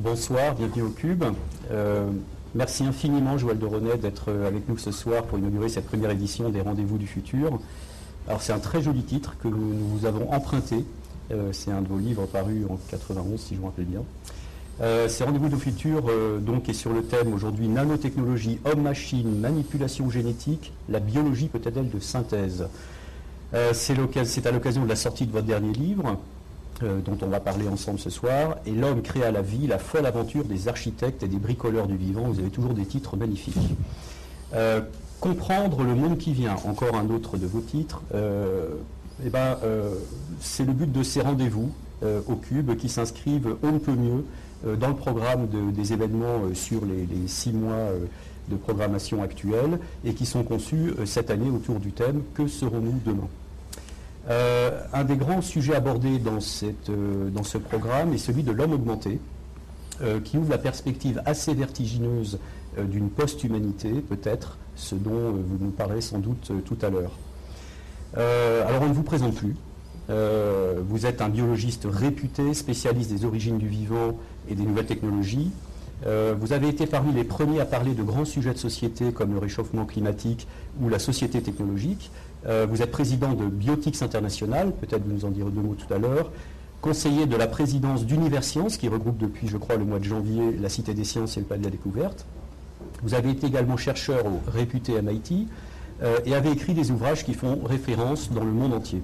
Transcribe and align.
Bonsoir, 0.00 0.54
bienvenue 0.54 0.82
au 0.82 0.90
Cube. 0.90 1.24
Euh, 1.72 2.08
merci 2.54 2.84
infiniment 2.84 3.36
Joël 3.36 3.58
de 3.58 3.66
René 3.66 3.96
d'être 3.96 4.32
avec 4.46 4.68
nous 4.68 4.78
ce 4.78 4.92
soir 4.92 5.24
pour 5.24 5.40
inaugurer 5.40 5.68
cette 5.68 5.86
première 5.86 6.12
édition 6.12 6.50
des 6.50 6.60
Rendez-vous 6.60 6.98
du 6.98 7.08
futur. 7.08 7.58
Alors 8.28 8.40
c'est 8.40 8.52
un 8.52 8.60
très 8.60 8.80
joli 8.80 9.02
titre 9.02 9.34
que 9.42 9.48
nous, 9.48 9.74
vous 9.74 10.06
avons 10.06 10.30
emprunté. 10.30 10.84
Euh, 11.32 11.48
c'est 11.50 11.72
un 11.72 11.82
de 11.82 11.88
vos 11.88 11.98
livres 11.98 12.26
parus 12.26 12.64
en 12.70 12.78
91 12.90 13.40
si 13.40 13.56
je 13.56 13.60
me 13.60 13.66
rappelle 13.66 13.86
bien. 13.86 14.04
Euh, 14.82 15.08
c'est 15.08 15.24
Rendez-vous 15.24 15.48
du 15.48 15.56
futur 15.56 16.04
donc 16.42 16.68
est 16.68 16.74
sur 16.74 16.92
le 16.92 17.02
thème 17.02 17.34
aujourd'hui 17.34 17.66
nanotechnologie, 17.66 18.60
homme-machine, 18.66 19.40
manipulation 19.40 20.08
génétique, 20.10 20.72
la 20.88 21.00
biologie 21.00 21.48
peut-elle 21.48 21.90
de 21.90 21.98
synthèse? 21.98 22.68
c'est 23.72 24.46
à 24.46 24.52
l'occasion 24.52 24.84
de 24.84 24.88
la 24.88 24.96
sortie 24.96 25.26
de 25.26 25.32
votre 25.32 25.46
dernier 25.46 25.72
livre, 25.72 26.18
euh, 26.82 27.00
dont 27.00 27.18
on 27.22 27.26
va 27.26 27.40
parler 27.40 27.66
ensemble 27.68 27.98
ce 27.98 28.10
soir, 28.10 28.56
et 28.66 28.72
L'homme 28.72 29.02
créa 29.02 29.30
la 29.30 29.42
vie, 29.42 29.66
la 29.66 29.78
folle 29.78 30.06
aventure 30.06 30.44
des 30.44 30.68
architectes 30.68 31.22
et 31.22 31.28
des 31.28 31.38
bricoleurs 31.38 31.86
du 31.86 31.96
vivant. 31.96 32.22
Vous 32.22 32.38
avez 32.38 32.50
toujours 32.50 32.74
des 32.74 32.86
titres 32.86 33.16
magnifiques. 33.16 33.56
Euh, 34.54 34.80
comprendre 35.20 35.82
le 35.82 35.94
monde 35.94 36.18
qui 36.18 36.32
vient, 36.32 36.56
encore 36.66 36.94
un 36.96 37.10
autre 37.10 37.36
de 37.36 37.46
vos 37.46 37.60
titres, 37.60 38.02
euh, 38.14 38.68
eh 39.24 39.30
ben, 39.30 39.58
c'est 40.38 40.64
le 40.64 40.72
but 40.72 40.92
de 40.92 41.02
ces 41.02 41.20
rendez-vous 41.20 41.72
au 42.28 42.36
Cube 42.36 42.76
qui 42.76 42.88
s'inscrivent 42.88 43.56
on 43.64 43.72
ne 43.72 43.78
peut 43.78 43.96
mieux 43.96 44.76
dans 44.76 44.86
le 44.86 44.94
programme 44.94 45.48
des 45.72 45.92
événements 45.92 46.54
sur 46.54 46.82
les, 46.84 47.26
six 47.26 47.52
mois 47.52 47.90
de 48.48 48.54
programmation 48.54 49.20
actuelle 49.20 49.80
et 50.04 50.14
qui 50.14 50.24
sont 50.24 50.44
conçus 50.44 50.94
cette 51.04 51.32
année 51.32 51.50
autour 51.50 51.80
du 51.80 51.90
thème 51.90 52.22
Que 52.34 52.46
serons-nous 52.46 53.00
demain? 53.04 53.28
Euh, 54.30 54.70
un 54.92 55.04
des 55.04 55.16
grands 55.16 55.40
sujets 55.40 55.74
abordés 55.74 56.18
dans, 56.18 56.38
euh, 56.62 57.30
dans 57.30 57.42
ce 57.42 57.56
programme 57.56 58.12
est 58.12 58.18
celui 58.18 58.42
de 58.42 58.52
l'homme 58.52 58.74
augmenté, 58.74 59.20
euh, 60.02 60.20
qui 60.20 60.36
ouvre 60.36 60.50
la 60.50 60.58
perspective 60.58 61.22
assez 61.24 61.54
vertigineuse 61.54 62.38
d'une 62.78 63.08
post-humanité, 63.08 63.90
peut-être, 64.08 64.58
ce 64.76 64.94
dont 64.94 65.32
vous 65.32 65.58
nous 65.58 65.70
parlerez 65.70 66.02
sans 66.02 66.18
doute 66.18 66.52
tout 66.64 66.76
à 66.82 66.90
l'heure. 66.90 67.12
alors 68.14 68.82
on 68.82 68.88
ne 68.88 68.92
vous 68.92 69.02
présente 69.02 69.34
plus. 69.34 69.56
vous 70.08 71.06
êtes 71.06 71.20
un 71.20 71.28
biologiste 71.28 71.88
réputé, 71.90 72.54
spécialiste 72.54 73.10
des 73.10 73.24
origines 73.24 73.58
du 73.58 73.66
vivant 73.66 74.16
et 74.48 74.54
des 74.54 74.62
nouvelles 74.62 74.86
technologies. 74.86 75.50
vous 76.04 76.52
avez 76.52 76.68
été 76.68 76.86
parmi 76.86 77.12
les 77.12 77.24
premiers 77.24 77.58
à 77.58 77.64
parler 77.64 77.94
de 77.94 78.02
grands 78.04 78.26
sujets 78.26 78.52
de 78.52 78.58
société 78.58 79.12
comme 79.12 79.32
le 79.32 79.38
réchauffement 79.38 79.86
climatique 79.86 80.46
ou 80.80 80.88
la 80.88 81.00
société 81.00 81.42
technologique. 81.42 82.12
Euh, 82.46 82.66
vous 82.68 82.82
êtes 82.82 82.90
président 82.90 83.32
de 83.32 83.46
Biotics 83.46 84.00
International, 84.02 84.72
peut-être 84.72 85.02
vous 85.04 85.12
nous 85.12 85.24
en 85.24 85.30
direz 85.30 85.50
deux 85.50 85.60
mots 85.60 85.74
tout 85.74 85.92
à 85.92 85.98
l'heure, 85.98 86.30
conseiller 86.80 87.26
de 87.26 87.36
la 87.36 87.46
présidence 87.46 88.06
d'Universcience, 88.06 88.76
qui 88.76 88.88
regroupe 88.88 89.18
depuis, 89.18 89.48
je 89.48 89.56
crois, 89.56 89.76
le 89.76 89.84
mois 89.84 89.98
de 89.98 90.04
janvier 90.04 90.56
la 90.60 90.68
Cité 90.68 90.94
des 90.94 91.04
Sciences 91.04 91.36
et 91.36 91.40
le 91.40 91.46
Palais 91.46 91.60
de 91.60 91.64
la 91.64 91.70
Découverte. 91.72 92.24
Vous 93.02 93.14
avez 93.14 93.30
été 93.30 93.46
également 93.46 93.76
chercheur 93.76 94.24
au 94.26 94.40
réputé 94.50 95.00
MIT 95.00 95.48
euh, 96.02 96.18
et 96.24 96.34
avez 96.34 96.50
écrit 96.50 96.74
des 96.74 96.90
ouvrages 96.90 97.24
qui 97.24 97.34
font 97.34 97.58
référence 97.64 98.30
dans 98.30 98.44
le 98.44 98.52
monde 98.52 98.74
entier. 98.74 99.02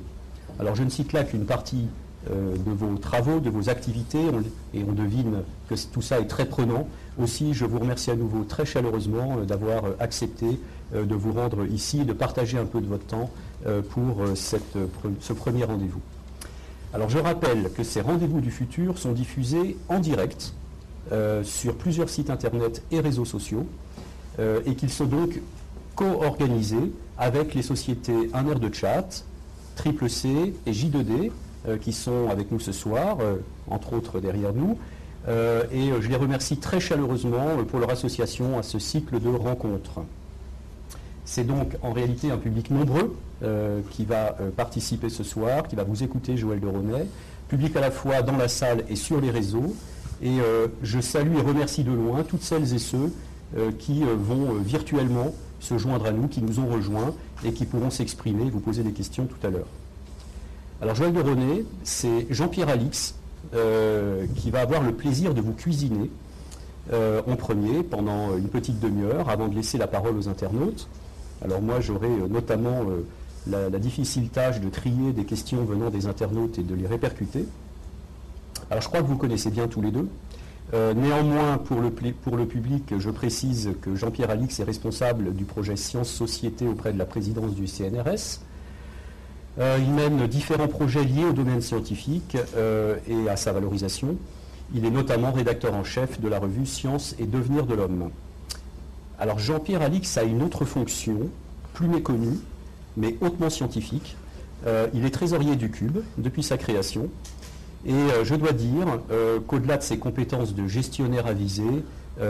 Alors 0.60 0.77
je 0.77 0.84
ne 0.84 0.90
cite 0.90 1.12
là 1.12 1.24
qu'une 1.24 1.44
partie 1.44 1.86
euh, 2.30 2.55
de 2.56 2.70
vos 2.70 2.96
travaux, 2.96 3.40
de 3.40 3.50
vos 3.50 3.68
activités, 3.68 4.22
et 4.72 4.84
on 4.88 4.92
devine 4.92 5.42
que 5.68 5.74
tout 5.92 6.02
ça 6.02 6.20
est 6.20 6.27
très 6.27 6.46
prenant. 6.46 6.86
Aussi, 7.20 7.52
je 7.52 7.64
vous 7.64 7.78
remercie 7.78 8.10
à 8.10 8.16
nouveau 8.16 8.44
très 8.44 8.64
chaleureusement 8.64 9.38
d'avoir 9.46 9.84
accepté 9.98 10.58
de 10.92 11.14
vous 11.14 11.32
rendre 11.32 11.66
ici 11.66 12.04
de 12.04 12.12
partager 12.12 12.58
un 12.58 12.66
peu 12.66 12.80
de 12.80 12.86
votre 12.86 13.06
temps 13.06 13.30
euh, 13.66 13.80
pour 13.80 14.22
euh, 14.22 14.34
ce 14.34 15.32
premier 15.32 15.64
rendez-vous. 15.64 16.02
Alors 16.92 17.08
je 17.08 17.18
rappelle 17.18 17.72
que 17.72 17.82
ces 17.82 18.02
rendez-vous 18.02 18.42
du 18.42 18.50
futur 18.50 18.98
sont 18.98 19.12
diffusés 19.12 19.77
en 19.88 19.98
direct 19.98 20.52
sur 21.42 21.77
plusieurs 21.77 22.08
sites 22.08 22.30
internet 22.30 22.82
et 22.90 22.98
réseaux 22.98 23.27
sociaux 23.27 23.66
et 24.38 24.74
qu'ils 24.74 24.90
sont 24.90 25.05
donc 25.05 25.39
co-organisés 25.96 26.92
avec 27.18 27.55
les 27.55 27.61
sociétés 27.61 28.30
Un 28.33 28.42
de 28.42 28.72
chat, 28.72 29.24
Triple 29.77 30.08
C 30.08 30.55
et 30.64 30.72
J2D 30.72 31.30
qui 31.80 31.92
sont 31.92 32.30
avec 32.30 32.51
nous 32.51 32.61
ce 32.61 32.72
soir, 32.72 33.18
entre 33.68 33.92
autres 33.92 34.18
derrière 34.18 34.55
nous. 34.55 34.78
et 35.28 35.90
je 36.01 36.08
les 36.08 36.16
remercie 36.16 36.56
très 36.56 36.80
chaleureusement 36.80 37.62
pour 37.68 37.80
leur 37.80 37.90
association 37.90 38.58
à 38.58 38.62
ce 38.62 38.78
cycle 38.78 39.20
de 39.20 39.28
rencontres. 39.28 40.01
C'est 41.24 41.45
donc 41.45 41.77
en 41.83 41.92
réalité 41.92 42.30
un 42.30 42.36
public 42.36 42.70
nombreux 42.70 43.17
euh, 43.42 43.80
qui 43.90 44.05
va 44.05 44.36
euh, 44.40 44.51
participer 44.51 45.08
ce 45.08 45.24
soir, 45.24 45.67
qui 45.67 45.74
va 45.74 45.85
vous 45.85 46.02
écouter, 46.02 46.36
Joël 46.36 46.61
de 46.61 46.67
Ronet, 46.67 47.07
public 47.48 47.74
à 47.77 47.80
la 47.80 47.90
fois 47.90 48.23
dans 48.23 48.36
la 48.36 48.48
salle 48.48 48.85
et 48.89 48.96
sur 48.96 49.20
les 49.20 49.30
réseaux. 49.30 49.74
Et 50.23 50.40
euh, 50.40 50.68
je 50.83 51.01
salue 51.01 51.36
et 51.36 51.40
remercie 51.40 51.83
de 51.83 51.92
loin 51.92 52.23
toutes 52.23 52.42
celles 52.42 52.74
et 52.74 52.79
ceux 52.79 53.13
qui 53.79 54.02
vont 54.02 54.55
virtuellement 54.55 55.33
se 55.61 55.79
joindre 55.79 56.07
à 56.07 56.11
nous, 56.11 56.27
qui 56.27 56.42
nous 56.42 56.58
ont 56.58 56.67
rejoints 56.67 57.14
et 57.45 57.52
qui 57.52 57.67
pourront 57.67 57.90
s'exprimer, 57.90 58.51
vous 58.51 58.58
poser 58.58 58.83
des 58.83 58.90
questions 58.90 59.27
tout 59.27 59.46
à 59.46 59.51
l'heure. 59.51 59.68
Alors 60.83 60.96
Joël 60.96 61.13
de 61.13 61.20
Ronet, 61.20 61.64
c'est 61.84 62.27
Jean-Pierre 62.30 62.68
Alix 62.68 63.14
qui 63.52 64.51
va 64.51 64.61
avoir 64.61 64.83
le 64.83 64.92
plaisir 64.92 65.34
de 65.34 65.40
vous 65.40 65.52
cuisiner 65.52 66.11
en 66.92 67.36
premier 67.36 67.84
pendant 67.84 68.36
une 68.36 68.48
petite 68.48 68.80
demi-heure 68.80 69.29
avant 69.29 69.46
de 69.46 69.55
laisser 69.55 69.79
la 69.79 69.86
parole 69.86 70.17
aux 70.18 70.29
internautes. 70.29 70.89
Alors 71.44 71.60
moi, 71.60 71.80
j'aurai 71.80 72.08
euh, 72.08 72.27
notamment 72.27 72.84
euh, 72.88 73.70
la, 73.70 73.78
difficile 73.78 74.30
tâche 74.30 74.60
de 74.60 74.70
trier 74.70 75.12
des 75.12 75.24
questions 75.24 75.62
venant 75.64 75.90
des 75.90 76.06
internautes 76.06 76.58
et 76.58 76.62
de 76.62 76.74
les 76.74 76.86
répercuter. 76.86 77.44
Alors 78.70 78.82
je 78.82 78.88
crois 78.88 79.02
que 79.02 79.06
vous 79.06 79.18
connaissez 79.18 79.50
bien 79.50 79.68
tous 79.68 79.83
les 79.83 79.90
deux. 79.90 80.08
Euh, 80.72 80.94
néanmoins, 80.94 81.58
pour 81.58 81.80
le, 81.80 81.90
public, 81.90 82.94
je 82.98 83.10
précise 83.10 83.72
que 83.83 83.94
Jean-Pierre 83.94 84.30
Alix 84.30 84.58
est 84.58 84.64
responsable 84.64 85.34
du 85.34 85.44
projet 85.44 85.77
Sciences-Société 85.77 86.66
auprès 86.66 86.94
de 86.94 86.98
la 86.98 87.04
présidence 87.04 87.54
du 87.54 87.66
CNRS. 87.66 88.40
il 89.58 89.90
mène 89.92 90.27
différents 90.27 90.66
projets 90.66 91.04
liés 91.04 91.27
au 91.27 91.33
domaine 91.33 91.60
scientifique 91.60 92.38
et 93.06 93.28
à 93.28 93.36
sa 93.36 93.52
valorisation. 93.52 94.16
Il 94.74 94.86
est 94.86 94.90
notamment 94.90 95.30
rédacteur 95.30 95.74
en 95.74 95.84
chef 95.84 96.18
de 96.18 96.28
la 96.28 96.38
revue 96.38 96.64
Science 96.64 97.14
et 97.18 97.27
Devenir 97.27 97.66
de 97.66 97.74
l'Homme. 97.74 98.10
Alors 99.19 99.39
Jean-Pierre 99.39 99.83
Alix 99.83 100.17
a 100.19 100.25
une 100.25 100.42
autre 100.42 100.64
fonction, 100.64 101.30
plus 101.73 101.89
méconnue, 101.89 102.39
mais 102.97 103.17
hautement 103.20 103.51
scientifique. 103.51 104.17
Euh, 104.67 104.89
il 104.95 105.05
est 105.05 105.11
trésorier 105.11 105.57
du 105.57 105.70
Cube 105.70 105.98
depuis 106.19 106.42
sa 106.42 106.57
création. 106.57 107.08
Et 107.86 107.92
euh, 107.92 108.25
je 108.25 108.35
dois 108.35 108.52
dire 108.52 109.01
euh, 109.11 109.41
qu'au-delà 109.47 109.77
de 109.77 109.83
ses 109.83 109.98
compétences 109.98 110.55
de 110.55 110.67
gestionnaire 110.67 111.27
avisé, 111.27 111.64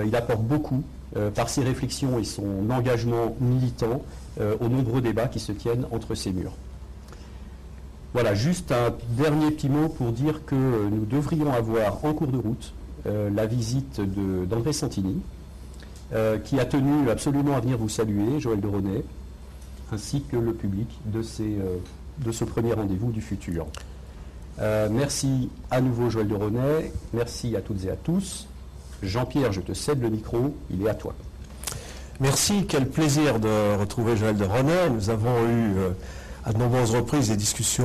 il 0.06 0.16
apporte 0.16 0.40
beaucoup 0.40 0.82
par 1.34 1.50
ses 1.50 1.62
réflexions 1.62 2.18
et 2.18 2.24
son 2.24 2.70
engagement 2.70 3.36
militant 3.38 4.00
aux 4.40 4.68
nombreux 4.70 5.02
débats 5.02 5.26
qui 5.26 5.40
se 5.40 5.52
tiennent 5.52 5.86
entre 5.90 6.14
ces 6.14 6.32
murs. 6.32 6.54
Voilà, 8.14 8.34
juste 8.34 8.72
un 8.72 8.94
dernier 9.10 9.50
petit 9.50 9.68
mot 9.68 9.90
pour 9.90 10.12
dire 10.12 10.46
que 10.46 10.54
nous 10.54 11.04
devrions 11.04 11.52
avoir 11.52 12.02
en 12.02 12.14
cours 12.14 12.28
de 12.28 12.38
route 12.38 12.72
la 13.04 13.44
visite 13.44 14.00
d'André 14.48 14.72
Santini, 14.72 15.20
euh, 16.12 16.38
qui 16.38 16.60
a 16.60 16.66
tenu 16.66 17.08
absolument 17.08 17.56
à 17.56 17.60
venir 17.60 17.78
vous 17.78 17.88
saluer, 17.88 18.38
Joël 18.38 18.60
de 18.60 18.68
René, 18.68 19.02
ainsi 19.90 20.22
que 20.30 20.36
le 20.36 20.52
public 20.52 20.86
de, 21.06 21.22
euh, 21.40 21.78
de 22.18 22.30
ce 22.30 22.44
premier 22.44 22.74
rendez-vous 22.74 23.10
du 23.10 23.22
futur. 23.22 23.66
Euh, 24.60 24.88
merci 24.92 25.48
à 25.70 25.80
nouveau 25.80 26.10
Joël 26.10 26.28
de 26.28 26.34
René, 26.34 26.92
merci 27.14 27.56
à 27.56 27.62
toutes 27.62 27.84
et 27.86 27.90
à 27.90 27.96
tous. 27.96 28.46
Jean-Pierre, 29.02 29.52
je 29.52 29.62
te 29.62 29.72
cède 29.72 30.02
le 30.02 30.10
micro, 30.10 30.54
il 30.70 30.82
est 30.82 30.90
à 30.90 30.94
toi. 30.94 31.14
Merci, 32.20 32.66
quel 32.68 32.86
plaisir 32.86 33.40
de 33.40 33.76
retrouver 33.78 34.16
Joël 34.16 34.36
de 34.36 34.44
René. 34.44 34.90
Nous 34.92 35.08
avons 35.08 35.48
eu 35.48 35.74
à 36.44 36.52
de 36.52 36.58
nombreuses 36.58 36.94
reprises 36.94 37.30
des 37.30 37.36
discussions 37.36 37.84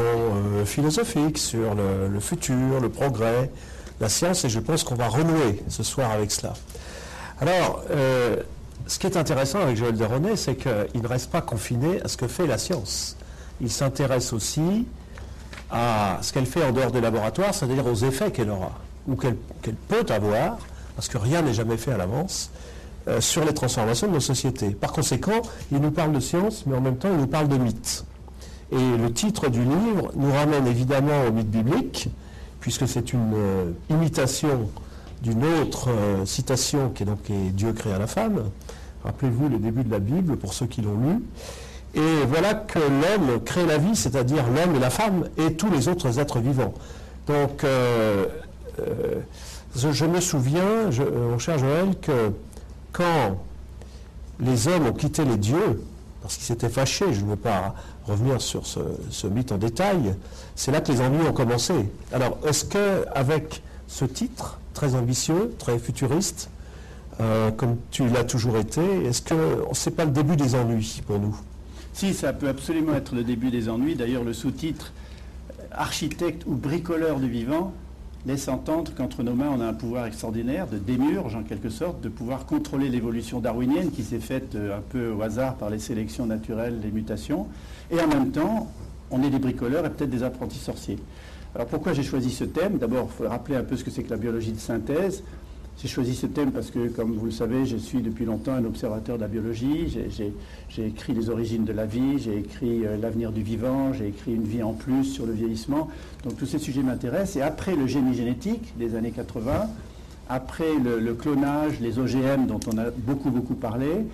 philosophiques 0.65 1.37
sur 1.39 1.73
le, 1.73 2.19
futur, 2.19 2.79
le 2.79 2.89
progrès, 2.89 3.49
la 3.99 4.09
science, 4.09 4.45
et 4.45 4.49
je 4.49 4.59
pense 4.59 4.83
qu'on 4.83 4.95
va 4.95 5.07
renouer 5.07 5.63
ce 5.69 5.81
soir 5.81 6.11
avec 6.11 6.31
cela. 6.31 6.53
Alors, 7.41 7.83
euh, 7.89 8.37
ce 8.87 8.99
qui 8.99 9.07
est 9.07 9.15
intéressant 9.15 9.61
avec 9.61 9.77
Joël 9.77 9.95
Deronet, 9.95 10.35
c'est 10.35 10.55
qu'il 10.55 11.01
ne 11.01 11.07
reste 11.07 11.31
pas 11.31 11.41
confiné 11.41 12.01
à 12.01 12.07
ce 12.07 12.17
que 12.17 12.27
fait 12.27 12.45
la 12.45 12.57
science. 12.57 13.15
Il 13.61 13.71
s'intéresse 13.71 14.33
aussi 14.33 14.85
à 15.71 16.17
ce 16.21 16.33
qu'elle 16.33 16.45
fait 16.45 16.63
en 16.63 16.71
dehors 16.71 16.91
des 16.91 17.01
laboratoires, 17.01 17.53
c'est-à-dire 17.53 17.85
aux 17.85 17.95
effets 17.95 18.31
qu'elle 18.31 18.49
aura, 18.49 18.71
ou 19.07 19.15
qu'elle 19.15 19.37
peut 19.87 20.05
avoir, 20.09 20.57
parce 20.95 21.07
que 21.07 21.17
rien 21.17 21.41
n'est 21.41 21.53
jamais 21.53 21.77
fait 21.77 21.91
à 21.91 21.97
l'avance, 21.97 22.51
euh, 23.07 23.21
sur 23.21 23.45
les 23.45 23.53
transformations 23.53 24.07
de 24.07 24.13
nos 24.13 24.19
sociétés. 24.19 24.71
Par 24.71 24.91
conséquent, 24.91 25.41
il 25.71 25.79
nous 25.79 25.91
parle 25.91 26.11
de 26.11 26.19
science, 26.19 26.65
mais 26.65 26.75
en 26.75 26.81
même 26.81 26.97
temps, 26.97 27.09
il 27.11 27.19
nous 27.19 27.27
parle 27.27 27.47
de 27.47 27.57
mythes. 27.57 28.05
Et 28.71 28.97
le 28.97 29.11
titre 29.13 29.49
du 29.49 29.63
livre 29.63 30.11
nous 30.15 30.31
ramène 30.31 30.67
évidemment 30.67 31.25
au 31.27 31.31
mythe 31.31 31.49
biblique, 31.49 32.09
puisque 32.59 32.87
c'est 32.87 33.13
une 33.13 33.33
euh, 33.33 33.71
imitation 33.89 34.69
d'une 35.21 35.43
autre 35.45 35.89
euh, 35.89 36.25
citation 36.25 36.89
qui 36.89 37.03
est 37.03 37.05
donc 37.05 37.19
Dieu 37.29 37.73
créa 37.73 37.97
la 37.97 38.07
femme. 38.07 38.49
Rappelez-vous 39.03 39.49
les 39.49 39.57
débuts 39.57 39.83
de 39.83 39.91
la 39.91 39.99
Bible 39.99 40.37
pour 40.37 40.53
ceux 40.53 40.65
qui 40.65 40.81
l'ont 40.81 40.97
lu. 40.97 41.23
Et 41.95 42.25
voilà 42.27 42.53
que 42.53 42.79
l'homme 42.79 43.41
crée 43.43 43.65
la 43.65 43.77
vie, 43.77 43.95
c'est-à-dire 43.95 44.43
l'homme 44.47 44.75
et 44.75 44.79
la 44.79 44.89
femme 44.89 45.27
et 45.37 45.53
tous 45.53 45.71
les 45.71 45.87
autres 45.87 46.19
êtres 46.19 46.39
vivants. 46.39 46.73
Donc, 47.27 47.63
euh, 47.63 48.25
je, 49.75 50.05
me 50.05 50.19
souviens, 50.19 50.89
mon 51.29 51.39
cher 51.39 51.57
Joël, 51.57 51.95
que 52.01 52.31
quand 52.91 53.37
les 54.39 54.67
hommes 54.67 54.87
ont 54.87 54.93
quitté 54.93 55.25
les 55.25 55.37
dieux, 55.37 55.83
parce 56.21 56.35
qu'ils 56.35 56.45
s'étaient 56.45 56.69
fâchés, 56.69 57.13
je 57.13 57.21
ne 57.21 57.31
veux 57.31 57.35
pas 57.35 57.73
revenir 58.05 58.41
sur 58.41 58.65
ce, 58.65 59.27
mythe 59.27 59.51
en 59.51 59.57
détail, 59.57 60.15
c'est 60.55 60.71
là 60.71 60.81
que 60.81 60.91
les 60.91 61.01
ennuis 61.01 61.27
ont 61.27 61.33
commencé. 61.33 61.73
Alors, 62.11 62.37
est-ce 62.45 62.65
qu'avec 62.65 63.61
ce 63.89 64.05
titre, 64.05 64.59
très 64.73 64.95
ambitieux, 64.95 65.53
très 65.57 65.77
futuriste, 65.77 66.49
euh, 67.19 67.51
comme 67.51 67.75
tu 67.91 68.07
l'as 68.07 68.23
toujours 68.23 68.57
été, 68.57 68.81
est-ce 69.05 69.21
que 69.21 69.35
ce 69.73 69.89
n'est 69.89 69.95
pas 69.95 70.05
le 70.05 70.11
début 70.11 70.37
des 70.37 70.55
ennuis 70.55 71.01
pour 71.05 71.19
nous? 71.19 71.35
Si, 71.91 72.13
ça 72.13 72.31
peut 72.31 72.47
absolument 72.47 72.93
être 72.93 73.13
le 73.13 73.23
début 73.23 73.49
des 73.49 73.67
ennuis. 73.67 73.95
D'ailleurs, 73.95 74.23
le 74.23 74.31
sous-titre 74.31 74.93
architecte 75.71 76.43
ou 76.45 76.53
bricoleur 76.55 77.19
du 77.19 77.27
vivant 77.27 77.73
laisse 78.25 78.47
entendre 78.47 78.93
qu'entre 78.95 79.23
nos 79.23 79.33
mains, 79.33 79.49
on 79.53 79.59
a 79.59 79.65
un 79.65 79.73
pouvoir 79.73 80.05
extraordinaire 80.05 80.67
de 80.67 80.77
démurge, 80.77 81.35
en 81.35 81.43
quelque 81.43 81.69
sorte, 81.69 81.99
de 82.01 82.09
pouvoir 82.09 82.45
contrôler 82.45 82.89
l'évolution 82.89 83.39
darwinienne 83.39 83.91
qui 83.91 84.03
s'est 84.03 84.19
faite 84.19 84.55
euh, 84.55 84.77
un 84.77 84.81
peu 84.81 85.09
au 85.11 85.21
hasard 85.21 85.55
par 85.55 85.69
les 85.69 85.79
sélections 85.79 86.25
naturelles, 86.25 86.79
les 86.81 86.91
mutations. 86.91 87.47
Et 87.91 87.99
en 87.99 88.07
même 88.07 88.31
temps, 88.31 88.71
on 89.09 89.23
est 89.23 89.29
des 89.29 89.39
bricoleurs 89.39 89.85
et 89.85 89.89
peut-être 89.89 90.11
des 90.11 90.23
apprentis 90.23 90.59
sorciers. 90.59 90.99
Alors 91.55 91.67
pourquoi 91.67 91.93
j'ai 91.93 92.03
choisi 92.03 92.29
ce 92.29 92.43
thème 92.43 92.77
D'abord, 92.77 93.09
il 93.11 93.17
faut 93.23 93.29
rappeler 93.29 93.55
un 93.55 93.63
peu 93.63 93.75
ce 93.75 93.83
que 93.83 93.89
c'est 93.89 94.03
que 94.03 94.11
la 94.11 94.17
biologie 94.17 94.51
de 94.51 94.59
synthèse. 94.59 95.23
J'ai 95.81 95.87
choisi 95.87 96.13
ce 96.13 96.27
thème 96.27 96.51
parce 96.51 96.71
que, 96.71 96.89
comme 96.89 97.13
vous 97.13 97.25
le 97.25 97.31
savez, 97.31 97.65
je 97.65 97.77
suis 97.77 98.01
depuis 98.01 98.25
longtemps 98.25 98.51
un 98.51 98.65
observateur 98.65 99.15
de 99.15 99.21
la 99.21 99.29
biologie. 99.29 99.97
J'ai 100.69 100.85
écrit 100.85 101.13
les 101.13 101.29
origines 101.29 101.63
de 101.63 101.71
la 101.71 101.85
vie, 101.85 102.19
j'ai 102.19 102.37
écrit 102.37 102.85
euh, 102.85 102.97
l'avenir 102.97 103.31
du 103.31 103.41
vivant, 103.41 103.93
j'ai 103.93 104.09
écrit 104.09 104.35
une 104.35 104.43
vie 104.43 104.61
en 104.61 104.73
plus 104.73 105.05
sur 105.05 105.25
le 105.25 105.31
vieillissement. 105.31 105.87
Donc 106.25 106.35
tous 106.37 106.45
ces 106.45 106.59
sujets 106.59 106.83
m'intéressent. 106.83 107.37
Et 107.37 107.41
après 107.41 107.75
le 107.75 107.87
génie 107.87 108.13
génétique 108.13 108.77
des 108.77 108.95
années 108.95 109.11
80, 109.11 109.69
après 110.27 110.75
le, 110.75 111.13
clonage, 111.13 111.79
les 111.79 111.97
OGM 111.97 112.45
dont 112.45 112.59
on 112.71 112.77
a 112.77 112.91
beaucoup 112.91 113.31
beaucoup 113.31 113.55
parlé, 113.55 114.05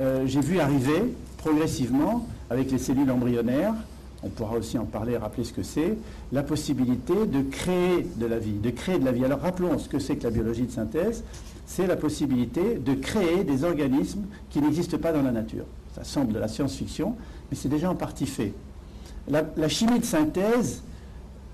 euh, 0.00 0.22
j'ai 0.24 0.40
vu 0.40 0.60
arriver 0.60 1.02
progressivement 1.38 2.26
avec 2.48 2.70
les 2.70 2.78
cellules 2.78 3.10
embryonnaires 3.10 3.74
on 4.22 4.28
pourra 4.28 4.56
aussi 4.56 4.78
en 4.78 4.84
parler, 4.84 5.16
rappeler 5.16 5.44
ce 5.44 5.52
que 5.52 5.62
c'est, 5.62 5.96
la 6.32 6.42
possibilité 6.42 7.26
de 7.26 7.42
créer 7.42 8.06
de 8.16 8.26
la 8.26 8.38
vie, 8.38 8.52
de 8.52 8.70
créer 8.70 8.98
de 8.98 9.04
la 9.04 9.12
vie. 9.12 9.24
Alors 9.24 9.40
rappelons 9.40 9.78
ce 9.78 9.88
que 9.88 9.98
c'est 9.98 10.16
que 10.16 10.24
la 10.24 10.30
biologie 10.30 10.66
de 10.66 10.72
synthèse, 10.72 11.22
c'est 11.66 11.86
la 11.86 11.96
possibilité 11.96 12.76
de 12.76 12.94
créer 12.94 13.44
des 13.44 13.62
organismes 13.64 14.24
qui 14.50 14.60
n'existent 14.60 14.98
pas 14.98 15.12
dans 15.12 15.22
la 15.22 15.30
nature. 15.30 15.64
Ça 15.94 16.02
semble 16.02 16.32
de 16.32 16.38
la 16.38 16.48
science-fiction, 16.48 17.14
mais 17.50 17.56
c'est 17.56 17.68
déjà 17.68 17.90
en 17.90 17.94
partie 17.94 18.26
fait. 18.26 18.52
La, 19.28 19.68
chimie 19.68 19.98
de 19.98 20.04
synthèse 20.04 20.82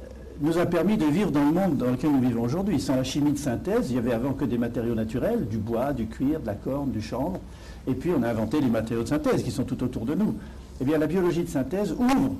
euh, 0.00 0.06
nous 0.40 0.58
a 0.58 0.66
permis 0.66 0.96
de 0.96 1.06
vivre 1.06 1.32
dans 1.32 1.44
le 1.44 1.52
monde 1.52 1.76
dans 1.76 1.90
lequel 1.90 2.12
nous 2.12 2.20
vivons 2.20 2.42
aujourd'hui. 2.42 2.78
Sans 2.78 2.94
la 2.94 3.02
chimie 3.02 3.32
de 3.32 3.38
synthèse, 3.38 3.90
il 3.90 3.96
y 3.96 3.98
avait 3.98 4.12
avant 4.12 4.32
que 4.32 4.44
des 4.44 4.58
matériaux 4.58 4.94
naturels, 4.94 5.48
du 5.48 5.58
bois, 5.58 5.92
du 5.92 6.06
cuir, 6.06 6.38
de 6.38 6.46
la 6.46 6.54
corne, 6.54 6.92
du 6.92 7.02
chanvre, 7.02 7.40
et 7.88 7.94
puis 7.94 8.12
on 8.16 8.22
a 8.22 8.28
inventé 8.28 8.60
les 8.60 8.68
matériaux 8.68 9.02
de 9.02 9.08
synthèse 9.08 9.42
qui 9.42 9.50
sont 9.50 9.64
tout 9.64 9.82
autour 9.82 10.06
de 10.06 10.14
nous. 10.14 10.36
Eh 10.80 10.84
bien, 10.84 10.98
la 10.98 11.08
biologie 11.08 11.42
de 11.42 11.48
synthèse 11.48 11.92
ouvre 11.92 12.36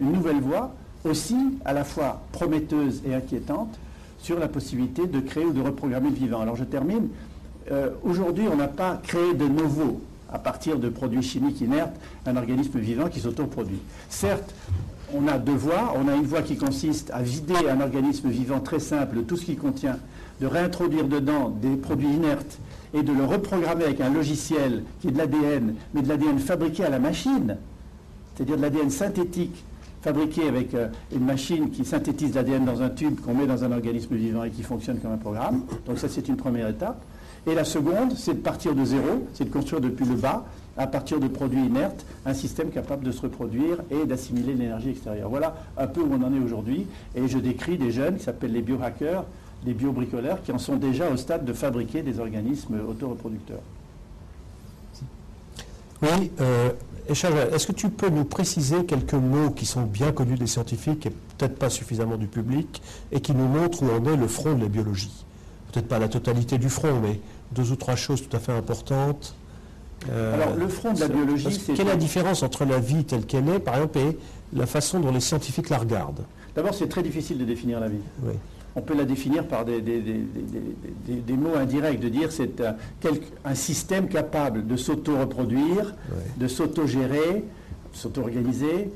une 0.00 0.12
nouvelle 0.12 0.40
voie 0.40 0.74
aussi 1.04 1.36
à 1.64 1.72
la 1.72 1.84
fois 1.84 2.22
prometteuse 2.32 3.02
et 3.06 3.14
inquiétante 3.14 3.78
sur 4.18 4.38
la 4.38 4.48
possibilité 4.48 5.06
de 5.06 5.20
créer 5.20 5.44
ou 5.44 5.52
de 5.52 5.60
reprogrammer 5.60 6.10
le 6.10 6.16
vivant. 6.16 6.40
Alors 6.40 6.56
je 6.56 6.64
termine. 6.64 7.08
Euh, 7.70 7.90
aujourd'hui, 8.02 8.46
on 8.50 8.56
n'a 8.56 8.68
pas 8.68 9.00
créé 9.02 9.34
de 9.34 9.46
nouveau, 9.46 10.00
à 10.32 10.38
partir 10.38 10.78
de 10.78 10.88
produits 10.88 11.22
chimiques 11.22 11.60
inertes, 11.60 11.94
un 12.26 12.36
organisme 12.36 12.78
vivant 12.78 13.08
qui 13.08 13.20
s'autoproduit. 13.20 13.80
Certes, 14.08 14.54
on 15.14 15.26
a 15.28 15.38
deux 15.38 15.54
voies. 15.54 15.94
On 15.96 16.08
a 16.08 16.14
une 16.14 16.24
voie 16.24 16.42
qui 16.42 16.56
consiste 16.56 17.10
à 17.12 17.22
vider 17.22 17.68
un 17.70 17.80
organisme 17.80 18.28
vivant 18.28 18.60
très 18.60 18.80
simple 18.80 19.16
de 19.16 19.22
tout 19.22 19.36
ce 19.36 19.44
qu'il 19.44 19.58
contient, 19.58 19.98
de 20.40 20.46
réintroduire 20.46 21.06
dedans 21.06 21.50
des 21.50 21.76
produits 21.76 22.12
inertes 22.12 22.58
et 22.94 23.02
de 23.02 23.12
le 23.12 23.24
reprogrammer 23.24 23.84
avec 23.84 24.00
un 24.00 24.10
logiciel 24.10 24.82
qui 25.00 25.08
est 25.08 25.10
de 25.10 25.18
l'ADN, 25.18 25.74
mais 25.94 26.02
de 26.02 26.08
l'ADN 26.08 26.38
fabriqué 26.38 26.84
à 26.84 26.90
la 26.90 26.98
machine, 26.98 27.56
c'est-à-dire 28.34 28.56
de 28.56 28.62
l'ADN 28.62 28.90
synthétique 28.90 29.64
fabriqué 30.02 30.48
avec 30.48 30.74
euh, 30.74 30.88
une 31.12 31.24
machine 31.24 31.70
qui 31.70 31.84
synthétise 31.84 32.34
l'ADN 32.34 32.64
dans 32.64 32.82
un 32.82 32.90
tube 32.90 33.20
qu'on 33.20 33.34
met 33.34 33.46
dans 33.46 33.64
un 33.64 33.72
organisme 33.72 34.14
vivant 34.14 34.44
et 34.44 34.50
qui 34.50 34.62
fonctionne 34.62 34.98
comme 34.98 35.12
un 35.12 35.18
programme. 35.18 35.62
Donc 35.86 35.98
ça, 35.98 36.08
c'est 36.08 36.28
une 36.28 36.36
première 36.36 36.68
étape. 36.68 37.02
Et 37.46 37.54
la 37.54 37.64
seconde, 37.64 38.12
c'est 38.16 38.34
de 38.34 38.40
partir 38.40 38.74
de 38.74 38.84
zéro, 38.84 39.26
c'est 39.34 39.44
de 39.44 39.50
construire 39.50 39.80
depuis 39.80 40.04
le 40.04 40.16
bas, 40.16 40.44
à 40.76 40.86
partir 40.86 41.18
de 41.18 41.28
produits 41.28 41.64
inertes, 41.64 42.04
un 42.24 42.34
système 42.34 42.70
capable 42.70 43.04
de 43.04 43.10
se 43.10 43.22
reproduire 43.22 43.78
et 43.90 44.06
d'assimiler 44.06 44.54
l'énergie 44.54 44.90
extérieure. 44.90 45.28
Voilà 45.28 45.56
un 45.76 45.86
peu 45.86 46.00
où 46.00 46.12
on 46.12 46.22
en 46.22 46.34
est 46.34 46.38
aujourd'hui. 46.38 46.86
Et 47.14 47.26
je 47.26 47.38
décris 47.38 47.78
des 47.78 47.90
jeunes 47.90 48.16
qui 48.16 48.24
s'appellent 48.24 48.52
les 48.52 48.62
biohackers, 48.62 49.24
des 49.64 49.74
biobricoleurs, 49.74 50.42
qui 50.42 50.52
en 50.52 50.58
sont 50.58 50.76
déjà 50.76 51.10
au 51.10 51.16
stade 51.16 51.44
de 51.44 51.52
fabriquer 51.52 52.02
des 52.02 52.20
organismes 52.20 52.76
autoreproducteurs. 52.88 53.62
Oui, 56.00 56.30
euh, 56.40 56.70
est-ce 57.08 57.66
que 57.66 57.72
tu 57.72 57.88
peux 57.88 58.08
nous 58.10 58.24
préciser 58.24 58.84
quelques 58.84 59.14
mots 59.14 59.50
qui 59.50 59.66
sont 59.66 59.82
bien 59.82 60.12
connus 60.12 60.36
des 60.36 60.46
scientifiques 60.46 61.06
et 61.06 61.10
peut-être 61.10 61.56
pas 61.56 61.70
suffisamment 61.70 62.16
du 62.16 62.26
public 62.26 62.82
et 63.12 63.20
qui 63.20 63.32
nous 63.32 63.48
montrent 63.48 63.82
où 63.82 63.90
en 63.90 64.04
est 64.12 64.16
le 64.16 64.28
front 64.28 64.54
de 64.54 64.62
la 64.62 64.68
biologie? 64.68 65.24
Peut-être 65.72 65.88
pas 65.88 65.98
la 65.98 66.08
totalité 66.08 66.58
du 66.58 66.68
front, 66.68 67.00
mais 67.00 67.20
deux 67.52 67.72
ou 67.72 67.76
trois 67.76 67.96
choses 67.96 68.26
tout 68.26 68.36
à 68.36 68.40
fait 68.40 68.52
importantes. 68.52 69.34
Euh, 70.10 70.34
Alors, 70.34 70.54
le 70.54 70.68
front 70.68 70.92
de 70.92 71.00
la 71.00 71.08
biologie, 71.08 71.52
c'est. 71.52 71.74
Quelle 71.74 71.88
est 71.88 71.90
la 71.90 71.96
différence 71.96 72.42
entre 72.42 72.64
la 72.64 72.78
vie 72.78 73.04
telle 73.04 73.26
qu'elle 73.26 73.48
est, 73.48 73.58
par 73.58 73.74
exemple, 73.74 73.98
et 73.98 74.18
la 74.52 74.66
façon 74.66 75.00
dont 75.00 75.10
les 75.10 75.20
scientifiques 75.20 75.70
la 75.70 75.78
regardent? 75.78 76.24
D'abord, 76.54 76.74
c'est 76.74 76.88
très 76.88 77.02
difficile 77.02 77.38
de 77.38 77.44
définir 77.44 77.80
la 77.80 77.88
vie. 77.88 78.00
Oui 78.22 78.34
on 78.76 78.80
peut 78.80 78.94
la 78.94 79.04
définir 79.04 79.46
par 79.46 79.64
des, 79.64 79.80
mots 81.30 81.56
indirects, 81.56 82.00
de 82.00 82.08
dire 82.08 82.32
c'est 82.32 82.60
un, 82.60 82.76
un, 83.44 83.54
système 83.54 84.08
capable 84.08 84.66
de 84.66 84.76
s'auto-reproduire, 84.76 85.94
de 86.36 86.48
s'auto-gérer, 86.48 87.44
s'auto-organiser, 87.92 88.90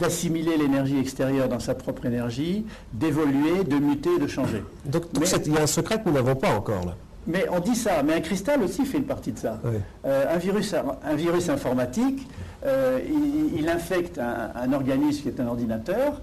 d'assimiler 0.00 0.56
l'énergie 0.56 0.98
extérieure 0.98 1.48
dans 1.48 1.60
sa 1.60 1.74
propre 1.74 2.06
énergie, 2.06 2.64
d'évoluer, 2.92 3.64
de 3.64 3.76
muter, 3.76 4.18
de 4.18 4.26
changer. 4.26 4.62
Donc, 4.84 5.04
il 5.14 5.52
y 5.52 5.58
a 5.58 5.62
un 5.62 5.66
secret 5.66 6.00
que 6.00 6.08
nous 6.08 6.14
n'avons 6.14 6.34
pas 6.34 6.54
encore 6.54 6.84
là. 6.84 6.96
Mais 7.26 7.46
on 7.50 7.60
dit 7.60 7.76
ça, 7.76 8.02
mais 8.02 8.14
un 8.14 8.20
cristal 8.20 8.62
aussi 8.62 8.84
fait 8.84 8.98
une 8.98 9.04
partie 9.04 9.30
de 9.32 9.38
ça. 9.38 9.60
Euh, 10.04 10.34
un, 10.34 10.38
virus, 10.38 10.74
un 10.74 11.14
virus 11.14 11.48
informatique, 11.50 12.26
euh, 12.66 12.98
il, 13.56 13.68
infecte 13.68 14.18
un, 14.18 14.72
organisme 14.72 15.22
qui 15.22 15.28
est 15.28 15.40
un 15.40 15.46
ordinateur, 15.46 16.20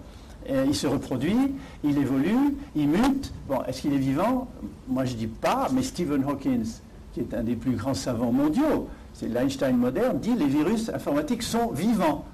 il 0.65 0.75
se 0.75 0.87
reproduit, 0.87 1.53
il 1.83 1.97
évolue, 1.97 2.55
il 2.75 2.87
mute. 2.87 3.31
Bon, 3.47 3.61
est-ce 3.67 3.81
qu'il 3.81 3.93
est 3.93 3.97
vivant? 3.97 4.47
Moi, 4.87 5.05
je 5.05 5.13
ne 5.13 5.17
dis 5.17 5.27
pas, 5.27 5.67
mais 5.73 5.83
Stephen 5.83 6.23
Hawking, 6.23 6.65
qui 7.13 7.21
est 7.21 7.33
un 7.33 7.43
des 7.43 7.55
plus 7.55 7.71
grands 7.71 7.93
savants 7.93 8.31
mondiaux, 8.31 8.87
c'est 9.13 9.27
l'Einstein 9.27 9.75
moderne, 9.75 10.19
dit 10.19 10.35
les 10.35 10.47
virus 10.47 10.89
informatiques 10.89 11.43
sont 11.43 11.71
vivants. 11.71 12.25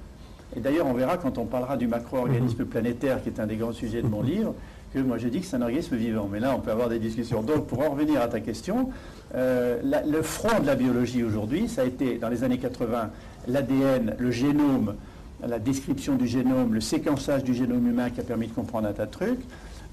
Et 0.56 0.60
d'ailleurs, 0.60 0.86
on 0.88 0.94
verra 0.94 1.18
quand 1.18 1.38
on 1.38 1.46
parlera 1.46 1.78
du 1.78 1.88
macro-organisme 1.88 2.64
mhm. 2.64 2.68
planétaire, 2.68 3.24
qui 3.24 3.30
est 3.30 3.40
un 3.40 3.48
des 3.48 3.56
grands 3.56 3.74
sujets 3.74 4.02
de 4.02 4.08
mon 4.08 4.22
livre, 4.22 4.54
que 4.94 5.00
moi 5.00 5.18
je 5.18 5.28
dis 5.28 5.42
que 5.42 5.46
c'est 5.46 5.58
un 5.58 5.62
organisme 5.62 5.96
vivant. 5.96 6.30
Mais 6.32 6.40
là, 6.40 6.54
on 6.56 6.60
peut 6.60 6.72
avoir 6.72 6.90
des 6.90 7.00
discussions. 7.00 7.42
Donc, 7.42 7.68
pour 7.68 7.80
en 7.82 7.90
revenir 7.90 8.22
à 8.22 8.28
ta 8.28 8.40
question, 8.40 8.90
euh, 9.34 9.82
le 10.06 10.22
front 10.22 10.60
de 10.62 10.66
la 10.66 10.76
biologie 10.76 11.24
aujourd'hui, 11.24 11.68
ça 11.68 11.82
a 11.82 11.86
été, 11.86 12.18
dans 12.18 12.30
les 12.30 12.44
années 12.44 12.60
80, 12.60 13.10
l'ADN, 13.48 14.16
le 14.18 14.32
génome, 14.32 14.96
la 15.46 15.60
description 15.60 16.16
du 16.16 16.28
génome, 16.28 16.74
le 16.74 16.82
séquençage 16.82 17.44
du 17.44 17.54
génome 17.54 17.88
humain 17.88 18.10
qui 18.10 18.20
a 18.20 18.24
permis 18.24 18.48
de 18.48 18.54
comprendre 18.54 18.88
un 18.88 18.94
tas 18.94 19.06
de 19.06 19.12
trucs. 19.12 19.42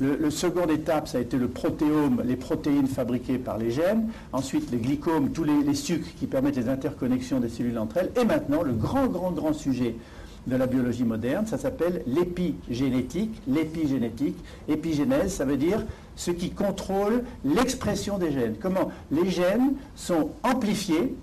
Le, 0.00 0.30
seconde 0.30 0.70
étape, 0.72 1.06
ça 1.06 1.18
a 1.18 1.20
été 1.20 1.36
le 1.36 1.46
protéome, 1.46 2.22
les 2.24 2.34
protéines 2.34 2.88
fabriquées 2.88 3.38
par 3.38 3.56
les 3.56 3.70
gènes. 3.70 4.08
Ensuite, 4.32 4.72
les 4.72 4.78
glycomes, 4.78 5.30
tous 5.30 5.44
les, 5.44 5.74
sucres 5.74 6.08
qui 6.18 6.26
permettent 6.26 6.56
les 6.56 6.68
interconnexions 6.68 7.38
des 7.38 7.48
cellules 7.48 7.78
entre 7.78 7.98
elles. 7.98 8.10
Et 8.20 8.24
maintenant, 8.24 8.62
le 8.62 8.72
grand, 8.72 9.06
grand, 9.06 9.30
grand 9.30 9.52
sujet 9.52 9.94
de 10.48 10.56
la 10.56 10.66
biologie 10.66 11.04
moderne, 11.04 11.46
ça 11.46 11.56
s'appelle 11.56 12.02
l'épigénétique. 12.06 13.40
L'épigénétique, 13.46 14.36
épigénèse, 14.66 15.34
ça 15.34 15.44
veut 15.44 15.56
dire 15.56 15.84
ce 16.16 16.32
qui 16.32 16.50
contrôle 16.50 17.22
l'expression 17.44 18.18
des 18.18 18.32
gènes. 18.32 18.56
Comment 18.60 18.90
les 19.12 19.30
gènes 19.30 19.74
sont 19.94 20.30
amplifiés, 20.42 21.14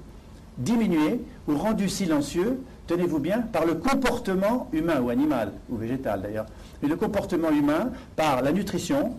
diminués 0.58 1.20
ou 1.50 1.58
rendus 1.58 1.90
silencieux 1.90 2.60
tenez-vous 2.90 3.20
bien, 3.20 3.42
par 3.42 3.68
le 3.68 3.76
comportement 3.76 4.68
humain 4.74 5.00
ou 5.00 5.10
animal, 5.12 5.52
ou 5.70 5.78
végétal 5.78 6.24
d'ailleurs, 6.24 6.48
mais 6.82 6.90
le 6.90 6.96
comportement 6.96 7.52
humain 7.52 7.92
par 8.16 8.42
la 8.42 8.52
nutrition, 8.52 9.14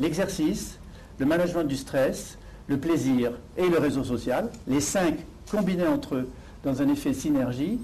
l'exercice, 0.00 0.80
le 1.18 1.24
management 1.24 1.62
du 1.62 1.76
stress, 1.76 2.36
le 2.66 2.78
plaisir 2.78 3.30
et 3.56 3.68
le 3.68 3.78
réseau 3.78 4.02
social, 4.02 4.50
les 4.66 4.80
cinq 4.80 5.18
combinés 5.48 5.86
entre 5.86 6.16
eux 6.16 6.28
dans 6.64 6.82
un 6.82 6.88
effet 6.88 7.12
synergie, 7.12 7.78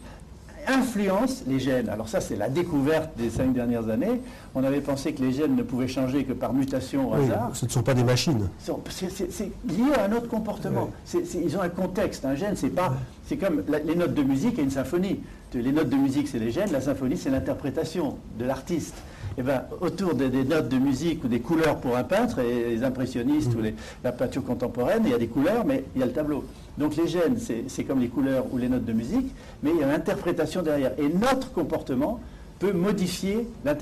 influence 0.66 1.42
les 1.46 1.58
gènes. 1.58 1.88
Alors 1.88 2.08
ça, 2.08 2.20
c'est 2.20 2.36
la 2.36 2.48
découverte 2.48 3.10
des 3.16 3.30
cinq 3.30 3.52
dernières 3.52 3.88
années. 3.88 4.20
On 4.54 4.64
avait 4.64 4.80
pensé 4.80 5.12
que 5.12 5.22
les 5.22 5.32
gènes 5.32 5.56
ne 5.56 5.62
pouvaient 5.62 5.88
changer 5.88 6.24
que 6.24 6.32
par 6.32 6.52
mutation 6.52 7.10
au 7.10 7.14
hasard. 7.14 7.50
Ce 7.54 7.64
ne 7.64 7.70
sont 7.70 7.82
pas 7.82 7.94
des 7.94 8.04
machines. 8.04 8.48
C'est 8.58 9.50
lié 9.68 9.94
à 9.96 10.04
un 10.04 10.12
autre 10.12 10.28
comportement. 10.28 10.90
ils 11.14 11.56
ont 11.56 11.62
un 11.62 11.68
contexte. 11.68 12.24
Un 12.24 12.34
gène, 12.34 12.56
c'est 12.56 12.70
pas, 12.70 12.94
c'est 13.26 13.36
comme 13.36 13.62
les 13.84 13.94
notes 13.94 14.14
de 14.14 14.22
musique 14.22 14.58
et 14.58 14.62
une 14.62 14.70
symphonie. 14.70 15.20
Les 15.54 15.72
notes 15.72 15.90
de 15.90 15.96
musique, 15.96 16.28
c'est 16.28 16.38
les 16.38 16.50
gènes. 16.50 16.72
La 16.72 16.80
symphonie, 16.80 17.16
c'est 17.16 17.30
l'interprétation 17.30 18.16
de 18.38 18.44
l'artiste. 18.44 18.94
Eh 19.38 19.42
ben, 19.42 19.62
autour 19.80 20.14
des, 20.14 20.28
des 20.28 20.44
notes 20.44 20.68
de 20.68 20.78
musique 20.78 21.24
ou 21.24 21.28
des 21.28 21.40
couleurs 21.40 21.76
pour 21.76 21.96
un 21.96 22.04
peintre, 22.04 22.38
et 22.40 22.70
les 22.70 22.84
impressionnistes 22.84 23.52
ou 23.56 23.62
les- 23.62 23.74
la 24.04 24.12
peinture 24.12 24.44
contemporaine, 24.44 25.02
il 25.04 25.10
y 25.10 25.14
a 25.14 25.18
des 25.18 25.28
couleurs, 25.28 25.64
mais 25.64 25.84
il 25.94 26.00
y 26.00 26.02
a 26.02 26.06
le 26.06 26.12
tableau. 26.12 26.44
Donc 26.78 26.96
les 26.96 27.06
gènes, 27.08 27.36
c'est 27.68 27.84
comme 27.84 28.00
les 28.00 28.08
couleurs 28.08 28.46
ou 28.52 28.58
les 28.58 28.68
notes 28.68 28.84
de 28.84 28.92
musique, 28.92 29.34
mais 29.62 29.70
il 29.74 29.80
y 29.80 29.82
a 29.82 29.86
l'interprétation 29.86 30.62
derrière. 30.62 30.92
Et 30.98 31.08
notre 31.08 31.52
comportement 31.52 32.20
peut 32.58 32.72
modifier 32.72 33.48
la, 33.64 33.74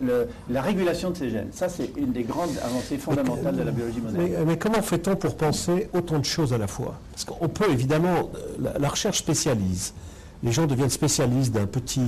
le- 0.00 0.28
la 0.48 0.62
régulation 0.62 1.10
de 1.10 1.16
ces 1.16 1.28
gènes. 1.30 1.48
Ça, 1.52 1.68
c'est 1.68 1.90
une 1.96 2.12
des 2.12 2.22
grandes 2.22 2.56
avancées 2.64 2.98
fondamentales 2.98 3.56
de 3.56 3.62
la 3.62 3.70
biologie 3.72 4.00
moderne. 4.00 4.28
Mais, 4.38 4.44
mais 4.46 4.56
comment 4.58 4.80
fait-on 4.80 5.16
pour 5.16 5.36
penser 5.36 5.88
autant 5.92 6.20
de 6.20 6.24
choses 6.24 6.52
à 6.52 6.58
la 6.58 6.68
fois? 6.68 6.94
Parce 7.10 7.24
qu'on 7.24 7.48
peut 7.48 7.68
évidemment, 7.70 8.30
la, 8.60 8.78
la 8.78 8.88
recherche 8.88 9.18
spécialise. 9.18 9.92
Les 10.42 10.52
gens 10.52 10.66
deviennent 10.66 10.90
spécialistes 10.90 11.52
d'un 11.52 11.66
petit 11.66 12.00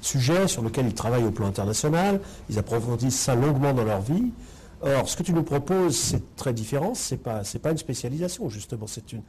sujet 0.00 0.48
sur 0.48 0.62
lequel 0.62 0.86
ils 0.86 0.94
travaillent 0.94 1.24
au 1.24 1.30
plan 1.30 1.46
international, 1.46 2.20
ils 2.48 2.58
approfondissent 2.58 3.18
ça 3.18 3.34
longuement 3.34 3.74
dans 3.74 3.84
leur 3.84 4.00
vie. 4.00 4.32
Or, 4.82 5.08
ce 5.08 5.16
que 5.16 5.22
tu 5.22 5.32
nous 5.32 5.42
proposes, 5.42 5.96
c'est 5.96 6.36
très 6.36 6.52
différent, 6.52 6.92
c'est 6.94 7.22
pas, 7.22 7.44
c'est 7.44 7.58
pas 7.58 7.70
une 7.70 7.78
spécialisation, 7.78 8.48
justement, 8.48 8.86
c'est 8.86 9.12
une, 9.12 9.22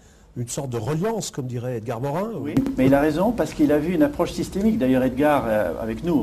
sorte 0.48 0.70
de 0.70 0.78
reliance, 0.78 1.32
comme 1.32 1.48
dirait 1.48 1.78
Edgar 1.78 2.02
Morin. 2.02 2.30
Oui, 2.42 2.56
mais 2.78 2.88
il 2.88 2.94
a 2.94 3.00
raison 3.00 3.32
parce 3.32 3.54
qu'il 3.54 3.72
a 3.72 3.78
vu 3.78 3.94
une 3.94 4.04
approche 4.04 4.34
systémique. 4.34 4.78
D'ailleurs, 4.78 5.04
Edgar, 5.04 5.46
euh, 5.48 5.72
avec 5.82 6.04
nous, 6.04 6.16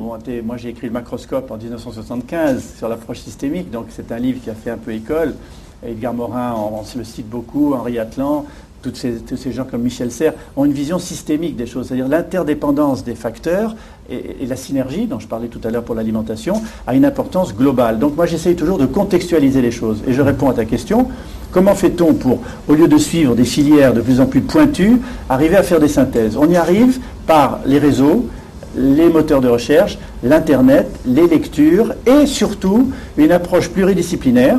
moi 0.45 0.57
j'ai 0.59 0.69
écrit 0.69 0.87
le 0.87 0.93
macroscope 0.93 1.51
en 1.51 1.57
1975 1.57 2.77
sur 2.77 2.89
l'approche 2.89 3.21
systémique, 3.21 3.71
donc 3.71 3.87
c'est 3.89 4.13
un 4.13 4.19
livre 4.19 4.43
qui 4.43 4.51
a 4.51 4.55
fait 4.55 4.71
un 4.71 4.77
peu 4.77 4.93
école. 4.93 5.35
Edgar 5.83 6.13
Morin, 6.13 6.55
on, 6.55 6.81
on 6.81 6.99
le 6.99 7.05
cite 7.05 7.29
beaucoup, 7.29 7.73
Henri 7.75 7.99
Atlan, 7.99 8.45
tous 8.83 9.37
ces 9.37 9.53
gens 9.53 9.65
comme 9.65 9.83
Michel 9.83 10.11
Serres 10.11 10.35
ont 10.57 10.65
une 10.65 10.73
vision 10.73 10.99
systémique 10.99 11.57
des 11.57 11.67
choses, 11.67 11.87
c'est-à-dire 11.87 12.09
l'interdépendance 12.09 13.05
des 13.05 13.15
facteurs 13.15 13.77
et, 14.11 14.43
et 14.43 14.47
la 14.47 14.57
synergie, 14.57 15.07
dont 15.07 15.19
je 15.19 15.27
parlais 15.27 15.49
tout 15.49 15.61
à 15.65 15.71
l'heure 15.71 15.85
pour 15.85 15.95
l'alimentation, 15.95 16.63
a 16.87 16.95
une 16.95 17.05
importance 17.05 17.55
globale. 17.55 17.99
Donc 17.99 18.17
moi 18.17 18.27
j'essaye 18.27 18.57
toujours 18.57 18.79
de 18.79 18.87
contextualiser 18.87 19.63
les 19.63 19.71
choses. 19.71 20.03
Et 20.07 20.13
je 20.13 20.23
réponds 20.23 20.51
à 20.51 20.55
ta 20.55 20.65
question. 20.65 21.09
Comment 21.53 21.75
fait-on 21.75 22.15
pour, 22.15 22.41
au 22.67 22.75
lieu 22.75 22.89
de 22.89 22.97
suivre 22.97 23.35
des 23.35 23.45
filières 23.45 23.93
de 23.93 24.01
plus 24.01 24.21
en 24.21 24.27
plus 24.27 24.41
pointues, 24.41 24.97
arriver 25.29 25.57
à 25.57 25.63
faire 25.63 25.81
des 25.81 25.89
synthèses? 25.89 26.37
On 26.37 26.49
y 26.49 26.57
arrive 26.57 26.99
par 27.27 27.61
les 27.67 27.79
réseaux, 27.79 28.27
les 28.75 29.11
moteurs 29.11 29.43
de 29.43 29.49
recherche, 29.49 29.99
l'Internet, 30.25 30.89
les 31.07 31.27
lectures 31.27 31.93
et 32.07 32.25
surtout 32.27 32.91
une 33.19 33.33
approche 33.33 33.69
pluridisciplinaire 33.69 34.59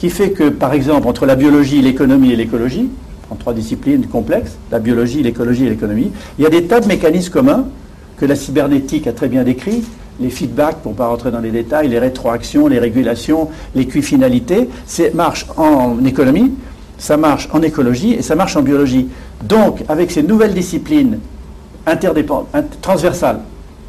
qui 0.00 0.10
fait 0.10 0.30
que, 0.30 0.48
par 0.48 0.72
exemple, 0.72 1.06
entre 1.06 1.26
la 1.26 1.36
biologie, 1.36 1.80
l'économie 1.80 2.32
et 2.32 2.36
l'écologie, 2.36 2.90
en 3.32 3.34
trois 3.36 3.54
disciplines 3.54 4.06
complexes, 4.06 4.56
la 4.70 4.78
biologie, 4.78 5.22
l'écologie 5.22 5.64
et 5.66 5.70
l'économie, 5.70 6.12
il 6.38 6.44
y 6.44 6.46
a 6.46 6.50
des 6.50 6.64
tas 6.64 6.80
de 6.80 6.86
mécanismes 6.86 7.32
communs 7.32 7.64
que 8.18 8.26
la 8.26 8.36
cybernétique 8.36 9.06
a 9.06 9.12
très 9.12 9.28
bien 9.28 9.42
décrit, 9.42 9.82
les 10.20 10.28
feedbacks, 10.28 10.76
pour 10.82 10.92
ne 10.92 10.96
pas 10.96 11.06
rentrer 11.06 11.30
dans 11.30 11.40
les 11.40 11.50
détails, 11.50 11.88
les 11.88 11.98
rétroactions, 11.98 12.66
les 12.68 12.78
régulations, 12.78 13.48
les 13.74 13.86
QI-finalités, 13.86 14.68
c'est 14.86 15.14
marche 15.14 15.46
en 15.56 15.96
économie, 16.04 16.52
ça 16.98 17.16
marche 17.16 17.48
en 17.52 17.62
écologie 17.62 18.12
et 18.12 18.22
ça 18.22 18.34
marche 18.36 18.54
en 18.56 18.62
biologie. 18.62 19.08
Donc, 19.42 19.82
avec 19.88 20.10
ces 20.10 20.22
nouvelles 20.22 20.52
disciplines 20.54 21.18
interdépendantes, 21.86 22.48
int- 22.54 22.64
transversales, 22.82 23.40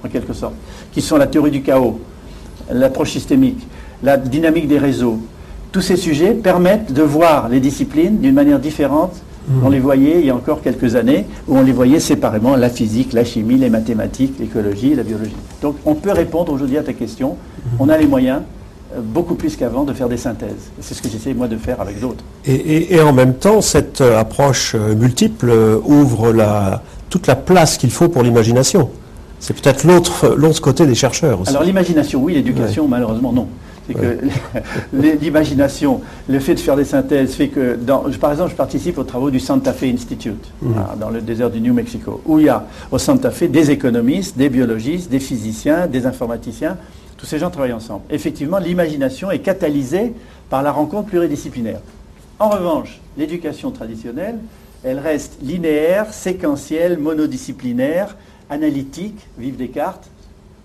en 0.03 0.07
quelque 0.07 0.33
sorte, 0.33 0.53
qui 0.93 1.01
sont 1.01 1.17
la 1.17 1.27
théorie 1.27 1.51
du 1.51 1.61
chaos, 1.61 1.99
l'approche 2.71 3.11
systémique, 3.11 3.67
la 4.01 4.15
dynamique 4.17 4.67
des 4.69 4.79
réseaux, 4.79 5.19
tous 5.73 5.81
ces 5.81 5.97
sujets 5.97 6.31
permettent 6.33 6.93
de 6.93 7.01
voir 7.03 7.49
les 7.49 7.59
disciplines 7.59 8.19
d'une 8.19 8.33
manière 8.35 8.59
différente. 8.59 9.13
On 9.63 9.69
les 9.69 9.79
voyait 9.79 10.19
il 10.21 10.25
y 10.25 10.29
a 10.29 10.35
encore 10.35 10.61
quelques 10.61 10.95
années, 10.95 11.25
où 11.47 11.57
on 11.57 11.63
les 11.63 11.73
voyait 11.73 11.99
séparément, 11.99 12.55
la 12.55 12.69
physique, 12.69 13.11
la 13.13 13.25
chimie, 13.25 13.55
les 13.57 13.69
mathématiques, 13.69 14.35
l'écologie, 14.39 14.95
la 14.95 15.03
biologie. 15.03 15.35
Donc 15.61 15.75
on 15.85 15.95
peut 15.95 16.11
répondre 16.11 16.51
aujourd'hui 16.53 16.77
à 16.77 16.83
ta 16.83 16.93
question. 16.93 17.35
On 17.79 17.89
a 17.89 17.97
les 17.97 18.07
moyens, 18.07 18.39
euh, 18.95 18.99
beaucoup 19.03 19.35
plus 19.35 19.55
qu'avant, 19.57 19.83
de 19.83 19.91
faire 19.93 20.07
des 20.07 20.17
synthèses. 20.17 20.71
C'est 20.79 20.93
ce 20.93 21.01
que 21.01 21.09
j'essaie 21.09 21.33
moi 21.33 21.47
de 21.49 21.57
faire 21.57 21.81
avec 21.81 21.99
d'autres. 21.99 22.23
Et, 22.45 22.53
et- 22.53 22.95
et 22.95 23.01
en 23.01 23.11
même 23.11 23.33
temps, 23.33 23.59
cette 23.61 23.99
euh, 24.01 24.17
approche 24.19 24.75
euh, 24.75 24.95
multiple 24.95 25.51
ouvre 25.85 26.31
la- 26.31 26.81
toute 27.09 27.27
la 27.27 27.35
place 27.35 27.77
qu'il 27.77 27.91
faut 27.91 28.07
pour 28.09 28.23
l'imagination. 28.23 28.89
C'est 29.39 29.53
peut-être 29.59 29.83
l'autre 29.85 30.35
l'autre 30.37 30.61
côté 30.61 30.85
des 30.85 30.95
chercheurs 30.95 31.41
aussi. 31.41 31.49
Alors 31.51 31.63
l'imagination, 31.63 32.23
oui, 32.23 32.33
l'éducation, 32.33 32.87
malheureusement, 32.87 33.33
non. 33.33 33.47
C'est 33.87 33.93
que 33.95 34.17
l'imagination, 35.21 36.01
le 36.29 36.39
fait 36.39 36.55
de 36.55 36.59
faire 36.59 36.75
des 36.75 36.85
synthèses 36.85 37.33
fait 37.35 37.49
que, 37.49 37.75
dans, 37.75 38.09
je- 38.11 38.17
par 38.17 38.31
exemple, 38.31 38.51
je 38.51 38.55
participe 38.55 38.97
aux 38.97 39.03
travaux 39.03 39.29
du 39.31 39.39
Santa 39.39 39.73
Fe 39.73 39.83
Institute, 39.83 40.51
hein, 40.65 40.95
dans 40.99 41.09
le 41.09 41.21
désert 41.21 41.49
du 41.49 41.59
New 41.59 41.73
Mexico, 41.73 42.21
où 42.25 42.39
il 42.39 42.45
y 42.45 42.49
a 42.49 42.65
au 42.91 42.97
Santa 42.97 43.31
Fe 43.31 43.43
des 43.43 43.71
économistes, 43.71 44.37
des 44.37 44.49
biologistes, 44.49 45.09
des 45.11 45.19
physiciens, 45.19 45.87
des 45.87 46.05
informaticiens, 46.05 46.77
tous 47.17 47.25
ces 47.25 47.39
gens 47.39 47.49
travaillent 47.49 47.73
ensemble. 47.73 48.03
Effectivement, 48.09 48.57
l'imagination 48.57 49.31
est 49.31 49.39
catalysée 49.39 50.13
par 50.49 50.61
la 50.63 50.71
rencontre 50.71 51.09
pluridisciplinaire. 51.09 51.79
En 52.39 52.49
revanche, 52.49 52.99
l'éducation 53.17 53.71
traditionnelle, 53.71 54.35
elle 54.83 54.99
reste 54.99 55.37
linéaire, 55.41 56.13
séquentielle, 56.13 56.97
monodisciplinaire, 56.99 58.15
analytique, 58.49 59.17
vive 59.37 59.55
Descartes, 59.55 60.09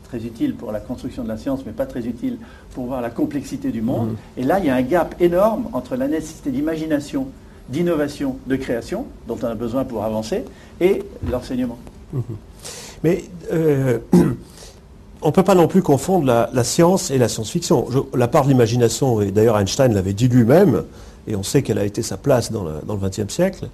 très 0.08 0.18
utile 0.18 0.54
pour 0.54 0.72
la 0.72 0.80
construction 0.80 1.22
de 1.22 1.28
la 1.28 1.36
science, 1.36 1.60
mais 1.66 1.72
pas 1.72 1.86
très 1.86 2.06
utile 2.06 2.38
pour 2.74 2.86
voir 2.86 3.00
la 3.00 3.10
complexité 3.10 3.70
du 3.70 3.82
monde. 3.82 4.10
Et 4.36 4.42
là, 4.42 4.58
il 4.58 4.66
y 4.66 4.70
a 4.70 4.74
un 4.74 4.82
gap 4.82 5.14
énorme 5.20 5.68
entre 5.72 5.96
la 5.96 6.06
nécessité 6.08 6.50
d'imagination, 6.50 7.26
d'innovation, 7.68 8.36
de 8.46 8.56
création, 8.56 9.06
dont 9.26 9.36
on 9.42 9.46
a 9.46 9.54
besoin 9.54 9.84
pour 9.84 10.04
avancer, 10.04 10.44
et 10.80 11.02
l'enseignement. 11.30 11.78
Mais 13.04 13.24
euh, 13.52 13.98
on 15.22 15.26
ne 15.28 15.32
peut 15.32 15.42
pas 15.42 15.54
non 15.54 15.68
plus 15.68 15.82
confondre 15.82 16.26
la, 16.26 16.50
la 16.52 16.64
science 16.64 17.10
et 17.10 17.18
la 17.18 17.28
science-fiction. 17.28 17.86
La 18.14 18.28
part 18.28 18.44
de 18.44 18.50
l'imagination, 18.50 19.20
et 19.20 19.30
d'ailleurs 19.30 19.58
Einstein 19.58 19.92
l'avait 19.94 20.12
dit 20.12 20.28
lui-même, 20.28 20.84
et 21.26 21.36
on 21.36 21.42
sait 21.42 21.62
quelle 21.62 21.78
a 21.78 21.84
été 21.84 22.02
sa 22.02 22.16
place 22.16 22.50
dans 22.52 22.64
le, 22.64 22.72
dans 22.86 22.94
le 22.96 23.06
XXe 23.08 23.32
siècle, 23.32 23.68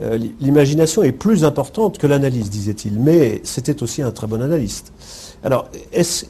euh, 0.00 0.16
l'i- 0.16 0.34
l'imagination 0.40 1.02
est 1.02 1.12
plus 1.12 1.44
importante 1.44 1.98
que 1.98 2.06
l'analyse, 2.06 2.48
disait-il, 2.50 2.98
mais 3.00 3.40
c'était 3.44 3.82
aussi 3.82 4.02
un 4.02 4.10
très 4.12 4.26
bon 4.26 4.40
analyste. 4.40 4.92
Alors, 5.44 5.68
est-ce, 5.92 6.24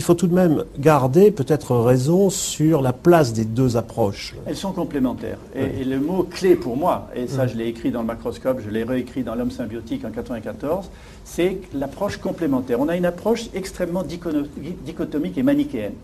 faut 0.00 0.14
tout 0.14 0.26
de 0.26 0.34
même 0.34 0.64
garder 0.78 1.30
peut-être 1.30 1.74
raison 1.74 2.28
sur 2.28 2.82
la 2.82 2.92
place 2.92 3.32
des 3.32 3.46
deux 3.46 3.78
approches? 3.78 4.34
Elles 4.46 4.56
sont 4.56 4.72
complémentaires. 4.72 5.38
Et, 5.54 5.80
et 5.80 5.84
le 5.84 5.98
mot 5.98 6.22
clé 6.22 6.54
pour 6.54 6.76
moi, 6.76 7.08
et 7.14 7.28
ça 7.28 7.46
je 7.46 7.56
l'ai 7.56 7.66
écrit 7.66 7.90
dans 7.90 8.00
le 8.00 8.06
macroscope, 8.06 8.60
je 8.62 8.68
l'ai 8.68 8.84
réécrit 8.84 9.22
dans 9.22 9.34
l'homme 9.34 9.50
symbiotique 9.50 10.04
en 10.04 10.08
1994, 10.08 10.90
c'est 11.24 11.60
l'approche 11.72 12.18
complémentaire. 12.18 12.78
On 12.80 12.88
a 12.88 12.96
une 12.96 13.06
approche 13.06 13.48
extrêmement 13.54 14.02
dichotomique 14.04 15.38
et 15.38 15.42
manichéenne. 15.42 15.94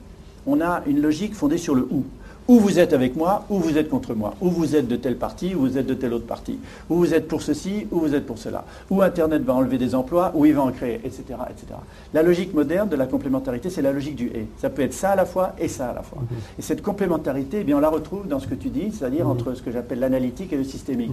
On 0.47 0.61
a 0.61 0.83
une 0.87 1.01
logique 1.01 1.35
fondée 1.35 1.59
sur 1.59 1.75
le 1.75 1.87
ou. 1.91 2.05
Ou 2.47 2.59
vous 2.59 2.79
êtes 2.79 2.93
avec 2.93 3.17
moi, 3.17 3.45
ou 3.49 3.59
vous 3.59 3.79
êtes 3.79 3.89
contre 3.89 4.15
moi. 4.15 4.35
Ou 4.43 4.51
vous 4.51 4.77
êtes 4.77 4.87
de 4.87 4.97
telle 4.97 5.17
partie, 5.17 5.55
ou 5.55 5.61
vous 5.61 5.79
êtes 5.79 5.87
de 5.87 5.95
telle 5.95 6.13
autre 6.13 6.27
partie. 6.27 6.59
Ou 6.91 6.97
vous 6.97 7.15
êtes 7.15 7.27
pour 7.27 7.41
ceci, 7.41 7.87
ou 7.91 8.01
vous 8.01 8.15
êtes 8.15 8.27
pour 8.27 8.37
cela. 8.37 8.65
Ou 8.91 9.01
Internet 9.01 9.43
va 9.43 9.55
enlever 9.55 9.79
des 9.79 9.95
emplois, 9.95 10.31
ou 10.35 10.45
il 10.45 10.55
va 10.55 10.63
en 10.63 10.71
créer, 10.71 11.01
etc. 11.05 11.23
etc. 11.51 11.67
La 12.13 12.23
logique 12.23 12.53
moderne 12.53 12.89
de 12.89 12.97
la 12.97 13.07
complémentarité, 13.07 13.71
c'est 13.71 13.81
la 13.81 13.93
logique 13.93 14.17
du 14.17 14.27
et. 14.27 14.47
Ça 14.59 14.69
peut 14.69 14.83
être 14.83 14.93
ça 14.93 15.13
à 15.13 15.17
la 15.17 15.25
fois 15.25 15.55
et 15.59 15.69
ça 15.69 15.89
à 15.89 15.95
la 15.95 16.03
fois. 16.03 16.23
Et 16.59 16.63
cette 16.63 16.83
complémentarité, 16.83 17.59
eh 17.61 17.65
bien, 17.65 17.79
on 17.79 17.81
la 17.81 17.89
retrouve 17.89 18.29
dans 18.29 18.41
ce 18.41 18.47
que 18.47 18.55
tu 18.55 18.69
dis, 18.69 18.93
c'est-à-dire 18.93 19.27
entre 19.27 19.55
ce 19.55 19.63
que 19.63 19.71
j'appelle 19.71 20.01
l'analytique 20.01 20.53
et 20.53 20.57
le 20.57 20.65
systémique. 20.65 21.13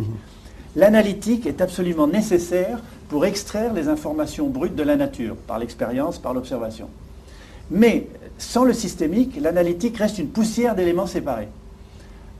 L'analytique 0.76 1.46
est 1.48 1.62
absolument 1.62 2.08
nécessaire 2.08 2.80
pour 3.10 3.26
extraire 3.26 3.74
les 3.74 3.88
informations 3.90 4.48
brutes 4.48 4.76
de 4.76 4.84
la 4.84 4.96
nature, 4.96 5.36
par 5.48 5.60
l'expérience, 5.60 6.18
par 6.18 6.34
l'observation. 6.34 6.88
Mais 7.70 8.08
sans 8.42 8.64
le 8.64 8.74
systémique, 8.74 9.40
l'analytique 9.40 9.98
reste 9.98 10.18
une 10.18 10.28
poussière 10.28 10.76
d'éléments 10.76 11.06
séparés. 11.08 11.48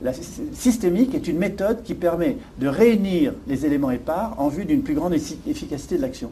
La 0.02 0.12
sy- 0.12 0.42
systémique 0.52 1.14
est 1.14 1.28
une 1.28 1.38
méthode 1.38 1.82
qui 1.84 1.94
permet 1.94 2.36
de 2.58 2.66
réunir 2.66 3.34
les 3.46 3.64
éléments 3.66 3.90
épars 3.92 4.34
en 4.38 4.48
vue 4.48 4.64
d'une 4.64 4.82
plus 4.82 4.94
grande 4.94 5.12
effi- 5.14 5.36
efficacité 5.46 5.96
de 5.96 6.02
l'action. 6.02 6.30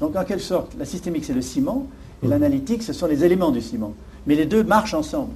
Donc 0.00 0.16
en 0.16 0.24
quelque 0.24 0.42
sorte, 0.42 0.72
la 0.78 0.84
systémique 0.84 1.24
c'est 1.24 1.32
le 1.32 1.42
ciment 1.42 1.86
et 2.22 2.26
l'analytique 2.26 2.82
ce 2.82 2.92
sont 2.92 3.06
les 3.06 3.24
éléments 3.24 3.52
du 3.52 3.60
ciment. 3.60 3.94
Mais 4.26 4.34
les 4.34 4.46
deux 4.46 4.64
marchent 4.64 4.94
ensemble. 4.94 5.30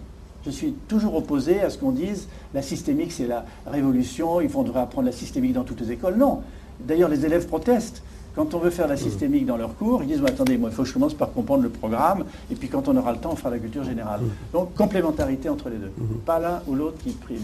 Je 0.45 0.51
suis 0.51 0.73
toujours 0.89 1.15
opposé 1.15 1.61
à 1.61 1.71
ce 1.71 1.79
qu'on 1.79 1.93
dise 1.93 2.27
la 2.55 2.63
systémique 2.63 3.13
c'est 3.13 3.29
la 3.29 3.45
révolution, 3.67 4.41
il 4.41 4.49
faudrait 4.49 4.81
apprendre 4.81 5.07
la 5.07 5.13
systémique 5.13 5.53
dans 5.53 5.65
toutes 5.65 5.81
les 5.83 5.93
écoles. 5.93 6.17
Non. 6.17 6.41
D'ailleurs 6.81 7.09
les 7.09 7.25
élèves 7.25 7.47
protestent. 7.47 8.03
Quand 8.35 8.55
on 8.55 8.59
veut 8.59 8.71
faire 8.71 8.87
la 8.87 8.97
systémique 8.97 9.47
dans 9.47 9.57
leurs 9.57 9.75
cours, 9.77 10.03
ils 10.03 10.09
disent 10.09 10.23
attendez, 10.25 10.57
moi 10.59 10.69
il 10.71 10.75
faut 10.75 10.83
que 10.83 10.89
je 10.89 10.93
commence 10.95 11.15
par 11.15 11.33
comprendre 11.33 11.63
le 11.65 11.71
programme, 11.71 12.25
et 12.51 12.55
puis 12.55 12.69
quand 12.69 12.87
on 12.87 12.97
aura 12.97 13.13
le 13.13 13.19
temps, 13.19 13.31
on 13.33 13.37
fera 13.37 13.51
la 13.51 13.59
culture 13.59 13.83
générale. 13.85 14.21
Donc 14.53 14.75
complémentarité 14.75 15.49
entre 15.49 15.69
les 15.71 15.77
deux. 15.77 15.91
Pas 16.25 16.39
l'un 16.39 16.61
ou 16.69 16.75
l'autre 16.75 16.99
qui 17.03 17.11
prime. 17.11 17.43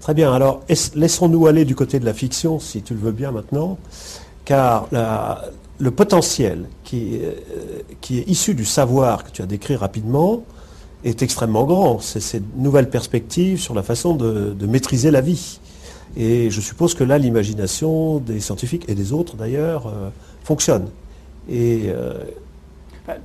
Très 0.00 0.14
bien, 0.14 0.32
alors 0.32 0.62
laissons-nous 0.94 1.46
aller 1.46 1.64
du 1.64 1.74
côté 1.74 1.98
de 2.00 2.04
la 2.04 2.14
fiction, 2.14 2.58
si 2.58 2.82
tu 2.82 2.94
le 2.94 3.00
veux 3.00 3.12
bien 3.12 3.32
maintenant, 3.32 3.78
car 4.44 4.86
la- 4.92 5.42
le 5.78 5.90
potentiel 5.90 6.66
qui, 6.84 7.16
est- 7.16 7.24
euh, 7.24 7.82
qui 8.00 8.18
est 8.20 8.28
issu 8.28 8.54
du 8.54 8.64
savoir 8.64 9.24
que 9.24 9.30
tu 9.30 9.42
as 9.42 9.46
décrit 9.46 9.76
rapidement 9.76 10.42
est 11.04 11.20
extrêmement 11.22 11.64
grand. 11.64 11.98
C'est 12.00 12.20
ces 12.20 12.40
nouvelles 12.56 12.88
perspectives 12.88 13.60
sur 13.60 13.74
la 13.74 13.82
façon 13.82 14.14
de, 14.14 14.54
de 14.58 14.66
maîtriser 14.66 15.10
la 15.10 15.20
vie. 15.20 15.58
Et 16.16 16.50
je 16.50 16.60
suppose 16.60 16.94
que 16.94 17.04
là, 17.04 17.18
l'imagination 17.18 18.18
des 18.18 18.40
scientifiques 18.40 18.88
et 18.88 18.94
des 18.94 19.12
autres 19.12 19.36
d'ailleurs 19.36 19.88
euh, 19.88 20.10
fonctionne. 20.42 20.88
Et 21.48 21.84
euh, 21.86 22.14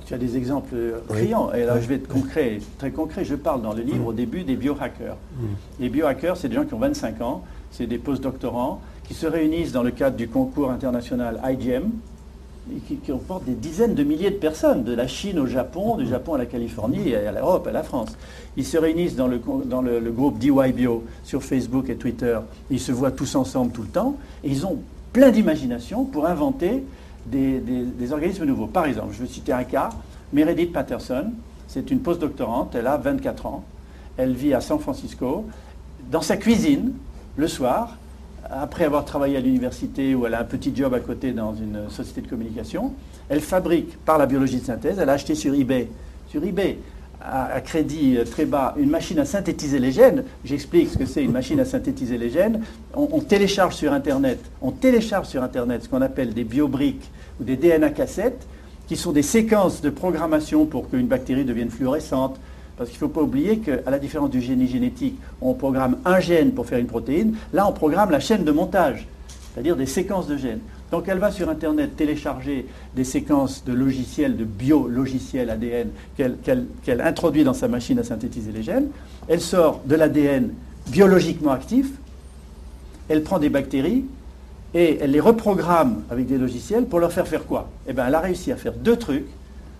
tu 0.06 0.14
as 0.14 0.18
des 0.18 0.36
exemples 0.36 0.74
criants. 1.08 1.52
Et 1.52 1.64
là, 1.64 1.80
je 1.80 1.86
vais 1.86 1.94
être 1.96 2.08
concret, 2.08 2.58
très 2.78 2.90
concret. 2.90 3.24
Je 3.24 3.34
parle 3.34 3.62
dans 3.62 3.72
le 3.72 3.82
livre 3.82 4.06
au 4.06 4.12
début 4.12 4.42
des 4.42 4.56
biohackers. 4.56 5.16
Les 5.78 5.88
biohackers, 5.88 6.36
c'est 6.36 6.48
des 6.48 6.54
gens 6.54 6.64
qui 6.64 6.74
ont 6.74 6.78
25 6.78 7.22
ans, 7.22 7.42
c'est 7.70 7.86
des 7.86 7.98
post-doctorants 7.98 8.80
qui 9.08 9.14
se 9.14 9.26
réunissent 9.26 9.72
dans 9.72 9.82
le 9.82 9.90
cadre 9.90 10.16
du 10.16 10.28
concours 10.28 10.70
international 10.70 11.40
IGM, 11.44 11.90
qui, 12.86 12.96
qui 12.96 13.12
comporte 13.12 13.44
des 13.44 13.54
dizaines 13.54 13.94
de 13.94 14.04
milliers 14.04 14.30
de 14.30 14.36
personnes, 14.36 14.84
de 14.84 14.94
la 14.94 15.06
Chine 15.06 15.38
au 15.38 15.46
Japon, 15.46 15.96
du 15.96 16.06
Japon 16.06 16.34
à 16.34 16.38
la 16.38 16.46
Californie 16.46 17.14
à 17.14 17.32
l'Europe, 17.32 17.66
à 17.66 17.72
la 17.72 17.82
France. 17.82 18.10
Ils 18.56 18.66
se 18.66 18.76
réunissent 18.78 19.16
dans 19.16 19.28
le, 19.28 19.38
groupe 20.10 20.38
DY 20.38 20.50
Bio 20.74 21.04
sur 21.24 21.42
Facebook 21.42 21.88
et 21.88 21.96
Twitter. 21.96 22.38
Ils 22.70 22.80
se 22.80 22.92
voient 22.92 23.10
tous 23.10 23.34
ensemble 23.34 23.72
tout 23.72 23.82
le 23.82 23.88
temps 23.88 24.16
et 24.44 24.50
ils 24.50 24.66
ont 24.66 24.78
plein 25.12 25.30
d'imagination 25.30 26.04
pour 26.04 26.26
inventer 26.26 26.84
des, 27.26 28.12
organismes 28.12 28.44
nouveaux. 28.44 28.66
Par 28.66 28.86
exemple, 28.86 29.12
je 29.12 29.22
vais 29.22 29.28
citer 29.28 29.52
un 29.52 29.64
cas, 29.64 29.90
Meredith 30.32 30.72
Patterson, 30.72 31.32
c'est 31.68 31.90
une 31.90 32.00
postdoctorante, 32.00 32.74
elle 32.74 32.86
a 32.86 32.96
24 32.96 33.46
ans, 33.46 33.64
elle 34.16 34.34
vit 34.34 34.54
à 34.54 34.60
San 34.60 34.78
Francisco. 34.78 35.46
Dans 36.10 36.22
sa 36.22 36.36
cuisine, 36.36 36.92
le 37.36 37.48
soir, 37.48 37.96
après 38.50 38.84
avoir 38.84 39.04
travaillé 39.04 39.36
à 39.36 39.40
l'université 39.40 40.14
où 40.14 40.26
elle 40.26 40.34
a 40.34 40.40
un 40.40 40.44
petit 40.44 40.74
job 40.74 40.92
à 40.94 41.00
côté 41.00 41.32
dans 41.32 41.54
une 41.54 41.88
société 41.88 42.22
de 42.22 42.28
communication, 42.28 42.92
elle 43.28 43.40
fabrique 43.40 43.96
par 44.04 44.18
la 44.18 44.26
biologie 44.26 44.58
de 44.58 44.64
synthèse, 44.64 44.98
elle 44.98 45.08
a 45.08 45.12
acheté 45.12 45.34
sur 45.34 45.54
eBay, 45.54 45.88
sur 46.28 46.42
eBay, 46.42 46.78
à, 47.22 47.60
crédit 47.60 48.18
très 48.30 48.46
bas, 48.46 48.74
une 48.78 48.90
machine 48.90 49.18
à 49.18 49.24
synthétiser 49.24 49.78
les 49.78 49.92
gènes. 49.92 50.24
J'explique 50.44 50.90
ce 50.90 50.98
que 50.98 51.06
c'est 51.06 51.22
une 51.22 51.32
machine 51.32 51.60
à 51.60 51.64
synthétiser 51.64 52.18
les 52.18 52.30
gènes. 52.30 52.62
On, 52.94 53.08
on 53.12 53.20
télécharge 53.20 53.74
sur 53.74 53.92
Internet, 53.92 54.38
on 54.62 54.70
télécharge 54.70 55.26
sur 55.26 55.42
Internet 55.42 55.84
ce 55.84 55.88
qu'on 55.88 56.02
appelle 56.02 56.32
des 56.32 56.44
biobriques 56.44 57.10
ou 57.40 57.44
des 57.44 57.56
DNA 57.56 57.90
cassettes, 57.90 58.46
qui 58.88 58.96
sont 58.96 59.12
des 59.12 59.22
séquences 59.22 59.82
de 59.82 59.90
programmation 59.90 60.66
pour 60.66 60.90
qu'une 60.90 61.06
bactérie 61.06 61.44
devienne 61.44 61.70
fluorescente, 61.70 62.40
parce 62.80 62.88
qu'il 62.88 62.96
ne 62.96 63.00
faut 63.00 63.08
pas 63.08 63.20
oublier 63.20 63.58
qu'à 63.58 63.90
la 63.90 63.98
différence 63.98 64.30
du 64.30 64.40
génie 64.40 64.66
génétique, 64.66 65.18
on 65.42 65.52
programme 65.52 65.98
un 66.06 66.18
gène 66.18 66.52
pour 66.52 66.64
faire 66.64 66.78
une 66.78 66.86
protéine. 66.86 67.34
Là, 67.52 67.68
on 67.68 67.72
programme 67.72 68.10
la 68.10 68.20
chaîne 68.20 68.42
de 68.42 68.50
montage, 68.52 69.06
c'est-à-dire 69.52 69.76
des 69.76 69.84
séquences 69.84 70.26
de 70.26 70.38
gènes. 70.38 70.60
Donc 70.90 71.04
elle 71.06 71.18
va 71.18 71.30
sur 71.30 71.50
Internet 71.50 71.94
télécharger 71.94 72.66
des 72.96 73.04
séquences 73.04 73.66
de 73.66 73.74
logiciels, 73.74 74.34
de 74.34 74.44
bio-logiciels 74.44 75.50
ADN 75.50 75.90
qu'elle 76.16 77.00
introduit 77.02 77.44
dans 77.44 77.52
sa 77.52 77.68
machine 77.68 77.98
à 77.98 78.02
synthétiser 78.02 78.50
les 78.50 78.62
gènes. 78.62 78.88
Elle 79.28 79.42
sort 79.42 79.82
de 79.84 79.94
l'ADN 79.94 80.48
biologiquement 80.88 81.52
actif. 81.52 81.86
Elle 83.10 83.22
prend 83.22 83.38
des 83.38 83.50
bactéries 83.50 84.06
et 84.72 85.00
elle 85.02 85.10
les 85.10 85.20
reprogramme 85.20 86.04
avec 86.08 86.26
des 86.26 86.38
logiciels 86.38 86.86
pour 86.86 86.98
leur 86.98 87.12
faire 87.12 87.28
faire 87.28 87.44
quoi? 87.44 87.68
Eh 87.86 87.92
bien, 87.92 88.06
elle 88.06 88.14
a 88.14 88.20
réussi 88.20 88.52
à 88.52 88.56
faire 88.56 88.72
deux 88.72 88.96
trucs. 88.96 89.26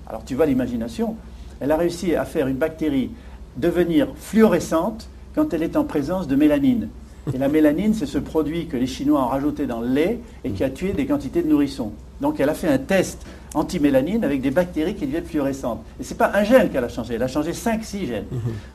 Alors 0.07 0.23
tu 0.23 0.35
vois 0.35 0.45
l'imagination. 0.45 1.17
Elle 1.61 1.71
a 1.73 1.77
réussi 1.77 2.15
à 2.15 2.25
faire 2.25 2.47
une 2.49 2.57
bactérie 2.57 3.11
devenir 3.57 4.09
fluorescente 4.17 5.09
quand 5.35 5.53
elle 5.55 5.63
est 5.63 5.77
en 5.77 5.85
présence 5.85 6.27
de 6.29 6.37
mélanine. 6.37 6.89
Et 7.35 7.39
la 7.39 7.49
mélanine, 7.49 7.95
c'est 7.95 8.07
ce 8.07 8.19
produit 8.19 8.67
que 8.67 8.77
les 8.77 8.87
Chinois 8.87 9.21
ont 9.23 9.27
rajouté 9.29 9.67
dans 9.67 9.81
le 9.81 9.89
lait 9.89 10.21
et 10.43 10.51
qui 10.51 10.65
a 10.65 10.71
tué 10.71 10.93
des 10.93 11.07
quantités 11.07 11.43
de 11.43 11.49
nourrissons. 11.49 11.93
Donc 12.21 12.41
elle 12.41 12.49
a 12.49 12.55
fait 12.55 12.69
un 12.69 12.79
test 12.79 13.25
anti-mélanine 13.55 14.25
avec 14.25 14.41
des 14.41 14.51
bactéries 14.51 14.95
qui 14.95 15.07
deviennent 15.07 15.25
fluorescentes. 15.25 15.83
Et 16.01 16.05
ce 16.05 16.13
n'est 16.13 16.17
pas 16.19 16.31
un 16.35 16.45
gène 16.45 16.71
qu'elle 16.71 16.85
a 16.85 16.89
changé, 16.89 17.15
elle 17.15 17.23
a 17.23 17.29
changé 17.29 17.53
5-6 17.53 18.07
gènes. 18.07 18.25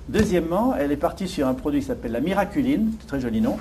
Deuxièmement, 0.10 0.74
elle 0.78 0.92
est 0.92 0.98
partie 0.98 1.28
sur 1.28 1.48
un 1.48 1.54
produit 1.54 1.80
qui 1.80 1.88
s'appelle 1.88 2.12
la 2.12 2.20
miraculine, 2.20 2.92
c'est 3.00 3.06
un 3.06 3.08
très 3.08 3.20
joli 3.22 3.42
nom, 3.42 3.58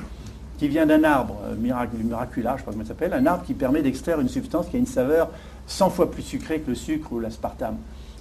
qui 0.58 0.68
vient 0.68 0.86
d'un 0.86 1.02
arbre, 1.04 1.36
euh, 1.46 1.54
mirac- 1.56 1.88
miracula, 2.02 2.50
je 2.50 2.54
ne 2.54 2.58
sais 2.58 2.64
pas 2.64 2.70
comment 2.72 2.84
il 2.84 2.88
s'appelle, 2.88 3.12
un 3.12 3.26
arbre 3.26 3.44
qui 3.44 3.54
permet 3.54 3.82
d'extraire 3.82 4.20
une 4.20 4.28
substance 4.28 4.66
qui 4.68 4.76
a 4.76 4.78
une 4.78 4.86
saveur 4.86 5.30
100 5.66 5.90
fois 5.90 6.10
plus 6.10 6.22
sucrée 6.22 6.60
que 6.60 6.70
le 6.70 6.76
sucre 6.76 7.12
ou 7.12 7.20
l'aspartame, 7.20 7.76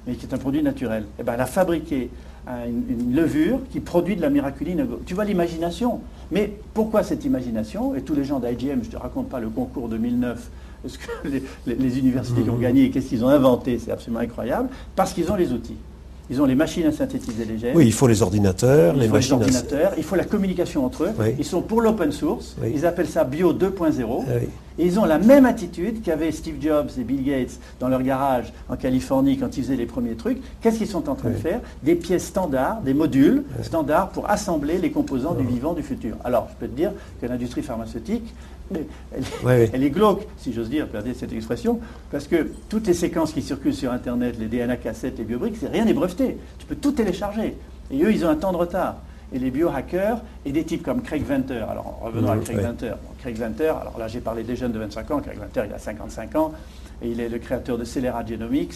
mais 0.07 0.15
qui 0.15 0.25
est 0.25 0.33
un 0.33 0.37
produit 0.37 0.61
naturel. 0.63 1.05
Et 1.19 1.23
ben, 1.23 1.33
elle 1.35 1.41
a 1.41 1.45
fabriqué 1.45 2.09
un- 2.47 2.67
une, 2.67 2.83
une 2.89 3.15
levure 3.15 3.59
qui 3.71 3.79
produit 3.79 4.15
de 4.15 4.21
la 4.21 4.29
miraculine. 4.29 4.85
Tu 5.05 5.13
vois 5.13 5.25
l'imagination. 5.25 6.01
Mais 6.31 6.53
pourquoi 6.73 7.03
cette 7.03 7.23
imagination? 7.25 7.95
Et 7.95 8.01
tous 8.01 8.15
les 8.15 8.25
gens 8.25 8.39
d'IGM, 8.39 8.81
je 8.83 8.87
ne 8.87 8.91
te 8.93 8.97
raconte 8.97 9.29
pas 9.29 9.39
le 9.39 9.49
concours 9.49 9.87
2009, 9.89 10.49
ce 10.87 10.97
que 10.97 11.27
les, 11.27 11.43
les- 11.65 11.75
les 11.75 11.99
universités 11.99 12.41
qui 12.41 12.49
ont 12.49 12.57
gagné, 12.57 12.89
qu'est-ce 12.89 13.07
qu'ils 13.09 13.23
ont 13.23 13.29
inventé, 13.29 13.79
c'est 13.79 13.91
absolument 13.91 14.19
incroyable, 14.21 14.69
parce 14.95 15.13
qu'ils 15.13 15.31
ont 15.31 15.35
les 15.35 15.51
outils. 15.53 15.77
Ils 16.29 16.41
ont 16.41 16.45
les 16.45 16.55
machines 16.55 16.85
à 16.85 16.91
synthétiser 16.91 17.43
les 17.45 17.57
gènes. 17.57 17.75
Oui, 17.75 17.85
il 17.85 17.91
faut 17.93 18.07
les 18.07 18.21
ordinateurs, 18.21 18.93
Il 18.95 19.01
les 19.01 19.07
faut 19.07 19.13
les 19.13 19.17
machines. 19.19 19.33
à- 19.33 19.37
ordinateurs, 19.37 19.91
il 19.97 20.03
faut 20.03 20.15
la 20.15 20.23
communication 20.23 20.85
entre 20.85 21.03
eux. 21.03 21.09
Oui. 21.19 21.35
Ils 21.37 21.45
sont 21.45 21.61
pour 21.61 21.81
l'open 21.81 22.11
source. 22.13 22.55
Oui. 22.61 22.71
Ils 22.73 22.85
appellent 22.85 23.09
ça 23.09 23.23
Bio 23.25 23.51
2.0. 23.53 24.23
Oui. 24.27 24.47
Et 24.79 24.85
ils 24.87 24.99
ont 24.99 25.05
la 25.05 25.19
même 25.19 25.45
attitude 25.45 26.01
qu'avaient 26.01 26.31
Steve 26.31 26.55
Jobs 26.59 26.89
et 26.99 27.03
Bill 27.03 27.23
Gates 27.23 27.59
dans 27.79 27.89
leur 27.89 28.01
garage 28.01 28.51
en 28.69 28.75
Californie 28.75 29.37
quand 29.37 29.55
ils 29.55 29.63
faisaient 29.63 29.75
les 29.75 29.85
premiers 29.85 30.15
trucs. 30.15 30.39
Qu'est-ce 30.61 30.77
qu'ils 30.79 30.87
sont 30.87 31.09
en 31.09 31.13
train 31.15 31.29
de 31.29 31.35
Oui. 31.35 31.41
faire? 31.41 31.59
Des 31.83 31.93
pièces 31.93 32.25
standards, 32.25 32.81
des 32.81 32.95
modules 32.95 33.43
standards 33.61 34.09
pour 34.09 34.27
assembler 34.31 34.79
les 34.79 34.89
composants 34.89 35.33
du 35.35 35.45
vivant 35.45 35.73
du 35.73 35.83
futur. 35.83 36.15
Alors, 36.23 36.47
je 36.51 36.55
peux 36.59 36.71
te 36.71 36.75
dire 36.75 36.91
que 37.21 37.27
l'industrie 37.27 37.61
pharmaceutique, 37.61 38.33
elle, 38.71 38.85
elle- 39.15 39.23
Oui, 39.43 39.53
oui. 39.59 39.69
elle 39.73 39.83
est 39.83 39.89
glauque, 39.89 40.27
si 40.37 40.53
j'ose 40.53 40.69
dire, 40.69 40.87
perdez 40.87 41.13
cette 41.13 41.33
expression, 41.33 41.79
parce 42.11 42.27
que 42.27 42.51
toutes 42.69 42.87
les 42.87 42.93
séquences 42.93 43.33
qui 43.33 43.41
circulent 43.41 43.73
sur 43.73 43.91
Internet, 43.91 44.35
les 44.39 44.47
DNA 44.47 44.77
cassettes, 44.77 45.17
les 45.17 45.23
biobriques, 45.23 45.57
c'est 45.59 45.67
rien 45.69 45.85
n'est 45.85 45.93
breveté. 45.93 46.37
Tu 46.59 46.65
peux 46.65 46.75
tout 46.75 46.91
télécharger. 46.91 47.55
Et 47.91 48.03
eux, 48.03 48.11
ils 48.11 48.25
ont 48.25 48.29
un 48.29 48.35
temps 48.35 48.51
de 48.51 48.57
retard. 48.57 48.97
Et 49.33 49.39
les 49.39 49.49
biohackers 49.49 50.21
et 50.45 50.51
des 50.51 50.63
types 50.63 50.83
comme 50.83 51.01
Craig 51.01 51.23
Venter. 51.25 51.65
Alors, 51.67 51.99
revenons 52.03 52.31
à 52.31 52.37
Craig. 52.37 52.59
Venter. 52.59 52.89
Bon, 52.89 53.09
Craig 53.19 53.35
Venter, 53.35 53.69
alors 53.81 53.95
là, 53.97 54.07
j'ai 54.07 54.19
parlé 54.19 54.43
des 54.43 54.55
jeunes 54.55 54.71
de 54.71 54.77
25 54.79 55.09
ans. 55.11 55.19
Craig 55.21 55.39
Venter, 55.39 55.63
il 55.67 55.73
a 55.73 55.79
55 55.79 56.35
ans. 56.35 56.51
Et 57.01 57.09
il 57.09 57.19
est 57.19 57.29
le 57.29 57.39
créateur 57.39 57.77
de 57.79 57.83
Celera 57.83 58.23
Genomics. 58.23 58.75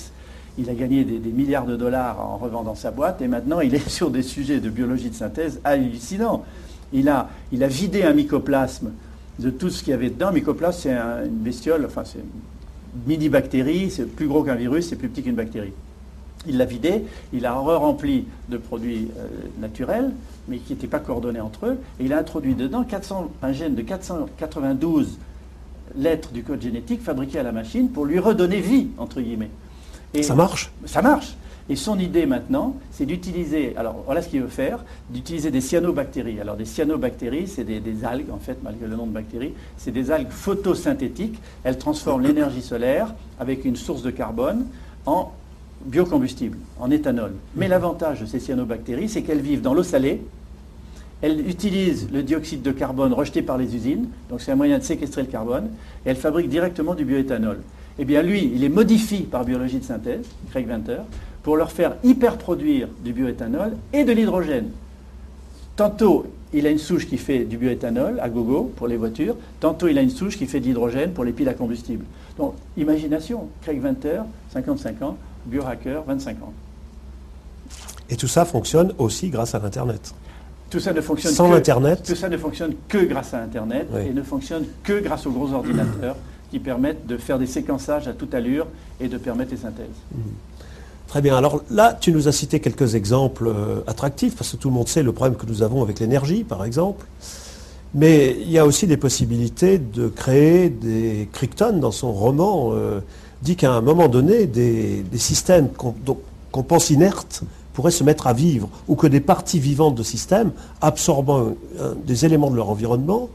Il 0.58 0.68
a 0.72 0.74
gagné 0.74 1.04
des, 1.04 1.20
des 1.20 1.30
milliards 1.30 1.68
de 1.68 1.76
dollars 1.76 2.20
en 2.20 2.38
revendant 2.38 2.74
sa 2.74 2.90
boîte. 2.90 3.22
Et 3.22 3.28
maintenant, 3.28 3.60
il 3.60 3.76
est 3.76 3.88
sur 3.90 4.10
des 4.10 4.24
sujets 4.24 4.60
de 4.60 4.70
biologie 4.72 5.12
de 5.12 5.16
synthèse 5.16 5.62
hallucinants. 5.64 6.44
Il 6.92 7.08
a, 7.10 7.30
il 7.52 7.64
a 7.64 7.68
vidé 7.68 8.02
un 8.04 8.14
mycoplasme 8.14 8.92
de 9.40 9.50
tout 9.50 9.70
ce 9.70 9.84
qu'il 9.84 9.92
y 9.92 9.94
avait 9.94 10.10
dedans. 10.10 10.32
Mycoplasme, 10.32 10.80
c'est 10.82 10.94
un- 10.94 11.26
une 11.26 11.38
bestiole, 11.38 11.86
enfin, 11.86 12.04
c'est 12.06 12.20
une 12.20 13.02
mini-bactérie. 13.08 13.92
C'est 13.92 14.06
plus 14.06 14.28
gros 14.28 14.44
qu'un 14.44 14.56
virus, 14.56 14.88
c'est 14.90 14.96
plus 14.96 15.10
petit 15.10 15.24
qu'une 15.24 15.36
bactérie. 15.36 15.74
Il 16.48 16.58
l'a 16.58 16.66
vidé, 16.66 17.04
il 17.34 17.46
a 17.46 17.54
re-rempli 17.54 18.26
de 18.50 18.58
produits 18.58 19.10
euh, 19.18 19.28
naturels, 19.60 20.12
mais 20.48 20.58
qui 20.60 20.74
n'étaient 20.74 20.88
pas 20.88 21.00
coordonnés 21.00 21.42
entre 21.42 21.66
eux, 21.66 21.78
et 22.00 22.06
il 22.06 22.14
a 22.14 22.20
introduit 22.20 22.56
dedans 22.56 22.84
400 22.84 23.32
un 23.42 23.52
gène 23.54 23.76
de 23.76 23.82
492 23.82 25.18
lettres 25.98 26.32
du 26.32 26.44
code 26.44 26.62
génétique 26.62 27.02
fabriqué 27.02 27.40
à 27.40 27.44
la 27.44 27.52
machine 27.52 27.90
pour 27.90 28.06
lui 28.06 28.20
redonner 28.20 28.60
vie, 28.62 28.88
entre 28.98 29.20
guillemets. 29.22 29.50
Et 30.14 30.24
Ça 30.24 30.36
marche? 30.36 30.72
Ça 30.86 31.02
marche. 31.02 31.36
Et 31.70 31.76
son 31.76 32.00
idée 32.00 32.26
maintenant, 32.26 32.76
c'est 32.92 33.06
d'utiliser, 33.06 33.76
alors 33.76 34.04
voilà 34.06 34.22
ce 34.22 34.30
qu'il 34.30 34.42
veut 34.42 34.48
faire, 34.48 34.86
d'utiliser 35.10 35.52
des 35.52 35.60
cyanobactéries. 35.60 36.40
Alors 36.40 36.56
des 36.56 36.66
cyanobactéries, 36.66 37.48
c'est 37.48 37.66
des, 37.66 37.80
des 37.80 38.06
algues, 38.06 38.32
en 38.32 38.38
fait, 38.38 38.58
malgré 38.64 38.88
le 38.88 38.96
nom 38.96 39.06
de 39.06 39.12
bactéries, 39.12 39.54
c'est 39.78 39.92
des 39.92 40.12
algues 40.12 40.30
photosynthétiques. 40.30 41.40
Elles 41.64 41.78
transforment 41.78 42.24
l'énergie 42.24 42.62
solaire 42.62 43.14
avec 43.40 43.66
une 43.66 43.76
source 43.76 44.02
de 44.02 44.12
carbone 44.12 44.66
en 45.06 45.32
biocombustible, 45.86 46.58
en 46.80 46.90
éthanol. 46.90 47.34
Mais 47.56 47.68
l'avantage 47.68 48.22
de 48.22 48.26
ces 48.26 48.40
cyanobactéries, 48.40 49.10
c'est 49.10 49.22
qu'elles 49.22 49.42
vivent 49.42 49.62
dans 49.62 49.74
l'eau 49.74 49.84
salée, 49.84 50.22
elles 51.22 51.50
utilisent 51.50 52.10
le 52.12 52.24
dioxyde 52.24 52.62
de 52.62 52.72
carbone 52.72 53.12
rejeté 53.12 53.42
par 53.42 53.58
les 53.58 53.76
usines, 53.76 54.08
donc 54.30 54.40
c'est 54.42 54.52
un 54.52 54.56
moyen 54.56 54.78
de 54.78 54.84
séquestrer 54.84 55.24
le 55.24 55.28
carbone, 55.28 55.70
et 56.06 56.10
elles 56.10 56.16
fabriquent 56.16 56.50
directement 56.50 56.94
du 56.94 57.06
bioéthanol. 57.06 57.60
Eh 58.00 58.06
bien 58.06 58.22
lui, 58.22 58.52
il 58.54 58.62
les 58.62 58.70
modifie 58.70 59.24
par 59.24 59.44
biologie 59.44 59.80
de 59.80 59.84
synthèse, 59.84 60.28
Craig 60.52 60.68
Venter, 60.68 61.00
pour 61.44 61.58
leur 61.58 61.72
faire 61.72 61.96
hyper-produire 62.04 62.88
du 63.04 63.14
bioéthanol 63.14 63.74
et 63.94 64.04
de 64.04 64.12
l'hydrogène. 64.12 64.70
Tantôt, 65.76 66.26
il 66.54 66.66
a 66.66 66.70
une 66.70 66.78
souche 66.78 67.08
qui 67.08 67.18
fait 67.18 67.40
du 67.46 67.58
bioéthanol 67.58 68.20
à 68.20 68.30
gogo 68.30 68.72
pour 68.76 68.88
les 68.88 68.98
voitures, 68.98 69.36
tantôt 69.60 69.88
il 69.88 69.98
a 69.98 70.02
une 70.02 70.10
souche 70.10 70.38
qui 70.38 70.46
fait 70.46 70.60
de 70.60 70.66
l'hydrogène 70.66 71.12
pour 71.12 71.24
les 71.24 71.32
piles 71.32 71.50
à 71.50 71.54
combustible. 71.54 72.06
Donc, 72.38 72.54
imagination, 72.78 73.48
Craig 73.62 73.82
Venter, 73.82 74.22
55 74.54 75.02
ans, 75.02 75.18
biohacker, 75.46 76.04
25 76.06 76.42
ans. 76.44 76.54
Et 78.10 78.16
tout 78.16 78.28
ça 78.28 78.46
fonctionne 78.46 78.94
aussi 78.98 79.30
grâce 79.30 79.54
à 79.56 79.60
l'Internet. 79.60 80.14
Tout 80.70 80.80
ça 80.80 80.94
ne 80.94 81.02
fonctionne 81.02 81.34
Sans 81.34 81.50
que, 81.50 81.56
Internet, 81.56 82.04
Tout 82.06 82.16
ça 82.16 82.30
ne 82.30 82.38
fonctionne 82.38 82.74
que 82.88 83.06
grâce 83.06 83.34
à 83.34 83.42
Internet 83.42 83.88
Oui. 83.92 84.02
et 84.10 84.14
ne 84.14 84.22
fonctionne 84.22 84.66
que 84.84 85.00
grâce 85.00 85.26
aux 85.26 85.32
gros 85.32 85.52
ordinateurs 85.54 86.16
qui 86.52 86.60
permettent 86.60 87.06
de 87.06 87.18
faire 87.18 87.40
des 87.40 87.46
séquençages 87.46 88.08
à 88.08 88.14
toute 88.14 88.34
allure 88.34 88.68
et 89.00 89.08
de 89.08 89.18
permettre 89.18 89.52
les 89.52 89.58
synthèses. 89.58 89.86
Très 91.08 91.22
bien. 91.22 91.38
Alors 91.38 91.62
là, 91.72 91.98
tu 92.00 92.12
nous 92.12 92.28
as 92.28 92.34
cité 92.34 92.60
quelques 92.60 92.96
exemples 92.96 93.48
euh, 93.48 93.80
attractifs, 93.88 94.36
parce 94.36 94.52
que 94.52 94.58
tout 94.58 94.68
le 94.68 94.76
monde 94.76 94.90
sait 94.90 95.04
le 95.04 95.14
problème 95.14 95.38
que 95.38 95.46
nous 95.46 95.64
avons 95.64 95.82
avec 95.82 96.00
l'énergie, 96.00 96.44
par 96.44 96.66
exemple. 96.66 97.06
Mais 97.94 98.36
il 98.42 98.52
y 98.52 98.60
a 98.60 98.66
aussi 98.66 98.88
des 98.88 98.98
possibilités 98.98 99.78
de 99.78 100.10
créer 100.10 100.70
des... 100.70 101.30
Crichton, 101.32 101.78
dans 101.80 101.92
son 101.92 102.12
roman, 102.12 102.72
euh, 102.74 103.00
dit 103.42 103.56
qu'à 103.56 103.72
un 103.72 103.82
moment 103.82 104.10
donné, 104.10 104.46
des, 104.48 105.06
systèmes 105.16 105.70
qu'on 105.70 106.64
pense 106.64 106.90
inertes 106.90 107.44
pourraient 107.74 107.92
se 107.92 108.04
mettre 108.04 108.28
à 108.28 108.34
vivre, 108.34 108.68
ou 108.90 108.96
que 108.96 109.08
des 109.08 109.22
parties 109.22 109.60
vivantes 109.60 109.96
de 109.96 110.04
systèmes, 110.04 110.52
absorbant 110.82 111.54
des 112.06 112.26
éléments 112.26 112.50
de 112.50 112.56
leur 112.56 112.70
environnement, 112.70 113.30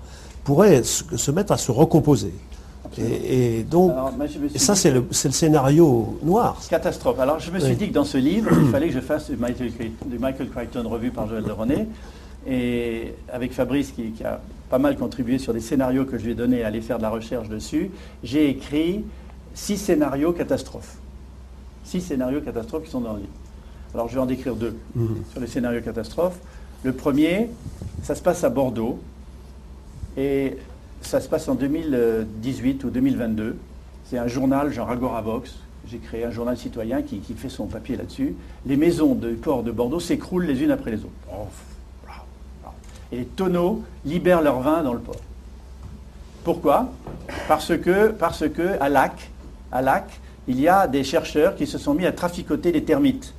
pourraient 0.45 0.83
se 0.83 1.31
mettre 1.31 1.53
à 1.53 1.57
se 1.57 1.71
recomposer. 1.71 2.35
Et, 2.99 3.65
donc, 3.65 3.93
ça, 4.57 4.75
c'est 4.75 4.91
le, 4.91 5.05
scénario 5.11 6.19
noir. 6.23 6.61
Catastrophe. 6.69 7.19
Alors, 7.19 7.39
je 7.39 7.51
me 7.51 7.59
suis 7.59 7.77
dit 7.77 7.89
que 7.89 7.95
dans 7.95 8.05
ce 8.05 8.19
livre, 8.19 8.51
il 8.61 8.69
fallait 8.71 8.89
que 8.89 8.95
je 8.95 9.01
fasse 9.01 9.31
du 9.31 9.37
Michael, 9.37 9.71
Michael 10.19 10.51
Crichton 10.51 10.89
revu 10.89 11.11
par 11.11 11.29
Joël 11.29 11.45
de 11.45 11.53
René. 11.53 11.87
Et 12.47 13.15
avec 13.33 13.53
Fabrice, 13.53 13.93
qui, 13.93 14.13
a 14.25 14.41
pas 14.69 14.79
mal 14.79 14.97
contribué 14.97 15.39
sur 15.39 15.53
des 15.53 15.61
scénarios 15.61 16.05
que 16.05 16.19
je 16.19 16.25
lui 16.25 16.33
ai 16.33 16.35
donnés 16.35 16.65
à 16.65 16.69
aller 16.69 16.81
faire 16.81 16.97
de 16.97 17.03
la 17.03 17.11
recherche 17.11 17.49
dessus, 17.49 17.91
j'ai 18.25 18.49
écrit 18.49 19.05
six 19.55 19.77
scénarios 19.77 20.33
catastrophes. 20.33 20.97
Six 21.85 22.01
scénarios 22.01 22.41
catastrophes 22.41 22.85
qui 22.85 22.91
sont 22.91 23.01
dans 23.01 23.13
le 23.15 23.21
livre. 23.21 23.33
Alors, 23.95 24.09
je 24.09 24.15
vais 24.15 24.21
en 24.21 24.27
décrire 24.27 24.57
deux 24.57 24.77
mhm. 24.95 25.23
sur 25.31 25.41
les 25.41 25.47
scénarios 25.47 25.83
catastrophes. 25.83 26.39
Le 26.83 26.93
premier, 26.93 27.51
ça 28.03 28.15
se 28.15 28.23
passe 28.23 28.43
à 28.45 28.49
Bordeaux. 28.49 28.99
Et 30.17 30.57
ça 31.03 31.21
se 31.21 31.29
passe 31.29 31.49
en 31.49 31.55
2018 31.55 32.85
ou 32.85 32.91
2022. 32.91 33.57
C'est 34.05 34.19
un 34.19 34.27
journal 34.27 34.73
genre 34.73 34.91
Agoravox. 34.91 35.55
J'ai 35.88 35.99
créé 35.99 36.25
un 36.25 36.31
journal 36.31 36.57
citoyen 36.57 37.03
qui, 37.03 37.21
fait 37.37 37.49
son 37.49 37.67
papier 37.67 37.97
là-dessus. 37.97 38.35
Les 38.67 38.77
maisons 38.77 39.15
du 39.15 39.35
port 39.35 39.62
de 39.62 39.73
Bordeaux 39.73 40.01
s'écroulent 40.01 40.47
les 40.47 40.62
unes 40.62 40.71
après 40.71 40.93
les 40.93 40.99
autres. 40.99 41.11
Et 43.11 43.17
les 43.17 43.25
tonneaux 43.25 43.83
libèrent 44.05 44.43
leur 44.43 44.61
vin 44.61 44.83
dans 44.83 44.95
le 44.95 45.01
port. 45.01 45.21
Pourquoi? 46.45 46.93
Parce 47.49 47.77
que, 47.77 48.09
parce 48.09 48.49
que 48.49 48.81
à 48.81 48.88
Lac, 48.88 49.31
à 49.71 49.83
Lac, 49.83 50.21
il 50.49 50.61
y 50.61 50.69
a 50.69 50.87
des 50.87 51.05
chercheurs 51.05 51.55
qui 51.55 51.67
se 51.67 51.79
sont 51.79 51.95
mis 51.95 52.07
à 52.07 52.12
traficoter 52.12 52.73
les 52.73 52.85
termites. 52.85 53.35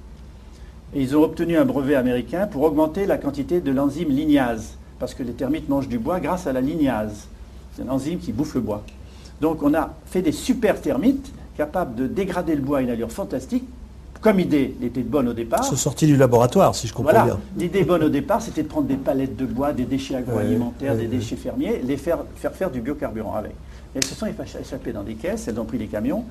Et 0.93 1.02
ils 1.02 1.17
ont 1.17 1.23
obtenu 1.23 1.58
un 1.58 1.65
brevet 1.65 1.95
américain 1.95 2.45
pour 2.45 2.63
augmenter 2.63 3.06
la 3.06 3.17
quantité 3.17 3.62
de 3.62 3.71
l'enzyme 3.71 4.10
lignase, 4.10 4.78
parce 4.99 5.13
que 5.13 5.23
les 5.23 5.34
termites 5.34 5.69
mangent 5.69 5.88
du 5.88 5.97
bois 5.97 6.19
grâce 6.19 6.45
à 6.45 6.54
la 6.54 6.62
lignase. 6.62 7.28
C'est 7.75 7.81
une 7.81 7.89
enzyme 7.89 8.19
qui 8.19 8.31
bouffe 8.31 8.55
le 8.55 8.62
bois. 8.62 8.83
Donc 9.41 9.63
on 9.63 9.73
a 9.73 9.93
fait 10.05 10.21
des 10.21 10.31
super 10.31 10.79
termites 10.79 11.33
capables 11.57 11.95
de 11.95 12.07
dégrader 12.07 12.55
le 12.55 12.62
bois 12.62 12.79
à 12.79 12.81
une 12.81 12.89
allure 12.89 13.12
fantastique. 13.12 13.63
Comme 14.21 14.39
idée, 14.39 14.73
l'idée 14.79 15.01
était 15.01 15.01
bonne 15.01 15.27
au 15.27 15.33
départ. 15.33 15.65
C'est 15.65 15.75
sorti 15.75 16.07
du 16.07 16.15
laboratoire, 16.15 16.73
si 16.75 16.88
je 16.88 16.93
comprends 16.93 17.12
voilà. 17.12 17.25
bien. 17.25 17.39
L'idée 17.57 17.83
bonne 17.83 18.03
au 18.03 18.09
départ, 18.09 18.41
c'était 18.41 18.63
de 18.63 18.69
prendre 18.69 18.88
des 18.88 18.95
palettes 18.95 19.36
de 19.36 19.45
bois, 19.45 19.73
des 19.73 19.83
déchets 19.83 20.15
agroalimentaires, 20.15 20.95
des 20.95 21.07
déchets 21.07 21.36
fermiers, 21.36 21.81
les 21.83 21.97
faire, 21.97 22.19
faire 22.38 22.53
faire 22.53 22.71
du 22.71 22.79
biocarburant 22.79 23.36
avec. 23.36 23.51
Et 23.51 23.97
elles 23.97 24.05
se 24.05 24.15
sont 24.15 24.25
échappées 24.25 24.93
dans 24.93 25.03
des 25.03 25.15
caisses, 25.15 25.49
elles 25.49 25.59
ont 25.59 25.65
pris 25.65 25.77
les 25.77 25.88
camions, 25.88 26.23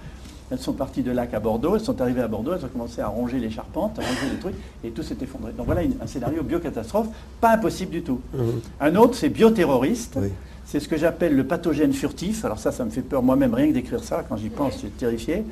elles 0.50 0.58
sont 0.58 0.72
parties 0.72 1.02
de 1.02 1.12
Lac 1.12 1.34
à 1.34 1.40
Bordeaux, 1.40 1.76
elles 1.76 1.84
sont 1.84 2.00
arrivées 2.00 2.22
à 2.22 2.28
Bordeaux, 2.28 2.52
elles 2.54 2.64
ont 2.64 2.68
commencé 2.68 3.02
à 3.02 3.08
ronger 3.08 3.38
les 3.38 3.50
charpentes, 3.50 3.98
à 3.98 4.02
ronger 4.02 4.32
les 4.32 4.38
trucs, 4.38 4.54
et 4.84 4.90
tout 4.90 5.02
s'est 5.02 5.18
effondré. 5.20 5.52
Donc 5.52 5.66
voilà 5.66 5.82
un 6.00 6.06
scénario 6.06 6.42
biocatastrophe, 6.42 7.08
pas 7.42 7.52
impossible 7.52 7.90
du 7.90 8.02
tout. 8.02 8.20
Mmh. 8.32 8.38
Un 8.80 8.96
autre, 8.96 9.16
c'est 9.16 9.28
bioterroriste. 9.28 10.18
C'est 10.64 10.80
ce 10.80 10.88
que 10.88 10.96
j'appelle 10.96 11.36
le 11.36 11.44
pathogène 11.44 11.92
furtif. 11.92 12.44
Alors 12.44 12.58
ça, 12.58 12.72
ça 12.72 12.84
me 12.84 12.90
fait 12.90 13.02
peur 13.02 13.22
moi-même, 13.22 13.54
rien 13.54 13.68
que 13.68 13.74
d'écrire 13.74 14.02
ça. 14.02 14.24
Quand 14.28 14.36
j'y 14.36 14.48
pense, 14.48 14.74
je 14.74 14.78
suis 14.78 14.90
terrifié. 14.90 15.44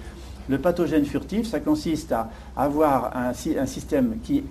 Le 0.49 0.59
pathogène 0.59 1.05
furtif, 1.05 1.49
ça 1.49 1.61
consiste 1.61 2.13
à 2.13 2.31
avoir 2.57 3.17
un, 3.17 3.33
système 3.33 4.17
qui 4.25 4.43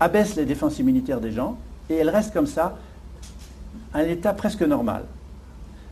abaisse 0.00 0.34
les 0.36 0.44
défenses 0.44 0.78
immunitaires 0.78 1.20
des 1.20 1.30
gens 1.30 1.56
et 1.88 1.94
elles 1.94 2.10
restent 2.10 2.32
comme 2.32 2.46
ça 2.46 2.76
à 3.94 3.98
un 3.98 4.04
état 4.04 4.32
presque 4.32 4.62
normal. 4.62 5.04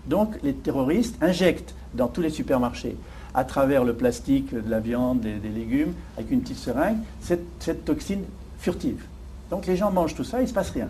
Donc 0.07 0.35
les 0.43 0.55
terroristes 0.55 1.17
injectent 1.23 1.75
dans 1.95 2.09
tous 2.09 2.21
les 2.21 2.31
supermarchés, 2.31 2.97
à 3.33 3.45
travers 3.45 3.85
le 3.85 3.95
plastique, 3.95 4.53
de 4.53 4.69
la 4.69 4.81
viande, 4.81 5.21
des, 5.21 5.39
légumes, 5.49 5.93
avec 6.17 6.31
une 6.31 6.41
petite 6.41 6.59
seringue, 6.59 6.97
cette, 7.21 7.45
cette, 7.61 7.85
toxine 7.85 8.25
furtive. 8.59 9.05
Donc 9.51 9.67
les 9.67 9.77
gens 9.77 9.93
mangent 9.93 10.15
tout 10.15 10.25
ça, 10.25 10.39
il 10.41 10.43
ne 10.43 10.49
se 10.49 10.55
passe 10.55 10.71
rien. 10.71 10.89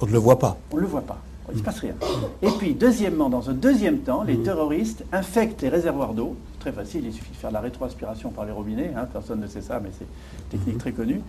On 0.00 0.06
ne 0.06 0.12
le 0.12 0.18
voit 0.18 0.38
pas. 0.38 0.58
On 0.72 0.76
ne 0.76 0.82
le 0.82 0.86
voit 0.86 1.00
pas. 1.00 1.20
Il 1.50 1.54
ne 1.54 1.58
se 1.58 1.64
passe 1.64 1.80
rien. 1.80 1.94
Et 2.42 2.48
puis, 2.58 2.74
deuxièmement, 2.74 3.28
dans 3.28 3.50
un 3.50 3.52
deuxième 3.52 3.98
temps, 3.98 4.22
les 4.22 4.38
terroristes 4.38 5.04
infectent 5.12 5.62
les 5.62 5.68
réservoirs 5.68 6.14
d'eau. 6.14 6.36
Très 6.58 6.72
facile, 6.72 7.02
il 7.04 7.12
suffit 7.12 7.32
de 7.32 7.36
faire 7.36 7.50
de 7.50 7.54
la 7.54 7.60
rétroaspiration 7.60 8.30
par 8.30 8.46
les 8.46 8.52
robinets. 8.52 8.92
Hein, 8.96 9.06
personne 9.12 9.40
ne 9.40 9.46
sait 9.46 9.60
ça, 9.60 9.80
mais 9.82 9.90
c'est 9.98 10.06
une 10.06 10.58
technique 10.58 10.78
très 10.78 10.92
connue. 10.92 11.20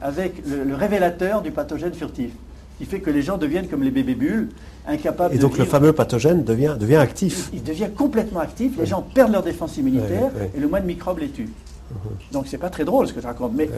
avec 0.00 0.42
le, 0.46 0.74
révélateur 0.74 1.42
du 1.42 1.52
pathogène 1.52 1.94
furtif. 1.94 2.32
Qui 2.78 2.84
fait 2.84 3.00
que 3.00 3.08
les 3.08 3.22
gens 3.22 3.38
deviennent 3.38 3.68
comme 3.68 3.82
les 3.82 3.90
bébés 3.90 4.14
bulles, 4.14 4.50
incapables 4.86 5.32
de. 5.32 5.38
Et 5.38 5.40
donc 5.40 5.56
le 5.56 5.64
fameux 5.64 5.94
pathogène 5.94 6.44
devient, 6.44 6.76
devient 6.78 6.96
actif. 6.96 7.48
Il, 7.54 7.62
devient 7.62 7.88
complètement 7.96 8.40
actif. 8.40 8.76
Les 8.78 8.84
gens 8.84 9.00
perdent 9.00 9.32
leur 9.32 9.42
défense 9.42 9.78
immunitaire 9.78 10.30
et 10.54 10.60
le 10.60 10.68
moindre 10.68 10.86
microbe 10.86 11.20
les 11.20 11.30
tue. 11.30 11.48
Donc 12.32 12.46
c'est 12.48 12.58
pas 12.58 12.70
très 12.70 12.84
drôle 12.84 13.06
ce 13.06 13.12
que 13.12 13.20
je 13.20 13.26
raconte, 13.26 13.52
mais 13.54 13.70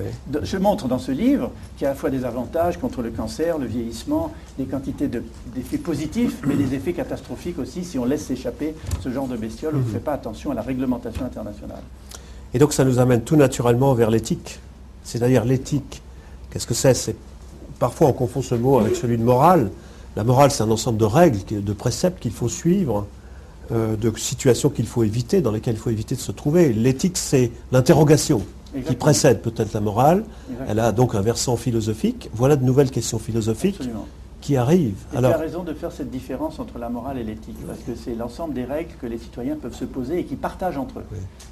je 0.43 0.57
montre 0.57 0.89
dans 0.89 0.99
ce 0.99 1.13
livre 1.13 1.51
qu'il 1.77 1.85
y 1.85 1.87
a 1.87 1.91
à 1.91 1.93
la 1.93 1.99
fois 1.99 2.11
des 2.11 2.25
avantages 2.25 2.79
contre 2.79 3.03
le 3.03 3.11
cancer, 3.11 3.59
le 3.59 3.67
vieillissement, 3.67 4.33
des 4.59 4.65
quantités 4.65 5.09
d'effets 5.09 5.79
positifs, 5.79 6.39
mais 6.47 6.55
des 6.55 6.75
effets 6.75 6.95
catastrophiques 6.95 7.59
aussi. 7.59 7.85
Si 7.85 7.99
on 7.99 8.05
laisse 8.05 8.25
s'échapper 8.25 8.75
ce 9.01 9.11
genre 9.11 9.29
de 9.29 9.37
bestioles 9.37 9.77
ou 9.77 9.81
ne 9.81 9.85
fait 9.85 9.99
pas 9.99 10.15
attention 10.15 10.51
à 10.51 10.55
la 10.55 10.63
réglementation 10.63 11.25
internationale. 11.25 11.83
Et 12.55 12.59
donc 12.59 12.73
ça 12.73 12.85
nous 12.85 12.99
amène 12.99 13.23
tout 13.23 13.37
naturellement 13.37 13.93
vers 13.95 14.11
l'éthique. 14.11 14.59
C'est-à-dire 15.05 15.45
l'éthique, 15.45 16.03
qu'est-ce 16.51 16.67
que 16.67 16.75
c'est? 16.75 17.15
Parfois 17.79 18.09
on 18.09 18.13
confond 18.13 18.43
ce 18.43 18.55
mot 18.55 18.79
avec 18.79 18.97
celui 18.97 19.19
de 19.19 19.23
morale. 19.23 19.71
La 20.17 20.25
morale 20.25 20.51
c'est 20.51 20.63
un 20.63 20.71
ensemble 20.71 20.99
de 20.99 21.05
règles, 21.05 21.39
de 21.63 21.73
préceptes 21.73 22.21
qu'il 22.21 22.33
faut 22.33 22.49
suivre 22.49 23.07
euh, 23.73 23.97
de 23.97 24.13
situations 24.17 24.71
qu'il 24.71 24.87
faut 24.87 25.05
éviter, 25.05 25.41
dans 25.41 25.53
lesquelles 25.53 25.75
il 25.75 25.81
faut 25.81 25.91
éviter 25.91 26.15
de 26.15 26.21
se 26.21 26.33
trouver. 26.33 26.73
L'éthique, 26.73 27.17
c'est 27.17 27.51
l'interrogation 27.73 28.43
qui 28.87 28.95
précède 28.95 29.41
peut-être 29.41 29.73
la 29.73 29.81
morale. 29.81 30.25
Elle 30.69 30.79
a 30.81 30.93
donc 30.93 31.15
un 31.15 31.21
versant 31.21 31.57
philosophique. 31.57 32.31
Voilà 32.35 32.57
de 32.57 32.65
nouvelles 32.65 32.91
questions 32.91 33.19
philosophiques 33.19 33.81
qui 34.41 34.57
arrivent. 34.57 35.05
tu 35.11 35.25
as 35.25 35.37
raison 35.37 35.65
de 35.65 35.75
faire 35.75 35.93
cette 35.93 36.11
différence 36.11 36.59
entre 36.59 36.79
la 36.79 36.89
morale 36.89 37.19
et 37.19 37.25
l'éthique, 37.25 37.57
parce 37.67 37.81
que 37.81 37.95
c'est 37.95 38.15
l'ensemble 38.15 38.55
des 38.55 38.65
règles 38.65 38.93
que 39.01 39.07
les 39.07 39.19
citoyens 39.19 39.57
peuvent 39.57 39.75
se 39.75 39.85
poser 39.85 40.21
et 40.21 40.25
qui 40.25 40.37
partagent 40.37 40.79
entre 40.79 41.01
eux. 41.01 41.05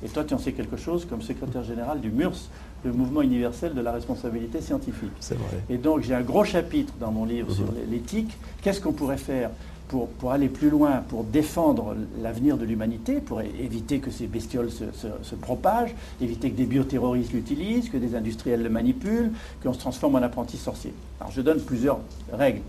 Et 0.04 0.08
toi, 0.08 0.24
tu 0.24 0.34
en 0.34 0.38
sais 0.38 0.52
quelque 0.52 0.76
chose 0.76 1.04
comme 1.04 1.22
secrétaire 1.22 1.64
général 1.64 2.00
du 2.00 2.10
MURS, 2.10 2.48
le 2.84 2.92
mouvement 2.92 3.22
universel 3.22 3.74
de 3.74 3.80
la 3.80 3.92
responsabilité 3.92 4.60
scientifique. 4.60 5.10
Vrai. 5.20 5.38
Et 5.68 5.78
donc, 5.78 6.02
j'ai 6.02 6.14
un 6.14 6.22
gros 6.22 6.44
chapitre 6.44 6.92
dans 7.00 7.10
mon 7.10 7.24
livre 7.24 7.52
sur 7.52 7.64
mhm. 7.64 7.90
l'éthique. 7.90 8.36
Qu'est-ce 8.62 8.80
qu'on 8.80 8.92
pourrait 8.92 9.16
faire 9.16 9.50
pour, 9.88 10.32
aller 10.32 10.48
plus 10.48 10.70
loin, 10.70 11.02
pour 11.08 11.24
défendre 11.24 11.96
l'avenir 12.20 12.56
de 12.56 12.64
l'humanité, 12.64 13.20
pour 13.20 13.40
éviter 13.40 14.00
que 14.00 14.10
ces 14.10 14.26
bestioles 14.26 14.70
se, 14.70 15.34
propagent, 15.34 15.94
éviter 16.20 16.50
que 16.50 16.56
des 16.56 16.64
bioterroristes 16.64 17.32
l'utilisent, 17.32 17.88
que 17.88 17.96
des 17.96 18.14
industriels 18.14 18.62
le 18.62 18.70
manipulent, 18.70 19.30
qu'on 19.62 19.72
se 19.72 19.78
transforme 19.78 20.16
en 20.16 20.22
apprenti 20.22 20.56
sorcier. 20.56 20.92
Alors 21.20 21.32
je 21.32 21.40
donne 21.40 21.60
plusieurs 21.60 22.00
règles. 22.32 22.62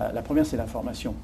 Euh, 0.00 0.12
la 0.12 0.22
première, 0.22 0.46
c'est 0.46 0.56
l'information. 0.56 1.14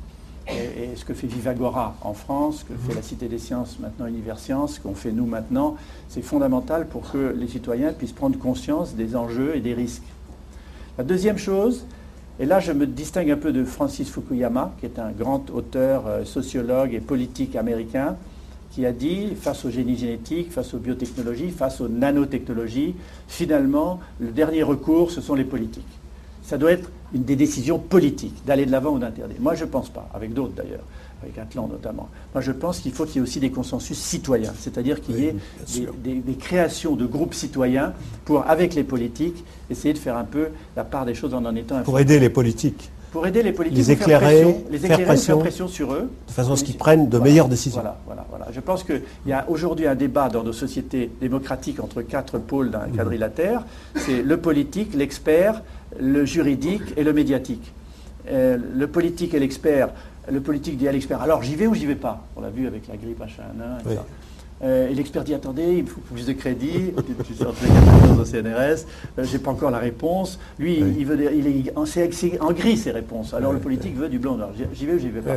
Et, 0.48 0.94
ce 0.94 1.04
que 1.04 1.12
fait 1.12 1.26
Vivagora 1.26 1.96
en 2.02 2.14
France, 2.14 2.60
ce 2.60 2.64
que 2.64 2.78
fait 2.78 2.94
la 2.94 3.02
Cité 3.02 3.26
des 3.26 3.38
Sciences, 3.38 3.78
maintenant 3.80 4.06
Universcience, 4.06 4.74
ce 4.74 4.80
qu'on 4.80 4.94
fait 4.94 5.10
nous 5.10 5.26
maintenant, 5.26 5.76
c'est 6.08 6.22
fondamental 6.22 6.86
pour 6.86 7.10
que 7.10 7.34
les 7.36 7.48
citoyens 7.48 7.92
puissent 7.92 8.12
prendre 8.12 8.38
conscience 8.38 8.94
des 8.94 9.16
enjeux 9.16 9.56
et 9.56 9.60
des 9.60 9.74
risques. 9.74 10.04
La 10.98 11.04
deuxième 11.04 11.36
chose, 11.36 11.84
et 12.38 12.44
là, 12.44 12.60
je 12.60 12.72
me 12.72 12.86
distingue 12.86 13.30
un 13.30 13.36
peu 13.36 13.52
de 13.52 13.64
Francis 13.64 14.10
Fukuyama, 14.10 14.74
qui 14.78 14.86
est 14.86 14.98
un 14.98 15.10
grand 15.10 15.48
auteur, 15.50 16.06
euh, 16.06 16.24
sociologue 16.24 16.92
et 16.92 17.00
politique 17.00 17.56
américain, 17.56 18.16
qui 18.70 18.84
a 18.84 18.92
dit, 18.92 19.34
face 19.40 19.64
au 19.64 19.70
génie 19.70 19.96
génétique, 19.96 20.52
face 20.52 20.74
aux 20.74 20.78
biotechnologies, 20.78 21.50
face 21.50 21.80
aux 21.80 21.88
nanotechnologies, 21.88 22.94
finalement, 23.26 24.00
le 24.20 24.32
dernier 24.32 24.62
recours, 24.62 25.10
ce 25.10 25.22
sont 25.22 25.34
les 25.34 25.44
politiques. 25.44 25.84
Ça 26.42 26.58
doit 26.58 26.72
être 26.72 26.90
une 27.14 27.24
des 27.24 27.36
décisions 27.36 27.78
politiques, 27.78 28.44
d'aller 28.44 28.66
de 28.66 28.70
l'avant 28.70 28.90
ou 28.90 28.98
d'interdire. 28.98 29.38
Moi, 29.40 29.54
je 29.54 29.64
ne 29.64 29.70
pense 29.70 29.88
pas, 29.88 30.08
avec 30.12 30.34
d'autres 30.34 30.52
d'ailleurs 30.54 30.84
avec 31.22 31.38
Atlan 31.38 31.68
notamment. 31.68 32.08
Moi, 32.34 32.42
je 32.42 32.52
pense 32.52 32.80
qu'il 32.80 32.92
faut 32.92 33.04
qu'il 33.04 33.16
y 33.16 33.18
ait 33.18 33.22
aussi 33.22 33.40
des 33.40 33.50
consensus 33.50 33.98
citoyens, 33.98 34.52
c'est-à-dire 34.58 35.00
qu'il 35.00 35.18
y 35.18 35.24
ait 35.26 35.36
des, 36.04 36.34
créations 36.34 36.94
de 36.94 37.06
groupes 37.06 37.34
citoyens 37.34 37.92
pour, 38.24 38.48
avec 38.48 38.74
les 38.74 38.84
politiques, 38.84 39.44
essayer 39.70 39.94
de 39.94 39.98
faire 39.98 40.16
un 40.16 40.24
peu 40.24 40.48
la 40.76 40.84
part 40.84 41.06
des 41.06 41.14
choses 41.14 41.34
en 41.34 41.44
en 41.44 41.54
étant... 41.56 41.82
Pour 41.82 41.98
aider 41.98 42.18
les 42.18 42.30
politiques 42.30 42.90
pour 43.16 43.26
aider 43.26 43.42
les 43.42 43.52
politiques, 43.52 43.78
les 43.78 43.90
éclairer, 43.92 44.56
les 44.70 44.76
éclairer 44.76 44.96
faire, 44.96 45.06
pression, 45.06 45.38
pression, 45.38 45.68
sur 45.68 45.94
eux. 45.94 46.10
De 46.26 46.32
façon 46.32 46.52
à 46.52 46.56
ce 46.56 46.64
qu'ils 46.64 46.76
prennent 46.76 47.08
de 47.08 47.18
meilleures 47.18 47.48
décisions. 47.48 47.80
Voilà, 47.80 47.98
voilà, 48.04 48.26
voilà. 48.28 48.46
Je 48.52 48.60
pense 48.60 48.84
qu'il 48.84 49.00
y 49.26 49.32
a 49.32 49.46
aujourd'hui 49.48 49.86
un 49.86 49.94
débat 49.94 50.28
dans 50.28 50.42
nos 50.42 50.52
sociétés 50.52 51.10
démocratiques 51.18 51.80
entre 51.80 52.02
quatre 52.02 52.38
pôles 52.38 52.70
d'un 52.70 52.88
mmh. 52.88 52.96
quadrilatère. 52.96 53.64
C'est 53.94 54.22
le 54.22 54.36
politique, 54.36 54.94
l'expert, 54.94 55.62
le 55.98 56.26
juridique 56.26 56.82
et 56.98 57.04
le 57.04 57.14
médiatique. 57.14 57.72
Euh, 58.28 58.58
le 58.74 58.86
politique 58.86 59.34
et 59.34 59.38
l'expert 59.38 59.90
le 60.30 60.40
politique 60.40 60.76
dit 60.76 60.88
à 60.88 60.92
l'expert, 60.92 61.20
alors 61.22 61.42
j'y 61.42 61.54
vais 61.54 61.66
ou 61.66 61.74
j'y 61.74 61.86
vais 61.86 61.94
pas? 61.94 62.24
On 62.36 62.40
l'a 62.40 62.50
vu 62.50 62.66
avec 62.66 62.88
la 62.88 62.96
grippe 62.96 63.20
H1N1. 63.20 63.98
Euh, 64.64 64.88
et 64.88 64.94
l'expert 64.94 65.22
dit 65.22 65.34
attendez, 65.34 65.74
il 65.78 65.86
faut 65.86 66.00
plus 66.00 66.24
de 66.24 66.32
crédit, 66.32 66.92
tu 67.26 67.34
sors 67.34 67.52
de 67.52 68.20
au 68.20 68.24
CNRS, 68.24 68.86
euh, 69.18 69.24
j'ai 69.24 69.38
pas 69.38 69.50
encore 69.50 69.70
la 69.70 69.78
réponse. 69.78 70.38
Lui, 70.58 70.78
il 70.78 71.04
veut, 71.04 71.30
il 71.34 71.46
est, 71.46 71.72
c'est 71.84 72.40
en 72.40 72.52
gris 72.52 72.78
ses 72.78 72.90
réponses. 72.90 73.34
Alors 73.34 73.52
le 73.52 73.58
politique 73.58 73.94
veut 73.96 74.08
du 74.08 74.18
blanc. 74.18 74.38
J'y 74.72 74.86
vais 74.86 74.94
ou 74.94 74.98
j'y 74.98 75.10
vais 75.10 75.20
pas? 75.20 75.34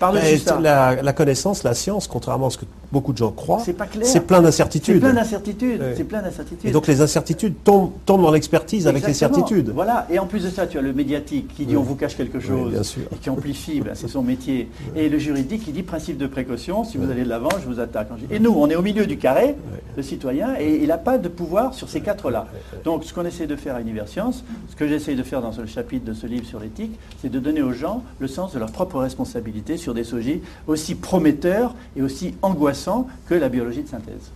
La, 0.00 1.12
connaissance, 1.12 1.62
la 1.62 1.74
science, 1.74 2.06
contrairement 2.06 2.46
à 2.46 2.50
ce 2.50 2.58
que 2.58 2.64
beaucoup 2.90 3.12
de 3.12 3.18
gens 3.18 3.30
croient, 3.30 3.60
c'est 3.64 3.74
pas 3.74 3.86
clair. 3.86 4.06
C'est 4.06 4.26
plein 4.26 4.40
d'incertitudes. 4.40 4.94
C'est 4.94 5.00
plein 5.00 5.12
d'incertitudes. 5.12 5.82
C'est 5.96 6.04
plein 6.04 6.22
d'incertitudes. 6.22 6.68
Et 6.68 6.72
donc 6.72 6.86
les 6.86 7.00
incertitudes 7.00 7.54
tombent, 7.64 7.92
dans 8.06 8.30
l'expertise 8.30 8.86
avec 8.86 9.06
les 9.06 9.14
certitudes. 9.14 9.70
Voilà. 9.74 10.06
Et 10.10 10.18
en 10.18 10.26
plus 10.26 10.44
de 10.44 10.50
ça, 10.50 10.66
tu 10.66 10.78
as 10.78 10.82
le 10.82 10.92
médiatique 10.92 11.54
qui 11.54 11.66
dit 11.66 11.76
on 11.76 11.82
vous 11.82 11.96
cache 11.96 12.16
quelque 12.16 12.40
chose 12.40 12.96
et 13.12 13.16
qui 13.16 13.30
amplifie, 13.30 13.80
ben, 13.80 13.92
c'est 13.94 14.08
son 14.08 14.22
métier. 14.22 14.68
Et 14.96 15.08
le 15.08 15.18
juridique 15.18 15.64
qui 15.64 15.72
dit 15.72 15.82
principe 15.82 16.18
de 16.18 16.26
précaution. 16.26 16.84
Si 16.84 16.98
vous 16.98 17.10
allez 17.10 17.24
de 17.24 17.28
l'avant, 17.28 17.50
je 17.62 17.66
vous 17.66 17.80
attaque. 17.80 18.08
Et 18.30 18.38
nous, 18.38 18.52
on 18.56 18.68
est 18.68 18.76
au 18.76 18.82
milieu 18.82 19.06
du 19.06 19.18
carré, 19.18 19.54
le 19.96 20.02
citoyen, 20.02 20.54
et 20.58 20.76
il 20.82 20.88
n'a 20.88 20.98
pas 20.98 21.18
de 21.18 21.28
pouvoir 21.28 21.74
sur 21.74 21.88
ces 21.88 22.00
quatre-là. 22.00 22.46
Donc 22.84 23.04
ce 23.04 23.12
qu'on 23.12 23.24
essaie 23.24 23.46
de 23.46 23.56
faire 23.56 23.76
à 23.76 23.80
Universcience, 23.80 24.44
ce 24.68 24.76
que 24.76 24.88
j'essaie 24.88 25.14
de 25.14 25.22
faire 25.22 25.42
dans 25.42 25.52
ce 25.52 25.66
chapitre 25.66 26.04
de 26.04 26.12
ce 26.12 26.26
livre 26.26 26.46
sur 26.46 26.60
l'éthique, 26.60 26.98
c'est 27.20 27.30
de 27.30 27.38
donner 27.38 27.62
aux 27.62 27.72
gens 27.72 28.02
le 28.18 28.28
sens 28.28 28.52
de 28.52 28.58
leur 28.58 28.72
propre 28.72 28.98
responsabilité 28.98 29.76
sur 29.76 29.89
des 29.94 30.04
sujets 30.04 30.40
aussi 30.66 30.94
prometteurs 30.94 31.74
et 31.96 32.02
aussi 32.02 32.34
angoissants 32.42 33.06
que 33.28 33.34
la 33.34 33.48
biologie 33.48 33.82
de 33.82 33.88
synthèse. 33.88 34.30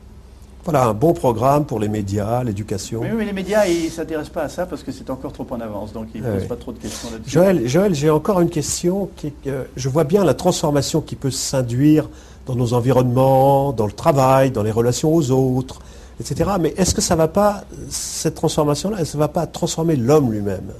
Voilà, 0.64 0.86
un 0.86 0.94
bon 0.94 1.12
programme 1.12 1.66
pour 1.66 1.78
les 1.78 1.88
médias, 1.88 2.42
l'éducation. 2.42 3.00
Oui, 3.02 3.08
mais 3.14 3.26
les 3.26 3.34
médias, 3.34 3.66
ils 3.66 3.84
ne 3.84 3.90
s'intéressent 3.90 4.32
pas 4.32 4.42
à 4.44 4.48
ça 4.48 4.64
parce 4.64 4.82
que 4.82 4.92
c'est 4.92 5.10
encore 5.10 5.32
trop 5.32 5.46
en 5.50 5.60
avance, 5.60 5.92
donc 5.92 6.08
ils 6.14 6.22
ne 6.22 6.32
posent 6.32 6.48
pas 6.48 6.56
trop 6.56 6.72
de 6.72 6.78
questions 6.78 7.10
là-dessus. 7.10 7.30
Joël, 7.30 7.68
Joël 7.68 7.94
j'ai 7.94 8.08
encore 8.08 8.40
une 8.40 8.48
question. 8.48 9.10
Qui, 9.16 9.34
je 9.76 9.88
vois 9.90 10.04
bien 10.04 10.24
la 10.24 10.32
transformation 10.32 11.02
qui 11.02 11.16
peut 11.16 11.30
s'induire 11.30 12.08
dans 12.46 12.54
nos 12.54 12.72
environnements, 12.72 13.72
dans 13.72 13.84
le 13.84 13.92
travail, 13.92 14.52
dans 14.52 14.62
les 14.62 14.70
relations 14.70 15.14
aux 15.14 15.30
autres, 15.30 15.80
etc. 16.18 16.52
Mais 16.58 16.72
est-ce 16.78 16.94
que 16.94 17.02
ça 17.02 17.14
va 17.14 17.28
pas, 17.28 17.64
cette 17.90 18.34
transformation-là, 18.34 18.96
elle 19.00 19.06
ne 19.06 19.18
va 19.18 19.28
pas 19.28 19.46
transformer 19.46 19.96
l'homme 19.96 20.32
lui-même? 20.32 20.72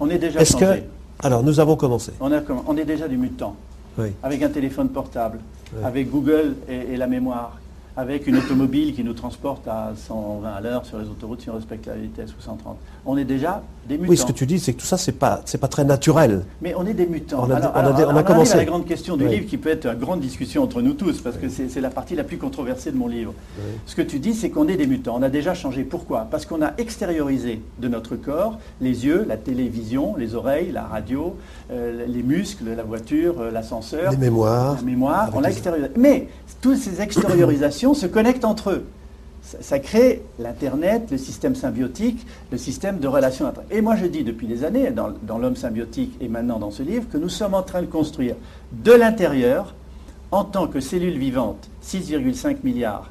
On 0.00 0.10
est 0.10 0.18
déjà 0.18 0.44
changé. 0.44 0.64
Que, 0.66 1.26
alors, 1.26 1.42
nous 1.42 1.60
avons 1.60 1.76
commencé. 1.76 2.12
On, 2.20 2.30
a, 2.30 2.40
on 2.66 2.76
est 2.76 2.84
déjà 2.84 3.08
du 3.08 3.16
Avec 4.22 4.42
un 4.42 4.48
téléphone 4.48 4.88
portable, 4.88 5.40
avec 5.84 6.10
Google 6.10 6.56
et 6.68 6.96
la 6.96 7.06
mémoire, 7.06 7.58
avec 7.96 8.26
une 8.26 8.36
automobile 8.36 8.94
qui 8.94 9.04
nous 9.04 9.12
transporte 9.12 9.66
à 9.68 9.92
120 9.96 10.48
à 10.48 10.60
l'heure 10.60 10.86
sur 10.86 10.98
les 10.98 11.06
autoroutes 11.06 11.42
si 11.42 11.50
on 11.50 11.54
respecte 11.54 11.86
la 11.86 11.94
vitesse 11.94 12.30
ou 12.30 12.40
130. 12.40 12.76
On 13.06 13.16
est 13.16 13.24
déjà 13.24 13.62
des 13.88 13.96
mutants. 13.96 14.10
Oui, 14.10 14.16
ce 14.16 14.26
que 14.26 14.32
tu 14.32 14.46
dis, 14.46 14.58
c'est 14.58 14.72
que 14.72 14.80
tout 14.80 14.86
ça, 14.86 14.96
c'est 14.96 15.12
pas, 15.12 15.42
c'est 15.44 15.58
pas 15.58 15.68
très 15.68 15.84
naturel. 15.84 16.44
Mais 16.62 16.74
on 16.76 16.86
est 16.86 16.94
des 16.94 17.06
mutants. 17.06 17.46
On 17.46 17.50
a, 17.50 17.56
alors, 17.56 17.94
on 18.14 18.22
commencé. 18.22 18.54
à 18.54 18.56
la 18.56 18.64
grande 18.64 18.86
question 18.86 19.16
du 19.16 19.26
livre 19.26 19.46
qui 19.46 19.56
peut 19.56 19.70
être 19.70 19.86
une 19.86 19.98
grande 19.98 20.20
discussion 20.20 20.62
entre 20.62 20.82
nous 20.82 20.94
tous, 20.94 21.20
parce 21.20 21.36
que 21.36 21.48
c'est 21.48 21.80
la 21.80 21.90
partie 21.90 22.14
la 22.14 22.24
plus 22.24 22.38
controversée 22.38 22.92
de 22.92 22.96
mon 22.96 23.08
livre. 23.08 23.34
Ce 23.86 23.94
que 23.94 24.02
tu 24.02 24.18
dis, 24.18 24.34
c'est 24.34 24.50
qu'on 24.50 24.68
est 24.68 24.76
des 24.76 24.86
mutants. 24.86 25.16
On 25.18 25.22
a 25.22 25.28
déjà 25.30 25.54
changé. 25.54 25.84
Pourquoi? 25.84 26.28
Parce 26.30 26.46
qu'on 26.46 26.62
a 26.62 26.72
extériorisé 26.78 27.62
de 27.78 27.88
notre 27.88 28.16
corps 28.16 28.58
les 28.80 29.06
yeux, 29.06 29.24
la 29.26 29.36
télévision, 29.36 30.16
les 30.16 30.34
oreilles, 30.34 30.72
la 30.72 30.84
radio, 30.84 31.36
euh, 31.70 32.06
les 32.06 32.22
muscles, 32.22 32.64
la 32.76 32.82
voiture, 32.82 33.40
euh, 33.40 33.50
l'ascenseur. 33.50 34.10
Les 34.10 34.16
mémoires. 34.16 34.76
La 34.76 34.82
mémoire. 34.82 35.30
On 35.34 35.44
a 35.44 35.48
extériorisé. 35.48 35.92
Mais 35.96 36.28
toutes 36.60 36.78
ces 36.78 37.00
extériorisations 37.00 37.94
se 37.94 38.06
connectent 38.06 38.44
entre 38.44 38.70
eux. 38.70 38.86
Ça, 39.42 39.78
crée 39.78 40.22
l'Internet, 40.38 41.10
le 41.10 41.16
système 41.16 41.54
symbiotique, 41.54 42.26
le 42.52 42.58
système 42.58 42.98
de 42.98 43.08
relations. 43.08 43.46
Entre... 43.46 43.62
Et 43.70 43.80
moi, 43.80 43.96
je 43.96 44.04
dis 44.04 44.22
depuis 44.22 44.46
des 44.46 44.64
années, 44.64 44.90
dans, 44.90 45.12
dans 45.22 45.38
l'homme 45.38 45.56
symbiotique 45.56 46.14
et 46.20 46.28
maintenant 46.28 46.58
dans 46.58 46.70
ce 46.70 46.82
livre, 46.82 47.08
que 47.10 47.16
nous 47.16 47.30
sommes 47.30 47.54
en 47.54 47.62
train 47.62 47.80
de 47.80 47.86
construire 47.86 48.36
de 48.72 48.92
l'intérieur, 48.92 49.74
en 50.30 50.44
tant 50.44 50.68
que 50.68 50.78
cellule 50.78 51.18
vivante, 51.18 51.68
6,5 51.82 52.58
milliards 52.62 53.10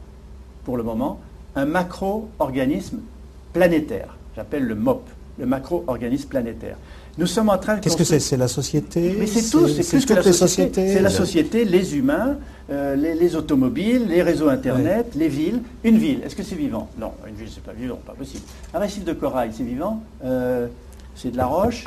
pour 0.63 0.77
le 0.77 0.83
moment, 0.83 1.19
un 1.55 1.65
macro-organisme 1.65 2.99
planétaire. 3.51 4.15
J'appelle 4.35 4.65
le 4.65 4.75
MOP, 4.75 5.09
le 5.39 5.45
macro-organisme 5.45 6.29
planétaire. 6.29 6.77
Nous 7.19 7.27
sommes 7.27 7.49
en 7.49 7.57
train 7.57 7.75
de. 7.75 7.81
Qu'est-ce 7.81 7.97
que 7.97 8.05
c'est? 8.05 8.21
C'est 8.21 8.37
la 8.37 8.47
société? 8.47 9.13
Mais 9.19 9.27
c'est 9.27 9.49
tout, 9.51 9.67
c'est 9.67 9.87
plus 9.89 10.05
que 10.05 10.13
la 10.13 10.23
société. 10.23 10.93
C'est 10.93 11.01
la 11.01 11.09
société, 11.09 11.65
les 11.65 11.97
humains, 11.97 12.37
euh, 12.71 12.95
les, 12.95 13.35
automobiles, 13.35 14.07
les 14.07 14.21
réseaux 14.21 14.47
Internet, 14.47 15.07
les 15.15 15.27
villes. 15.27 15.61
Une 15.83 15.97
ville, 15.97 16.21
est-ce 16.23 16.35
que 16.35 16.43
c'est 16.43 16.55
vivant? 16.55 16.87
Non, 16.97 17.11
une 17.27 17.35
ville, 17.35 17.49
c'est 17.53 17.63
pas 17.63 17.73
vivant, 17.73 17.99
pas 18.05 18.13
possible. 18.13 18.43
Un 18.73 18.79
récif 18.79 19.03
de 19.03 19.11
corail, 19.11 19.51
c'est 19.53 19.63
vivant? 19.63 20.01
Euh, 20.23 20.67
C'est 21.13 21.31
de 21.31 21.37
la 21.37 21.47
roche? 21.47 21.83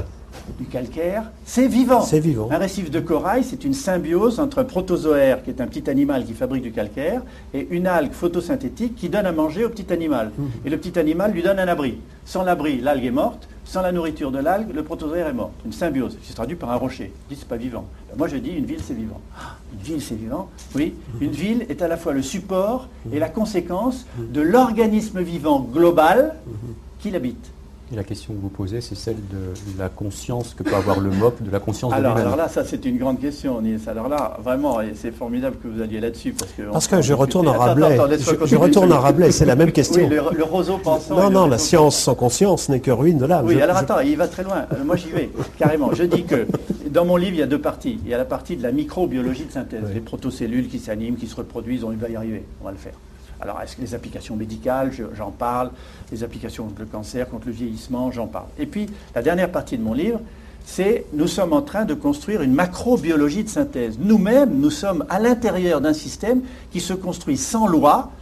Du 0.58 0.66
calcaire, 0.66 1.30
c'est 1.44 1.66
vivant. 1.66 2.02
C'est 2.02 2.20
vivant. 2.20 2.48
Un 2.50 2.58
récif 2.58 2.90
de 2.90 3.00
corail, 3.00 3.44
c'est 3.44 3.64
une 3.64 3.74
symbiose 3.74 4.40
entre 4.40 4.58
un 4.58 4.64
protozoaire, 4.64 5.42
qui 5.42 5.50
est 5.50 5.60
un 5.60 5.66
petit 5.66 5.88
animal 5.90 6.24
qui 6.24 6.34
fabrique 6.34 6.62
du 6.62 6.72
calcaire, 6.72 7.22
et 7.54 7.66
une 7.70 7.86
algue 7.86 8.12
photosynthétique 8.12 8.94
qui 8.94 9.08
donne 9.08 9.26
à 9.26 9.32
manger 9.32 9.64
au 9.64 9.68
petit 9.68 9.92
animal. 9.92 10.30
Mmh. 10.36 10.44
Et 10.64 10.70
le 10.70 10.76
petit 10.78 10.98
animal 10.98 11.32
lui 11.32 11.42
donne 11.42 11.58
un 11.58 11.68
abri. 11.68 11.98
Sans 12.24 12.42
l'abri, 12.42 12.80
l'algue 12.80 13.04
est 13.04 13.10
morte. 13.10 13.48
Sans 13.64 13.80
la 13.80 13.92
nourriture 13.92 14.32
de 14.32 14.38
l'algue, 14.38 14.74
le 14.74 14.82
protozoaire 14.82 15.28
est 15.28 15.32
mort. 15.32 15.52
Une 15.64 15.72
symbiose, 15.72 16.18
qui 16.20 16.28
se 16.28 16.34
traduit 16.34 16.56
par 16.56 16.70
un 16.72 16.76
rocher. 16.76 17.12
Je 17.28 17.34
dis 17.34 17.40
c'est 17.40 17.48
pas 17.48 17.56
vivant. 17.56 17.86
Ben, 18.10 18.18
moi 18.18 18.28
je 18.28 18.36
dis 18.36 18.50
une 18.50 18.66
ville 18.66 18.80
c'est 18.82 18.94
vivant. 18.94 19.20
Ah, 19.38 19.56
une 19.72 19.80
ville 19.80 20.02
c'est 20.02 20.16
vivant. 20.16 20.50
Oui, 20.74 20.94
mmh. 20.94 21.24
une 21.24 21.30
ville 21.30 21.66
est 21.68 21.80
à 21.80 21.88
la 21.88 21.96
fois 21.96 22.12
le 22.12 22.22
support 22.22 22.88
et 23.12 23.18
la 23.18 23.28
conséquence 23.28 24.06
de 24.18 24.40
l'organisme 24.40 25.22
vivant 25.22 25.60
global 25.60 26.34
mmh. 26.46 26.50
qui 26.98 27.10
l'habite. 27.10 27.50
Et 27.92 27.96
la 27.96 28.05
question 28.05 28.33
que 28.33 28.40
vous 28.40 28.48
posez, 28.48 28.81
c'est 28.81 28.94
celle 28.94 29.16
de 29.16 29.78
la 29.78 29.90
conscience 29.90 30.55
que 30.55 30.62
peut 30.62 30.74
avoir 30.74 30.98
le 30.98 31.11
MOP, 31.11 31.42
de 31.42 31.50
la 31.50 31.61
conscience 31.61 31.92
alors, 31.92 32.14
de 32.14 32.20
Alors 32.20 32.37
là, 32.37 32.48
ça 32.48 32.64
c'est 32.64 32.83
une 32.87 32.96
grande 32.96 33.20
question, 33.20 33.61
Nils. 33.61 33.81
Alors 33.87 34.09
là, 34.09 34.38
vraiment, 34.42 34.78
c'est 34.94 35.11
formidable 35.11 35.57
que 35.62 35.68
vous 35.68 35.83
alliez 35.83 36.00
là-dessus. 36.00 36.33
Parce 36.33 36.52
que, 36.52 36.62
parce 36.62 36.88
que 36.88 37.02
je 37.02 37.12
retourne 37.12 37.48
en 37.48 37.52
Rabelais. 37.52 37.98
je, 38.46 38.57
retourne 38.57 38.92
en 38.94 39.00
Rabelais, 39.00 39.31
c'est 39.31 39.44
la 39.44 39.57
même 39.57 39.72
question. 39.72 40.09
Oui, 40.09 40.16
le, 40.35 40.42
roseau 40.42 40.78
pensant. 40.78 41.16
Non, 41.16 41.28
non, 41.28 41.46
la 41.46 41.59
science 41.59 41.98
sans 41.98 42.14
conscience 42.14 42.70
n'est 42.70 42.81
que 42.81 42.90
ruine 42.90 43.18
de 43.18 43.26
l'âme. 43.26 43.44
Oui, 43.44 43.61
alors 43.61 43.76
attends, 43.76 44.00
il 44.00 44.16
va 44.16 44.26
très 44.26 44.44
loin. 44.44 44.64
Euh, 44.72 44.85
moi 44.85 44.96
j'y 44.96 45.11
vais, 45.11 45.31
carrément. 45.59 45.92
Je 45.92 46.05
dis 46.05 46.24
que 46.24 46.46
dans 46.88 47.05
mon 47.05 47.16
livre, 47.16 47.35
il 47.35 47.40
y 47.40 47.42
a 47.42 47.46
deux 47.46 47.61
parties. 47.61 47.98
Il 48.05 48.11
y 48.11 48.14
a 48.14 48.18
la 48.18 48.24
partie 48.24 48.57
de 48.57 48.62
la 48.62 48.72
microbiologie 48.72 49.44
de 49.44 49.52
synthèse, 49.52 49.83
les 49.92 50.00
protocellules 50.00 50.68
qui 50.68 50.78
s'animent, 50.78 51.16
qui 51.16 51.26
se 51.26 51.37
reproduisent, 51.37 51.85
on 51.85 51.90
va 51.90 52.09
y 52.09 52.16
arriver, 52.16 52.42
on 52.62 52.64
va 52.64 52.70
le 52.70 52.78
faire. 52.78 52.94
Alors, 53.42 53.61
les 53.81 53.94
applications 53.96 54.37
médicales, 54.37 54.92
j'en 55.16 55.33
parle, 55.33 55.72
les 56.12 56.22
applications 56.22 56.62
contre 56.62 56.83
le 56.83 56.87
cancer, 56.87 57.28
contre 57.28 57.48
le 57.48 57.52
vieillissement, 57.52 58.12
j'en 58.12 58.28
parle. 58.28 58.46
Et 58.57 58.66
puis, 58.66 58.87
la 59.16 59.22
dernière 59.22 59.50
partie 59.50 59.76
de 59.76 59.83
mon 59.83 59.94
livre, 59.94 60.20
c'est 60.64 61.07
nous 61.12 61.26
sommes 61.26 61.52
en 61.52 61.62
train 61.62 61.85
de 61.85 61.94
construire 61.94 62.42
une 62.42 62.55
macrobiologie 62.55 63.42
de 63.42 63.48
synthèse. 63.48 63.98
Nous-mêmes, 63.98 64.61
nous 64.61 64.70
sommes 64.70 65.05
à 65.09 65.18
l'intérieur 65.18 65.81
d'un 65.81 65.92
système 65.92 66.42
qui 66.70 66.78
se 66.78 66.92
construit 66.92 67.37
sans 67.37 67.66
loi 67.66 68.12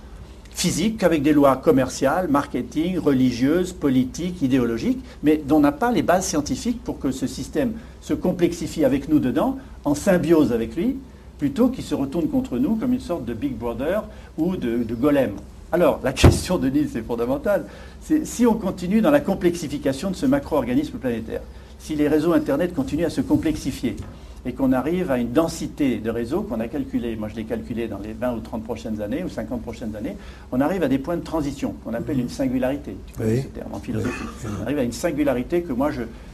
physique, 0.53 0.97
qu'avec 0.97 1.23
des 1.23 1.35
lois 1.35 1.57
commerciales, 1.57 2.29
marketing, 2.29 2.99
religieuses, 2.99 3.75
politiques, 3.75 4.41
idéologiques, 4.41 5.05
mais 5.23 5.37
dont 5.37 5.57
on 5.57 5.61
n'a 5.61 5.73
pas 5.73 5.93
les 5.93 6.03
bases 6.03 6.27
scientifiques 6.27 6.83
pour 6.83 6.99
que 6.99 7.13
ce 7.13 7.27
système 7.27 7.75
se 8.01 8.15
complexifie 8.15 8.87
avec 8.87 9.11
nous 9.11 9.19
dedans, 9.19 9.59
en 9.85 9.95
symbiose 9.95 10.53
avec 10.53 10.77
lui, 10.77 10.97
plutôt 11.41 11.69
qu'il 11.69 11.83
se 11.83 11.95
retourne 11.95 12.29
contre 12.29 12.59
nous 12.59 12.77
comme 12.77 12.93
une 12.93 13.01
sorte 13.01 13.25
de 13.25 13.33
Big 13.33 13.57
Brother 13.57 14.05
ou 14.37 14.57
de, 14.57 14.85
golem. 14.95 15.33
Alors, 15.73 15.99
la 16.05 16.13
question 16.25 16.59
de 16.59 16.69
Nils 16.69 16.99
est 16.99 17.03
fondamentale. 17.03 17.65
C'est 18.03 18.27
si 18.27 18.45
on 18.45 18.53
continue 18.53 19.01
dans 19.01 19.11
la 19.11 19.21
complexification 19.21 20.11
de 20.11 20.17
ce 20.17 20.27
macro-organisme 20.27 20.99
planétaire, 20.99 21.41
si 21.79 21.97
les 21.97 22.09
réseaux 22.09 22.35
Internet 22.35 22.75
continuent 22.75 23.07
à 23.07 23.11
se 23.11 23.23
complexifier 23.23 23.97
et 24.45 24.53
qu'on 24.53 24.73
arrive 24.73 25.11
à 25.11 25.17
une 25.17 25.33
densité 25.33 25.97
de 25.97 26.11
réseaux 26.11 26.43
qu'on 26.43 26.61
a 26.61 26.69
calculé, 26.69 27.17
moi 27.17 27.29
je 27.29 27.37
l'ai 27.37 27.45
calculé 27.45 27.89
dans 27.89 28.01
les 28.01 28.13
20 28.13 28.35
ou 28.35 28.41
30 28.41 28.63
prochaines 28.63 29.01
années 29.01 29.25
ou 29.25 29.31
50 29.31 29.63
prochaines 29.63 29.97
années, 29.97 30.17
on 30.53 30.61
arrive 30.61 30.83
à 30.83 30.89
des 30.89 30.99
points 30.99 31.17
de 31.17 31.25
transition 31.25 31.75
qu'on 31.83 31.95
appelle 31.95 32.21
une 32.21 32.29
singularité. 32.29 32.97
Tu 33.07 33.15
connais 33.15 33.41
ce 33.41 33.47
terme 33.49 33.73
en 33.73 33.81
philosophie. 33.81 34.25
On 34.59 34.63
arrive 34.65 34.79
à 34.79 34.83
une 34.83 34.93
singularité 34.93 35.63
que 35.63 35.73
moi 35.73 35.89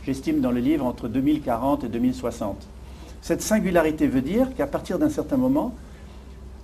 j'estime 0.05 0.41
dans 0.41 0.51
le 0.51 0.61
livre 0.61 0.85
entre 0.85 1.07
2040 1.07 1.85
et 1.85 1.89
2060. 1.89 2.67
Cette 3.27 3.43
singularité 3.43 4.07
veut 4.07 4.21
dire 4.21 4.55
qu'à 4.57 4.69
partir 4.69 5.01
d'un 5.01 5.11
certain 5.11 5.37
moment, 5.37 5.75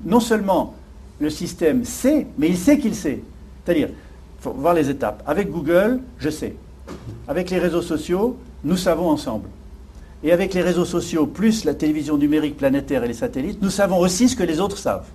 non 0.05 0.21
seulement 0.21 0.77
le 1.19 1.29
système 1.29 1.85
sait, 1.85 2.29
mais 2.39 2.49
il 2.49 2.57
sait 2.57 2.79
qu'il 2.79 2.95
sait. 2.95 3.21
C'est-à-dire, 3.65 3.89
il 3.89 4.43
faut 4.43 4.53
voir 4.53 4.73
les 4.73 4.89
étapes. 4.89 5.25
Avec 5.27 5.51
Google, 5.51 5.99
je 6.21 6.31
sais. 6.31 6.55
Avec 7.27 7.51
les 7.51 7.59
réseaux 7.59 7.83
sociaux, 7.83 8.37
nous 8.63 8.77
savons 8.77 9.11
ensemble. 9.11 9.49
Et 10.23 10.31
avec 10.31 10.55
les 10.55 10.63
réseaux 10.63 10.85
sociaux, 10.85 11.27
plus 11.27 11.65
la 11.65 11.75
télévision 11.75 12.17
numérique 12.17 12.59
planétaire 12.59 13.03
et 13.03 13.09
les 13.09 13.15
satellites, 13.15 13.61
nous 13.61 13.69
savons 13.69 13.99
aussi 13.99 14.29
ce 14.29 14.37
que 14.37 14.45
les 14.45 14.61
autres 14.61 14.79
savent. 14.79 15.09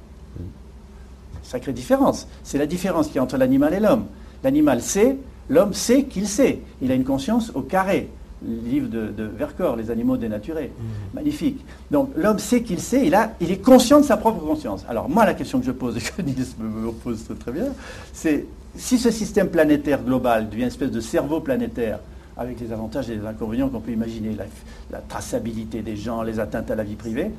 Sacrée 1.44 1.72
différence. 1.72 2.28
C'est 2.44 2.58
la 2.58 2.66
différence 2.66 3.08
qu'il 3.08 3.16
y 3.16 3.20
a 3.20 3.24
entre 3.24 3.38
l'animal 3.38 3.74
et 3.74 3.80
l'homme. 3.80 4.08
L'animal 4.44 4.82
sait, 4.82 5.16
l'homme 5.48 5.74
sait 5.74 6.04
qu'il 6.04 6.28
sait. 6.28 6.60
Il 6.82 6.92
a 6.92 6.96
une 6.96 7.06
conscience 7.06 7.54
au 7.56 7.62
carré 7.62 8.10
livre 8.46 8.88
de, 8.88 9.08
de, 9.08 9.24
Vercors, 9.24 9.76
Les 9.76 9.90
animaux 9.92 10.18
dénaturés. 10.18 10.72
Mmh. 10.78 11.16
Magnifique. 11.16 11.66
Donc 11.92 12.12
l'homme 12.16 12.40
sait 12.40 12.62
qu'il 12.62 12.80
sait, 12.80 13.06
il, 13.08 13.16
a, 13.16 13.34
il 13.40 13.52
est 13.52 13.64
conscient 13.64 14.00
de 14.00 14.06
sa 14.06 14.18
propre 14.18 14.40
conscience. 14.46 14.86
Alors 14.88 15.10
moi, 15.10 15.26
la 15.26 15.34
question 15.34 15.60
que 15.60 15.66
je 15.66 15.72
pose, 15.72 15.98
et 15.98 16.02
que 16.02 16.22
Niels 16.22 16.46
me 16.60 16.92
pose 16.92 17.26
très 17.40 17.52
bien, 17.52 17.68
c'est 18.14 18.46
si 18.76 18.98
ce 18.98 19.12
système 19.12 19.50
planétaire 19.50 20.04
global 20.04 20.50
devient 20.50 20.62
une 20.62 20.68
espèce 20.68 20.92
de 20.92 21.00
cerveau 21.00 21.40
planétaire, 21.40 22.00
avec 22.38 22.60
les 22.60 22.72
avantages 22.72 23.10
et 23.10 23.16
les 23.16 23.26
inconvénients 23.26 23.70
qu'on 23.70 23.80
peut 23.80 23.92
imaginer, 23.92 24.36
la, 24.36 24.46
la, 24.92 25.00
traçabilité 25.00 25.82
des 25.82 25.96
gens, 25.96 26.22
les 26.22 26.40
atteintes 26.40 26.70
à 26.70 26.76
la 26.76 26.84
vie 26.84 26.96
privée, 26.96 27.32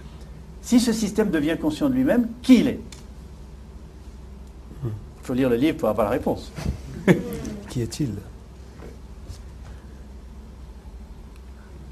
si 0.61 0.80
ce 0.80 0.92
système 0.92 1.30
devient 1.30 1.56
conscient 1.61 1.88
de 1.88 1.94
lui-même, 1.94 2.26
qui 2.42 2.61
il 2.61 2.68
est? 2.68 2.80
Faut 5.22 5.34
lire 5.34 5.50
le 5.50 5.56
livre 5.56 5.76
pour 5.76 5.88
avoir 5.88 6.06
la 6.06 6.12
réponse. 6.12 6.50
Qui 7.68 7.82
est-il? 7.82 8.08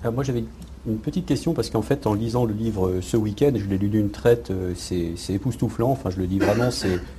Ah, 0.07 0.13
moi 0.13 0.23
j'avais 0.23 0.45
une 0.87 0.99
petite 0.99 1.27
question 1.27 1.53
parce 1.53 1.69
qu'en 1.69 1.83
fait 1.83 2.07
en 2.07 2.15
lisant 2.15 2.45
le 2.45 2.55
livre 2.55 2.87
euh, 2.87 3.01
ce 3.03 3.17
week-end, 3.17 3.51
je 3.57 3.65
l'ai 3.65 3.77
lu 3.77 3.89
d'une 3.89 4.11
traite, 4.11 4.53
euh, 4.53 4.73
c'est 4.77 5.35
époustouflant, 5.35 5.91
enfin 5.91 6.11
je 6.11 6.19
le 6.19 6.29
dis 6.29 6.39
vraiment, 6.39 6.71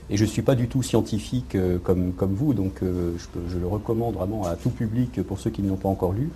et 0.10 0.16
je 0.16 0.24
ne 0.24 0.30
suis 0.30 0.42
pas 0.42 0.56
du 0.56 0.70
tout 0.70 0.84
scientifique 0.84 1.56
euh, 1.56 1.78
comme, 1.80 2.14
vous, 2.20 2.54
donc 2.54 2.82
euh, 2.82 3.12
je, 3.18 3.52
je 3.52 3.58
le 3.58 3.68
recommande 3.68 4.16
vraiment 4.16 4.46
à 4.46 4.56
tout 4.56 4.70
public 4.70 5.22
pour 5.24 5.40
ceux 5.40 5.50
qui 5.50 5.62
ne 5.62 5.70
l'ont 5.70 5.76
pas 5.76 5.90
encore 5.90 6.14
lu. 6.14 6.30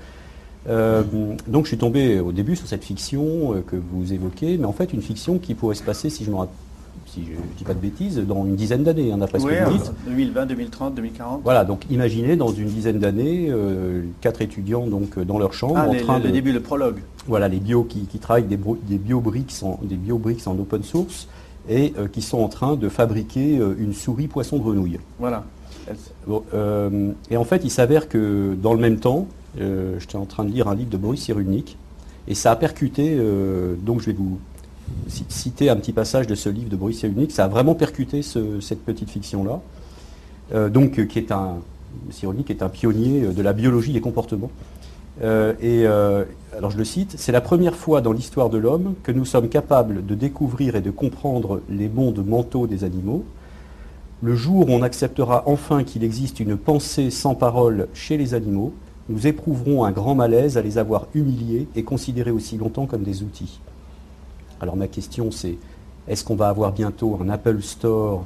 Euh, 0.68 1.04
donc 1.48 1.66
je 1.66 1.70
suis 1.70 1.78
tombé 1.78 2.20
au 2.20 2.32
début 2.32 2.56
sur 2.56 2.68
cette 2.68 2.84
fiction 2.84 3.56
euh, 3.56 3.62
que 3.66 3.78
vous 3.78 4.14
évoquez, 4.14 4.58
mais 4.58 4.66
en 4.66 4.74
fait 4.74 4.94
une 4.94 5.02
fiction 5.02 5.38
qui 5.40 5.56
pourrait 5.56 5.76
se 5.76 5.84
passer, 5.84 6.10
si 6.10 6.26
je 6.26 6.32
ne 6.32 6.36
si 7.14 7.22
je 7.26 7.32
dis 7.58 7.64
pas 7.64 7.74
de 7.74 7.80
bêtises, 7.80 8.18
dans 8.20 8.46
une 8.46 8.56
dizaine 8.56 8.84
d'années, 8.84 9.12
hein, 9.12 9.18
d'après 9.18 9.40
ce 9.40 9.46
Oui, 9.46 9.54
que 9.58 9.70
vous 9.70 9.78
dites. 9.78 9.92
2020, 10.08 10.46
2030, 10.46 10.96
2040. 10.96 11.42
Voilà, 11.44 11.66
donc 11.66 11.82
imaginez 11.90 12.36
dans 12.38 12.52
une 12.54 12.68
dizaine 12.68 13.00
d'années, 13.00 13.48
euh, 13.50 14.04
quatre 14.22 14.42
étudiants 14.42 14.88
donc 14.88 15.18
euh, 15.18 15.26
dans 15.26 15.38
leur 15.38 15.54
chambre 15.54 15.76
Ah, 15.78 15.90
en 15.90 15.94
les- 15.94 16.00
train 16.02 16.20
le, 16.20 16.26
de 16.26 16.30
début, 16.30 16.52
le 16.54 16.62
prologue. 16.62 17.00
voilà, 17.28 17.48
les 17.50 17.60
bio 17.60 17.84
qui, 17.84 18.02
qui 18.06 18.20
travaillent 18.20 18.44
des, 18.46 18.58
des 18.88 18.98
biobricks 18.98 19.54
en, 19.64 19.80
des 19.84 19.96
biobricks 19.96 20.48
en 20.48 20.58
open 20.58 20.84
source 20.84 21.28
et 21.70 21.94
euh, 21.98 22.08
qui 22.08 22.22
sont 22.22 22.40
en 22.40 22.48
train 22.48 22.76
de 22.76 22.88
fabriquer 22.90 23.58
euh, 23.60 23.76
une 23.78 23.94
souris 23.94 24.28
poisson 24.28 24.58
grenouille. 24.58 25.00
Voilà. 25.20 25.44
Bon, 26.28 26.44
et 27.30 27.36
en 27.38 27.44
fait, 27.44 27.62
il 27.66 27.72
s'avère 27.72 28.08
que 28.08 28.56
dans 28.62 28.74
le 28.74 28.80
même 28.80 28.98
temps, 28.98 29.28
j'étais 29.58 30.16
en 30.16 30.26
train 30.26 30.46
de 30.46 30.52
lire 30.52 30.68
un 30.70 30.76
livre 30.76 30.90
de 30.92 30.96
Boris 30.98 31.20
Cyrulnik 31.22 31.76
et 32.28 32.36
ça 32.36 32.52
a 32.52 32.56
percuté, 32.56 33.18
donc 33.84 34.00
je 34.00 34.06
vais 34.06 34.14
vous 34.14 34.40
citer 35.30 35.70
un 35.70 35.76
petit 35.76 35.94
passage 35.94 36.28
de 36.28 36.36
ce 36.36 36.50
livre 36.50 36.70
de 36.70 36.76
Boris 36.76 36.98
Cyrulnik, 37.00 37.32
ça 37.32 37.46
a 37.46 37.48
vraiment 37.48 37.76
percuté 37.76 38.22
ce- 38.22 38.60
cette 38.60 38.84
petite 38.84 39.10
fiction-là, 39.10 39.62
euh, 40.54 40.70
donc 40.70 41.00
euh, 41.00 41.06
qui 41.06 41.20
est 41.20 41.32
un, 41.32 41.58
pionnier 42.72 43.24
euh, 43.24 43.32
de 43.32 43.42
la 43.42 43.54
biologie 43.54 43.94
des 43.94 44.02
comportements. 44.02 44.52
Et 45.62 45.86
alors 46.58 46.72
je 46.72 46.78
le 46.78 46.86
cite, 46.86 47.14
c'est 47.18 47.32
la 47.32 47.42
première 47.42 47.76
fois 47.76 48.02
dans 48.02 48.12
l'histoire 48.12 48.50
de 48.50 48.58
l'homme 48.58 48.96
que 49.04 49.12
nous 49.12 49.26
sommes 49.26 49.50
capables 49.50 50.04
de 50.06 50.16
découvrir 50.16 50.76
et 50.76 50.82
de 50.82 50.90
comprendre 50.90 51.62
les 51.70 51.90
mondes 51.90 52.26
mentaux 52.26 52.66
des 52.66 52.84
animaux. 52.84 53.24
Le 54.24 54.36
jour 54.36 54.70
où 54.70 54.72
on 54.72 54.82
acceptera 54.82 55.44
enfin 55.46 55.84
qu'il 55.84 56.04
existe 56.04 56.40
une 56.40 56.58
pensée 56.58 57.12
sans 57.12 57.36
parole 57.36 57.88
chez 57.94 58.18
les 58.18 58.34
animaux, 58.34 58.74
nous 59.10 59.28
éprouverons 59.28 59.84
un 59.84 59.92
grand 59.92 60.16
malaise 60.16 60.58
à 60.58 60.62
les 60.62 60.78
avoir 60.78 61.06
humiliés 61.14 61.68
et 61.76 61.84
considérés 61.84 62.32
aussi 62.32 62.58
longtemps 62.58 62.86
comme 62.88 63.04
des 63.04 63.22
outils. 63.22 63.60
Alors 64.62 64.78
ma 64.78 64.88
question 64.88 65.32
c'est, 65.32 65.58
est-ce 66.08 66.24
qu'on 66.24 66.36
va 66.36 66.50
avoir 66.50 66.72
bientôt 66.72 67.20
un 67.22 67.30
Apple 67.30 67.62
Store 67.62 68.26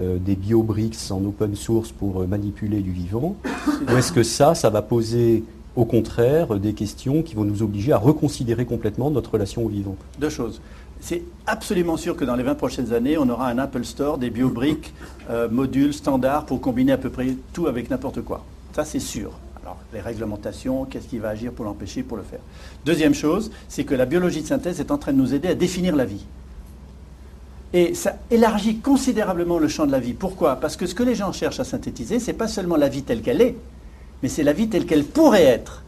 euh, 0.00 0.18
des 0.18 0.34
biobricks 0.34 1.10
en 1.10 1.24
open 1.24 1.54
source 1.54 1.92
pour 1.92 2.22
euh, 2.22 2.26
manipuler 2.26 2.80
du 2.80 2.90
vivant? 2.90 3.36
Ou 3.88 3.96
est-ce 3.96 4.12
que 4.12 4.22
ça, 4.22 4.54
ça 4.54 4.70
va 4.70 4.82
poser 4.82 5.44
au 5.76 5.84
contraire 5.84 6.58
des 6.58 6.72
questions 6.72 7.22
qui 7.22 7.34
vont 7.34 7.44
nous 7.44 7.62
obliger 7.62 7.92
à 7.92 7.98
reconsidérer 7.98 8.64
complètement 8.64 9.10
notre 9.10 9.32
relation 9.32 9.64
au 9.64 9.68
vivant? 9.68 9.96
Deux 10.18 10.30
choses. 10.30 10.60
C'est 11.00 11.22
absolument 11.46 11.98
sûr 11.98 12.16
que 12.16 12.24
dans 12.24 12.36
les 12.36 12.42
20 12.42 12.54
prochaines 12.54 12.92
années, 12.94 13.18
on 13.18 13.28
aura 13.28 13.48
un 13.48 13.58
Apple 13.58 13.84
Store, 13.84 14.16
des 14.16 14.30
biobriques, 14.30 14.94
euh, 15.28 15.50
modules 15.50 15.92
standards 15.92 16.46
pour 16.46 16.62
combiner 16.62 16.92
à 16.92 16.98
peu 16.98 17.10
près 17.10 17.36
tout 17.52 17.66
avec 17.66 17.90
n'importe 17.90 18.22
quoi. 18.22 18.42
Ça, 18.72 18.84
c'est 18.84 19.00
sûr. 19.00 19.32
Les 19.94 20.00
réglementations, 20.00 20.86
qu'est-ce 20.86 21.06
qui 21.06 21.18
va 21.18 21.28
agir 21.28 21.52
pour 21.52 21.64
l'empêcher, 21.64 22.02
pour 22.02 22.16
le 22.16 22.24
faire 22.24 22.40
Deuxième 22.84 23.14
chose, 23.14 23.52
c'est 23.68 23.84
que 23.84 23.94
la 23.94 24.06
biologie 24.06 24.42
de 24.42 24.46
synthèse 24.48 24.80
est 24.80 24.90
en 24.90 24.98
train 24.98 25.12
de 25.12 25.18
nous 25.18 25.34
aider 25.34 25.46
à 25.46 25.54
définir 25.54 25.94
la 25.94 26.04
vie. 26.04 26.24
Et 27.72 27.94
ça 27.94 28.16
élargit 28.28 28.78
considérablement 28.78 29.60
le 29.60 29.68
champ 29.68 29.86
de 29.86 29.92
la 29.92 30.00
vie. 30.00 30.12
Pourquoi? 30.12 30.56
Parce 30.56 30.76
que 30.76 30.86
ce 30.86 30.96
que 30.96 31.04
les 31.04 31.14
gens 31.14 31.30
cherchent 31.30 31.60
à 31.60 31.64
synthétiser, 31.64 32.18
ce 32.18 32.26
n'est 32.26 32.36
pas 32.36 32.48
seulement 32.48 32.76
la 32.76 32.88
vie 32.88 33.04
telle 33.04 33.22
qu'elle 33.22 33.40
est, 33.40 33.54
mais 34.20 34.28
c'est 34.28 34.42
la 34.42 34.52
vie 34.52 34.68
telle 34.68 34.84
qu'elle 34.84 35.04
pourrait 35.04 35.44
être. 35.44 35.84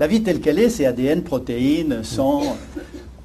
La 0.00 0.06
vie 0.06 0.22
telle 0.22 0.40
qu'elle 0.40 0.58
est, 0.58 0.70
c'est 0.70 0.86
ADN, 0.86 1.22
protéines, 1.22 2.02
sang. 2.02 2.56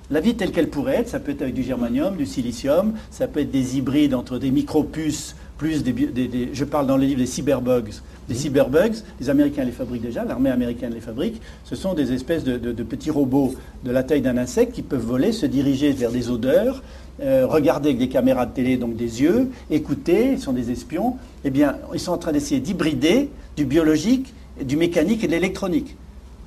La 0.09 0.19
vie 0.19 0.35
telle 0.35 0.51
qu'elle 0.51 0.69
pourrait 0.69 0.97
être, 0.97 1.09
ça 1.09 1.21
peut 1.21 1.31
être 1.31 1.43
avec 1.43 1.53
du 1.53 1.63
germanium, 1.63 2.17
du 2.17 2.25
silicium, 2.25 2.93
ça 3.09 3.29
peut 3.29 3.39
être 3.39 3.51
des 3.51 3.77
hybrides 3.77 4.15
entre 4.15 4.37
des 4.37 4.51
micropuces, 4.51 5.37
plus 5.61 5.83
des, 5.83 5.93
bio- 5.93 6.07
des- 6.09 6.27
des- 6.27 6.49
je 6.53 6.65
parle 6.65 6.87
dans 6.87 6.97
le 6.97 7.05
livre 7.05 7.19
des 7.19 7.27
cyberbugs. 7.27 7.91
Des 8.27 8.33
cyberbugs, 8.33 8.95
les 9.19 9.29
Américains 9.29 9.63
les 9.63 9.71
fabriquent 9.71 10.01
déjà, 10.01 10.25
l'armée 10.25 10.49
américaine 10.49 10.91
les 10.91 10.99
fabrique. 11.01 11.39
Ce 11.65 11.75
sont 11.75 11.93
des 11.93 12.13
espèces 12.13 12.43
de, 12.43 12.57
de- 12.57 12.71
de 12.71 12.81
petits 12.83 13.11
robots 13.11 13.53
de 13.85 13.91
la 13.91 14.01
taille 14.01 14.21
d'un 14.23 14.37
insecte 14.37 14.73
qui 14.73 14.81
peuvent 14.81 15.05
voler, 15.05 15.31
se 15.31 15.45
diriger 15.45 15.91
vers 15.91 16.11
des 16.11 16.31
odeurs, 16.31 16.81
euh, 17.21 17.45
regarder 17.45 17.89
avec 17.89 17.99
des 17.99 18.09
caméras 18.09 18.47
de 18.47 18.55
télé, 18.55 18.77
donc 18.77 18.95
des 18.95 19.21
yeux, 19.21 19.49
écouter, 19.69 20.31
ils 20.33 20.39
sont 20.39 20.53
des 20.53 20.71
espions. 20.71 21.17
Eh 21.45 21.51
bien, 21.51 21.75
ils 21.93 21.99
sont 21.99 22.11
en 22.13 22.17
train 22.17 22.31
d'essayer 22.31 22.59
d'hybrider 22.59 23.29
du 23.55 23.65
biologique, 23.65 24.33
du 24.65 24.77
mécanique 24.77 25.23
et 25.23 25.27
de 25.27 25.31
l'électronique. 25.33 25.95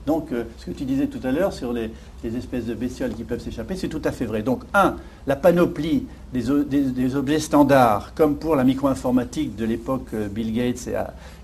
Donc, 0.06 0.32
euh, 0.32 0.44
ce 0.58 0.66
que 0.66 0.70
tu 0.72 0.84
disais 0.84 1.06
tout 1.06 1.20
à 1.26 1.32
l'heure 1.32 1.52
sur 1.52 1.72
les, 1.72 1.90
espèces 2.24 2.66
de 2.66 2.74
bestioles 2.74 3.14
qui 3.14 3.24
peuvent 3.24 3.40
s'échapper, 3.40 3.76
c'est 3.76 3.88
tout 3.88 4.02
à 4.04 4.12
fait 4.12 4.26
vrai. 4.26 4.42
Donc, 4.42 4.62
un, 4.74 4.96
la 5.26 5.36
panoplie 5.36 6.06
des, 6.32 7.16
objets 7.16 7.38
standards, 7.38 8.12
comme 8.14 8.36
pour 8.36 8.56
la 8.56 8.64
micro-informatique 8.64 9.56
de 9.56 9.64
l'époque 9.64 10.08
euh, 10.14 10.28
Bill 10.28 10.52
Gates 10.52 10.88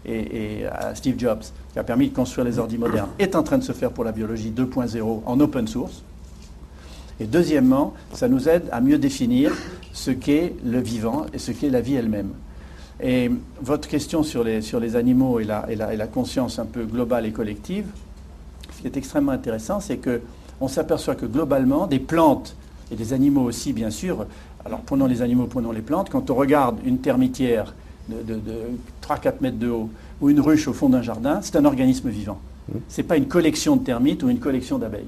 et, 0.05 0.67
à, 0.67 0.95
Steve 0.95 1.19
Jobs, 1.19 1.43
qui 1.73 1.79
a 1.79 1.85
permis 1.85 2.09
de 2.09 2.15
construire 2.15 2.45
les 2.45 2.59
ordi 2.59 2.77
modernes, 2.77 3.11
est 3.19 3.35
en 3.35 3.43
train 3.43 3.59
de 3.59 3.65
se 3.65 3.73
faire 3.73 3.91
pour 3.91 4.05
la 4.05 4.13
biologie 4.13 4.53
2.0 4.55 5.23
en 5.25 5.41
open 5.41 5.67
source. 5.67 6.03
Et 7.19 7.27
deuxièmement, 7.27 7.95
ça 8.15 8.29
nous 8.29 8.49
aide 8.49 8.65
à 8.73 8.81
mieux 8.81 8.99
définir 8.99 9.53
ce 9.93 10.11
qu'est 10.11 10.55
le 10.65 10.81
vivant 10.81 11.27
et 11.33 11.39
ce 11.39 11.53
qu'est 11.53 11.69
la 11.69 11.83
vie 11.83 11.95
elle-même. 11.95 12.31
Et 13.03 13.31
votre 13.63 13.89
question 13.89 14.23
sur 14.23 14.45
les, 14.45 14.61
sur 14.61 14.81
les 14.81 14.97
animaux 14.97 15.41
et, 15.41 15.45
la, 15.45 15.67
et 15.71 15.77
la 15.77 16.07
conscience 16.07 16.59
un 16.59 16.67
peu 16.67 16.85
globale 16.85 17.27
et 17.27 17.33
collective, 17.33 17.87
ce 18.81 18.89
qui 18.89 18.95
est 18.95 18.97
extrêmement 18.99 19.33
intéressant, 19.33 19.79
c'est 19.81 19.99
que 19.99 20.23
on 20.59 20.67
s'aperçoit 20.67 21.15
que 21.15 21.27
globalement, 21.27 21.87
des 21.87 21.99
plantes 21.99 22.57
et 22.91 22.97
des 22.97 23.13
animaux 23.13 23.43
aussi, 23.43 23.75
bien 23.75 23.91
sûr, 23.91 24.25
alors 24.65 24.81
prenons 24.81 25.05
les 25.05 25.21
animaux, 25.21 25.47
prenons 25.47 25.71
les 25.71 25.83
plantes, 25.83 26.09
quand 26.09 26.31
on 26.31 26.35
regarde 26.35 26.79
une 26.87 26.99
termitière 26.99 27.75
de 28.09 28.41
3-4 29.03 29.35
mètres 29.43 29.59
de 29.59 29.69
haut 29.69 29.91
ou 30.23 30.31
une 30.31 30.41
ruche 30.41 30.67
au 30.67 30.73
fond 30.73 30.89
d'un 30.89 31.03
jardin, 31.03 31.41
c'est 31.43 31.57
un 31.57 31.67
organisme 31.67 32.09
vivant. 32.09 32.41
Ce 32.89 33.01
n'est 33.01 33.07
pas 33.07 33.17
une 33.17 33.27
collection 33.27 33.77
de 33.77 33.85
termites 33.85 34.23
ou 34.23 34.31
une 34.31 34.39
collection 34.39 34.79
d'abeilles. 34.79 35.07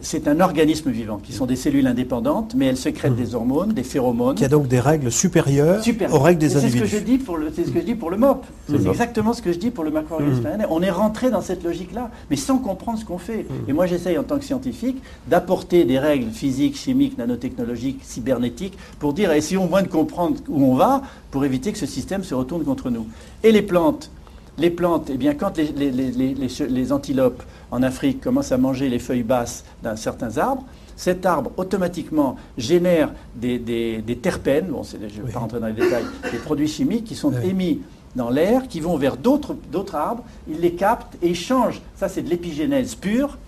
C'est 0.00 0.28
un 0.28 0.38
organisme 0.38 0.90
vivant, 0.92 1.16
qui 1.18 1.32
sont 1.32 1.44
des 1.44 1.56
cellules 1.56 1.86
indépendantes, 1.88 2.54
mais 2.56 2.66
elles 2.66 2.76
sécrètent 2.76 3.16
des 3.16 3.34
hormones, 3.34 3.72
des 3.72 3.82
phéromones. 3.82 4.36
Qui 4.36 4.44
a 4.44 4.48
donc 4.48 4.68
des 4.68 4.78
règles 4.78 5.10
supérieures 5.10 5.82
aux 6.12 6.20
règles 6.20 6.38
des 6.38 6.46
Et 6.46 6.50
C'est 6.50 6.56
ce 6.58 6.60
que 6.60 6.66
individus. 6.66 6.96
je 6.98 6.98
dis 6.98 7.18
pour 7.18 7.36
le, 7.36 7.50
c'est 7.52 7.64
ce 7.64 7.70
que 7.72 7.80
je 7.80 7.84
dis 7.84 7.96
pour 7.96 8.10
le 8.10 8.16
MOP. 8.16 8.44
C'est 8.68 8.86
exactement 8.86 9.32
ce 9.32 9.42
que 9.42 9.52
je 9.52 9.58
dis 9.58 9.70
pour 9.70 9.82
le 9.82 9.90
macroorganisme 9.90 10.46
RNA. 10.46 10.66
On 10.70 10.82
est 10.82 10.90
rentré 10.90 11.30
dans 11.30 11.40
cette 11.40 11.64
logique-là, 11.64 12.12
mais 12.30 12.36
sans 12.36 12.58
comprendre 12.58 12.98
ce 13.00 13.04
qu'on 13.04 13.18
fait. 13.18 13.44
Et 13.66 13.72
moi, 13.72 13.86
j'essaye 13.86 14.16
en 14.18 14.22
tant 14.22 14.38
que 14.38 14.44
scientifique 14.44 15.02
d'apporter 15.26 15.84
des 15.84 15.98
règles 15.98 16.30
physiques, 16.30 16.76
chimiques, 16.76 17.18
nanotechnologiques, 17.18 17.98
cybernétiques, 18.04 18.78
pour 19.00 19.12
dire 19.14 19.32
essayons 19.32 19.64
au 19.64 19.68
moins 19.68 19.82
de 19.82 19.88
comprendre 19.88 20.36
où 20.48 20.62
on 20.62 20.76
va, 20.76 21.02
pour 21.32 21.44
éviter 21.44 21.72
que 21.72 21.78
ce 21.78 21.86
système 21.86 22.22
se 22.22 22.34
retourne 22.36 22.62
contre 22.62 22.90
nous. 22.90 23.06
Et 23.42 23.50
les 23.50 23.62
plantes. 23.62 24.12
Les 24.58 24.70
plantes, 24.70 25.08
eh 25.12 25.16
bien, 25.16 25.34
quand 25.34 25.56
les, 25.58 26.92
antilopes 26.92 27.42
en 27.70 27.82
Afrique 27.82 28.20
commencent 28.20 28.50
à 28.50 28.58
manger 28.58 28.88
les 28.88 28.98
feuilles 28.98 29.22
basses 29.22 29.64
d'un 29.84 29.94
certain 29.94 30.36
arbre, 30.36 30.64
cet 30.96 31.26
arbre 31.26 31.52
automatiquement 31.56 32.34
génère 32.56 33.12
des, 33.36 33.58
des- 33.60 33.98
des 34.02 34.16
terpènes, 34.16 34.66
bon, 34.66 34.82
je 34.82 34.96
ne 34.96 35.02
vais 35.06 35.12
Oui. 35.26 35.32
pas 35.32 35.38
rentrer 35.38 35.60
dans 35.60 35.68
les 35.68 35.72
détails, 35.74 36.04
des 36.32 36.38
produits 36.38 36.66
chimiques 36.66 37.04
qui 37.04 37.14
sont 37.14 37.28
Oui. 37.32 37.50
émis 37.50 37.80
dans 38.16 38.30
l'air, 38.30 38.66
qui 38.66 38.80
vont 38.80 38.96
vers 38.96 39.16
d'autres 39.16 39.54
arbres, 39.94 40.24
ils 40.50 40.58
les 40.58 40.72
captent 40.72 41.14
et 41.22 41.28
ils 41.28 41.36
changent, 41.36 41.80
ça 41.94 42.08
c'est 42.08 42.22
de 42.22 42.28
l'épigénèse 42.30 42.96
pure, 42.96 43.38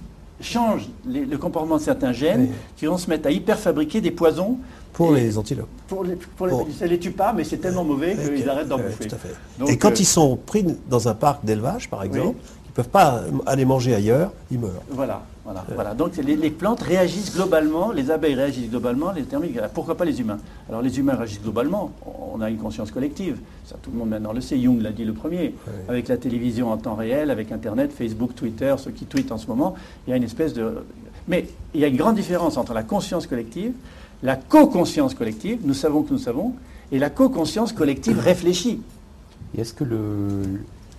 changent 0.41 0.89
les- 1.07 1.27
le 1.27 1.39
comportement 1.39 1.79
de 1.79 1.83
certains 1.83 2.13
gènes 2.13 2.43
Oui. 2.43 2.57
qui 2.77 2.87
vont 2.87 2.99
se 2.99 3.11
mettre 3.11 3.27
à 3.27 3.33
hyperfabriquer 3.33 4.01
des 4.01 4.13
poisons. 4.13 4.59
Pour 4.93 5.17
Et 5.17 5.21
les 5.21 5.39
antilopes. 5.39 5.69
Pour 5.89 6.05
les, 6.05 6.17
pour 6.17 6.47
les- 6.47 6.73
ça 6.79 6.87
les 6.87 6.99
tue 6.99 7.13
pas, 7.13 7.33
mais 7.33 7.45
c'est 7.45 7.59
tellement 7.59 7.85
mauvais 7.85 8.17
qu'ils 8.35 8.49
arrêtent 8.49 8.69
d'en 8.69 8.77
Ouais, 8.77 8.85
bouffer. 8.85 9.09
tout 9.09 9.15
à 9.15 9.19
fait. 9.19 9.35
Donc, 9.59 9.71
Et 9.71 9.77
quand 9.79 9.91
euh, 9.93 10.01
ils 10.01 10.07
sont 10.07 10.37
pris 10.37 10.65
dans 10.89 11.09
un 11.09 11.15
parc 11.15 11.45
d'élevage, 11.45 11.89
par 11.89 12.03
exemple, 12.03 12.37
ils 12.67 12.69
ne 12.71 12.75
peuvent 12.75 12.89
pas 12.89 13.23
aller 13.47 13.65
manger 13.65 13.95
ailleurs, 13.95 14.33
ils 14.51 14.59
meurent. 14.59 14.83
Voilà, 14.91 15.23
voilà, 15.45 15.65
voilà. 15.75 15.95
Donc 15.95 16.17
les, 16.17 16.37
les 16.37 16.51
plantes 16.51 16.83
réagissent 16.83 17.35
globalement, 17.35 17.93
les 17.93 18.11
abeilles 18.11 18.35
réagissent 18.35 18.71
globalement, 18.71 19.11
les 19.13 19.23
termites, 19.25 19.59
pourquoi 19.75 19.97
pas 19.97 20.05
les 20.05 20.21
humains? 20.21 20.39
Alors 20.69 20.81
les 20.83 20.99
humains 20.99 21.15
réagissent 21.15 21.43
globalement, 21.43 21.91
on 22.33 22.41
a 22.41 22.49
une 22.51 22.59
conscience 22.59 22.91
collective, 22.93 23.39
ça 23.67 23.77
tout 23.83 23.91
le 23.91 23.99
monde 23.99 24.11
maintenant 24.11 24.33
le 24.33 24.41
sait, 24.41 24.61
Jung 24.61 24.81
l'a 24.81 24.93
dit 24.93 25.05
le 25.05 25.13
premier, 25.15 25.55
avec 25.89 26.07
la 26.09 26.17
télévision 26.17 26.71
en 26.71 26.77
temps 26.77 26.95
réel, 26.95 27.31
avec 27.31 27.51
Internet, 27.53 27.91
Facebook, 27.97 28.35
Twitter, 28.37 28.75
ceux 28.79 28.91
qui 28.93 29.05
tweetent 29.07 29.33
en 29.33 29.39
ce 29.39 29.47
moment, 29.49 29.75
il 30.07 30.11
y 30.11 30.13
a 30.13 30.17
une 30.17 30.25
espèce 30.25 30.53
de... 30.53 30.85
Mais 31.29 31.47
il 31.75 31.81
y 31.81 31.85
a 31.85 31.89
une 31.89 31.97
grande 31.97 32.17
différence 32.17 32.57
entre 32.57 32.73
la 32.73 32.83
conscience 32.83 33.27
collective, 33.27 33.73
la 34.23 34.37
co-conscience 34.37 35.15
collective, 35.15 35.61
nous 35.65 35.75
savons 35.75 36.03
que 36.03 36.13
nous 36.13 36.19
savons, 36.19 36.55
et 36.93 36.99
la 36.99 37.11
co-conscience 37.11 37.73
collective 37.73 38.19
réfléchie. 38.19 38.81
Et 39.57 39.61
est-ce 39.63 39.73
que 39.75 39.85
le, 39.85 40.43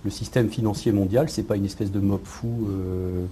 le 0.04 0.10
système 0.10 0.48
financier 0.48 0.92
mondial, 0.92 1.28
c'est 1.28 1.42
pas 1.42 1.56
une 1.56 1.64
espèce 1.66 1.90
de 1.92 2.00
mob 2.00 2.20
fou, 2.24 2.48
euh, 2.68 3.24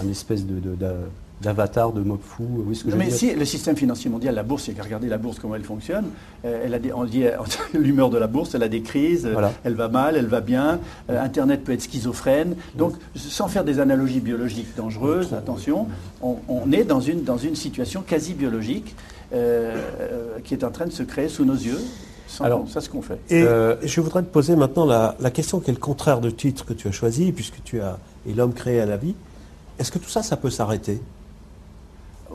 un 0.00 0.08
espèce 0.08 0.44
de, 0.46 0.58
de- 0.60 0.74
d'a- 0.74 0.94
d'avatar, 1.40 1.92
de 1.92 2.00
mob 2.00 2.18
fou. 2.20 2.44
Oui, 2.66 2.74
ce 2.74 2.82
que 2.82 2.88
Non, 2.88 2.94
je 2.94 2.98
veux 2.98 3.04
mais 3.04 3.08
dire. 3.10 3.16
si 3.16 3.34
le 3.34 3.44
système 3.44 3.76
financier 3.76 4.10
mondial, 4.10 4.34
la 4.34 4.42
bourse, 4.42 4.66
il 4.68 4.76
y 4.76 4.80
a 4.80 4.82
regarder 4.82 5.06
la 5.08 5.18
bourse, 5.18 5.38
comment 5.38 5.54
elle 5.54 5.62
fonctionne. 5.64 6.06
Euh, 6.44 6.62
elle 6.64 6.74
a 6.74 6.80
des, 6.80 6.92
on 6.92 7.04
dit 7.04 7.24
euh, 7.24 7.36
l'humeur 7.74 8.10
de 8.10 8.18
la 8.18 8.26
bourse, 8.26 8.54
elle 8.56 8.62
a 8.64 8.68
des 8.68 8.82
crises, 8.82 9.24
euh, 9.24 9.48
elle 9.64 9.74
va 9.74 9.88
mal, 9.88 10.16
elle 10.16 10.26
va 10.26 10.40
bien. 10.40 10.80
Euh, 11.10 11.22
Internet 11.22 11.62
peut 11.62 11.72
être 11.72 11.82
schizophrène. 11.82 12.56
Donc, 12.76 12.94
sans 13.14 13.46
faire 13.46 13.62
des 13.64 13.78
analogies 13.78 14.18
biologiques 14.20 14.74
dangereuses, 14.76 15.32
attention, 15.32 15.86
on, 16.22 16.36
on 16.48 16.72
est 16.72 16.82
dans 16.84 17.00
une, 17.00 17.22
dans 17.22 17.38
une 17.38 17.54
situation 17.54 18.02
quasi 18.04 18.34
biologique 18.34 18.94
euh, 18.96 18.98
euh, 18.98 19.17
qui 19.30 20.54
est 20.54 20.64
en 20.64 20.70
train 20.70 20.86
de 20.86 20.92
se 20.92 21.02
créer 21.02 21.28
sous 21.28 21.44
nos 21.44 21.54
yeux. 21.54 21.80
Sans 22.26 22.44
Alors, 22.44 22.68
sache 22.68 22.84
ce 22.84 22.90
qu'on 22.90 23.00
fait. 23.02 23.18
Et 23.30 23.42
Euh, 23.42 23.76
je 23.82 24.00
voudrais 24.02 24.22
te 24.22 24.28
poser 24.28 24.54
maintenant 24.54 24.84
la, 24.84 25.16
la 25.18 25.30
question 25.30 25.60
qui 25.60 25.70
est 25.70 25.74
le 25.74 25.78
contraire 25.80 26.20
du 26.20 26.32
titre 26.34 26.66
que 26.66 26.74
tu 26.74 26.86
as 26.88 26.92
choisi, 26.92 27.32
puisque 27.32 27.62
tu 27.64 27.80
as 27.80 27.98
Et 28.28 28.34
l'homme 28.34 28.52
créé 28.52 28.80
à 28.80 28.86
la 28.86 28.98
vie. 28.98 29.14
Est-ce 29.78 29.90
que 29.90 29.98
tout 29.98 30.10
ça, 30.10 30.22
ça 30.22 30.36
peut 30.36 30.50
s'arrêter? 30.50 31.00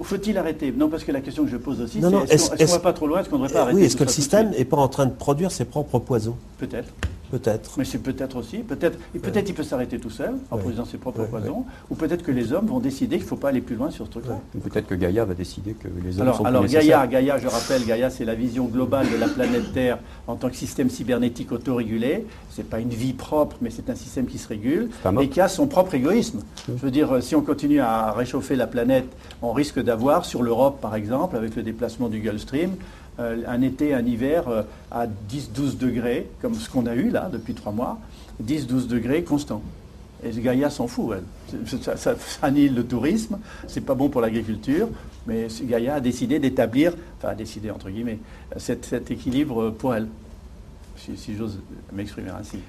Faut-il 0.01 0.35
arrêter? 0.39 0.71
Non, 0.75 0.89
parce 0.89 1.03
que 1.03 1.11
la 1.11 1.21
question 1.21 1.43
que 1.43 1.51
je 1.51 1.57
pose 1.57 1.79
aussi, 1.79 2.01
c'est 2.01 2.33
est-ce 2.33 2.49
qu'on 2.49 2.55
est-ce- 2.57 2.71
va 2.73 2.79
pas 2.79 2.93
trop 2.93 3.05
loin? 3.05 3.19
Est-ce 3.19 3.29
qu'on 3.29 3.37
ne 3.37 3.43
devrait 3.43 3.53
pas 3.53 3.61
arrêter 3.63 3.77
Oui, 3.77 3.83
est-ce 3.85 3.95
que 3.95 4.03
le 4.03 4.09
ça 4.09 4.15
de 4.15 4.21
système 4.21 4.49
n'est 4.49 4.65
pas 4.65 4.77
en 4.77 4.87
train 4.87 5.05
de 5.05 5.11
produire 5.11 5.51
ses 5.51 5.65
propres 5.65 5.99
poisons? 5.99 6.35
Peut-être. 6.57 6.89
Peut-être. 7.33 7.71
Mais 7.79 7.83
c'est 7.83 7.97
peut-être 7.97 8.35
aussi, 8.35 8.59
peut-être, 8.59 8.95
peut-être 9.19 9.49
il 9.49 9.55
peut 9.55 9.63
s'arrêter 9.63 9.97
tout 9.97 10.11
seul 10.11 10.35
en 10.51 10.57
produisant 10.59 10.85
ses 10.85 10.99
propres 10.99 11.23
poisons, 11.23 11.65
ou 11.89 11.95
peut-être 11.95 12.21
que 12.21 12.29
les 12.29 12.53
hommes 12.53 12.67
vont 12.67 12.79
décider 12.79 13.15
qu'il 13.15 13.25
ne 13.25 13.29
faut 13.29 13.37
pas 13.37 13.49
aller 13.49 13.61
plus 13.61 13.75
loin 13.75 13.89
sur 13.89 14.05
ce 14.05 14.11
truc-là. 14.11 14.39
Ou 14.55 14.59
Peut-être 14.59 14.85
que 14.85 14.93
Gaïa 14.93 15.25
va 15.25 15.33
décider 15.33 15.73
que 15.73 15.87
les 16.05 16.17
hommes 16.17 16.27
Alors, 16.27 16.37
sont 16.37 16.45
alors 16.45 16.67
Gaïa. 16.67 17.07
Gaïa, 17.07 17.39
je 17.39 17.47
rappelle, 17.47 17.85
Gaïa, 17.87 18.11
c'est 18.11 18.23
la 18.23 18.35
vision 18.35 18.65
globale 18.65 19.07
de 19.11 19.17
la 19.17 19.27
planète 19.27 19.73
Terre 19.73 19.97
en 20.27 20.35
tant 20.35 20.47
que 20.47 20.55
système 20.55 20.91
cybernétique 20.91 21.51
autorégulé. 21.51 22.27
C'est 22.51 22.69
pas 22.69 22.79
une 22.79 22.89
vie 22.89 23.13
propre, 23.13 23.57
mais 23.61 23.71
c'est 23.71 23.89
un 23.89 23.95
système 23.95 24.27
qui 24.27 24.37
se 24.37 24.47
régule 24.47 24.91
et 25.19 25.27
qui 25.27 25.41
a 25.41 25.47
son 25.47 25.65
propre 25.65 25.95
égoïsme. 25.95 26.41
Je 26.67 26.85
veux 26.85 26.91
dire, 26.91 27.23
si 27.23 27.35
on 27.35 27.41
continue 27.41 27.79
à 27.79 28.11
réchauffer 28.11 28.55
la 28.55 28.67
planète, 28.67 29.07
on 29.41 29.53
risque 29.53 29.81
d'avoir 29.81 30.25
sur 30.25 30.43
l'Europe, 30.43 30.79
par 30.81 30.93
exemple, 30.93 31.35
avec 31.35 31.55
le 31.55 31.63
déplacement 31.63 32.09
du 32.09 32.19
Gulf 32.19 32.41
Stream, 32.41 32.75
un 33.19 33.61
été, 33.61 33.93
un 33.93 34.05
hiver 34.05 34.47
euh, 34.47 34.63
à 34.91 35.05
10-12 35.07 35.77
degrés, 35.77 36.29
comme 36.41 36.55
ce 36.55 36.69
qu'on 36.69 36.85
a 36.85 36.95
eu 36.95 37.09
là 37.09 37.29
depuis 37.31 37.53
trois 37.53 37.71
mois, 37.71 37.99
10-12 38.43 38.87
degrés 38.87 39.23
constant. 39.23 39.61
Et 40.25 40.31
Gaïa 40.31 40.69
s'en 40.69 40.87
fout, 40.87 41.17
elle. 41.17 41.67
Ça, 41.81 41.97
ça- 41.97 42.15
annihile 42.41 42.75
le 42.75 42.85
tourisme, 42.85 43.39
c'est 43.67 43.81
pas 43.81 43.93
bon 43.93 44.09
pour 44.09 44.21
l'agriculture, 44.21 44.87
mais 45.27 45.47
Gaïa 45.63 45.95
a 45.95 45.99
décidé 45.99 46.39
d'établir, 46.39 46.93
enfin 47.17 47.29
a 47.29 47.35
décidé 47.35 47.69
entre 47.69 47.89
guillemets, 47.89 48.19
cet, 48.57 49.11
équilibre 49.11 49.69
pour 49.71 49.93
elle, 49.93 50.07
si 50.95 51.35
j'ose 51.35 51.59
m'exprimer 51.91 52.29
ainsi. 52.29 52.59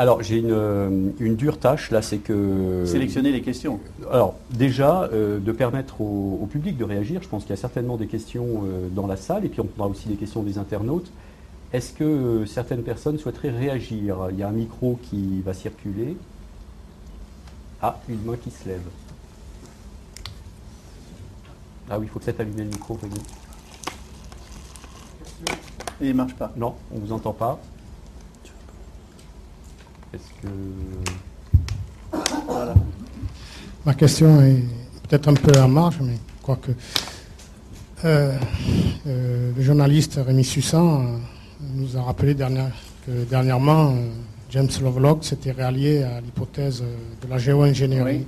Alors, 0.00 0.22
j'ai 0.22 0.38
une, 0.38 0.50
euh, 0.50 1.10
une 1.20 1.36
dure 1.36 1.58
tâche, 1.58 1.90
là, 1.90 2.00
c'est 2.00 2.16
que... 2.16 2.84
Sélectionner 2.86 3.32
les 3.32 3.42
questions. 3.42 3.80
Alors, 4.10 4.34
déjà, 4.48 5.02
euh, 5.12 5.38
de 5.38 5.52
permettre 5.52 6.00
au, 6.00 6.38
au 6.42 6.46
public 6.46 6.78
de 6.78 6.84
réagir. 6.84 7.22
Je 7.22 7.28
pense 7.28 7.42
qu'il 7.42 7.50
y 7.50 7.52
a 7.52 7.60
certainement 7.60 7.98
des 7.98 8.06
questions 8.06 8.62
euh, 8.64 8.88
dans 8.88 9.06
la 9.06 9.16
salle, 9.16 9.44
et 9.44 9.50
puis 9.50 9.60
on 9.60 9.66
prendra 9.66 9.88
aussi 9.88 10.08
des 10.08 10.14
questions 10.14 10.42
des 10.42 10.56
internautes. 10.56 11.12
Est-ce 11.74 11.92
que 11.92 12.04
euh, 12.04 12.46
certaines 12.46 12.82
personnes 12.82 13.18
souhaiteraient 13.18 13.50
réagir? 13.50 14.16
Il 14.30 14.38
y 14.38 14.42
a 14.42 14.48
un 14.48 14.52
micro 14.52 14.98
qui 15.02 15.42
va 15.42 15.52
circuler. 15.52 16.16
Ah, 17.82 18.00
une 18.08 18.22
main 18.24 18.36
qui 18.36 18.50
se 18.50 18.70
lève. 18.70 18.80
Ah 21.90 21.98
oui, 21.98 22.06
il 22.06 22.08
faut 22.08 22.20
peut-être 22.20 22.40
allumer 22.40 22.62
le 22.62 22.70
micro. 22.70 22.98
Et 26.00 26.06
il 26.06 26.08
ne 26.08 26.14
marche 26.14 26.36
pas. 26.36 26.50
Non, 26.56 26.72
on 26.90 26.94
ne 26.94 27.00
vous 27.00 27.12
entend 27.12 27.34
pas. 27.34 27.60
Est-ce 30.12 30.42
que... 30.42 30.48
Voilà. 32.46 32.74
Ma 33.86 33.94
question 33.94 34.40
est 34.42 34.62
peut-être 35.08 35.28
un 35.28 35.34
peu 35.34 35.58
en 35.60 35.68
marge, 35.68 35.98
mais 36.02 36.18
quoique. 36.42 36.72
Euh, 38.04 38.36
euh, 39.06 39.52
le 39.56 39.62
journaliste 39.62 40.18
Rémi 40.24 40.42
Sussan 40.42 41.02
euh, 41.04 41.18
nous 41.74 41.96
a 41.96 42.02
rappelé 42.02 42.34
dernière- 42.34 42.72
que 43.06 43.24
dernièrement, 43.24 43.90
euh, 43.90 44.08
James 44.50 44.68
Lovelock 44.82 45.22
s'était 45.24 45.52
rallié 45.52 46.02
à 46.02 46.20
l'hypothèse 46.20 46.82
euh, 46.82 46.96
de 47.24 47.30
la 47.30 47.38
géo-ingénierie. 47.38 48.16
Oui. 48.16 48.26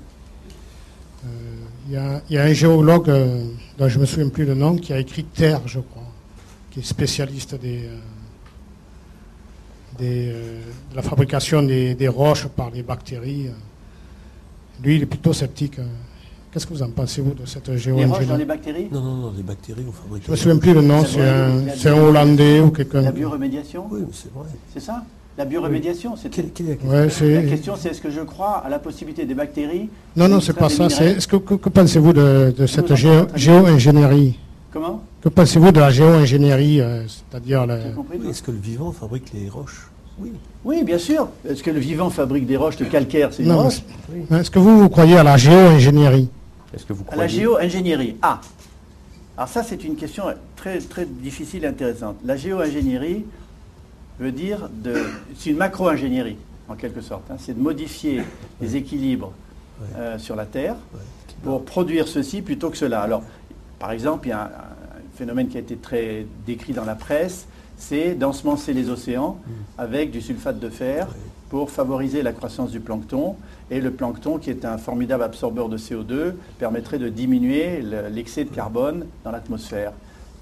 Il 1.89 1.93
y, 1.93 2.35
y 2.35 2.39
a 2.39 2.43
un 2.43 2.53
géologue, 2.53 3.11
dont 3.78 3.89
je 3.89 3.97
ne 3.97 4.01
me 4.01 4.07
souviens 4.07 4.28
plus 4.28 4.45
le 4.45 4.55
nom, 4.55 4.76
qui 4.76 4.93
a 4.93 4.99
écrit 4.99 5.24
Terre, 5.24 5.61
je 5.66 5.80
crois, 5.80 6.03
qui 6.70 6.80
est 6.80 6.85
spécialiste 6.85 7.55
des, 7.61 7.89
des, 10.03 10.28
euh, 10.32 10.61
de 10.90 10.96
la 10.96 11.03
fabrication 11.03 11.62
des, 11.62 11.94
des 11.94 12.09
roches 12.09 12.46
par 12.48 12.70
les 12.70 12.82
bactéries. 12.82 13.46
Lui, 14.82 14.96
il 14.96 15.03
est 15.03 15.07
plutôt 15.07 15.32
sceptique. 15.32 15.78
euh. 15.78 15.84
Qu'est-ce 16.53 16.66
que 16.66 16.74
vous 16.74 16.82
en 16.82 16.90
pensez, 16.90 17.22
vous, 17.22 17.32
de 17.34 17.46
cette 17.46 17.68
Les 17.68 17.74
roches 17.74 17.86
dans 17.86 17.96
les 17.96 18.11
géo-ingénierie 18.11 18.44
bactéries 18.44 18.88
Non, 18.92 19.00
non, 19.00 19.16
non, 19.16 19.32
les 19.36 19.42
bactéries 19.42 19.84
ont 19.88 19.92
fabriqué. 19.92 20.24
Je 20.26 20.30
ne 20.30 20.32
me 20.32 20.36
souviens 20.36 20.59
plus 20.59 20.74
le 20.74 20.82
nom, 20.82 21.03
C'est 21.76 21.88
un, 21.88 21.94
Hollandais 22.03 22.61
ou 22.61 22.70
quelqu'un. 22.70 23.00
La 23.03 23.12
bioremédiation 23.12 23.86
Oui, 23.90 24.00
c'est 24.12 24.32
vrai. 24.34 24.46
C'est 24.72 24.80
ça? 24.80 25.03
La 25.38 25.46
bioremédiation 25.46 26.14
c'est 26.14 26.28
Quelle, 26.28 26.50
la 26.68 26.74
question? 26.74 26.90
Ouais, 26.90 27.05
La 27.05 27.11
c'est... 27.11 27.46
question, 27.48 27.74
c'est 27.78 27.88
est-ce 27.88 28.03
que 28.03 28.11
je 28.11 28.20
crois 28.20 28.59
à 28.59 28.68
la 28.68 28.78
possibilité 28.78 29.24
des 29.24 29.32
bactéries 29.34 29.88
Non, 30.14 30.28
non, 30.28 30.40
c'est 30.40 30.53
pas 30.53 30.68
ça. 30.68 30.86
est-ce 30.88 31.26
que, 31.26 31.36
que, 31.36 31.55
que 31.55 31.70
pensez-vous 31.70 32.12
de, 32.12 32.53
de 32.55 32.66
cette 32.66 32.94
géo-ingénierie? 32.94 34.38
Comment? 34.70 35.03
Que 35.22 35.30
pensez-vous 35.30 35.72
de 35.72 35.80
la 35.80 35.90
géo-ingénierie, 35.90 36.80
euh, 36.82 37.05
c'est-à-dire 37.07 37.66
la- 37.66 37.78
Est-ce 38.28 38.42
que 38.42 38.50
le 38.50 38.59
vivant 38.59 38.92
fabrique 38.92 39.32
les 39.32 39.48
roches? 39.48 39.88
Oui. 40.19 40.33
Oui, 40.65 40.85
bien 40.85 40.99
sûr. 40.99 41.29
Est-ce 41.49 41.63
que 41.63 41.71
le 41.71 41.81
vivant 41.81 42.11
fabrique 42.11 42.47
des 42.47 42.57
roches 42.57 42.77
de 42.77 42.85
calcaire 42.85 43.33
C'est 43.33 43.43
une 43.43 43.49
Non, 43.49 43.63
roche 43.65 43.83
Est-ce 44.31 44.51
que 44.51 44.59
vous, 44.59 44.79
vous 44.79 44.89
croyez 44.89 45.17
à 45.17 45.23
la 45.23 45.37
géo-ingénierie 45.37 46.29
Est-ce 46.75 46.85
que 46.87 46.93
vous 46.93 47.05
À 47.11 47.17
la 47.17 47.27
géo-ingénierie. 47.27 48.17
Ah 48.23 48.41
Alors 49.37 49.49
ça, 49.49 49.63
c'est 49.63 49.83
une 49.85 49.97
question 49.97 50.25
très, 50.57 50.79
très 50.79 51.07
difficile 51.07 51.65
et 51.65 51.69
intéressante. 51.69 52.17
La 52.25 52.37
géo-ingénierie 52.37 53.25
veut 54.21 54.33
dire 54.33 54.69
de... 54.73 54.95
C'est 55.37 55.51
une 55.51 55.57
macro-ingénierie, 55.57 56.37
en 56.69 56.75
quelque 56.75 57.01
sorte. 57.01 57.25
hein. 57.31 57.37
C'est 57.39 57.55
de 57.57 57.61
modifier 57.63 58.23
les 58.61 58.77
équilibres 58.77 59.33
euh, 59.97 60.19
sur 60.19 60.37
la 60.37 60.45
Terre 60.47 60.77
pour 61.43 61.65
produire 61.65 62.07
ceci 62.07 62.43
plutôt 62.43 62.71
que 62.71 62.77
cela. 62.77 63.01
Alors, 63.01 63.23
par 63.81 63.91
exemple, 63.91 64.29
il 64.29 64.31
y 64.31 64.33
a 64.35 64.43
un, 64.43 64.45
un 64.45 65.17
phénomène 65.17 65.49
qui 65.49 65.57
a 65.57 65.61
été 65.61 65.75
très 65.77 66.25
décrit 66.47 66.73
dans 66.73 66.85
la 66.85 66.95
presse, 66.95 67.47
c'est 67.77 68.14
d'ensemencer 68.14 68.73
les 68.73 68.91
océans 68.91 69.39
avec 69.79 70.11
du 70.11 70.20
sulfate 70.20 70.59
de 70.61 70.68
fer 70.68 71.09
pour 71.51 71.70
favoriser 71.70 72.23
la 72.23 72.33
croissance 72.33 72.70
du 72.70 72.81
plancton. 72.81 73.37
Et 73.70 73.81
le 73.81 73.91
plancton, 73.91 74.39
qui 74.39 74.51
est 74.51 74.64
un 74.64 74.79
formidable 74.79 75.23
absorbeur 75.23 75.68
de 75.68 75.77
CO2, 75.79 76.35
permettrait 76.59 76.99
de 76.99 77.09
diminuer 77.09 77.83
le- 77.83 78.09
l'excès 78.09 78.45
de 78.45 78.51
carbone 78.51 79.07
dans 79.25 79.31
l'atmosphère. 79.33 79.93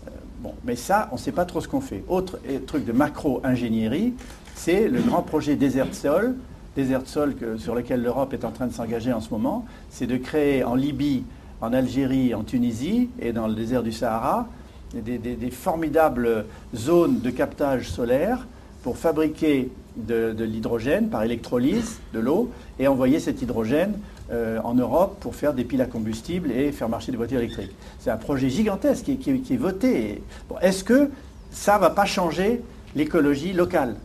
Euh, 0.06 0.10
Bon, 0.42 0.54
mais 0.64 0.74
ça, 0.76 1.08
on 1.12 1.16
ne 1.16 1.20
sait 1.20 1.32
pas 1.32 1.44
trop 1.44 1.60
ce 1.60 1.68
qu'on 1.68 1.80
fait. 1.82 2.02
Autre 2.08 2.38
truc 2.66 2.84
de 2.86 2.92
macro-ingénierie, 2.92 4.14
c'est 4.54 4.88
le 4.88 5.00
grand 5.02 5.22
projet 5.22 5.54
Desert 5.56 5.94
Sol, 5.94 6.34
Desert 6.76 7.02
Sol 7.06 7.34
que- 7.34 7.56
sur 7.58 7.74
lequel 7.74 8.02
l'Europe 8.02 8.32
est 8.32 8.44
en 8.44 8.50
train 8.50 8.66
de 8.66 8.72
s'engager 8.72 9.12
en 9.12 9.20
ce 9.20 9.30
moment. 9.30 9.66
C'est 9.90 10.06
de 10.06 10.16
créer 10.16 10.64
en 10.64 10.74
Libye, 10.76 11.24
en 11.60 11.72
Algérie, 11.72 12.34
en 12.34 12.42
Tunisie 12.42 13.10
et 13.18 13.32
dans 13.32 13.48
le 13.48 13.54
désert 13.54 13.82
du 13.82 13.92
Sahara 13.92 14.48
des, 14.94 15.50
formidables 15.50 16.46
zones 16.74 17.20
de 17.20 17.30
captage 17.30 17.90
solaire 17.90 18.46
pour 18.82 18.96
fabriquer 18.96 19.70
de, 19.96 20.34
l'hydrogène 20.38 21.08
par 21.08 21.22
électrolyse 21.22 21.98
de 22.14 22.20
l'eau 22.20 22.50
et 22.78 22.88
envoyer 22.88 23.20
cet 23.20 23.42
hydrogène 23.42 23.94
euh, 24.32 24.58
en 24.62 24.74
Europe 24.74 25.16
pour 25.20 25.34
faire 25.34 25.52
des 25.52 25.64
piles 25.64 25.82
à 25.82 25.86
combustible 25.86 26.50
et 26.52 26.72
faire 26.72 26.88
marcher 26.88 27.10
des 27.10 27.18
voitures 27.18 27.38
électriques. 27.38 27.74
C'est 27.98 28.10
un 28.10 28.16
projet 28.16 28.48
gigantesque 28.48 29.04
qui, 29.04 29.30
est- 29.30 29.56
voté. 29.56 30.22
Est-ce 30.62 30.84
que 30.84 31.10
ça 31.50 31.76
ne 31.76 31.80
va 31.80 31.90
pas 31.90 32.04
changer 32.04 32.62
l'écologie 32.94 33.52
locale? 33.52 33.96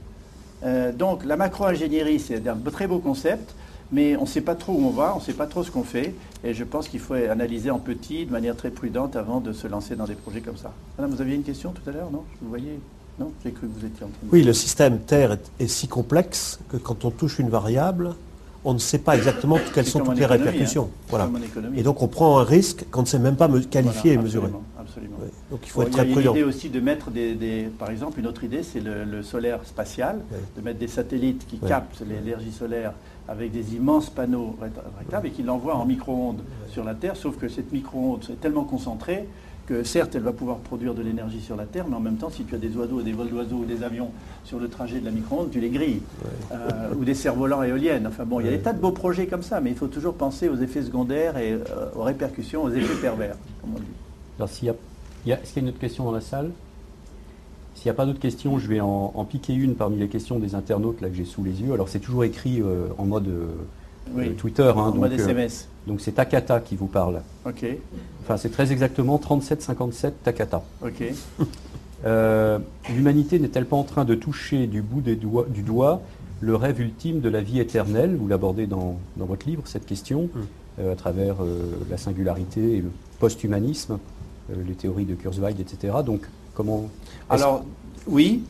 Euh, 0.63 0.91
Donc 0.91 1.23
la 1.25 1.38
macro-ingénierie, 1.38 2.19
c'est 2.19 2.47
un 2.47 2.57
très 2.71 2.88
beau 2.88 2.99
concept, 2.99 3.53
mais 3.91 4.15
on 4.17 4.21
ne 4.21 4.27
sait 4.27 4.41
pas 4.41 4.55
trop 4.55 4.73
où 4.73 4.88
on 4.88 4.89
va, 4.89 5.13
on 5.15 5.19
ne 5.19 5.23
sait 5.23 5.33
pas 5.33 5.45
trop 5.45 5.63
ce 5.63 5.71
qu'on 5.71 5.83
fait, 5.83 6.15
et 6.45 6.53
je 6.53 6.63
pense 6.63 6.87
qu'il 6.87 6.99
faut 6.99 7.15
analyser 7.15 7.71
en 7.71 7.79
petit, 7.79 8.25
de 8.25 8.31
manière 8.31 8.55
très 8.55 8.69
prudente, 8.69 9.15
avant 9.15 9.39
de 9.41 9.51
se 9.51 9.67
lancer 9.67 9.95
dans 9.95 10.05
des 10.05 10.13
projets 10.13 10.41
comme 10.41 10.57
ça. 10.57 10.71
Madame, 10.97 11.13
vous 11.15 11.21
aviez 11.21 11.35
une 11.35 11.43
question 11.43 11.71
tout 11.71 11.87
à 11.89 11.91
l'heure, 11.91 12.11
non? 12.11 12.23
Vous 12.41 12.49
voyez? 12.49 12.79
Non? 13.19 13.31
J'ai 13.43 13.51
cru 13.51 13.67
que 13.67 13.79
vous 13.79 13.85
étiez 13.85 14.03
en 14.05 14.09
train 14.09 14.19
de... 14.23 14.31
Oui, 14.31 14.43
le 14.43 14.53
système 14.53 14.99
Terre 14.99 15.31
est, 15.33 15.51
est 15.59 15.67
si 15.67 15.87
complexe 15.87 16.59
que 16.69 16.77
quand 16.77 17.03
on 17.03 17.09
touche 17.11 17.39
une 17.39 17.49
variable, 17.49 18.13
on 18.63 18.73
ne 18.73 18.79
sait 18.79 18.97
pas 18.99 19.15
exactement 19.15 19.57
quelles 19.73 19.85
sont 19.87 19.99
toutes 19.99 20.17
les 20.17 20.23
économie, 20.23 20.43
répercussions. 20.45 20.89
hein. 20.91 21.05
Voilà. 21.09 21.29
Et 21.75 21.83
donc 21.83 22.01
on 22.01 22.07
prend 22.07 22.39
un 22.39 22.43
risque 22.43 22.85
qu'on 22.91 23.01
ne 23.01 23.07
sait 23.07 23.19
même 23.19 23.35
pas 23.37 23.47
qualifier 23.47 24.01
Voilà, 24.15 24.21
et 24.21 24.23
mesurer. 24.23 24.49
absolument. 24.79 25.17
Donc 25.51 25.59
il 25.63 25.69
faut 25.69 25.81
Bon, 25.81 25.87
être 25.87 25.93
il 25.93 25.97
y 25.97 25.99
a 25.99 26.03
très 26.03 26.07
une 26.09 26.13
prudent. 26.15 26.31
idée 26.33 26.43
aussi 26.43 26.69
de 26.69 26.79
mettre 26.79 27.09
des, 27.11 27.35
des- 27.35 27.69
par 27.79 27.89
exemple, 27.91 28.19
une 28.19 28.27
autre 28.27 28.43
idée, 28.43 28.63
c'est 28.63 28.79
le, 28.81 29.03
le 29.05 29.21
solaire 29.23 29.59
spatial, 29.65 30.19
de 30.57 30.61
mettre 30.61 30.79
des 30.79 30.87
satellites 30.87 31.45
qui 31.47 31.57
captent 31.59 32.01
l'énergie 32.07 32.51
solaire 32.51 32.93
avec 33.28 33.51
des 33.51 33.76
immenses 33.76 34.09
panneaux 34.09 34.55
rétra- 34.61 34.84
rétractables 34.86 35.28
et 35.28 35.32
qui 35.32 35.43
l'envoient 35.43 35.76
en 35.76 35.86
micro-ondes 35.86 36.41
sur 36.69 36.84
la 36.84 36.93
Terre, 36.93 37.15
sauf 37.15 37.38
que 37.38 37.47
cette 37.47 37.71
micro-onde 37.71 38.23
est 38.32 38.39
tellement 38.41 38.63
concentrée 38.65 39.28
que 39.65 39.84
certes, 39.84 40.13
elle 40.13 40.21
va 40.21 40.32
pouvoir 40.32 40.57
produire 40.57 40.93
de 40.93 41.01
l'énergie 41.01 41.41
sur 41.41 41.55
la 41.55 41.65
Terre, 41.65 41.86
mais 41.89 41.95
en 41.95 41.99
même 41.99 42.17
temps, 42.17 42.30
si 42.30 42.43
tu 42.43 42.53
as 42.53 42.59
des 42.59 42.78
oiseaux, 42.78 43.01
des 43.01 43.13
vols 43.13 43.30
d'oiseaux 43.30 43.55
ou 43.55 43.65
des 43.65 43.82
avions 43.84 44.11
sur 44.43 44.59
le 44.59 44.67
trajet 44.67 44.99
de 44.99 45.05
la 45.05 45.09
micro-ondes, 45.09 45.49
tu 45.49 45.59
les 45.59 45.71
grilles. 45.71 46.03
Euh, 46.51 46.93
ou 46.95 47.03
des 47.03 47.15
cerfs-volants 47.15 47.63
éoliennes. 47.63 48.05
Enfin 48.05 48.26
bon, 48.26 48.39
il 48.41 48.45
y 48.45 48.49
a 48.49 48.51
des 48.51 48.59
tas 48.59 48.73
de 48.73 48.80
beaux 48.80 48.91
projets 48.91 49.26
comme 49.26 49.41
ça, 49.41 49.61
mais 49.61 49.71
il 49.71 49.76
faut 49.76 49.88
toujours 49.88 50.13
penser 50.13 50.49
aux 50.49 50.57
effets 50.57 50.84
secondaires 50.84 51.38
et 51.39 51.53
euh, 51.53 51.59
aux 51.95 52.03
répercussions, 52.03 52.61
aux 52.63 52.69
effets 52.69 53.01
pervers, 53.01 53.36
comme 53.59 53.71
on 53.76 53.80
dit. 53.80 53.86
Alors, 54.38 54.49
s'il 54.49 54.67
y 54.67 54.69
a, 54.69 54.76
il 55.26 55.30
y 55.30 55.34
a- 55.34 55.41
est-ce 55.41 55.53
qu'il 55.53 55.63
y 55.63 55.65
a 55.65 55.67
une 55.67 55.69
autre 55.69 55.80
question 55.80 56.03
dans 56.05 56.11
la 56.11 56.21
salle? 56.21 56.51
S'il 57.76 57.86
n'y 57.86 57.91
a 57.91 57.93
pas 57.93 58.05
d'autres 58.05 58.19
questions, 58.19 58.57
je 58.57 58.67
vais 58.67 58.80
en, 58.80 59.11
en 59.13 59.26
piquer 59.26 59.53
une 59.53 59.76
parmi 59.76 59.97
les 59.97 60.07
questions 60.07 60.39
des 60.39 60.55
internautes 60.55 61.01
là, 61.01 61.09
que 61.09 61.15
j'ai 61.15 61.26
sous 61.26 61.43
les 61.43 61.61
yeux. 61.61 61.73
Alors, 61.73 61.88
c'est 61.89 61.99
toujours 61.99 62.23
écrit 62.23 62.61
euh, 62.61 62.88
en 62.97 63.05
mode 63.05 63.28
euh, 63.28 63.47
Oui. 64.15 64.28
euh, 64.30 64.34
Twitter. 64.34 64.63
hein, 64.63 64.73
en 64.76 64.91
donc, 64.91 64.99
mode 65.01 65.11
euh, 65.11 65.15
SMS. 65.17 65.67
donc, 65.86 66.01
c'est 66.01 66.13
Takata 66.13 66.59
qui 66.61 66.76
vous 66.76 66.88
parle. 66.88 67.21
Ok, 67.45 67.65
Enfin, 68.23 68.38
c'est 68.38 68.49
très 68.49 68.71
exactement 68.71 69.17
3757 69.19 70.23
Takata. 70.23 70.63
ok. 70.84 71.03
Euh, 72.05 72.59
L'humanité 72.93 73.39
n'est-elle 73.39 73.65
pas 73.65 73.78
en 73.78 73.84
train 73.84 74.05
de 74.05 74.13
toucher 74.13 74.67
du 74.67 74.84
bout 74.84 75.01
des 75.01 75.15
doigts, 75.15 75.47
du 75.49 75.63
doigt 75.63 76.01
le 76.39 76.55
rêve 76.55 76.80
ultime 76.80 77.19
de 77.19 77.30
la 77.30 77.41
vie 77.41 77.59
éternelle? 77.59 78.15
Vous 78.15 78.28
l'abordez 78.28 78.67
dans, 78.67 78.99
dans 79.17 79.26
votre 79.26 79.47
livre, 79.47 79.63
cette 79.65 79.88
question, 79.88 80.30
euh, 80.80 80.91
à 80.91 80.95
travers 80.95 81.38
euh, 81.41 81.71
la 81.89 81.97
singularité 81.97 82.73
et 82.78 82.82
le 82.82 82.91
post-humanisme, 83.19 83.97
euh, 84.51 84.55
les 84.67 84.73
théories 84.76 85.05
de 85.05 85.15
Kurzweil, 85.15 85.55
etc. 85.59 85.93
Donc, 86.05 86.21
Alors, 87.29 87.63
oui, 88.07 88.43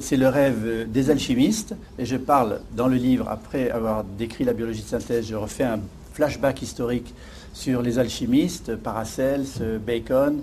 c'est 0.00 0.16
le 0.16 0.28
rêve 0.28 0.90
des 0.90 1.10
alchimistes, 1.10 1.74
et 1.98 2.04
je 2.04 2.16
parle 2.16 2.60
dans 2.76 2.88
le 2.88 2.96
livre, 2.96 3.28
après 3.28 3.70
avoir 3.70 4.04
décrit 4.04 4.44
la 4.44 4.52
biologie 4.52 4.82
de 4.82 4.88
synthèse, 4.88 5.26
je 5.26 5.36
refais 5.36 5.64
un 5.64 5.80
flashback 6.12 6.62
historique 6.62 7.14
sur 7.52 7.82
les 7.82 7.98
alchimistes, 7.98 8.76
Paracels, 8.76 9.46
Bacon, 9.84 10.40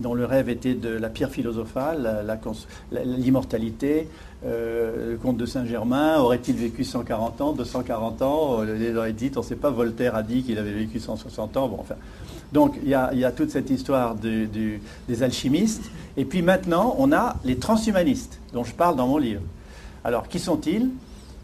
dont 0.00 0.14
le 0.14 0.24
rêve 0.24 0.48
était 0.48 0.74
de 0.74 0.90
la 0.90 1.08
pierre 1.08 1.30
philosophale, 1.30 2.24
l'immortalité. 2.92 4.08
Euh, 4.46 5.12
le 5.12 5.16
comte 5.16 5.36
de 5.36 5.46
Saint-Germain, 5.46 6.18
aurait-il 6.20 6.54
vécu 6.54 6.84
140 6.84 7.40
ans, 7.40 7.52
240 7.52 8.22
ans 8.22 8.62
Euh, 8.62 9.04
Les 9.06 9.12
disent, 9.12 9.32
on 9.36 9.40
ne 9.40 9.44
sait 9.44 9.56
pas, 9.56 9.70
Voltaire 9.70 10.14
a 10.14 10.22
dit 10.22 10.42
qu'il 10.42 10.58
avait 10.58 10.72
vécu 10.72 11.00
160 11.00 11.56
ans. 11.56 11.68
Bon, 11.68 11.78
enfin, 11.80 11.96
donc 12.52 12.76
il 12.82 12.88
y, 12.88 12.94
a, 12.94 13.32
toute 13.32 13.50
cette 13.50 13.70
histoire 13.70 14.14
des 14.14 15.22
alchimistes. 15.22 15.90
Et 16.16 16.24
puis 16.24 16.42
maintenant, 16.42 16.96
on 16.98 17.12
a 17.12 17.36
les 17.44 17.56
transhumanistes, 17.56 18.38
dont 18.52 18.64
je 18.64 18.72
parle 18.72 18.96
dans 18.96 19.06
mon 19.06 19.18
livre. 19.18 19.42
Alors, 20.04 20.28
qui 20.28 20.38
sont-ils? 20.38 20.88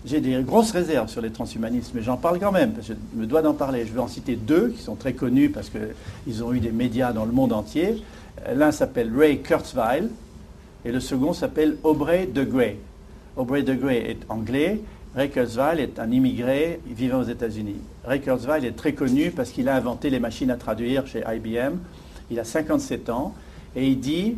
J'ai 0.06 0.20
des 0.20 0.42
grosses 0.42 0.72
réserves 0.72 1.08
sur 1.08 1.22
les 1.22 1.30
transhumanistes, 1.30 1.92
mais 1.94 2.02
j'en 2.02 2.16
parle 2.18 2.38
quand 2.38 2.52
même, 2.52 2.72
parce 2.72 2.88
que 2.88 2.94
je 3.14 3.20
me 3.20 3.26
dois 3.26 3.40
d'en 3.40 3.54
parler. 3.54 3.86
Je 3.86 3.92
vais 3.92 4.00
en 4.00 4.08
citer 4.08 4.36
deux 4.36 4.68
qui 4.68 4.82
sont 4.82 4.96
très 4.96 5.14
connus 5.14 5.48
parce 5.48 5.70
qu'ils 5.70 6.44
ont 6.44 6.52
eu 6.52 6.60
des 6.60 6.72
médias 6.72 7.12
dans 7.12 7.24
le 7.24 7.32
monde 7.32 7.52
entier. 7.52 8.02
L'un 8.54 8.70
s'appelle 8.70 9.10
Ray 9.16 9.40
Kurzweil 9.40 10.08
et 10.84 10.92
le 10.92 11.00
second 11.00 11.32
s'appelle 11.32 11.76
Aubrey 11.84 12.26
de 12.26 12.44
Grey. 12.44 12.78
Aubrey 13.36 13.62
de 13.62 13.74
Grey 13.74 14.10
est 14.10 14.18
anglais. 14.28 14.80
Ray 15.16 15.30
Kurzweil 15.30 15.80
est 15.80 16.00
un 16.00 16.10
immigré 16.10 16.80
vivant 16.86 17.20
aux 17.20 17.24
États-Unis. 17.24 17.76
Ray 18.04 18.20
Kurzweil 18.20 18.66
est 18.66 18.72
très 18.72 18.94
connu 18.94 19.30
parce 19.30 19.50
qu'il 19.50 19.68
a 19.68 19.76
inventé 19.76 20.10
les 20.10 20.18
machines 20.18 20.50
à 20.50 20.56
traduire 20.56 21.06
chez 21.06 21.22
IBM. 21.26 21.76
Il 22.32 22.40
a 22.40 22.44
57 22.44 23.10
ans 23.10 23.32
et 23.76 23.86
il 23.86 24.00
dit 24.00 24.36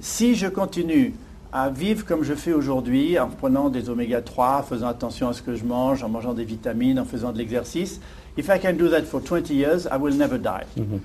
si 0.00 0.34
je 0.34 0.46
continue 0.46 1.14
à 1.52 1.70
vivre 1.70 2.04
comme 2.04 2.22
je 2.22 2.34
fais 2.34 2.52
aujourd'hui, 2.52 3.18
en 3.18 3.28
prenant 3.28 3.70
des 3.70 3.88
oméga 3.88 4.20
3, 4.20 4.58
en 4.58 4.62
faisant 4.62 4.88
attention 4.88 5.28
à 5.28 5.32
ce 5.32 5.40
que 5.40 5.54
je 5.54 5.64
mange, 5.64 6.02
en 6.02 6.10
mangeant 6.10 6.34
des 6.34 6.44
vitamines, 6.44 6.98
en 6.98 7.04
faisant 7.04 7.32
de 7.32 7.38
l'exercice, 7.38 8.00
if 8.36 8.48
I 8.48 8.60
can 8.60 8.74
do 8.74 8.88
that 8.88 9.04
for 9.04 9.22
20 9.22 9.48
years, 9.50 9.84
I 9.90 9.96
will 9.98 10.16
never 10.18 10.38
die. 10.38 10.66
Mhm. 10.76 11.00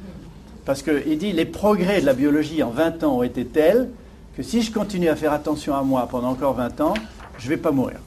Parce 0.65 0.81
qu'il 0.81 1.17
dit 1.17 1.31
les 1.31 1.45
progrès 1.45 2.01
de 2.01 2.05
la 2.05 2.13
biologie 2.13 2.63
en 2.63 2.71
20 2.71 3.03
ans 3.03 3.19
ont 3.19 3.23
été 3.23 3.45
tels 3.45 3.89
que 4.35 4.43
si 4.43 4.61
je 4.61 4.73
continue 4.73 5.07
à 5.07 5.15
faire 5.15 5.31
attention 5.31 5.73
à 5.73 5.83
moi 5.83 6.05
pendant 6.09 6.31
encore 6.31 6.55
20 6.55 6.81
ans, 6.81 6.93
je 7.37 7.45
ne 7.45 7.49
vais 7.49 7.57
pas 7.57 7.71
mourir. 7.71 7.99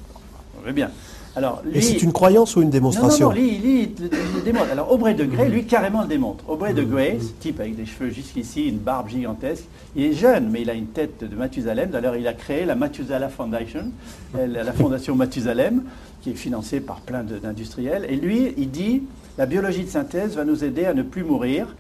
Veut 0.65 0.73
bien. 0.73 0.91
Alors, 1.35 1.63
Et 1.73 1.81
c'est 1.81 2.03
une 2.03 2.13
croyance 2.13 2.57
ou 2.57 2.63
une 2.63 2.69
démonstration 2.69 3.31
non, 3.31 3.35
non, 3.35 3.41
lui, 3.41 3.57
lui, 3.57 3.83
il, 3.85 3.91
il 4.05 4.37
le 4.37 4.43
démontre. 4.45 4.71
Alors, 4.71 4.93
Aubrey 4.93 5.15
de 5.15 5.25
Grey, 5.25 5.49
lui, 5.49 5.65
carrément 5.65 6.03
le 6.03 6.09
démontre. 6.09 6.49
Aubrey 6.49 6.75
de 6.75 6.83
Grey, 6.83 7.19
ce 7.21 7.31
type 7.41 7.59
avec 7.59 7.75
des 7.75 7.87
cheveux 7.87 8.11
jusqu'ici, 8.11 8.69
une 8.69 8.77
barbe 8.77 9.09
gigantesque, 9.09 9.65
il 9.97 10.05
est 10.05 10.13
jeune, 10.13 10.51
mais 10.51 10.61
il 10.61 10.69
a 10.69 10.75
une 10.75 10.89
tête 10.89 11.25
de 11.25 11.35
Mathusalem. 11.35 11.89
D'ailleurs, 11.89 12.17
il 12.17 12.27
a 12.29 12.35
créé 12.35 12.67
la 12.67 12.75
Mathusalem 12.75 13.31
Foundation, 13.31 13.91
la 14.35 14.73
fondation 14.75 15.15
Mathusalem, 15.17 15.85
qui 16.21 16.31
est 16.31 16.35
financée 16.35 16.81
par 16.81 17.01
plein 17.01 17.23
d'industriels. 17.23 18.07
Et 18.11 18.17
lui, 18.17 18.53
il 18.59 18.71
dit, 18.71 19.03
la 19.39 19.47
biologie 19.47 19.85
de 19.85 19.91
synthèse 19.91 20.37
va 20.37 20.45
nous 20.45 20.65
aider 20.65 20.85
à 20.85 20.93
ne 20.93 21.03
plus 21.03 21.25
mourir. 21.25 21.75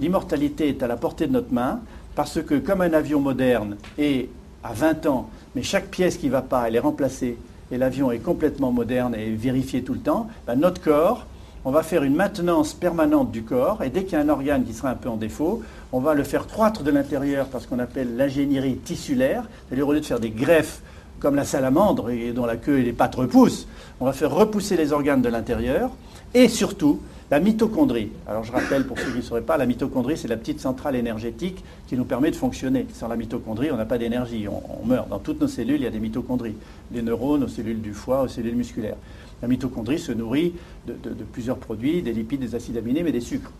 L'immortalité 0.00 0.68
est 0.68 0.82
à 0.82 0.88
la 0.88 0.96
portée 0.96 1.28
de 1.28 1.32
notre 1.32 1.52
main, 1.52 1.80
parce 2.16 2.42
que 2.42 2.56
comme 2.56 2.80
un 2.80 2.92
avion 2.92 3.20
moderne 3.20 3.76
est 3.96 4.28
à 4.64 4.72
20 4.72 5.06
ans, 5.06 5.30
mais 5.54 5.62
chaque 5.62 5.86
pièce 5.86 6.16
qui 6.16 6.26
ne 6.26 6.32
va 6.32 6.42
pas, 6.42 6.66
elle 6.66 6.74
est 6.74 6.80
remplacée, 6.80 7.36
et 7.70 7.78
l'avion 7.78 8.10
est 8.10 8.18
complètement 8.18 8.72
moderne 8.72 9.14
et 9.14 9.30
vérifié 9.30 9.82
tout 9.82 9.94
le 9.94 10.00
temps, 10.00 10.28
ben, 10.46 10.56
notre 10.56 10.80
corps, 10.80 11.26
on 11.64 11.70
va 11.70 11.82
faire 11.82 12.02
une 12.02 12.14
maintenance 12.14 12.72
permanente 12.72 13.30
du 13.30 13.42
corps, 13.42 13.82
et 13.82 13.90
dès 13.90 14.04
qu'il 14.04 14.12
y 14.12 14.16
a 14.16 14.20
un 14.20 14.28
organe 14.28 14.64
qui 14.64 14.72
sera 14.72 14.90
un 14.90 14.94
peu 14.94 15.08
en 15.08 15.16
défaut, 15.16 15.62
on 15.92 16.00
va 16.00 16.14
le 16.14 16.22
faire 16.22 16.46
croître 16.46 16.82
de 16.82 16.90
l'intérieur 16.90 17.46
par 17.46 17.60
ce 17.60 17.66
qu'on 17.66 17.78
appelle 17.78 18.16
l'ingénierie 18.16 18.76
tissulaire, 18.76 19.44
c'est-à-dire 19.68 19.86
au 19.86 19.92
lieu 19.92 20.00
de 20.00 20.06
faire 20.06 20.20
des 20.20 20.30
greffes 20.30 20.80
comme 21.20 21.34
la 21.34 21.44
salamandre 21.44 22.10
dont 22.34 22.46
la 22.46 22.56
queue 22.56 22.78
et 22.78 22.84
les 22.84 22.92
pattes 22.92 23.16
repoussent, 23.16 23.66
on 24.00 24.06
va 24.06 24.12
faire 24.12 24.30
repousser 24.30 24.76
les 24.76 24.92
organes 24.92 25.20
de 25.20 25.28
l'intérieur, 25.28 25.90
et 26.32 26.48
surtout 26.48 27.00
la 27.30 27.40
mitochondrie. 27.40 28.10
Alors 28.26 28.44
je 28.44 28.52
rappelle 28.52 28.86
pour 28.86 28.98
ceux 28.98 29.10
qui 29.10 29.18
ne 29.18 29.22
sauraient 29.22 29.42
pas, 29.42 29.56
la 29.56 29.66
mitochondrie 29.66 30.16
c'est 30.16 30.28
la 30.28 30.36
petite 30.36 30.60
centrale 30.60 30.96
énergétique 30.96 31.62
qui 31.86 31.96
nous 31.96 32.04
permet 32.04 32.30
de 32.30 32.36
fonctionner. 32.36 32.86
Sans 32.94 33.08
la 33.08 33.16
mitochondrie, 33.16 33.70
on 33.70 33.76
n'a 33.76 33.84
pas 33.84 33.98
d'énergie, 33.98 34.46
on, 34.48 34.86
meurt. 34.86 35.08
Dans 35.08 35.18
toutes 35.18 35.40
nos 35.40 35.48
cellules, 35.48 35.76
il 35.76 35.82
y 35.82 35.86
a 35.86 35.90
des 35.90 36.00
mitochondries, 36.00 36.54
des 36.90 37.02
neurones, 37.02 37.44
aux 37.44 37.48
cellules 37.48 37.82
du 37.82 37.92
foie, 37.92 38.22
aux 38.22 38.28
cellules 38.28 38.56
musculaires. 38.56 38.96
La 39.42 39.48
mitochondrie 39.48 39.98
se 39.98 40.12
nourrit 40.12 40.54
de, 40.86 40.94
de- 40.94 41.24
plusieurs 41.24 41.58
produits, 41.58 42.02
des 42.02 42.12
lipides, 42.12 42.40
des 42.40 42.54
acides 42.54 42.76
aminés, 42.76 43.02
mais 43.02 43.12
des 43.12 43.20
sucres. 43.20 43.52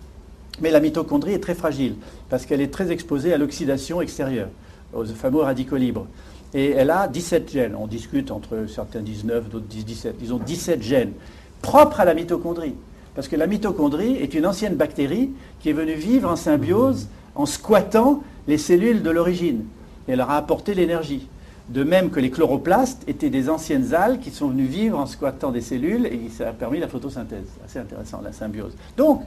Mais 0.61 0.71
la 0.71 0.81
mitochondrie 0.81 1.35
est 1.35 1.39
très 1.39 1.55
fragile 1.55 1.97
parce 2.31 2.47
qu'elle 2.47 2.61
est 2.61 2.73
très 2.73 2.91
exposée 2.91 3.33
à 3.33 3.39
l'oxydation 3.39 4.01
extérieure, 4.01 4.49
aux 4.93 5.05
fameux 5.05 5.41
radicaux 5.41 5.77
libres. 5.77 6.07
Et 6.55 6.71
elle 6.71 6.91
a 6.91 7.07
17 7.07 7.51
gènes. 7.51 7.77
On 7.77 7.87
discute 7.87 8.31
entre 8.31 8.67
certains 8.67 9.03
19, 9.03 9.51
d'autres 9.51 9.67
disent 9.67 9.85
17. 9.85 10.17
Disons 10.19 10.39
17 10.39 10.83
gènes 10.83 11.13
propres 11.61 12.01
à 12.01 12.05
la 12.05 12.15
mitochondrie. 12.15 12.75
Parce 13.19 13.27
que 13.27 13.35
la 13.35 13.49
mitochondrie 13.49 14.15
est 14.15 14.33
une 14.35 14.47
ancienne 14.47 14.77
bactérie 14.77 15.33
qui 15.59 15.71
est 15.71 15.73
venue 15.73 15.95
vivre 15.95 16.31
en 16.31 16.37
symbiose 16.37 17.09
en 17.35 17.47
squattant 17.47 18.23
les 18.47 18.59
cellules 18.59 19.03
de 19.03 19.11
l'origine. 19.11 19.65
Et 20.07 20.13
elle 20.13 20.19
leur 20.19 20.31
a 20.31 20.37
apporté 20.37 20.73
l'énergie. 20.73 21.27
De 21.69 21.83
même 21.83 22.11
que 22.11 22.21
les 22.21 22.31
chloroplastes 22.31 23.03
étaient 23.09 23.29
des 23.29 23.51
anciennes 23.51 23.93
algues 23.93 24.21
qui 24.21 24.31
sont 24.31 24.47
venues 24.47 24.67
vivre 24.67 25.01
en 25.01 25.07
squattant 25.07 25.51
des 25.51 25.63
cellules 25.63 26.07
et 26.07 26.31
ça 26.31 26.51
a 26.51 26.53
permis 26.53 26.79
la 26.79 26.87
photosynthèse. 26.87 27.49
Assez 27.65 27.81
intéressant, 27.81 28.21
la 28.23 28.31
symbiose. 28.31 28.77
Donc, 28.97 29.25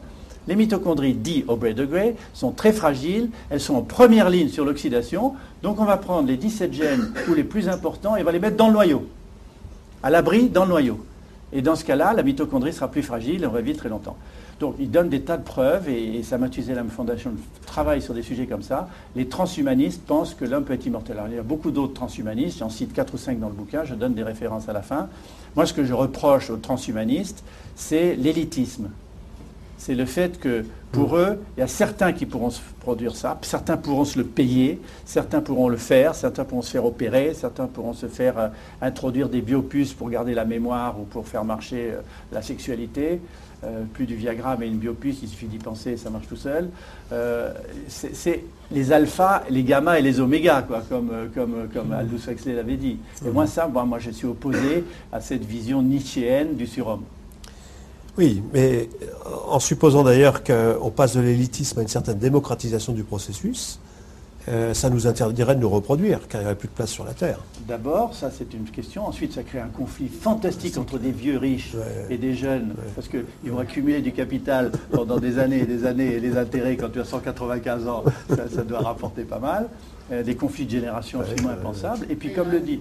les 0.48 0.56
mitochondries, 0.56 1.14
dit 1.14 1.44
Aubrey 1.50 1.74
de 1.74 1.84
Grey, 1.84 2.16
sont 2.34 2.52
très 2.52 2.72
fragiles, 2.72 3.30
elles 3.50 3.60
sont 3.60 3.76
en 3.76 3.82
première 3.82 4.30
ligne 4.30 4.48
sur 4.48 4.64
l'oxydation, 4.64 5.34
donc 5.64 5.82
on 5.82 5.86
va 5.86 5.98
prendre 5.98 6.30
les 6.30 6.38
17 6.38 6.72
gènes 6.72 7.12
ou 7.28 7.34
les 7.34 7.44
plus 7.44 7.68
importants 7.68 8.16
et 8.16 8.22
on 8.22 8.24
va 8.24 8.32
les 8.32 8.39
mettre 8.39 8.56
dans 8.56 8.68
le 8.68 8.74
noyau, 8.74 9.06
à 10.02 10.10
l'abri 10.10 10.48
dans 10.48 10.64
le 10.64 10.70
noyau. 10.70 11.02
Et 11.54 11.62
dans 11.62 11.76
ce 11.76 11.84
cas-là, 11.84 12.14
la 12.14 12.24
mitochondrie 12.24 12.74
sera 12.74 12.89
plus 12.89 13.04
fragile 13.04 13.43
et 13.43 13.47
on 13.47 13.52
va 13.52 13.62
vivre 13.62 13.78
très 13.78 13.89
longtemps. 13.89 14.16
Donc 14.60 14.76
il 14.80 14.91
donne 14.91 15.10
des 15.10 15.22
tas 15.22 15.38
de 15.38 15.43
preuves 15.43 15.89
et, 15.89 16.18
et 16.18 16.24
sa 16.24 16.38
Mathusalem 16.38 16.89
Foundation 16.89 17.34
travaille 17.66 18.02
sur 18.02 18.14
des 18.14 18.22
sujets 18.22 18.45
comme 18.45 18.62
ça. 18.62 18.88
Les 19.16 19.28
transhumanistes 19.28 20.04
pensent 20.06 20.36
que 20.36 20.45
l'homme 20.45 20.66
peut 20.66 20.74
être 20.74 20.86
immortel. 20.86 21.18
Alors 21.18 21.30
il 21.30 21.36
y 21.36 21.39
a 21.39 21.43
beaucoup 21.43 21.72
d'autres 21.72 21.93
transhumanistes, 21.93 22.60
j'en 22.60 22.70
cite 22.70 22.93
4 22.93 23.14
ou 23.16 23.18
5 23.18 23.39
dans 23.39 23.49
le 23.49 23.56
bouquin, 23.56 23.84
je 23.86 23.95
donne 23.95 24.14
des 24.14 24.24
références 24.24 24.70
à 24.70 24.74
la 24.74 24.84
fin. 24.84 25.10
Moi 25.56 25.66
ce 25.66 25.74
que 25.74 25.84
je 25.84 25.93
reproche 25.93 26.52
aux 26.52 26.58
transhumanistes, 26.58 27.43
c'est 27.76 28.16
l'élitisme. 28.16 28.89
C'est 29.84 29.95
le 29.95 30.05
fait 30.05 30.39
que 30.39 30.63
pour 30.91 31.17
eux, 31.17 31.39
il 31.57 31.61
y 31.61 31.63
a 31.63 31.67
certains 31.67 32.13
qui 32.13 32.27
pourront 32.27 32.51
se 32.51 32.61
produire 32.82 33.15
ça, 33.15 33.39
certains 33.41 33.77
pourront 33.77 34.05
se 34.05 34.19
le 34.19 34.23
payer, 34.23 34.79
certains 35.05 35.41
pourront 35.41 35.69
le 35.69 35.77
faire, 35.77 36.13
certains 36.13 36.45
pourront 36.45 36.61
se 36.61 36.69
faire 36.69 36.86
opérer, 36.86 37.34
certains 37.34 37.65
pourront 37.65 37.93
se 37.93 38.05
faire 38.05 38.38
euh, 38.38 38.47
introduire 38.79 39.27
des 39.27 39.41
biopuces 39.41 39.93
pour 39.93 40.11
garder 40.11 40.36
la 40.36 40.45
mémoire 40.45 40.99
ou 40.99 41.05
pour 41.05 41.27
faire 41.27 41.43
marcher 41.43 41.93
euh, 41.93 42.01
la 42.32 42.43
sexualité. 42.43 43.21
Euh, 43.63 43.82
plus 43.91 44.05
du 44.05 44.15
Viagra, 44.15 44.55
mais 44.55 44.67
une 44.67 44.77
biopuce, 44.77 45.23
il 45.23 45.27
suffit 45.27 45.47
d'y 45.47 45.57
penser, 45.57 45.97
ça 45.97 46.11
marche 46.11 46.27
tout 46.27 46.36
seul. 46.36 46.69
C'est 47.88 48.43
les 48.71 48.91
alphas, 48.91 49.43
les 49.49 49.63
gammas 49.63 49.97
et 49.97 50.03
les 50.03 50.19
omégas, 50.19 50.61
quoi, 50.61 50.84
comme, 50.88 51.11
comme, 51.34 51.67
comme 51.73 51.91
Aldous 51.91 52.29
Huxley 52.29 52.53
l'avait 52.53 52.77
dit. 52.77 52.99
Et 53.25 53.32
moi, 53.32 53.47
ça, 53.47 53.67
moi, 53.67 53.84
moi, 53.86 53.97
je 53.97 54.11
suis 54.11 54.27
opposé 54.27 54.84
à 55.11 55.21
cette 55.21 55.43
vision 55.43 55.82
nietzschéenne 55.82 56.53
du 56.55 56.67
surhomme. 56.67 57.03
Oui, 58.22 58.43
mais 58.53 58.88
en 59.49 59.59
supposant 59.59 60.03
d'ailleurs 60.03 60.43
qu'on 60.43 60.91
passe 60.91 61.15
de 61.15 61.22
l'élitisme 61.22 61.80
à 61.80 61.82
une 61.82 61.88
certaine 61.88 62.19
démocratisation 62.19 62.93
du 62.93 63.03
processus, 63.03 63.80
euh, 64.47 64.76
ça 64.76 64.91
nous 64.91 65.07
interdirait 65.07 65.55
de 65.55 65.59
nous 65.61 65.69
reproduire, 65.69 66.28
car 66.28 66.39
il 66.39 66.43
n'y 66.43 66.45
aurait 66.45 66.55
plus 66.55 66.67
de 66.67 66.74
place 66.74 66.91
sur 66.91 67.03
la 67.03 67.13
Terre. 67.13 67.39
D'abord, 67.67 68.13
ça 68.13 68.30
c'est 68.30 68.53
une 68.53 68.65
question. 68.65 69.07
Ensuite, 69.07 69.34
ça 69.34 69.41
crée 69.41 69.59
un 69.59 69.69
conflit 69.69 70.07
fantastique 70.07 70.78
entre 70.78 70.99
des 70.99 71.11
vieux 71.11 71.39
riches 71.39 71.74
Ouais. 71.74 72.13
et 72.13 72.17
des 72.19 72.36
jeunes, 72.36 72.76
parce 72.93 73.07
qu'ils 73.07 73.51
vont 73.51 73.57
accumuler 73.57 74.01
du 74.03 74.11
capital 74.11 74.72
pendant 74.91 75.17
des 75.17 75.39
années 75.39 75.61
et 75.61 75.65
des 75.65 75.86
années, 75.88 76.13
et 76.13 76.19
les 76.19 76.38
intérêts, 76.38 76.78
quand 76.78 76.89
tu 76.89 76.99
as 76.99 77.05
195 77.05 77.88
ans, 77.88 78.03
ça, 78.30 78.47
ça 78.55 78.61
doit 78.61 78.82
rapporter 78.82 79.24
pas 79.24 79.39
mal. 79.39 79.67
Euh, 80.12 80.24
des 80.24 80.36
conflits 80.36 80.66
de 80.66 80.72
génération 80.72 81.22
absolument 81.22 81.49
impensables. 81.51 82.05
Et 82.09 82.16
puis, 82.16 82.34
comme 82.34 82.51
le 82.51 82.59
dit, 82.59 82.80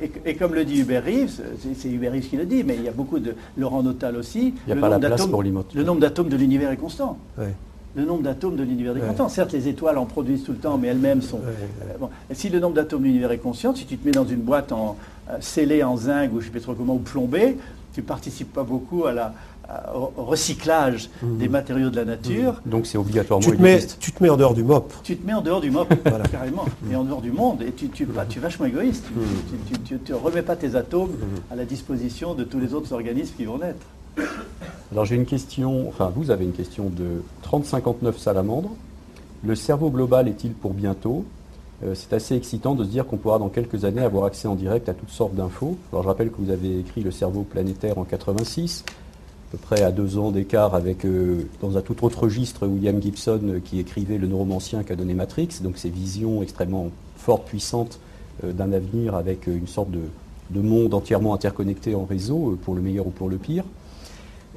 et, 0.00 0.12
et 0.24 0.34
comme 0.36 0.54
le 0.54 0.64
dit 0.64 0.78
Hubert 0.80 1.02
Reeves, 1.04 1.40
c'est- 1.74 1.88
Hubert 1.88 2.12
Reeves 2.12 2.28
qui 2.28 2.36
le 2.36 2.44
dit, 2.46 2.62
mais 2.62 2.76
il 2.76 2.84
y 2.84 2.88
a 2.88 2.92
beaucoup 2.92 3.18
de 3.18 3.34
Laurent 3.56 3.82
Notal 3.82 4.16
aussi. 4.16 4.54
Il 4.66 4.68
y 4.68 4.72
a 4.72 4.74
le 4.76 4.80
pas 4.80 4.88
la 4.88 4.94
nombre 4.96 5.06
place 5.08 5.18
d'atomes- 5.18 5.30
pour 5.32 5.42
l'imote. 5.42 5.74
Le 5.74 5.82
nombre 5.82 6.00
d'atomes 6.00 6.28
de 6.28 6.36
l'univers 6.36 6.70
est 6.70 6.76
constant. 6.76 7.18
Ouais. 7.36 7.52
Le 7.96 8.04
nombre 8.04 8.22
d'atomes 8.22 8.54
de 8.54 8.62
l'univers 8.62 8.96
est 8.96 9.00
Ouais. 9.00 9.06
constant. 9.08 9.28
Certes, 9.28 9.52
les 9.54 9.66
étoiles 9.66 9.98
en 9.98 10.04
produisent 10.06 10.44
tout 10.44 10.52
le 10.52 10.58
temps, 10.58 10.78
mais 10.78 10.86
elles-mêmes 10.88 11.20
sont. 11.22 11.38
Ouais. 11.38 11.42
Euh, 11.82 11.98
bon. 11.98 12.10
Si 12.30 12.48
le 12.48 12.60
nombre 12.60 12.74
d'atomes 12.76 13.00
de 13.00 13.06
l'univers 13.06 13.32
est 13.32 13.38
conscient, 13.38 13.74
si 13.74 13.84
tu 13.84 13.96
te 13.96 14.04
mets 14.06 14.12
dans 14.12 14.26
une 14.26 14.40
boîte 14.42 14.70
en 14.70 14.96
euh, 15.30 15.36
scellée 15.40 15.82
en 15.82 15.96
zinc 15.96 16.28
ou 16.32 16.40
je 16.40 16.46
ne 16.48 16.52
sais 16.52 16.58
pas 16.58 16.60
trop 16.60 16.74
comment, 16.74 16.94
ou 16.94 16.98
plombée, 17.00 17.56
tu 17.92 18.02
ne 18.02 18.06
participes 18.06 18.52
pas 18.52 18.62
beaucoup 18.62 19.06
à 19.06 19.12
la, 19.12 19.34
au 19.94 20.24
recyclage 20.24 21.10
des 21.22 21.48
matériaux 21.48 21.90
de 21.90 21.96
la 21.96 22.04
nature. 22.04 22.60
Donc 22.64 22.86
c'est 22.86 22.98
obligatoirement 22.98 23.44
Tu 23.44 23.56
te, 23.56 23.62
mets, 23.62 23.86
tu 24.00 24.12
te 24.12 24.22
mets 24.22 24.30
en 24.30 24.36
dehors 24.36 24.54
du 24.54 24.62
MOP. 24.62 24.92
Tu 25.02 25.16
te 25.16 25.26
mets 25.26 25.34
en 25.34 25.42
dehors 25.42 25.60
du 25.60 25.70
MOP, 25.70 25.92
carrément, 26.30 26.64
et 26.90 26.96
en 26.96 27.04
dehors 27.04 27.20
du 27.20 27.32
monde, 27.32 27.62
et 27.62 27.72
tu, 27.72 27.88
tu, 27.88 28.06
bah, 28.06 28.24
tu 28.28 28.38
es 28.38 28.42
vachement 28.42 28.66
égoïste. 28.66 29.04
Tu 29.84 29.94
ne 29.94 30.14
remets 30.14 30.42
pas 30.42 30.56
tes 30.56 30.74
atomes 30.74 31.12
à 31.50 31.56
la 31.56 31.64
disposition 31.64 32.34
de 32.34 32.44
tous 32.44 32.58
les 32.58 32.74
autres 32.74 32.92
organismes 32.92 33.34
qui 33.36 33.44
vont 33.44 33.58
naître. 33.58 33.86
Alors 34.92 35.04
j'ai 35.04 35.16
une 35.16 35.26
question, 35.26 35.86
enfin 35.88 36.10
vous 36.14 36.30
avez 36.30 36.44
une 36.44 36.52
question 36.52 36.88
de 36.88 37.22
3059 37.42 38.18
salamandres. 38.18 38.70
Le 39.44 39.54
cerveau 39.54 39.90
global 39.90 40.28
est-il 40.28 40.52
pour 40.52 40.72
bientôt? 40.72 41.24
Euh, 41.84 41.94
C'est 41.94 42.12
assez 42.12 42.34
excitant 42.34 42.74
de 42.74 42.84
se 42.84 42.88
dire 42.88 43.06
qu'on 43.06 43.18
pourra 43.18 43.38
dans 43.38 43.50
quelques 43.50 43.84
années 43.84 44.00
avoir 44.02 44.24
accès 44.24 44.48
en 44.48 44.54
direct 44.54 44.88
à 44.88 44.94
toutes 44.94 45.10
sortes 45.10 45.34
d'infos. 45.34 45.76
Alors 45.92 46.02
je 46.02 46.08
rappelle 46.08 46.30
que 46.30 46.40
vous 46.40 46.50
avez 46.50 46.78
écrit 46.78 47.02
Le 47.02 47.10
cerveau 47.10 47.42
planétaire 47.42 47.98
en 47.98 48.04
86, 48.04 48.84
à 48.88 48.92
peu 49.50 49.58
près 49.58 49.82
à 49.82 49.90
deux 49.90 50.18
ans 50.18 50.30
d'écart 50.30 50.74
avec, 50.74 51.04
euh, 51.04 51.46
dans 51.60 51.76
un 51.76 51.80
tout 51.80 52.04
autre 52.04 52.24
registre, 52.24 52.66
William 52.66 53.00
Gibson 53.00 53.40
euh, 53.44 53.60
qui 53.64 53.78
écrivait 53.78 54.18
Le 54.18 54.26
neuromancien 54.26 54.82
qu'a 54.82 54.96
donné 54.96 55.14
Matrix, 55.14 55.60
donc 55.62 55.78
ces 55.78 55.88
visions 55.88 56.42
extrêmement 56.42 56.90
fortes, 57.16 57.46
puissantes 57.46 57.98
euh, 58.44 58.52
d'un 58.52 58.72
avenir 58.72 59.14
avec 59.14 59.46
une 59.46 59.66
sorte 59.66 59.90
de, 59.90 60.00
de 60.50 60.60
monde 60.60 60.92
entièrement 60.92 61.34
interconnecté 61.34 61.94
en 61.94 62.04
réseau, 62.04 62.58
pour 62.62 62.74
le 62.74 62.82
meilleur 62.82 63.06
ou 63.06 63.10
pour 63.10 63.28
le 63.28 63.36
pire. 63.36 63.64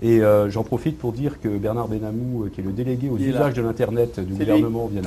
Et 0.03 0.21
j'en 0.47 0.63
profite 0.63 0.97
pour 0.97 1.11
dire 1.11 1.39
que 1.41 1.47
Bernard 1.47 1.87
Benamou, 1.87 2.47
qui 2.51 2.61
est 2.61 2.63
le 2.63 2.71
délégué 2.71 3.07
aux 3.09 3.17
usages 3.17 3.53
de 3.53 3.61
l'Internet 3.61 4.19
du 4.19 4.33
gouvernement, 4.33 4.87
vient 4.87 5.03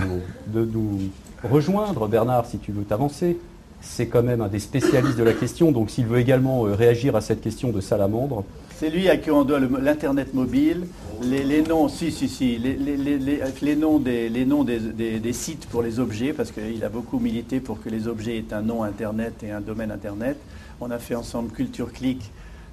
de 0.47 0.64
nous 0.64 1.01
rejoindre. 1.43 2.07
Bernard, 2.07 2.47
si 2.47 2.59
tu 2.59 2.70
veux 2.70 2.85
t'avancer, 2.85 3.37
c'est 3.85 4.07
quand 4.07 4.22
même 4.22 4.41
un 4.41 4.49
des 4.49 4.59
spécialistes 4.59 5.16
de 5.16 5.22
la 5.22 5.32
question. 5.32 5.72
Donc 5.72 5.91
s'il 5.91 6.07
veut 6.07 6.18
également 6.18 6.66
euh, 6.66 6.74
réagir 6.74 7.14
à 7.16 7.20
cette 7.20 7.41
question 7.41 7.70
de 7.70 7.80
salamandre, 7.80 8.45
C'est 8.76 8.91
lui 8.91 9.09
à 9.09 9.16
qui 9.16 9.30
on 9.30 9.45
doit 9.45 9.61
l'Internet 9.61 10.35
mobile, 10.35 10.87
les, 11.22 11.62
noms, 11.62 11.89
si, 11.89 12.11
si, 12.11 12.28
si, 12.28 12.59
les, 12.59 13.76
noms, 13.76 13.99
des, 13.99 15.32
sites 15.32 15.66
pour 15.66 15.82
les 15.82 16.01
objets, 16.01 16.32
parce 16.32 16.51
qu'il 16.51 16.82
a 16.82 16.89
beaucoup 16.89 17.18
milité 17.18 17.61
pour 17.61 17.80
que 17.82 17.89
les 17.89 18.09
objets 18.09 18.37
aient 18.39 18.53
un 18.53 18.62
nom 18.62 18.82
Internet 18.82 19.35
et 19.43 19.51
un 19.51 19.61
domaine 19.61 19.91
Internet. 19.91 20.37
On 20.80 20.91
a 20.91 20.99
fait 20.99 21.14
ensemble 21.14 21.53
Culture 21.53 21.93
Click, 21.93 22.32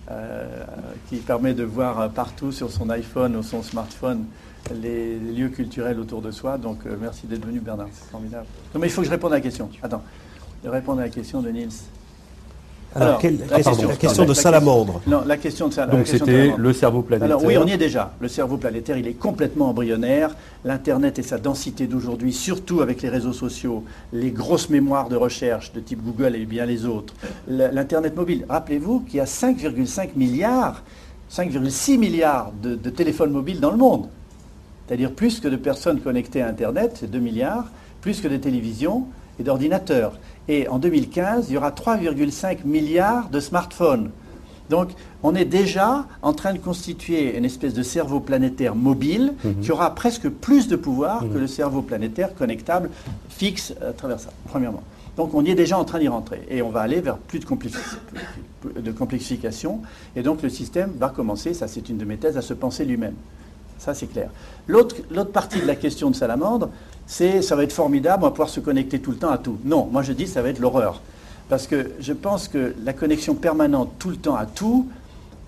euh, 0.10 0.48
qui 1.10 1.18
permet 1.18 1.54
de 1.54 1.64
voir 1.64 2.10
partout 2.10 2.52
sur 2.52 2.72
son 2.72 2.90
iPhone 2.90 3.36
ou 3.36 3.44
son 3.44 3.62
smartphone 3.62 4.26
les 4.74 5.20
lieux 5.20 5.50
culturels 5.50 6.00
autour 6.00 6.22
de 6.22 6.32
soi. 6.32 6.58
Donc 6.58 6.86
euh, 6.86 6.96
merci 7.00 7.28
d'être 7.28 7.46
venu 7.46 7.60
Bernard, 7.60 7.88
c'est 7.92 8.10
formidable. 8.10 8.46
Non 8.74 8.80
mais 8.80 8.88
il 8.88 8.90
faut 8.90 9.02
que 9.02 9.08
je 9.08 9.12
réponde 9.12 9.34
à 9.34 9.36
la 9.36 9.42
question. 9.42 9.70
Attends, 9.82 10.04
vais 10.64 10.70
répondre 10.70 11.00
à 11.00 11.04
la 11.04 11.10
question 11.10 11.42
de 11.42 11.50
Niels. 11.50 11.70
Alors, 12.94 13.08
Alors, 13.08 13.20
quelle- 13.22 13.40
la 13.40 13.46
la, 13.46 13.56
question, 13.56 13.72
question- 13.72 13.88
la 13.90 13.96
question 13.96 14.24
de 14.24 14.28
la 14.30 14.36
salamandre. 14.36 15.02
Non, 15.08 15.22
la 15.26 15.38
question 15.38 15.70
de 15.70 15.76
la 15.78 15.88
donc 15.88 16.02
de 16.02 16.06
c'était 16.06 16.26
salamandre. 16.26 16.58
le 16.60 16.74
cerveau 16.74 17.02
planétaire. 17.04 17.26
Alors 17.38 17.46
oui, 17.46 17.58
on 17.58 17.66
y 17.66 17.72
est 17.72 17.78
déjà. 17.78 18.12
Le 18.20 18.28
cerveau 18.28 18.58
planétaire, 18.58 18.98
il 18.98 19.08
est 19.08 19.14
complètement 19.14 19.70
embryonnaire. 19.70 20.36
L'Internet 20.66 21.18
et 21.18 21.24
sa 21.24 21.38
densité 21.38 21.88
d'aujourd'hui, 21.88 22.34
surtout 22.34 22.82
avec 22.82 23.02
les 23.02 23.08
réseaux 23.08 23.32
sociaux, 23.32 23.86
les 24.12 24.32
grosses 24.32 24.70
mémoires 24.70 25.08
de 25.08 25.16
recherche 25.16 25.72
de 25.72 25.80
type 25.80 26.04
Google 26.04 26.36
et 26.36 26.46
bien 26.46 26.66
les 26.66 26.86
autres, 26.86 27.14
l'Internet 27.48 28.14
mobile. 28.18 28.46
Rappelez-vous 28.50 29.00
qu'il 29.02 29.16
y 29.16 29.20
a 29.22 29.26
5,5 29.26 30.10
milliards, 30.18 30.84
5,6 31.30 31.98
milliards 31.98 32.52
de, 32.62 32.76
de 32.76 32.90
téléphones 32.90 33.32
mobiles 33.32 33.62
dans 33.62 33.72
le 33.72 33.78
monde. 33.78 34.08
C'est-à-dire 34.88 35.14
plus 35.14 35.40
que 35.40 35.48
de 35.48 35.56
personnes 35.56 36.02
connectées 36.02 36.42
à 36.42 36.50
Internet, 36.50 36.98
c'est 37.00 37.10
2 37.10 37.20
milliards, 37.20 37.68
plus 38.02 38.20
que 38.20 38.28
de 38.28 38.36
télévisions 38.36 39.06
et 39.40 39.44
d'ordinateurs. 39.44 40.14
Et 40.48 40.68
en 40.68 40.80
2015, 40.80 41.48
il 41.50 41.54
y 41.54 41.58
aura 41.58 41.72
3,5 41.72 42.60
milliards 42.66 43.30
de 43.30 43.40
smartphones. 43.40 44.10
Donc, 44.70 44.90
on 45.22 45.36
est 45.36 45.46
déjà 45.46 46.06
en 46.22 46.32
train 46.34 46.54
de 46.54 46.58
constituer 46.58 47.38
une 47.38 47.44
espèce 47.46 47.74
de 47.74 47.84
cerveau 47.84 48.22
planétaire 48.22 48.74
mobile 48.74 49.34
qui 49.62 49.72
aura 49.72 49.94
presque 49.96 50.30
plus 50.30 50.68
de 50.70 50.76
pouvoir 50.78 51.22
que 51.30 51.38
le 51.38 51.48
cerveau 51.48 51.82
planétaire 51.82 52.34
connectable 52.36 52.90
fixe 53.30 53.74
à 53.86 53.92
travers 53.92 54.20
ça, 54.20 54.30
premièrement. 54.48 54.82
Donc, 55.18 55.34
on 55.34 55.44
y 55.44 55.52
est 55.52 55.56
déjà 55.56 55.78
en 55.78 55.84
train 55.84 56.00
d'y 56.00 56.08
rentrer. 56.08 56.42
Et 56.50 56.62
on 56.62 56.70
va 56.70 56.80
aller 56.82 57.02
vers 57.02 57.18
plus 57.18 57.40
de, 57.40 57.46
complexi- 57.46 57.98
de 58.82 58.92
complexification. 58.94 59.82
Et 60.16 60.24
donc, 60.24 60.42
le 60.42 60.48
système 60.50 60.92
va 60.98 61.10
commencer, 61.10 61.54
ça 61.54 61.68
c'est 61.68 61.90
une 61.90 61.98
de 61.98 62.06
mes 62.06 62.16
thèses, 62.16 62.38
à 62.38 62.42
se 62.42 62.54
penser 62.54 62.86
lui-même. 62.86 63.16
Ça, 63.78 63.94
c'est 63.94 64.08
clair. 64.08 64.30
L'autre 64.68 64.96
l'autre 65.10 65.32
partie 65.32 65.60
de 65.60 65.66
la 65.66 65.76
question 65.76 66.10
de 66.12 66.16
Salamandre, 66.16 66.70
c'est 67.14 67.42
ça 67.42 67.58
va 67.58 67.64
être 67.64 67.74
formidable, 67.74 68.24
on 68.24 68.28
va 68.28 68.32
pouvoir 68.32 68.48
se 68.50 68.62
connecter 68.62 69.00
tout 69.00 69.12
le 69.12 69.18
temps 69.18 69.32
à 69.32 69.38
tout. 69.38 69.58
Non, 69.66 69.86
moi 69.92 70.02
je 70.02 70.14
dis 70.14 70.28
ça 70.28 70.42
va 70.42 70.48
être 70.50 70.60
l'horreur. 70.60 71.02
Parce 71.50 71.68
que 71.68 71.92
je 72.00 72.14
pense 72.14 72.48
que 72.48 72.74
la 72.86 72.94
connexion 72.94 73.36
permanente 73.36 73.92
tout 74.00 74.10
le 74.10 74.16
temps 74.16 74.36
à 74.38 74.46
tout 74.46 74.88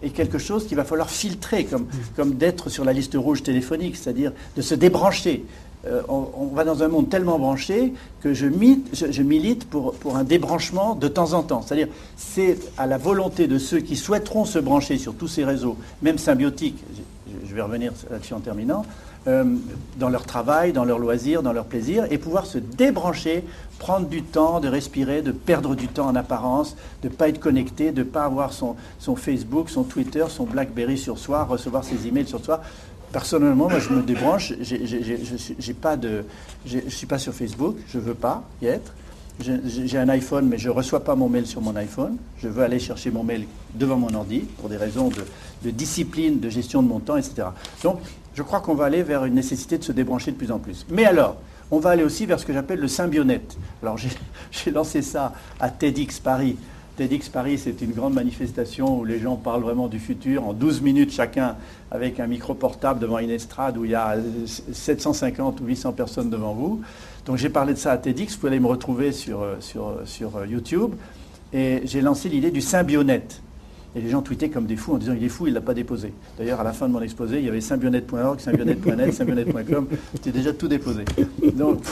est 0.04 0.10
quelque 0.10 0.38
chose 0.38 0.68
qu'il 0.68 0.76
va 0.76 0.84
falloir 0.84 1.10
filtrer, 1.10 1.64
comme, 1.64 1.86
comme 2.18 2.34
d'être 2.36 2.68
sur 2.70 2.84
la 2.84 2.92
liste 2.92 3.14
rouge 3.16 3.42
téléphonique, 3.44 3.96
c'est-à-dire 3.96 4.34
de 4.58 4.62
se 4.62 4.76
débrancher. 4.76 5.46
Euh, 5.88 6.02
on, 6.10 6.28
on 6.38 6.46
va 6.48 6.66
dans 6.66 6.84
un 6.84 6.90
monde 6.90 7.10
tellement 7.10 7.40
branché 7.40 7.94
que 8.22 8.34
je, 8.34 8.48
milite- 8.48 8.88
je- 8.94 9.12
je 9.14 9.22
milite 9.22 9.64
pour, 9.70 9.94
pour 9.94 10.18
un 10.18 10.26
débranchement 10.26 10.96
de 10.96 11.08
temps 11.08 11.32
en 11.32 11.44
temps. 11.44 11.62
C'est-à-dire, 11.62 11.88
c'est 12.18 12.58
à 12.78 12.86
la 12.86 12.98
volonté 12.98 13.48
de 13.48 13.58
ceux 13.58 13.80
qui 13.80 13.96
souhaiteront 13.96 14.44
se 14.44 14.60
brancher 14.60 14.98
sur 14.98 15.14
tous 15.14 15.28
ces 15.30 15.46
réseaux, 15.46 15.78
même 16.02 16.18
symbiotiques, 16.18 16.84
je- 16.98 17.48
je 17.50 17.56
vais 17.56 17.62
revenir 17.62 17.94
là-dessus 18.12 18.34
en 18.34 18.40
terminant, 18.42 18.86
euh, 19.28 19.46
dans 19.98 20.10
leur 20.10 20.26
travail, 20.26 20.74
dans 20.74 20.86
leurs 20.86 21.00
loisirs, 21.00 21.44
dans 21.44 21.54
leurs 21.54 21.66
plaisirs, 21.66 22.06
et 22.12 22.18
pouvoir 22.18 22.46
se 22.46 22.58
débrancher, 22.58 23.44
prendre 23.80 24.08
du 24.08 24.22
temps, 24.24 24.60
de 24.60 24.68
respirer, 24.68 25.22
de 25.22 25.32
perdre 25.32 25.76
du 25.76 25.88
temps 25.88 26.08
en 26.08 26.16
apparence, 26.16 26.76
de 27.04 27.08
ne 27.10 27.14
pas 27.14 27.30
être 27.30 27.40
connecté, 27.40 27.92
de 27.92 28.00
ne 28.00 28.08
pas 28.08 28.24
avoir 28.26 28.54
son, 28.54 28.76
son 29.00 29.16
Facebook, 29.16 29.70
son 29.70 29.84
Twitter, 29.84 30.26
son 30.30 30.44
BlackBerry 30.46 30.98
sur 30.98 31.18
soi, 31.18 31.44
recevoir 31.44 31.84
ses 31.84 32.08
emails 32.08 32.28
sur 32.28 32.44
soi. 32.44 32.62
Personnellement, 33.12 33.70
moi, 33.70 33.80
je 33.80 33.90
me 33.90 34.02
débranche. 34.02 34.54
j'ai- 34.60 35.74
pas 35.74 35.96
de, 35.98 36.26
je 36.66 36.80
ne 36.80 36.90
suis 36.90 37.06
pas 37.08 37.20
sur 37.20 37.34
Facebook, 37.34 37.78
je 37.88 38.00
ne 38.00 38.04
veux 38.04 38.16
pas 38.16 38.44
y 38.62 38.66
être. 38.66 38.92
J'ai 39.40 39.60
j'ai 39.66 39.98
un 39.98 40.10
iPhone, 40.10 40.48
mais 40.48 40.58
je 40.60 40.70
ne 40.70 40.74
reçois 40.74 41.04
pas 41.04 41.16
mon 41.16 41.28
mail 41.28 41.48
sur 41.48 41.60
mon 41.62 41.76
iPhone. 41.76 42.18
Je 42.38 42.48
veux 42.48 42.64
aller 42.64 42.80
chercher 42.80 43.10
mon 43.12 43.24
mail 43.24 43.46
devant 43.74 43.98
mon 43.98 44.14
ordi 44.14 44.40
pour 44.60 44.70
des 44.70 44.78
raisons 44.78 45.10
de, 45.10 45.24
de 45.64 45.72
discipline, 45.72 46.40
de 46.40 46.50
gestion 46.50 46.84
de 46.84 46.88
mon 46.88 47.00
temps, 47.00 47.18
etc. 47.18 47.48
Donc, 47.84 48.00
je 48.36 48.44
crois 48.44 48.62
qu'on 48.62 48.76
va 48.76 48.86
aller 48.86 49.04
vers 49.04 49.26
une 49.26 49.36
nécessité 49.36 49.78
de 49.78 49.84
se 49.84 49.92
débrancher 49.92 50.32
de 50.32 50.38
plus 50.38 50.52
en 50.52 50.60
plus. 50.60 50.86
Mais 50.90 51.06
alors, 51.06 51.38
on 51.72 51.80
va 51.80 51.92
aller 51.92 52.04
aussi 52.04 52.26
vers 52.26 52.40
ce 52.40 52.46
que 52.46 52.54
j'appelle 52.54 52.80
le 52.80 52.88
symbionette. 52.88 53.58
Alors, 53.82 53.98
j'ai 54.52 54.72
lancé 54.72 55.02
ça 55.02 55.34
à 55.60 55.70
TEDx 55.70 56.20
Paris. 56.20 56.58
TEDx 56.98 57.30
Paris, 57.30 57.58
c'est 57.58 57.82
une 57.82 57.92
grande 57.92 58.14
manifestation 58.14 59.00
où 59.00 59.06
les 59.06 59.20
gens 59.20 59.36
parlent 59.36 59.64
vraiment 59.64 59.88
du 59.88 60.00
futur 60.00 60.46
en 60.46 60.54
12 60.54 60.82
minutes 60.82 61.12
chacun 61.12 61.56
avec 61.90 62.20
un 62.20 62.28
micro 62.28 62.54
portable 62.54 63.00
devant 63.00 63.18
une 63.18 63.32
estrade 63.32 63.78
où 63.78 63.86
il 63.86 63.92
y 63.92 63.96
a 63.96 64.16
750 64.46 65.62
ou 65.62 65.66
800 65.66 65.94
personnes 65.94 66.30
devant 66.30 66.54
vous. 66.54 66.82
Donc 67.26 67.38
j'ai 67.38 67.50
parlé 67.50 67.74
de 67.74 67.80
ça 67.80 67.94
à 67.94 67.98
TEDx, 67.98 68.34
vous 68.34 68.40
pouvez 68.40 68.52
aller 68.52 68.60
me 68.60 68.68
retrouver 68.68 69.12
sur, 69.12 69.42
euh, 69.42 69.56
euh, 69.76 70.04
euh, 70.36 70.48
YouTube. 70.48 70.92
Et 71.54 71.82
j'ai 71.86 72.02
lancé 72.02 72.30
l'idée 72.30 72.52
du 72.52 72.62
symbionette. 72.62 73.42
Et 73.96 74.02
les 74.02 74.10
gens 74.10 74.22
tweetaient 74.22 74.50
comme 74.50 74.66
des 74.66 74.76
fous 74.76 74.94
en 74.94 74.98
disant 74.98 75.14
il 75.16 75.24
est 75.24 75.30
fou, 75.30 75.46
il 75.46 75.52
ne 75.52 75.56
l'a 75.56 75.62
pas 75.62 75.76
déposé. 75.76 76.14
D'ailleurs, 76.38 76.60
à 76.60 76.64
la 76.64 76.74
fin 76.74 76.88
de 76.88 76.94
mon 76.94 77.02
exposé, 77.02 77.38
il 77.38 77.46
y 77.46 77.50
avait 77.50 77.62
symbionette.org, 77.62 78.40
symbionette.net, 78.40 79.14
symbionette.com, 79.14 79.88
c'était 80.14 80.32
déjà 80.32 80.52
tout 80.54 80.68
déposé. 80.68 81.06
Donc, 81.54 81.84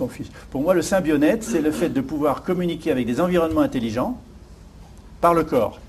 m'en 0.00 0.08
fiche. 0.08 0.28
Pour 0.50 0.62
moi, 0.62 0.72
le 0.72 0.80
symbionette, 0.82 1.42
c'est 1.42 1.60
le 1.60 1.70
fait 1.70 1.90
de 1.90 2.00
pouvoir 2.00 2.42
communiquer 2.42 2.90
avec 2.90 3.06
des 3.06 3.20
environnements 3.20 3.60
intelligents 3.60 4.18
par 5.20 5.34
le 5.34 5.44
corps. 5.44 5.80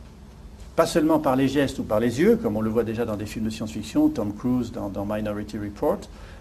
Pas 0.76 0.86
seulement 0.86 1.20
par 1.20 1.38
les 1.38 1.47
gestes 1.47 1.80
ou 1.80 1.84
par 1.84 2.01
les 2.01 2.20
yeux, 2.20 2.36
comme 2.36 2.58
on 2.58 2.62
le 2.62 2.70
voit 2.70 2.84
déjà 2.84 3.06
dans 3.06 3.16
des 3.16 3.26
films 3.26 3.45
de 3.45 3.49
science-fiction, 3.49 4.10
Tom 4.10 4.34
Cruise 4.34 4.74
dans, 4.74 4.89
dans 4.89 5.06
Minority 5.06 5.58
Report, 5.58 5.99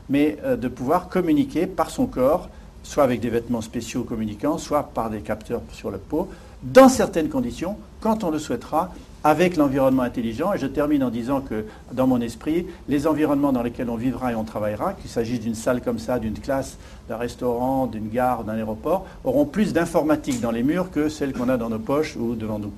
mais 0.09 0.39
euh, 0.45 0.57
de 0.57 0.67
pouvoir 0.67 1.09
communiquer 1.09 1.69
par 1.69 1.91
son 1.91 2.07
corps, 2.07 2.49
soit 2.83 3.05
avec 3.05 3.21
des 3.21 3.31
vêtements 3.31 3.61
spéciaux 3.61 4.03
communicants, 4.03 4.59
soit 4.59 4.83
par 4.83 5.09
des 5.09 5.21
capteurs 5.21 5.63
sur 5.73 5.93
la 5.93 5.99
peau, 5.99 6.29
dans 6.65 6.89
certaines 6.89 7.29
conditions, 7.29 7.77
quand 8.01 8.25
on 8.25 8.31
le 8.31 8.39
souhaitera, 8.39 8.93
avec 9.25 9.57
l'environnement 9.57 10.03
intelligent. 10.03 10.53
Et 10.53 10.59
je 10.59 10.67
termine 10.67 11.03
en 11.03 11.11
disant 11.11 11.41
que, 11.41 11.65
dans 11.93 12.07
mon 12.07 12.21
esprit, 12.21 12.67
les 12.89 13.07
environnements 13.07 13.53
dans 13.53 13.63
lesquels 13.63 13.89
on 13.89 13.97
vivra 13.97 14.33
et 14.33 14.35
on 14.35 14.45
travaillera, 14.45 14.93
qu'il 14.93 15.11
s'agisse 15.11 15.41
d'une 15.41 15.55
salle 15.55 15.81
comme 15.81 15.99
ça, 15.99 16.19
d'une 16.19 16.39
classe, 16.39 16.77
d'un 17.09 17.17
restaurant, 17.17 17.87
d'une 17.87 18.11
gare, 18.11 18.45
d'un 18.45 18.55
aéroport, 18.55 19.07
auront 19.25 19.47
plus 19.47 19.73
d'informatique 19.73 20.41
dans 20.41 20.51
les 20.51 20.63
murs 20.63 20.91
que 20.91 21.09
celles 21.09 21.33
qu'on 21.33 21.49
a 21.49 21.57
dans 21.57 21.71
nos 21.71 21.79
poches 21.79 22.17
ou 22.17 22.35
devant 22.35 22.59
nous. 22.59 22.73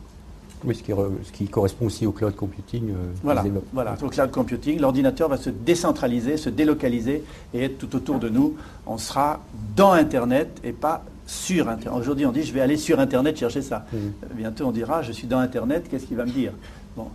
Oui, 0.65 0.75
ce 0.75 0.83
qui, 0.83 0.93
ce 0.93 1.33
qui 1.33 1.49
correspond 1.49 1.87
aussi 1.87 2.07
au 2.07 2.13
cloud 2.13 2.35
computing. 2.35 2.91
Euh, 2.91 2.95
voilà, 3.23 3.45
voilà, 3.73 3.95
au 4.03 4.09
cloud 4.09 4.31
computing. 4.31 4.81
L'ordinateur 4.81 5.29
va 5.29 5.37
se 5.37 5.51
décentraliser, 5.51 6.37
se 6.39 6.49
délocaliser 6.49 7.23
et 7.53 7.65
être 7.65 7.79
tout 7.79 7.95
autour 7.95 8.19
de 8.19 8.29
nous. 8.29 8.57
On 8.87 8.99
sera 8.99 9.41
dans 9.77 9.93
Internet 9.93 10.61
et 10.65 10.73
pas 10.73 11.05
sur 11.27 11.69
Internet. 11.69 12.01
Aujourd'hui, 12.01 12.27
on 12.27 12.33
dit 12.33 12.43
je 12.43 12.53
vais 12.53 12.61
aller 12.61 12.77
sur 12.77 13.01
Internet 13.01 13.39
chercher 13.39 13.63
ça. 13.63 13.85
Mmh. 13.93 13.97
Bientôt, 14.35 14.67
on 14.67 14.73
dira 14.73 15.03
je 15.03 15.13
suis 15.13 15.27
dans 15.27 15.39
Internet, 15.39 15.89
qu'est-ce 15.91 16.07
qu'il 16.07 16.17
va 16.17 16.25
me 16.25 16.31
dire? 16.31 16.53
Bon, 16.97 17.09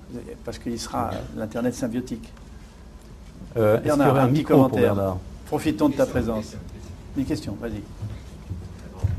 parce 0.46 0.60
qu'il 0.60 0.80
sera 0.80 1.12
l'Internet 1.36 1.74
symbiotique. 1.74 2.32
Euh, 3.58 3.78
Bernard, 3.78 4.16
un, 4.18 4.28
petit 4.30 4.44
commentaire. 4.44 5.16
Profitons 5.46 5.90
de 5.90 5.96
ta 5.96 6.06
présence. 6.06 6.56
Une 7.18 7.26
question, 7.26 7.58
vas-y. 7.60 7.82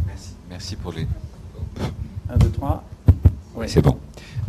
Merci. 0.06 0.34
Merci 0.48 0.76
pour 0.76 0.92
les. 0.92 1.06
1, 2.30 2.38
2, 2.38 2.48
3. 2.50 2.84
Oui, 3.56 3.66
c'est 3.68 3.82
bon. 3.82 3.98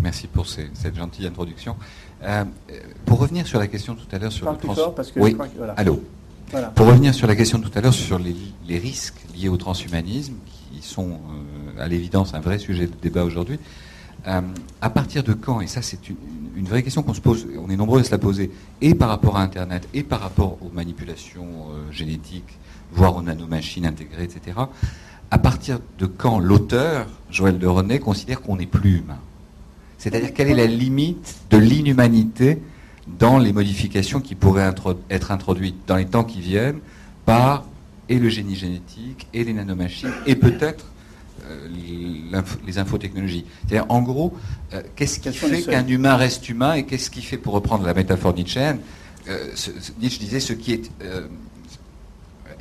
Merci 0.02 0.28
pour 0.28 0.48
cette 0.48 0.96
gentille 0.96 1.28
introduction. 1.28 1.76
Euh, 2.24 2.46
pour 3.06 3.20
revenir 3.20 3.46
sur 3.48 3.60
la 3.60 3.68
question 3.68 3.96
tout 3.96 4.06
à 4.14 4.20
l'heure 4.20 4.32
sur 4.32 4.50
le 4.50 4.58
trans... 4.58 4.92
parce 4.92 5.12
que 5.12 5.20
oui. 5.20 5.36
Allô? 5.76 6.02
Pour 6.76 6.86
revenir 6.86 7.16
sur 7.16 7.26
la 7.26 7.36
question 7.36 7.60
tout 7.60 7.72
à 7.74 7.82
l'heure 7.82 7.94
sur 7.94 8.20
les, 8.20 8.78
risques 8.78 9.20
liés 9.36 9.50
au 9.50 9.58
transhumanisme, 9.58 10.36
qui 10.46 10.88
sont 10.88 11.20
euh, 11.78 11.84
à 11.84 11.88
l'évidence 11.88 12.36
un 12.36 12.42
vrai 12.42 12.60
sujet 12.60 12.86
de 12.86 12.94
débat 13.02 13.24
aujourd'hui, 13.24 13.60
euh, 14.28 14.42
à 14.80 14.90
partir 14.92 15.24
de 15.24 15.34
quand, 15.34 15.62
et 15.62 15.68
ça 15.68 15.82
c'est 15.82 16.10
une, 16.10 16.66
vraie 16.66 16.84
question 16.84 17.02
qu'on 17.02 17.16
se 17.16 17.22
pose, 17.22 17.48
on 17.58 17.72
est 17.72 17.76
nombreux 17.76 18.02
à 18.02 18.04
se 18.04 18.12
la 18.12 18.20
poser, 18.20 18.52
et 18.82 18.94
par 18.94 19.10
rapport 19.10 19.38
à 19.38 19.42
Internet, 19.42 19.88
et 19.96 20.04
par 20.04 20.20
rapport 20.20 20.60
aux 20.62 20.70
manipulations 20.70 21.70
euh, 21.72 21.92
génétiques, 21.92 22.60
voire 22.92 23.16
aux 23.16 23.24
nanomachines 23.24 23.88
intégrées, 23.88 24.24
etc., 24.24 24.58
à 25.32 25.38
partir 25.40 25.80
de 25.98 26.06
quand 26.06 26.38
l'auteur, 26.38 27.08
Joël 27.32 27.58
de 27.58 27.66
René, 27.66 27.98
considère 27.98 28.42
qu'on 28.42 28.58
n'est 28.58 28.68
plus 28.68 29.00
humain? 29.00 29.20
C'est-à-dire 29.98 30.34
quelle 30.34 30.50
est 30.50 30.56
la 30.56 30.68
limite 30.68 31.38
de 31.50 31.58
l'inhumanité 31.58 32.62
dans 33.08 33.38
les 33.38 33.54
modifications 33.54 34.22
qui 34.22 34.36
pourraient 34.36 34.72
être 35.10 35.32
introduites 35.32 35.76
dans 35.88 35.98
les 35.98 36.06
temps 36.06 36.24
qui 36.24 36.40
viennent 36.40 36.80
par 37.26 37.66
et 38.10 38.20
le 38.20 38.30
génie 38.30 38.56
génétique 38.56 39.28
et 39.34 39.44
les 39.44 39.54
nanomachines 39.54 40.12
et 40.26 40.36
peut-être 40.36 40.86
euh, 41.50 41.68
les 42.66 42.78
infotechnologies. 42.78 43.46
C'est-à-dire, 43.68 43.86
en 43.90 44.02
gros, 44.02 44.34
euh, 44.74 44.82
qu'est-ce 44.96 45.20
qui 45.20 45.32
fait 45.32 45.62
qu'un 45.64 45.86
humain 45.88 46.16
reste 46.16 46.48
humain 46.48 46.76
et 46.76 46.86
qu'est-ce 46.86 47.10
qui 47.10 47.22
fait, 47.22 47.38
pour 47.38 47.54
reprendre 47.54 47.86
la 47.86 47.94
métaphore 47.94 48.34
nietzschéenne, 48.34 48.80
euh, 49.28 49.52
Nietzsche 50.02 50.20
disait 50.20 50.40
ce 50.40 50.54
qui 50.54 50.74
est, 50.74 50.92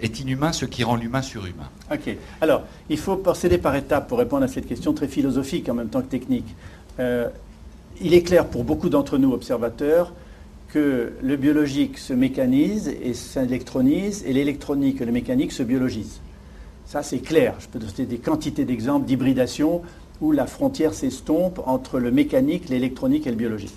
est 0.00 0.20
inhumain, 0.20 0.52
ce 0.52 0.64
qui 0.64 0.84
rend 0.84 0.96
l'humain 0.96 1.22
surhumain. 1.22 1.68
Ok. 1.92 2.16
Alors, 2.40 2.62
il 2.88 2.98
faut 2.98 3.16
procéder 3.16 3.58
par 3.58 3.74
étapes 3.76 4.08
pour 4.08 4.18
répondre 4.18 4.44
à 4.44 4.48
cette 4.48 4.66
question 4.66 4.92
très 4.92 5.08
philosophique 5.08 5.68
en 5.68 5.74
même 5.74 5.88
temps 5.88 6.02
que 6.02 6.08
technique. 6.08 6.54
il 6.98 8.14
est 8.14 8.22
clair 8.22 8.46
pour 8.46 8.64
beaucoup 8.64 8.88
d'entre 8.88 9.18
nous, 9.18 9.32
observateurs, 9.32 10.12
que 10.72 11.12
le 11.22 11.36
biologique 11.36 11.98
se 11.98 12.14
mécanise 12.14 12.88
et 13.02 13.12
s'électronise, 13.12 14.24
et 14.26 14.32
l'électronique 14.32 15.02
et 15.02 15.04
le 15.04 15.12
mécanique 15.12 15.52
se 15.52 15.62
biologisent. 15.62 16.20
Ça, 16.86 17.02
c'est 17.02 17.18
clair. 17.18 17.54
Je 17.58 17.68
peux 17.68 17.78
donner 17.78 18.06
des 18.06 18.16
quantités 18.16 18.64
d'exemples 18.64 19.06
d'hybridation 19.06 19.82
où 20.22 20.32
la 20.32 20.46
frontière 20.46 20.94
s'estompe 20.94 21.60
entre 21.66 21.98
le 21.98 22.10
mécanique, 22.10 22.70
l'électronique 22.70 23.26
et 23.26 23.30
le 23.30 23.36
biologique. 23.36 23.76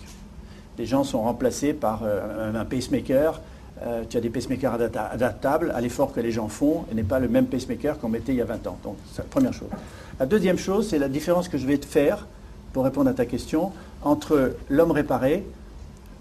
Les 0.78 0.86
gens 0.86 1.04
sont 1.04 1.22
remplacés 1.22 1.74
par 1.74 2.04
euh, 2.04 2.54
un 2.54 2.66
pacemaker. 2.66 3.42
Euh, 3.86 4.04
tu 4.10 4.16
as 4.16 4.22
des 4.22 4.30
pacemakers 4.30 4.74
adaptables 4.74 5.72
à 5.76 5.82
l'effort 5.82 6.14
que 6.14 6.22
les 6.22 6.32
gens 6.32 6.48
font 6.48 6.86
et 6.90 6.96
n'est 6.96 7.04
pas 7.04 7.20
le 7.20 7.28
même 7.28 7.48
pacemaker 7.48 8.00
qu'on 8.00 8.10
mettait 8.10 8.32
il 8.32 8.38
y 8.38 8.42
a 8.42 8.46
20 8.46 8.68
ans. 8.68 8.78
Donc, 8.84 8.96
c'est 9.12 9.22
la 9.22 9.28
première 9.28 9.54
chose. 9.54 9.70
La 10.18 10.26
deuxième 10.26 10.58
chose, 10.58 10.88
c'est 10.88 11.00
la 11.00 11.10
différence 11.10 11.50
que 11.50 11.58
je 11.58 11.68
vais 11.68 11.78
te 11.78 11.86
faire, 11.86 12.26
pour 12.72 12.86
répondre 12.86 13.10
à 13.10 13.14
ta 13.14 13.26
question, 13.26 13.74
entre 14.02 14.56
l'homme 14.70 14.92
réparé, 14.92 15.44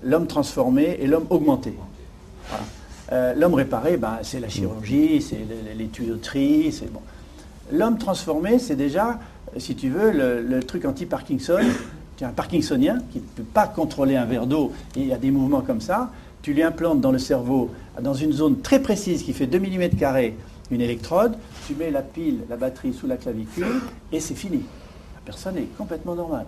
l'homme 0.05 0.27
transformé 0.27 0.99
et 1.01 1.07
l'homme 1.07 1.27
augmenté. 1.31 1.75
Euh, 3.13 3.35
l'homme 3.35 3.55
réparé, 3.55 3.97
ben, 3.97 4.19
c'est 4.23 4.41
la 4.41 4.49
chirurgie, 4.49 5.21
c'est 5.21 5.41
les, 5.77 5.87
tuyauteries, 5.89 6.73
c'est 6.73 6.93
bon. 6.93 7.01
L'homme 7.73 7.99
transformé, 7.99 8.59
c'est 8.59 8.77
déjà, 8.77 9.19
si 9.57 9.75
tu 9.75 9.89
veux, 9.89 10.11
le, 10.11 10.63
truc 10.63 10.85
anti-Parkinson. 10.85 11.61
Tu 12.17 12.25
as 12.25 12.29
un 12.29 12.33
Parkinsonien 12.33 13.01
qui 13.11 13.19
ne 13.19 13.25
peut 13.25 13.43
pas 13.43 13.67
contrôler 13.67 14.15
un 14.17 14.25
verre 14.25 14.47
d'eau 14.47 14.73
et 14.95 15.01
il 15.01 15.09
y 15.09 15.13
a 15.13 15.19
des 15.19 15.33
mouvements 15.33 15.63
comme 15.63 15.81
ça. 15.81 16.13
Tu 16.43 16.53
lui 16.53 16.63
implantes 16.63 17.01
dans 17.01 17.11
le 17.11 17.19
cerveau, 17.19 17.71
dans 18.01 18.15
une 18.15 18.33
zone 18.33 18.61
très 18.61 18.81
précise 18.81 19.23
qui 19.25 19.33
fait 19.33 19.47
2 19.47 19.59
mm 19.59 19.89
une 20.71 20.81
électrode, 20.81 21.37
tu 21.67 21.75
mets 21.75 21.91
la 21.91 22.03
pile, 22.03 22.41
la 22.49 22.57
batterie 22.57 22.93
sous 22.93 23.07
la 23.07 23.17
clavicule 23.17 23.81
et 24.13 24.21
c'est 24.21 24.35
fini. 24.35 24.63
La 25.15 25.21
personne 25.25 25.57
est 25.59 25.77
complètement 25.77 26.15
normale. 26.15 26.47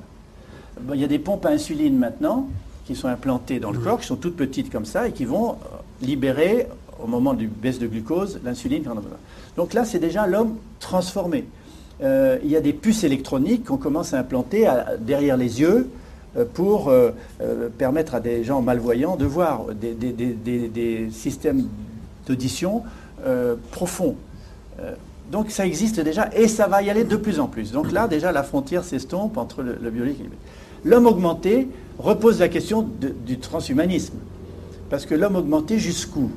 il 0.94 1.00
y 1.00 1.04
a 1.04 1.08
des 1.08 1.18
pompes 1.18 1.44
à 1.46 1.50
insuline 1.50 1.98
maintenant 1.98 2.48
qui 2.86 2.94
sont 2.94 3.08
implantées 3.08 3.58
dans 3.58 3.72
le 3.72 3.78
corps, 3.78 4.00
qui 4.00 4.06
sont 4.06 4.16
toutes 4.16 4.36
petites 4.36 4.70
comme 4.70 4.86
ça 4.86 5.08
et 5.08 5.12
qui 5.12 5.24
vont 5.24 5.50
euh, 5.50 5.54
libérer, 6.00 6.68
au 7.02 7.08
moment 7.08 7.34
du 7.34 7.48
baisse 7.48 7.78
de 7.78 7.86
glucose, 7.86 8.40
l'insuline 8.44 8.84
Donc 9.56 9.74
là, 9.74 9.84
c'est 9.84 9.98
déjà 9.98 10.26
l'homme 10.26 10.56
transformé. 10.80 11.44
Euh, 12.02 12.38
il 12.44 12.50
y 12.50 12.56
a 12.56 12.60
des 12.60 12.72
puces 12.72 13.04
électroniques 13.04 13.64
qu'on 13.64 13.76
commence 13.76 14.14
à 14.14 14.20
implanter 14.20 14.70
derrière 15.00 15.36
les 15.36 15.60
yeux 15.60 15.90
euh, 16.36 16.44
pour 16.54 16.92
permettre 17.76 18.14
à 18.14 18.20
des 18.20 18.44
gens 18.44 18.62
malvoyants 18.62 19.16
de 19.16 19.26
voir 19.26 19.66
des, 19.74 19.94
des 19.94 21.08
systèmes 21.10 21.64
d'audition 22.26 22.82
profonds. 23.72 24.14
donc 25.32 25.50
ça 25.50 25.66
existe 25.66 26.00
déjà 26.00 26.28
et 26.34 26.48
ça 26.48 26.68
va 26.68 26.82
y 26.82 26.90
aller 26.90 27.04
de 27.04 27.16
plus 27.16 27.40
en 27.40 27.48
plus. 27.48 27.72
Donc 27.72 27.90
là, 27.90 28.06
déjà, 28.06 28.30
la 28.30 28.42
frontière 28.42 28.84
s'estompe 28.84 29.36
entre 29.38 29.62
le, 29.62 29.78
le 29.82 29.90
biologique 29.90 30.20
et 30.20 30.24
le 30.24 30.30
L'homme 30.84 31.06
augmenté 31.06 31.68
repose 31.98 32.40
la 32.40 32.48
question 32.48 32.88
du 33.26 33.38
transhumanisme. 33.38 34.14
Parce 34.90 35.06
que 35.06 35.14
l'homme 35.14 35.36
augmenté, 35.36 35.78
jusqu'où? 35.78 36.30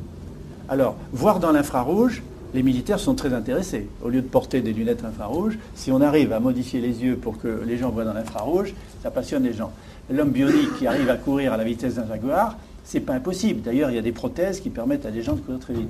Alors, 0.67 0.95
voir 1.11 1.39
dans 1.39 1.51
l'infrarouge, 1.51 2.23
les 2.53 2.63
militaires 2.63 2.99
sont 2.99 3.13
très 3.13 3.33
intéressés. 3.33 3.87
Au 4.03 4.09
lieu 4.09 4.21
de 4.21 4.27
porter 4.27 4.61
des 4.61 4.73
lunettes 4.73 5.03
infrarouges, 5.03 5.57
si 5.75 5.91
on 5.91 6.01
arrive 6.01 6.33
à 6.33 6.39
modifier 6.39 6.81
les 6.81 7.03
yeux 7.03 7.15
pour 7.15 7.37
que 7.37 7.61
les 7.65 7.77
gens 7.77 7.89
voient 7.89 8.05
dans 8.05 8.13
l'infrarouge, 8.13 8.73
ça 9.03 9.11
passionne 9.11 9.43
les 9.43 9.53
gens. 9.53 9.71
L'homme 10.09 10.31
bionique 10.31 10.77
qui 10.77 10.87
arrive 10.87 11.09
à 11.09 11.15
courir 11.15 11.53
à 11.53 11.57
la 11.57 11.63
vitesse 11.63 11.95
d'un 11.95 12.07
jaguar, 12.07 12.57
c'est 12.83 13.01
pas 13.01 13.13
impossible. 13.13 13.61
D'ailleurs, 13.61 13.91
il 13.91 13.95
y 13.95 13.99
a 13.99 14.03
des 14.03 14.11
prothèses 14.11 14.59
qui 14.59 14.71
permettent 14.71 15.05
à 15.05 15.11
des 15.11 15.21
gens 15.21 15.33
de 15.33 15.41
courir 15.41 15.59
très 15.59 15.73
vite. 15.73 15.89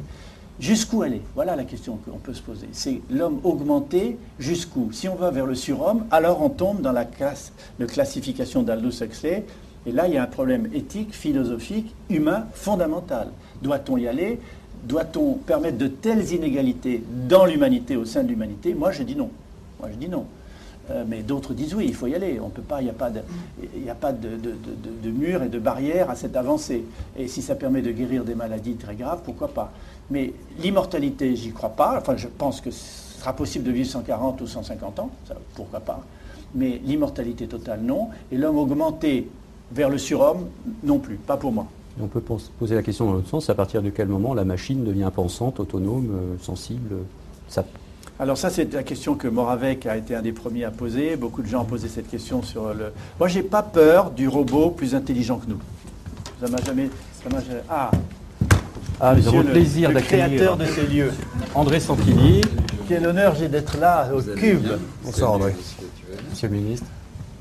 Jusqu'où 0.60 1.04
aller? 1.04 1.22
Voilà 1.36 1.56
la 1.56 1.64
question 1.64 1.98
qu'on 1.98 2.18
peut 2.18 2.34
se 2.34 2.42
poser. 2.42 2.68
C'est 2.74 3.00
l'homme 3.10 3.40
augmenté 3.44 4.18
jusqu'où? 4.40 4.92
Si 4.92 5.08
on 5.08 5.16
va 5.16 5.32
vers 5.32 5.46
le 5.46 5.56
surhomme, 5.56 6.06
alors 6.12 6.42
on 6.42 6.50
tombe 6.50 6.82
dans 6.82 6.92
la 6.92 7.06
classe 7.06 7.54
de 7.80 7.86
classification 7.86 8.62
d'Aldous 8.62 9.02
Huxley. 9.02 9.46
Et 9.86 9.92
là, 9.94 10.08
il 10.08 10.14
y 10.14 10.18
a 10.18 10.24
un 10.24 10.28
problème 10.28 10.68
éthique, 10.74 11.14
philosophique, 11.14 11.96
humain 12.10 12.48
fondamental. 12.54 13.30
Doit-on 13.62 13.98
y 13.98 14.08
aller? 14.08 14.40
Doit-on 14.84 15.36
permettre 15.36 15.78
de 15.78 15.88
telles 15.88 16.34
inégalités 16.34 17.04
dans 17.30 17.46
l'humanité, 17.46 17.96
au 17.96 18.06
sein 18.06 18.24
de 18.24 18.28
l'humanité? 18.28 18.74
Moi, 18.74 18.92
je 18.92 19.04
dis 19.04 19.16
non. 19.16 19.30
Moi, 19.80 19.90
je 19.92 19.98
dis 19.98 20.10
non. 20.10 20.26
Euh, 20.92 21.04
mais 21.08 21.22
d'autres 21.22 21.54
disent 21.54 21.76
oui, 21.76 21.86
il 21.88 21.96
faut 21.96 22.08
y 22.08 22.16
aller. 22.16 22.40
On 22.42 22.50
peut 22.50 22.62
pas, 22.62 22.82
il 22.82 22.86
n'y 22.86 22.90
a 22.90 22.94
pas, 23.96 24.12
de, 24.12 25.10
mur 25.10 25.44
et 25.44 25.50
de 25.50 25.60
barrière 25.60 26.10
à 26.10 26.16
cette 26.16 26.36
avancée. 26.36 26.84
Et 27.18 27.28
si 27.28 27.42
ça 27.42 27.56
permet 27.56 27.82
de 27.82 27.92
guérir 27.92 28.26
des 28.26 28.36
maladies 28.36 28.76
très 28.76 28.96
graves, 28.96 29.22
pourquoi 29.24 29.50
pas? 29.50 29.72
Mais 30.12 30.34
l'immortalité, 30.60 31.36
j'y 31.36 31.52
crois 31.52 31.70
pas. 31.70 31.98
Enfin, 31.98 32.18
je 32.18 32.28
pense 32.28 32.62
que 32.62 32.72
ce 32.72 33.20
sera 33.20 33.34
possible 33.34 33.66
de 33.66 33.72
vivre 33.72 33.90
140 33.90 34.42
ou 34.42 34.48
150 34.48 35.00
ans, 35.00 35.10
pourquoi 35.56 35.80
pas. 35.80 36.02
Mais 36.56 36.82
l'immortalité 36.84 37.48
totale, 37.48 37.82
non. 37.82 38.10
Et 38.32 38.38
l'homme 38.38 38.58
augmenté 38.58 39.30
vers 39.72 39.90
le 39.90 39.98
surhomme, 39.98 40.48
non 40.84 41.00
plus, 41.00 41.16
pas 41.16 41.38
pour 41.38 41.52
moi. 41.52 41.68
On 42.02 42.08
peut 42.08 42.22
poser 42.22 42.76
la 42.76 42.82
question 42.82 43.06
dans 43.06 43.14
l'autre 43.14 43.30
sens, 43.30 43.50
à 43.50 43.56
partir 43.56 43.82
de 43.82 43.90
quel 43.90 44.08
moment 44.08 44.34
la 44.34 44.46
machine 44.46 44.84
devient 44.84 45.12
pensante, 45.14 45.60
autonome, 45.60 46.12
euh, 46.12 46.38
sensible 46.42 46.96
ça... 47.50 47.66
Alors 48.20 48.38
ça, 48.38 48.50
c'est 48.50 48.74
la 48.74 48.84
question 48.84 49.16
que 49.16 49.28
Moravec 49.28 49.86
a 49.86 49.96
été 49.96 50.14
un 50.16 50.22
des 50.22 50.34
premiers 50.34 50.66
à 50.66 50.72
poser. 50.72 51.16
Beaucoup 51.16 51.42
de 51.42 51.48
gens 51.48 51.62
ont 51.62 51.66
posé 51.66 51.88
cette 51.88 52.10
question 52.10 52.42
sur 52.42 52.74
le... 52.74 52.92
Moi, 53.18 53.28
j'ai 53.28 53.44
pas 53.44 53.64
peur 53.64 54.12
du 54.12 54.28
robot 54.28 54.72
plus 54.72 54.94
intelligent 54.94 55.38
que 55.38 55.50
nous. 55.50 55.60
Ça 56.42 56.50
m'a 56.50 56.62
jamais... 56.62 56.90
Ça 57.24 57.30
m'a 57.30 57.42
jamais... 57.42 57.62
Ah, 57.70 57.92
ah, 59.00 59.16
nous 59.16 59.28
avons 59.28 59.40
le 59.40 59.52
plaisir 59.52 59.92
d'accueillir 59.92 60.28
créateur 60.28 60.58
de 60.58 60.66
ces 60.66 60.86
lieux. 60.88 61.12
André 61.56 61.80
Santilli. 61.80 62.42
Quel 62.88 63.06
honneur 63.06 63.36
j'ai 63.36 63.48
d'être 63.48 63.78
là, 63.78 64.10
au 64.14 64.22
Cube. 64.22 64.68
Bonsoir 65.04 65.34
André. 65.34 65.56
Monsieur 66.30 66.50
le 66.50 66.56
ministre. 66.56 66.86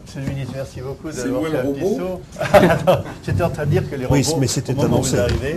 Monsieur 0.05 0.21
le 0.21 0.29
ministre, 0.29 0.53
merci 0.57 0.81
beaucoup 0.81 1.11
d'avoir 1.11 1.51
fait 1.51 1.59
un 1.59 1.73
petit 1.73 1.97
saut. 1.97 2.21
J'étais 3.27 3.43
en 3.43 3.51
train 3.51 3.67
de 3.67 3.71
dire 3.71 3.91
que 3.91 3.97
les 3.97 4.07
robots, 4.07 4.21
oui, 4.21 4.35
mais 4.41 4.47
c'était 4.47 4.73
au 4.73 4.77
moment 4.77 5.01
où 5.01 5.03
vous 5.03 5.17
arrivez, 5.19 5.57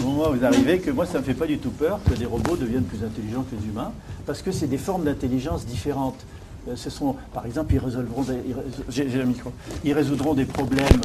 au 0.00 0.04
moment 0.04 0.28
où 0.30 0.34
vous 0.34 0.44
arrivez, 0.44 0.78
que 0.78 0.90
moi 0.90 1.06
ça 1.06 1.14
ne 1.14 1.18
me 1.18 1.24
fait 1.24 1.34
pas 1.34 1.46
du 1.46 1.58
tout 1.58 1.70
peur 1.70 1.98
que 2.08 2.14
les 2.14 2.26
robots 2.26 2.56
deviennent 2.56 2.84
plus 2.84 3.04
intelligents 3.04 3.44
que 3.50 3.56
les 3.56 3.68
humains, 3.68 3.90
parce 4.26 4.42
que 4.42 4.52
c'est 4.52 4.68
des 4.68 4.78
formes 4.78 5.04
d'intelligence 5.04 5.66
différentes. 5.66 6.24
Euh, 6.68 6.76
ce 6.76 6.90
sont, 6.90 7.16
par 7.32 7.46
exemple, 7.46 7.74
ils 7.74 7.78
résolveront 7.78 8.22
des, 8.22 8.34
j'ai, 8.90 9.04
le 9.06 9.24
micro, 9.24 9.50
ils 9.82 9.92
résoudront 9.92 10.34
des 10.34 10.44
problèmes 10.44 11.00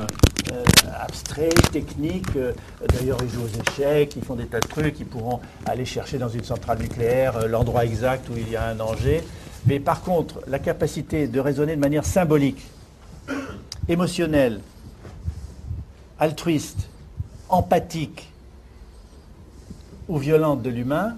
euh, 0.51 0.63
abstraits, 0.99 1.71
techniques. 1.71 2.35
Euh, 2.35 2.53
d'ailleurs, 2.89 3.17
ils 3.23 3.29
jouent 3.29 3.43
aux 3.43 3.71
échecs, 3.71 4.15
ils 4.15 4.23
font 4.23 4.35
des 4.35 4.45
tas 4.45 4.59
de 4.59 4.67
trucs. 4.67 4.99
Ils 4.99 5.05
pourront 5.05 5.39
aller 5.65 5.85
chercher 5.85 6.17
dans 6.17 6.29
une 6.29 6.43
centrale 6.43 6.79
nucléaire 6.79 7.47
l'endroit 7.47 7.85
exact 7.85 8.29
où 8.29 8.33
il 8.37 8.49
y 8.49 8.55
a 8.55 8.67
un 8.67 8.75
danger. 8.75 9.23
Mais 9.65 9.79
par 9.79 10.01
contre, 10.01 10.41
la 10.47 10.59
capacité 10.59 11.27
de 11.27 11.39
raisonner 11.39 11.75
de 11.75 11.81
manière 11.81 12.05
symbolique, 12.05 12.67
émotionnelle, 13.89 14.61
altruiste, 16.19 16.89
empathique 17.49 18.31
ou 20.07 20.17
violente 20.17 20.61
de 20.61 20.69
l'humain, 20.69 21.17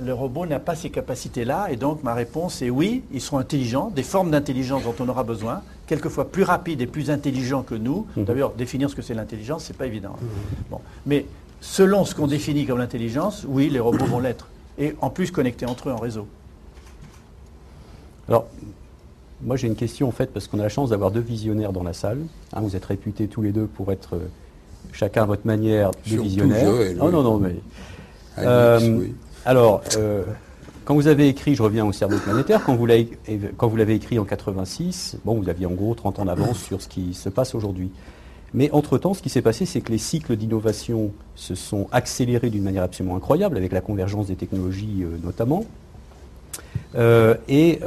le 0.00 0.12
robot 0.12 0.46
n'a 0.46 0.60
pas 0.60 0.74
ces 0.74 0.90
capacités-là. 0.90 1.68
Et 1.70 1.76
donc 1.76 2.02
ma 2.02 2.14
réponse 2.14 2.62
est 2.62 2.70
oui, 2.70 3.02
ils 3.12 3.20
sont 3.20 3.38
intelligents, 3.38 3.90
des 3.90 4.02
formes 4.02 4.30
d'intelligence 4.30 4.84
dont 4.84 4.94
on 5.00 5.08
aura 5.08 5.24
besoin, 5.24 5.62
quelquefois 5.86 6.30
plus 6.30 6.42
rapides 6.42 6.80
et 6.80 6.86
plus 6.86 7.10
intelligents 7.10 7.62
que 7.62 7.74
nous. 7.74 8.06
Mhm. 8.16 8.24
D'ailleurs, 8.24 8.52
définir 8.52 8.90
ce 8.90 8.94
que 8.94 9.02
c'est 9.02 9.14
l'intelligence, 9.14 9.64
ce 9.64 9.72
n'est 9.72 9.78
pas 9.78 9.86
évident. 9.86 10.16
Mhm. 10.20 10.28
Bon. 10.70 10.80
Mais 11.06 11.26
selon 11.60 12.04
ce 12.04 12.14
qu'on 12.14 12.26
définit 12.26 12.66
comme 12.66 12.78
l'intelligence, 12.78 13.44
oui, 13.48 13.68
les 13.70 13.80
robots 13.80 14.04
vont 14.06 14.20
l'être. 14.20 14.48
Et 14.78 14.94
en 15.00 15.10
plus 15.10 15.30
connectés 15.30 15.66
entre 15.66 15.88
eux 15.88 15.92
en 15.92 15.98
réseau. 15.98 16.26
Alors, 18.28 18.46
moi 19.42 19.56
j'ai 19.56 19.66
une 19.66 19.76
question 19.76 20.08
en 20.08 20.12
fait, 20.12 20.32
parce 20.32 20.48
qu'on 20.48 20.58
a 20.58 20.62
la 20.62 20.68
chance 20.68 20.90
d'avoir 20.90 21.10
deux 21.10 21.20
visionnaires 21.20 21.72
dans 21.72 21.82
la 21.84 21.92
salle. 21.92 22.20
Hein, 22.52 22.60
vous 22.60 22.74
êtes 22.76 22.84
réputés 22.84 23.28
tous 23.28 23.42
les 23.42 23.52
deux 23.52 23.66
pour 23.66 23.92
être 23.92 24.16
euh, 24.16 24.28
chacun 24.92 25.22
à 25.22 25.26
votre 25.26 25.46
manière 25.46 25.90
de 25.90 26.16
visionnaires. 26.20 26.72
non, 26.96 27.10
non, 27.10 27.22
non, 27.22 27.38
mais. 27.38 27.56
Euh, 28.38 29.06
alors, 29.44 29.82
euh, 29.96 30.24
quand 30.84 30.94
vous 30.94 31.06
avez 31.06 31.28
écrit 31.28 31.54
Je 31.54 31.62
reviens 31.62 31.84
au 31.84 31.92
cerveau 31.92 32.18
planétaire, 32.18 32.62
quand 32.64 32.76
vous 32.76 32.86
l'avez 33.76 33.94
écrit 33.94 34.18
en 34.18 34.24
86, 34.24 35.18
bon, 35.24 35.34
vous 35.34 35.48
aviez 35.48 35.66
en 35.66 35.72
gros 35.72 35.94
30 35.94 36.20
ans 36.20 36.24
d'avance 36.24 36.58
sur 36.62 36.80
ce 36.80 36.88
qui 36.88 37.14
se 37.14 37.28
passe 37.28 37.54
aujourd'hui. 37.54 37.90
Mais 38.52 38.70
entre-temps, 38.70 39.14
ce 39.14 39.22
qui 39.22 39.30
s'est 39.30 39.42
passé, 39.42 39.66
c'est 39.66 39.80
que 39.80 39.90
les 39.90 39.98
cycles 39.98 40.36
d'innovation 40.36 41.10
se 41.34 41.54
sont 41.54 41.88
accélérés 41.90 42.50
d'une 42.50 42.62
manière 42.62 42.84
absolument 42.84 43.16
incroyable, 43.16 43.56
avec 43.56 43.72
la 43.72 43.80
convergence 43.80 44.28
des 44.28 44.36
technologies 44.36 45.02
euh, 45.02 45.16
notamment. 45.24 45.64
Euh, 46.94 47.34
et 47.48 47.80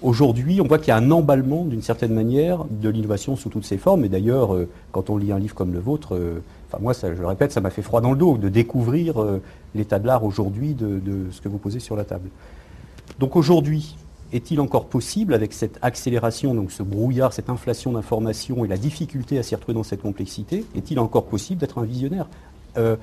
aujourd'hui, 0.00 0.62
on 0.62 0.66
voit 0.66 0.78
qu'il 0.78 0.88
y 0.88 0.92
a 0.92 0.96
un 0.96 1.10
emballement, 1.10 1.64
d'une 1.64 1.82
certaine 1.82 2.14
manière, 2.14 2.64
de 2.70 2.88
l'innovation 2.88 3.36
sous 3.36 3.50
toutes 3.50 3.66
ses 3.66 3.76
formes. 3.76 4.04
Et 4.04 4.08
d'ailleurs, 4.08 4.56
quand 4.92 5.10
on 5.10 5.18
lit 5.18 5.32
un 5.32 5.38
livre 5.38 5.54
comme 5.54 5.74
le 5.74 5.80
vôtre, 5.80 6.18
Enfin, 6.70 6.80
moi, 6.82 6.92
je 6.92 7.20
le 7.20 7.26
répète, 7.26 7.50
ça 7.50 7.60
m'a 7.60 7.70
fait 7.70 7.82
froid 7.82 8.00
dans 8.00 8.12
le 8.12 8.16
dos 8.16 8.38
de 8.38 8.48
découvrir 8.48 9.20
euh, 9.20 9.42
l'état 9.74 9.98
de 9.98 10.06
l'art 10.06 10.24
aujourd'hui 10.24 10.74
de, 10.74 11.26
ce 11.30 11.40
que 11.40 11.48
vous 11.48 11.58
posez 11.58 11.80
sur 11.80 11.96
la 11.96 12.04
table. 12.04 12.30
Donc 13.18 13.36
aujourd'hui, 13.36 13.96
est-il 14.32 14.60
encore 14.60 14.86
possible, 14.86 15.34
avec 15.34 15.52
cette 15.52 15.78
accélération, 15.82 16.54
donc 16.54 16.70
ce 16.70 16.82
brouillard, 16.82 17.32
cette 17.32 17.50
inflation 17.50 17.92
d'informations 17.92 18.64
et 18.64 18.68
la 18.68 18.78
difficulté 18.78 19.38
à 19.38 19.42
s'y 19.42 19.54
retrouver 19.54 19.74
dans 19.74 19.82
cette 19.82 20.02
complexité, 20.02 20.64
est-il 20.76 20.98
encore 20.98 21.26
possible 21.26 21.60
d'être 21.60 21.78
un 21.78 21.84
visionnaire 21.84 22.28
euh, 22.76 22.96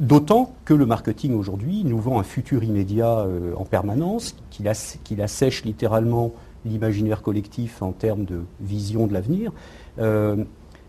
D'autant 0.00 0.54
que 0.64 0.72
le 0.72 0.86
marketing 0.86 1.34
aujourd'hui 1.34 1.84
nous 1.84 1.98
vend 1.98 2.18
un 2.18 2.22
futur 2.22 2.64
immédiat 2.64 3.18
euh, 3.18 3.52
en 3.56 3.64
permanence, 3.64 4.34
qu'il 4.50 5.20
assèche 5.20 5.64
littéralement 5.64 6.32
l'imaginaire 6.64 7.20
collectif 7.20 7.82
en 7.82 7.92
termes 7.92 8.24
de 8.24 8.40
vision 8.60 9.06
de 9.06 9.12
l'avenir. 9.12 9.52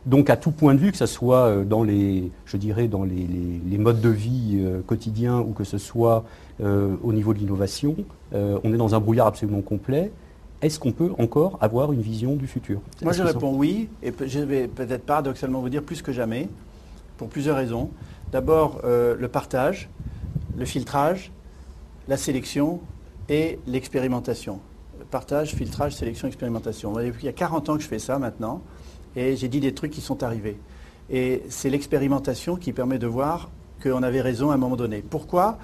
Donc 0.05 0.29
à 0.29 0.37
tout 0.37 0.51
point 0.51 0.75
de 0.75 0.79
vue, 0.79 0.91
que 0.91 0.97
ce 0.97 1.07
soit 1.07 1.47
euh, 1.47 1.63
dans 1.63 1.83
les, 1.83 2.31
je 2.45 2.57
dirais, 2.57 2.87
dans 2.87 3.03
les, 3.03 3.77
modes 3.77 4.01
de 4.01 4.09
vie 4.09 4.59
euh, 4.61 4.81
quotidiens 4.85 5.39
ou 5.39 5.51
que 5.51 5.63
ce 5.63 5.77
soit 5.77 6.23
euh, 6.63 6.95
au 7.03 7.11
niveau 7.11 7.33
de 7.33 7.39
l'innovation, 7.39 7.95
on 8.33 8.73
est 8.73 8.77
dans 8.77 8.95
un 8.95 8.99
brouillard 8.99 9.27
absolument 9.27 9.61
complet. 9.61 10.11
Est-ce 10.61 10.77
qu'on 10.77 10.91
peut 10.91 11.11
encore 11.19 11.57
avoir 11.61 11.93
une 11.93 12.01
vision 12.01 12.35
du 12.35 12.47
futur? 12.47 12.81
Moi 13.01 13.13
je 13.13 13.23
réponds 13.23 13.55
oui, 13.55 13.87
et 14.03 14.13
je 14.25 14.39
vais 14.39 14.67
peut-être 14.67 15.05
paradoxalement 15.05 15.61
vous 15.61 15.69
dire 15.69 15.83
plus 15.83 16.01
que 16.01 16.11
jamais, 16.11 16.49
pour 17.17 17.29
plusieurs 17.29 17.55
raisons. 17.55 17.91
D'abord 18.33 18.81
le 18.83 19.27
partage, 19.27 19.89
le 20.57 20.65
filtrage, 20.65 21.31
la 22.09 22.17
sélection 22.17 22.81
et 23.29 23.59
l'expérimentation. 23.67 24.59
Partage, 25.11 25.55
filtrage, 25.55 25.95
sélection, 25.95 26.27
expérimentation. 26.27 26.99
Il 26.99 27.23
y 27.23 27.29
a 27.29 27.33
40 27.33 27.69
ans 27.69 27.77
que 27.77 27.83
je 27.83 27.87
fais 27.87 27.99
ça 27.99 28.19
maintenant 28.19 28.61
et 29.15 29.35
j'ai 29.35 29.47
dit 29.47 29.59
des 29.59 29.73
trucs 29.73 29.91
qui 29.91 30.01
sont 30.01 30.23
arrivés. 30.23 30.57
Et 31.09 31.43
c'est 31.49 31.69
l'expérimentation 31.69 32.55
qui 32.55 32.73
permet 32.73 32.97
de 32.97 33.07
voir 33.07 33.49
qu'on 33.81 34.03
avait 34.03 34.21
raison 34.21 34.51
à 34.51 34.55
un 34.55 34.57
moment 34.57 34.75
donné. 34.75 35.03
Pourquoi? 35.07 35.57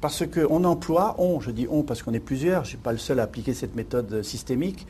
Parce 0.00 0.24
qu'on 0.26 0.64
emploie, 0.64 1.14
on, 1.18 1.40
je 1.40 1.50
dis 1.50 1.66
on 1.70 1.82
parce 1.82 2.02
qu'on 2.02 2.12
est 2.12 2.20
plusieurs, 2.20 2.64
je 2.64 2.66
ne 2.66 2.70
suis 2.70 2.76
pas 2.76 2.92
le 2.92 2.98
seul 2.98 3.20
à 3.20 3.22
appliquer 3.22 3.54
cette 3.54 3.76
méthode 3.76 4.22
systémique, 4.22 4.86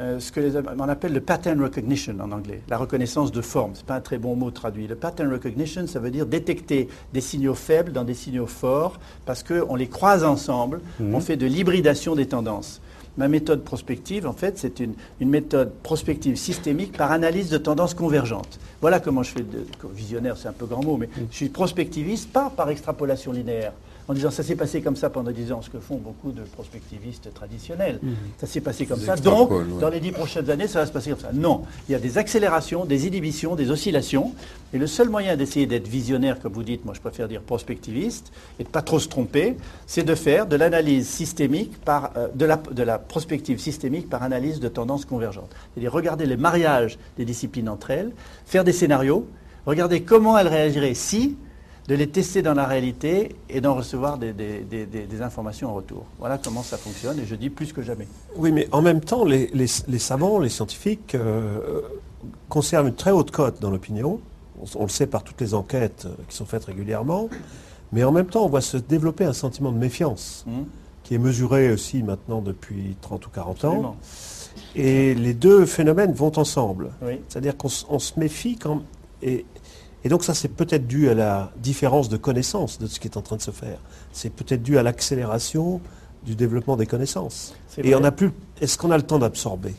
euh, 0.00 0.20
ce 0.20 0.30
qu'on 0.30 0.88
appelle 0.88 1.14
le 1.14 1.22
pattern 1.22 1.62
recognition 1.62 2.14
en 2.20 2.30
anglais, 2.30 2.60
la 2.68 2.76
reconnaissance 2.76 3.32
de 3.32 3.40
forme. 3.40 3.74
Ce 3.74 3.80
n'est 3.80 3.86
pas 3.86 3.94
un 3.94 4.00
très 4.00 4.18
bon 4.18 4.36
mot 4.36 4.50
traduit. 4.50 4.86
Le 4.86 4.96
pattern 4.96 5.32
recognition, 5.32 5.86
ça 5.86 6.00
veut 6.00 6.10
dire 6.10 6.26
détecter 6.26 6.88
des 7.14 7.22
signaux 7.22 7.54
faibles 7.54 7.92
dans 7.92 8.04
des 8.04 8.12
signaux 8.12 8.46
forts, 8.46 8.98
parce 9.24 9.42
qu'on 9.42 9.74
les 9.74 9.88
croise 9.88 10.22
ensemble, 10.22 10.80
on 11.00 11.20
fait 11.20 11.36
de 11.36 11.46
l'hybridation 11.46 12.14
des 12.14 12.26
tendances. 12.26 12.82
Ma 13.16 13.28
méthode 13.28 13.62
prospective, 13.62 14.26
en 14.26 14.32
fait, 14.32 14.58
c'est 14.58 14.80
une, 14.80 14.94
méthode 15.20 15.72
prospective 15.82 16.36
systémique 16.36 16.96
par 16.96 17.12
analyse 17.12 17.48
de 17.50 17.58
tendances 17.58 17.94
convergentes. 17.94 18.58
Voilà 18.80 19.00
comment 19.00 19.22
je 19.22 19.30
fais 19.30 19.42
de 19.42 19.66
visionnaire, 19.94 20.36
c'est 20.36 20.48
un 20.48 20.52
peu 20.52 20.66
grand 20.66 20.84
mot, 20.84 20.96
mais 20.96 21.08
je 21.30 21.36
suis 21.36 21.48
prospectiviste, 21.48 22.30
pas 22.30 22.50
par 22.54 22.68
extrapolation 22.70 23.32
linéaire 23.32 23.72
en 24.08 24.14
disant 24.14 24.30
ça 24.30 24.42
s'est 24.42 24.54
passé 24.54 24.80
comme 24.80 24.96
ça 24.96 25.10
pendant 25.10 25.30
10 25.30 25.52
ans, 25.52 25.62
ce 25.62 25.70
que 25.70 25.78
font 25.78 25.96
beaucoup 25.96 26.32
de 26.32 26.42
prospectivistes 26.42 27.32
traditionnels. 27.34 27.98
Mhm. 28.02 28.14
Ça 28.38 28.46
s'est 28.46 28.60
passé 28.60 28.86
comme 28.86 29.00
ça, 29.00 29.16
donc 29.16 29.50
dans 29.80 29.88
les 29.88 30.00
10 30.00 30.12
prochaines 30.12 30.50
années, 30.50 30.68
ça 30.68 30.80
va 30.80 30.86
se 30.86 30.92
passer 30.92 31.10
comme 31.10 31.20
ça. 31.20 31.30
Non, 31.32 31.62
il 31.88 31.92
y 31.92 31.94
a 31.94 31.98
des 31.98 32.18
accélérations, 32.18 32.84
des 32.84 33.06
inhibitions, 33.06 33.56
des 33.56 33.70
oscillations, 33.70 34.32
et 34.72 34.78
le 34.78 34.86
seul 34.86 35.08
moyen 35.08 35.36
d'essayer 35.36 35.66
d'être 35.66 35.88
visionnaire, 35.88 36.38
comme 36.40 36.52
vous 36.52 36.62
dites, 36.62 36.84
moi 36.84 36.94
je 36.94 37.00
préfère 37.00 37.28
dire 37.28 37.40
prospectiviste, 37.42 38.32
et 38.58 38.64
de 38.64 38.68
pas 38.68 38.82
trop 38.82 38.98
se 38.98 39.08
tromper, 39.08 39.56
c'est 39.86 40.04
de 40.04 40.14
faire 40.14 40.46
de 40.46 40.56
l'analyse 40.56 41.08
systémique 41.08 41.78
par, 41.84 42.12
euh, 42.16 42.28
de, 42.34 42.44
la, 42.44 42.56
de 42.56 42.82
la 42.82 42.98
prospective 42.98 43.58
systémique 43.58 44.08
par 44.08 44.22
analyse 44.22 44.60
de 44.60 44.68
tendances 44.68 45.04
convergentes. 45.04 45.50
C'est-à-dire 45.72 45.92
regarder 45.92 46.26
les 46.26 46.36
mariages 46.36 46.98
des 47.16 47.24
disciplines 47.24 47.68
entre 47.68 47.90
elles, 47.90 48.12
faire 48.44 48.64
des 48.64 48.72
scénarios, 48.72 49.26
regarder 49.66 50.02
comment 50.02 50.38
elles 50.38 50.48
réagiraient 50.48 50.94
si, 50.94 51.36
de 51.88 51.94
les 51.94 52.08
tester 52.08 52.42
dans 52.42 52.54
la 52.54 52.66
réalité 52.66 53.36
et 53.48 53.60
d'en 53.60 53.74
recevoir 53.74 54.18
des, 54.18 55.22
informations 55.22 55.70
en 55.70 55.74
retour. 55.74 56.04
Voilà 56.18 56.38
comment 56.38 56.62
ça 56.62 56.76
fonctionne 56.76 57.18
et 57.20 57.26
je 57.26 57.34
dis 57.34 57.50
plus 57.50 57.72
que 57.72 57.82
jamais. 57.82 58.08
Oui, 58.36 58.52
mais 58.52 58.68
en 58.72 58.82
même 58.82 59.00
temps, 59.00 59.24
les, 59.24 59.66
savants, 59.98 60.40
les 60.40 60.48
scientifiques 60.48 61.14
euh, 61.14 61.80
conservent 62.48 62.88
une 62.88 62.94
très 62.94 63.12
haute 63.12 63.30
cote 63.30 63.60
dans 63.60 63.70
l'opinion. 63.70 64.20
On, 64.74 64.84
le 64.84 64.88
sait 64.88 65.06
par 65.06 65.22
toutes 65.22 65.40
les 65.40 65.54
enquêtes 65.54 66.06
euh, 66.06 66.14
qui 66.28 66.36
sont 66.36 66.46
faites 66.46 66.64
régulièrement. 66.64 67.28
Mais 67.92 68.02
en 68.04 68.10
même 68.10 68.26
temps, 68.26 68.44
on 68.44 68.48
voit 68.48 68.62
se 68.62 68.78
développer 68.78 69.24
un 69.24 69.32
sentiment 69.32 69.70
de 69.70 69.78
méfiance 69.78 70.44
mmh. 70.46 70.52
qui 71.04 71.14
est 71.14 71.18
mesuré 71.18 71.70
aussi 71.70 72.02
maintenant 72.02 72.40
depuis 72.40 72.96
30 73.00 73.26
ou 73.26 73.30
40 73.30 73.64
ans. 73.64 73.96
Et 74.74 75.14
les 75.14 75.34
deux 75.34 75.66
phénomènes 75.66 76.12
vont 76.12 76.36
ensemble. 76.36 76.90
C'est-à-dire 77.28 77.56
qu'on 77.56 77.68
se 77.68 78.18
méfie 78.18 78.56
quand, 78.56 78.82
et, 79.22 79.44
et 80.06 80.08
donc 80.08 80.22
ça, 80.22 80.34
c'est 80.34 80.46
peut-être 80.46 80.86
dû 80.86 81.10
à 81.10 81.14
la 81.14 81.50
différence 81.56 82.08
de 82.08 82.16
connaissances 82.16 82.78
de 82.78 82.86
ce 82.86 83.00
qui 83.00 83.08
est 83.08 83.16
en 83.16 83.22
train 83.22 83.34
de 83.34 83.42
se 83.42 83.50
faire. 83.50 83.78
C'est 84.12 84.30
peut-être 84.30 84.62
dû 84.62 84.78
à 84.78 84.84
l'accélération 84.84 85.80
du 86.24 86.36
développement 86.36 86.76
des 86.76 86.86
connaissances. 86.86 87.56
Et 87.78 87.92
on 87.96 88.04
a 88.04 88.12
plus. 88.12 88.30
Est-ce 88.60 88.78
qu'on 88.78 88.92
a 88.92 88.96
le 88.96 89.02
temps 89.02 89.18
d'absorber? 89.18 89.74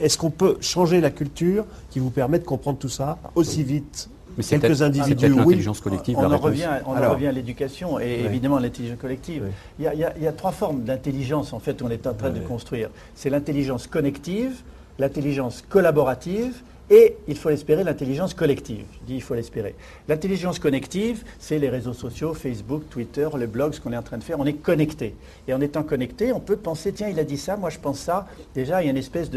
Est-ce 0.00 0.16
qu'on 0.16 0.30
peut 0.30 0.56
changer 0.62 1.02
la 1.02 1.10
culture 1.10 1.66
qui 1.90 1.98
vous 1.98 2.08
permet 2.08 2.38
de 2.38 2.46
comprendre 2.46 2.78
tout 2.78 2.88
ça 2.88 3.18
aussi 3.34 3.62
vite? 3.62 4.08
Mais 4.38 4.42
quelques 4.42 4.80
individus, 4.80 5.28
l'intelligence 5.28 5.82
collective. 5.82 6.16
On, 6.16 6.32
en 6.32 6.38
revient, 6.38 6.70
on 6.86 6.92
revient 6.94 7.26
à 7.26 7.32
l'éducation 7.32 8.00
et 8.00 8.22
évidemment 8.24 8.56
à 8.56 8.60
l'intelligence 8.60 8.98
collective. 8.98 9.44
Il, 9.78 9.84
y 9.84 10.26
a, 10.26 10.32
trois 10.32 10.52
formes 10.52 10.84
d'intelligence 10.84 11.52
en 11.52 11.58
fait 11.58 11.82
qu'on 11.82 11.90
est 11.90 12.06
en 12.06 12.14
train 12.14 12.30
de 12.30 12.40
construire. 12.40 12.88
C'est 13.14 13.28
l'intelligence 13.28 13.86
connective, 13.86 14.62
l'intelligence 14.98 15.62
collaborative 15.68 16.62
et 16.90 17.16
il 17.28 17.36
faut 17.36 17.48
l'espérer, 17.48 17.84
l'intelligence 17.84 18.34
collective. 18.34 18.84
Je 19.00 19.06
dis 19.06 19.14
il 19.14 19.22
faut 19.22 19.34
l'espérer. 19.34 19.74
L'intelligence 20.08 20.58
connective, 20.58 21.24
c'est 21.38 21.58
les 21.58 21.68
réseaux 21.68 21.92
sociaux, 21.92 22.34
Facebook, 22.34 22.82
Twitter, 22.90 23.28
les 23.38 23.46
blogs, 23.46 23.72
ce 23.72 23.80
qu'on 23.80 23.92
est 23.92 23.96
en 23.96 24.02
train 24.02 24.18
de 24.18 24.24
faire. 24.24 24.38
On 24.40 24.46
est 24.46 24.54
connecté. 24.54 25.14
Et 25.48 25.54
en 25.54 25.60
étant 25.60 25.84
connecté, 25.84 26.32
on 26.32 26.40
peut 26.40 26.56
penser, 26.56 26.92
tiens, 26.92 27.08
il 27.08 27.18
a 27.18 27.24
dit 27.24 27.38
ça, 27.38 27.56
moi 27.56 27.70
je 27.70 27.78
pense 27.78 27.98
ça. 27.98 28.26
Déjà, 28.54 28.82
il 28.82 28.86
y 28.86 28.88
a 28.88 28.90
une 28.90 28.98
espèce 28.98 29.30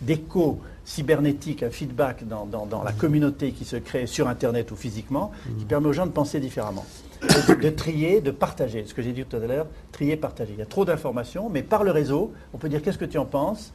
d'écho 0.00 0.60
cybernétique, 0.84 1.62
un 1.62 1.70
feedback 1.70 2.26
dans, 2.26 2.82
la 2.84 2.92
communauté 2.92 3.52
qui 3.52 3.64
se 3.64 3.76
crée 3.76 4.06
sur 4.06 4.28
Internet 4.28 4.70
ou 4.70 4.76
physiquement, 4.76 5.32
qui 5.58 5.64
permet 5.64 5.88
aux 5.88 5.92
gens 5.92 6.06
de 6.06 6.12
penser 6.12 6.40
différemment. 6.40 6.84
De, 7.22 7.70
trier, 7.70 8.20
de 8.20 8.32
partager. 8.32 8.84
Ce 8.84 8.94
que 8.94 9.00
j'ai 9.00 9.12
dit 9.12 9.24
tout 9.24 9.36
à 9.36 9.40
l'heure, 9.40 9.66
trier, 9.92 10.16
partager. 10.16 10.54
Il 10.54 10.58
y 10.58 10.62
a 10.62 10.66
trop 10.66 10.84
d'informations, 10.84 11.48
mais 11.48 11.62
par 11.62 11.84
le 11.84 11.92
réseau, 11.92 12.32
on 12.52 12.58
peut 12.58 12.68
dire 12.68 12.82
qu'est-ce 12.82 12.98
que 12.98 13.04
tu 13.04 13.18
en 13.18 13.26
penses? 13.26 13.72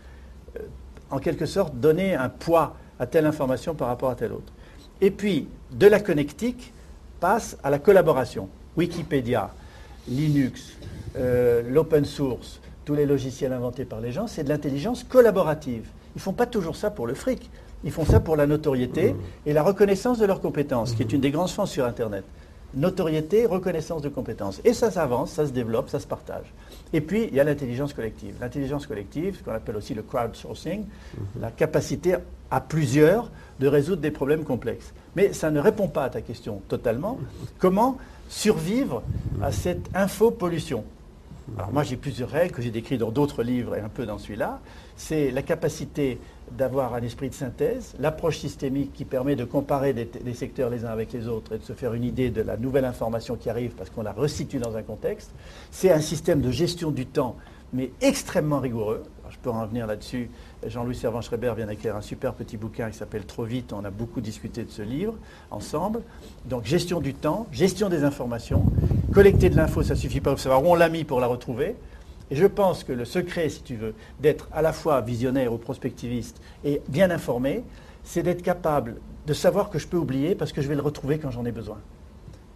Euh, 0.57 0.63
En 1.09 1.20
quelque 1.20 1.45
sorte, 1.45 1.74
donner 1.76 2.13
un 2.13 2.28
poids 2.28 2.76
à 2.99 3.05
telle 3.05 3.25
information 3.25 3.75
par 3.75 3.87
rapport 3.87 4.09
à 4.09 4.15
telle 4.15 4.33
autre. 4.33 4.53
Et 5.01 5.11
puis, 5.11 5.47
de 5.71 5.87
la 5.87 5.99
connectique 5.99 6.73
passe 7.19 7.57
à 7.63 7.69
la 7.69 7.79
collaboration. 7.79 8.49
Wikipédia, 8.75 9.51
Linux, 10.07 10.77
euh, 11.17 11.61
l'open 11.67 12.05
source, 12.05 12.59
tous 12.85 12.95
les 12.95 13.05
logiciels 13.05 13.53
inventés 13.53 13.85
par 13.85 14.01
les 14.01 14.11
gens, 14.11 14.27
c'est 14.27 14.43
de 14.43 14.49
l'intelligence 14.49 15.03
collaborative. 15.03 15.87
Ils 16.15 16.19
ne 16.19 16.21
font 16.21 16.33
pas 16.33 16.45
toujours 16.45 16.75
ça 16.75 16.89
pour 16.89 17.07
le 17.07 17.13
fric. 17.13 17.49
Ils 17.83 17.91
font 17.91 18.05
ça 18.05 18.19
pour 18.19 18.35
la 18.35 18.47
notoriété 18.47 19.15
et 19.45 19.53
la 19.53 19.61
reconnaissance 19.61 20.17
de 20.17 20.25
leurs 20.25 20.41
compétences, 20.41 20.93
qui 20.93 21.03
est 21.03 21.13
une 21.13 21.21
des 21.21 21.29
grandes 21.29 21.49
chances 21.49 21.71
sur 21.71 21.85
Internet. 21.85 22.23
Notoriété, 22.74 23.45
reconnaissance 23.45 24.01
de 24.01 24.09
compétences. 24.09 24.61
Et 24.65 24.74
ça 24.74 24.91
s'avance, 24.91 25.32
ça 25.32 25.47
se 25.47 25.51
développe, 25.51 25.89
ça 25.89 25.99
se 25.99 26.07
partage. 26.07 26.45
Et 26.93 27.01
puis, 27.01 27.28
il 27.30 27.36
y 27.36 27.39
a 27.39 27.43
l'intelligence 27.43 27.93
collective. 27.93 28.36
L'intelligence 28.41 28.86
collective, 28.86 29.38
ce 29.38 29.43
qu'on 29.43 29.53
appelle 29.53 29.78
aussi 29.78 29.93
le 29.93 30.03
crowdsourcing, 30.03 30.86
la 31.39 31.51
capacité 31.51 32.15
à 32.51 32.61
plusieurs 32.61 33.32
de 33.59 33.68
résoudre 33.68 34.01
des 34.01 34.11
problèmes 34.11 34.43
complexes. 34.43 34.93
Mais 35.15 35.34
ça 35.34 35.49
ne 35.49 35.59
répond 35.59 35.88
pas 35.88 36.03
à 36.03 36.09
ta 36.09 36.22
question 36.22 36.61
totalement. 36.68 37.18
Comment 37.57 37.97
survivre 38.30 39.01
à 39.41 39.51
cette 39.51 39.89
infopollution? 39.95 40.84
Alors 41.57 41.72
moi 41.72 41.84
j'ai 41.84 41.95
plusieurs 41.95 42.30
règles 42.30 42.53
que 42.53 42.61
j'ai 42.61 42.72
décrites 42.72 42.99
dans 42.99 43.11
d'autres 43.11 43.41
livres 43.41 43.76
et 43.76 43.80
un 43.80 43.89
peu 43.89 44.05
dans 44.05 44.18
celui-là. 44.18 44.59
C'est 44.97 45.32
la 45.32 45.41
capacité 45.41 46.20
d'avoir 46.51 46.93
un 46.93 47.01
esprit 47.01 47.29
de 47.29 47.33
synthèse, 47.33 47.93
l'approche 47.99 48.37
systémique 48.37 48.93
qui 48.93 49.05
permet 49.05 49.35
de 49.35 49.43
comparer 49.43 49.93
des, 49.93 50.33
secteurs 50.33 50.69
les 50.69 50.85
uns 50.85 50.89
avec 50.89 51.13
les 51.13 51.27
autres 51.27 51.53
et 51.53 51.57
de 51.57 51.63
se 51.63 51.73
faire 51.73 51.93
une 51.93 52.03
idée 52.03 52.29
de 52.29 52.41
la 52.41 52.57
nouvelle 52.57 52.85
information 52.85 53.35
qui 53.35 53.49
arrive 53.49 53.71
parce 53.71 53.89
qu'on 53.89 54.03
la 54.03 54.11
resitue 54.11 54.59
dans 54.59 54.75
un 54.75 54.83
contexte. 54.83 55.31
C'est 55.71 55.91
un 55.91 56.01
système 56.01 56.41
de 56.41 56.51
gestion 56.51 56.91
du 56.91 57.05
temps, 57.05 57.35
mais 57.73 57.91
extrêmement 58.01 58.59
rigoureux. 58.59 59.03
je 59.29 59.37
peux 59.39 59.49
en 59.49 59.61
revenir 59.61 59.87
là-dessus 59.87 60.29
Jean-Louis 60.65 60.95
Servan-Schreiber 60.95 61.53
vient 61.55 61.67
d'écrire 61.67 61.95
un 61.95 62.01
super 62.01 62.33
petit 62.33 62.57
bouquin 62.57 62.89
qui 62.89 62.97
s'appelle 62.97 63.25
Trop 63.25 63.43
vite. 63.43 63.73
On 63.73 63.85
a 63.85 63.91
beaucoup 63.91 64.21
discuté 64.21 64.63
de 64.63 64.71
ce 64.71 64.81
livre 64.81 65.13
ensemble. 65.51 66.01
Donc, 66.45 66.65
gestion 66.65 66.99
du 66.99 67.13
temps, 67.13 67.47
gestion 67.51 67.89
des 67.89 68.03
informations. 68.03 68.65
Collecter 69.13 69.49
de 69.49 69.55
l'info, 69.55 69.83
ça 69.83 69.93
ne 69.93 69.99
suffit 69.99 70.21
pas 70.21 70.31
pour 70.31 70.39
savoir 70.39 70.63
où 70.63 70.67
on 70.67 70.75
l'a 70.75 70.89
mis 70.89 71.03
pour 71.03 71.19
la 71.19 71.27
retrouver. 71.27 71.75
Et 72.30 72.36
je 72.36 72.45
pense 72.45 72.84
que 72.84 72.91
le 72.91 73.05
secret, 73.05 73.49
si 73.49 73.61
tu 73.61 73.75
veux, 73.75 73.93
d'être 74.19 74.47
à 74.51 74.61
la 74.61 74.73
fois 74.73 75.01
visionnaire 75.01 75.53
ou 75.53 75.57
prospectiviste 75.57 76.41
et 76.63 76.82
bien 76.89 77.09
informé, 77.11 77.63
c'est 78.03 78.23
d'être 78.23 78.41
capable 78.41 78.97
de 79.25 79.34
savoir 79.34 79.69
que 79.69 79.80
je 79.80 79.88
peux 79.88 79.97
oublier 79.97 80.36
parce 80.36 80.51
que 80.51 80.61
je 80.61 80.67
vais 80.67 80.75
le 80.75 80.82
retrouver 80.82 81.19
quand 81.19 81.32
j'en 81.32 81.45
ai 81.45 81.51
besoin. 81.51 81.78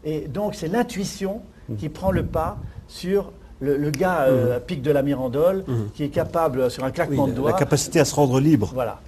Et 0.03 0.21
donc, 0.21 0.55
c'est 0.55 0.67
l'intuition 0.67 1.41
qui 1.77 1.89
prend 1.89 2.11
le 2.11 2.25
pas 2.25 2.57
sur 2.87 3.31
le, 3.59 3.89
gars 3.91 4.23
euh, 4.23 4.57
mmh. 4.57 4.61
pique 4.61 4.81
de 4.81 4.91
la 4.91 5.03
Mirandole, 5.03 5.63
mmh. 5.67 5.73
qui 5.93 6.03
est 6.03 6.09
capable, 6.09 6.71
sur 6.71 6.83
un 6.83 6.91
claquement 6.91 7.27
de 7.27 7.33
doigts... 7.33 7.51
La 7.51 7.57
capacité 7.57 7.99
à 7.99 8.05
se 8.05 8.15
rendre 8.15 8.39
libre. 8.39 8.71
Voilà. 8.73 8.99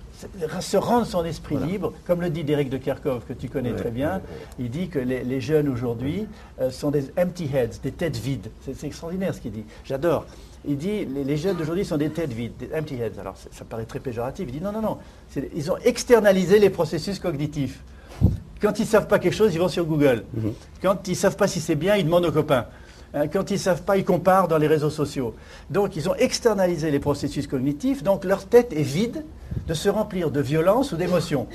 Se 0.61 0.77
rendre 0.77 1.05
son 1.05 1.25
esprit 1.25 1.57
libre, 1.57 1.93
comme 2.05 2.21
le 2.21 2.29
dit 2.29 2.43
Derek 2.43 2.69
de 2.69 2.77
Kerkhoff, 2.77 3.25
que 3.25 3.33
tu 3.33 3.49
connais 3.49 3.73
très 3.73 3.91
bien, 3.91 4.21
il 4.59 4.69
dit 4.69 4.87
que 4.87 4.99
les, 4.99 5.41
jeunes 5.41 5.67
aujourd'hui 5.67 6.27
euh, 6.61 6.69
sont 6.71 6.91
des 6.91 7.11
empty 7.17 7.49
heads, 7.53 7.79
des 7.81 7.91
têtes 7.91 8.17
vides. 8.17 8.49
C'est 8.61 8.85
extraordinaire 8.85 9.33
ce 9.35 9.41
qu'il 9.41 9.51
dit. 9.51 9.65
J'adore. 9.83 10.25
Il 10.65 10.77
dit 10.77 11.05
les, 11.05 11.23
les 11.23 11.37
jeunes 11.37 11.57
d'aujourd'hui 11.57 11.83
sont 11.83 11.97
des 11.97 12.09
têtes 12.09 12.31
vides, 12.31 12.53
des 12.57 12.69
empty 12.73 12.95
heads. 12.95 13.19
Alors 13.19 13.35
ça, 13.37 13.65
paraît 13.65 13.85
très 13.85 13.99
péjoratif. 13.99 14.45
Il 14.47 14.53
dit 14.53 14.61
non, 14.61 14.71
non, 14.71 14.81
non. 14.81 14.97
Ils 15.55 15.71
ont 15.71 15.77
externalisé 15.83 16.59
les 16.59 16.69
processus 16.69 17.19
cognitifs. 17.19 17.83
Quand 18.61 18.79
ils 18.79 18.83
ne 18.83 18.87
savent 18.87 19.07
pas 19.07 19.19
quelque 19.19 19.35
chose, 19.35 19.53
ils 19.53 19.59
vont 19.59 19.67
sur 19.67 19.85
Google. 19.85 20.23
Mmh. 20.33 20.49
Quand 20.81 21.07
ils 21.07 21.11
ne 21.11 21.15
savent 21.15 21.35
pas 21.35 21.47
si 21.47 21.59
c'est 21.59 21.75
bien, 21.75 21.97
ils 21.97 22.05
demandent 22.05 22.25
aux 22.25 22.31
copains. 22.31 22.67
Hein, 23.13 23.27
quand 23.27 23.51
ils 23.51 23.55
ne 23.55 23.59
savent 23.59 23.83
pas, 23.83 23.97
ils 23.97 24.05
comparent 24.05 24.47
dans 24.47 24.57
les 24.57 24.67
réseaux 24.67 24.89
sociaux. 24.89 25.35
Donc 25.69 25.95
ils 25.95 26.09
ont 26.09 26.15
externalisé 26.15 26.89
les 26.89 26.99
processus 26.99 27.47
cognitifs, 27.47 28.03
donc 28.03 28.25
leur 28.25 28.45
tête 28.45 28.73
est 28.73 28.81
vide 28.81 29.23
de 29.67 29.73
se 29.73 29.89
remplir 29.89 30.31
de 30.31 30.41
violence 30.41 30.91
ou 30.91 30.95
d'émotions. 30.97 31.47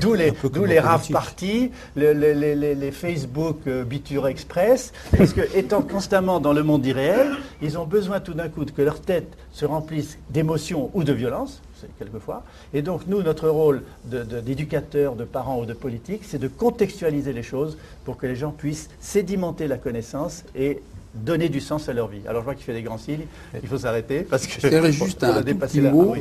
D'où 0.00 0.14
les, 0.14 0.32
les 0.66 0.80
rave 0.80 1.08
parties, 1.10 1.70
les, 1.96 2.90
Facebook 2.90 3.60
euh, 3.66 3.84
Biture 3.84 4.26
Express, 4.26 4.92
parce 5.16 5.32
que 5.32 5.40
étant 5.56 5.82
constamment 5.82 6.40
dans 6.40 6.52
le 6.52 6.62
monde 6.62 6.84
irréel, 6.84 7.36
ils 7.62 7.78
ont 7.78 7.86
besoin 7.86 8.20
tout 8.20 8.34
d'un 8.34 8.48
coup 8.48 8.64
que 8.64 8.82
leur 8.82 9.00
tête 9.00 9.32
se 9.52 9.64
remplisse 9.64 10.18
d'émotions 10.30 10.90
ou 10.94 11.04
de 11.04 11.12
violence, 11.12 11.62
quelquefois. 11.98 12.42
Et 12.74 12.82
donc 12.82 13.02
nous, 13.06 13.22
notre 13.22 13.48
rôle 13.48 13.82
d'éducateur, 14.04 15.14
de, 15.14 15.20
de 15.20 15.24
parents 15.24 15.60
ou 15.60 15.66
de 15.66 15.74
politique, 15.74 16.22
c'est 16.24 16.38
de 16.38 16.48
contextualiser 16.48 17.32
les 17.32 17.42
choses 17.42 17.76
pour 18.04 18.16
que 18.16 18.26
les 18.26 18.36
gens 18.36 18.50
puissent 18.50 18.88
sédimenter 19.00 19.68
la 19.68 19.78
connaissance 19.78 20.44
et 20.54 20.80
donner 21.14 21.48
du 21.48 21.60
sens 21.60 21.88
à 21.88 21.92
leur 21.92 22.08
vie. 22.08 22.20
Alors 22.26 22.42
je 22.42 22.44
vois 22.44 22.54
qu'il 22.54 22.64
fait 22.64 22.74
des 22.74 22.82
grands 22.82 22.98
signes, 22.98 23.26
il 23.60 23.68
faut 23.68 23.78
s'arrêter 23.78 24.20
parce 24.22 24.46
que... 24.46 24.60
Je 24.60 24.90
juste 24.90 25.22
un 25.24 25.42
petit 25.42 25.80
mot. 25.80 26.14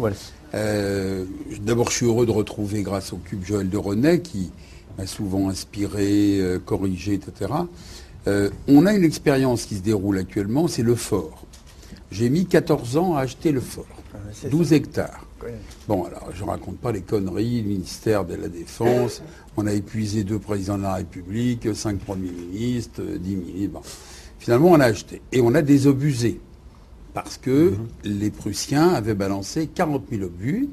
Euh, 0.53 1.25
d'abord, 1.61 1.89
je 1.89 1.97
suis 1.97 2.05
heureux 2.05 2.25
de 2.25 2.31
retrouver 2.31 2.83
grâce 2.83 3.13
au 3.13 3.17
cube 3.17 3.43
Joël 3.43 3.69
de 3.69 3.77
René 3.77 4.21
qui 4.21 4.51
m'a 4.97 5.05
souvent 5.05 5.49
inspiré, 5.49 6.39
euh, 6.39 6.59
corrigé, 6.59 7.13
etc. 7.13 7.51
Euh, 8.27 8.49
on 8.67 8.85
a 8.85 8.93
une 8.93 9.03
expérience 9.03 9.65
qui 9.65 9.75
se 9.75 9.81
déroule 9.81 10.17
actuellement, 10.17 10.67
c'est 10.67 10.83
le 10.83 10.95
fort. 10.95 11.45
J'ai 12.11 12.29
mis 12.29 12.45
14 12.45 12.97
ans 12.97 13.15
à 13.15 13.21
acheter 13.21 13.51
le 13.51 13.59
fort, 13.59 13.85
12 14.49 14.73
ah, 14.97 15.11
Bon, 15.87 16.03
alors, 16.05 16.29
je 16.33 16.43
ne 16.43 16.49
raconte 16.49 16.77
pas 16.77 16.91
les 16.91 17.01
conneries, 17.01 17.61
le 17.61 17.67
ministère 17.67 18.25
de 18.25 18.35
la 18.35 18.47
Défense, 18.47 19.21
on 19.55 19.67
a 19.67 19.73
épuisé 19.73 20.23
deux 20.23 20.39
présidents 20.39 20.77
de 20.77 20.83
la 20.83 20.95
République, 20.95 21.75
cinq 21.75 21.99
premiers 21.99 22.31
ministres, 22.31 23.01
dix 23.19 23.35
ministres. 23.35 23.81
Finalement, 24.39 24.69
on 24.69 24.79
a 24.79 24.85
acheté. 24.85 25.21
Et 25.31 25.41
on 25.41 25.53
a 25.55 25.61
désobusé. 25.61 26.39
Parce 27.13 27.37
que 27.37 27.71
mhm. 27.71 27.87
les 28.03 28.29
Prussiens 28.29 28.89
avaient 28.89 29.15
balancé 29.15 29.67
40 29.67 30.03
000 30.11 30.23
obus, 30.23 30.69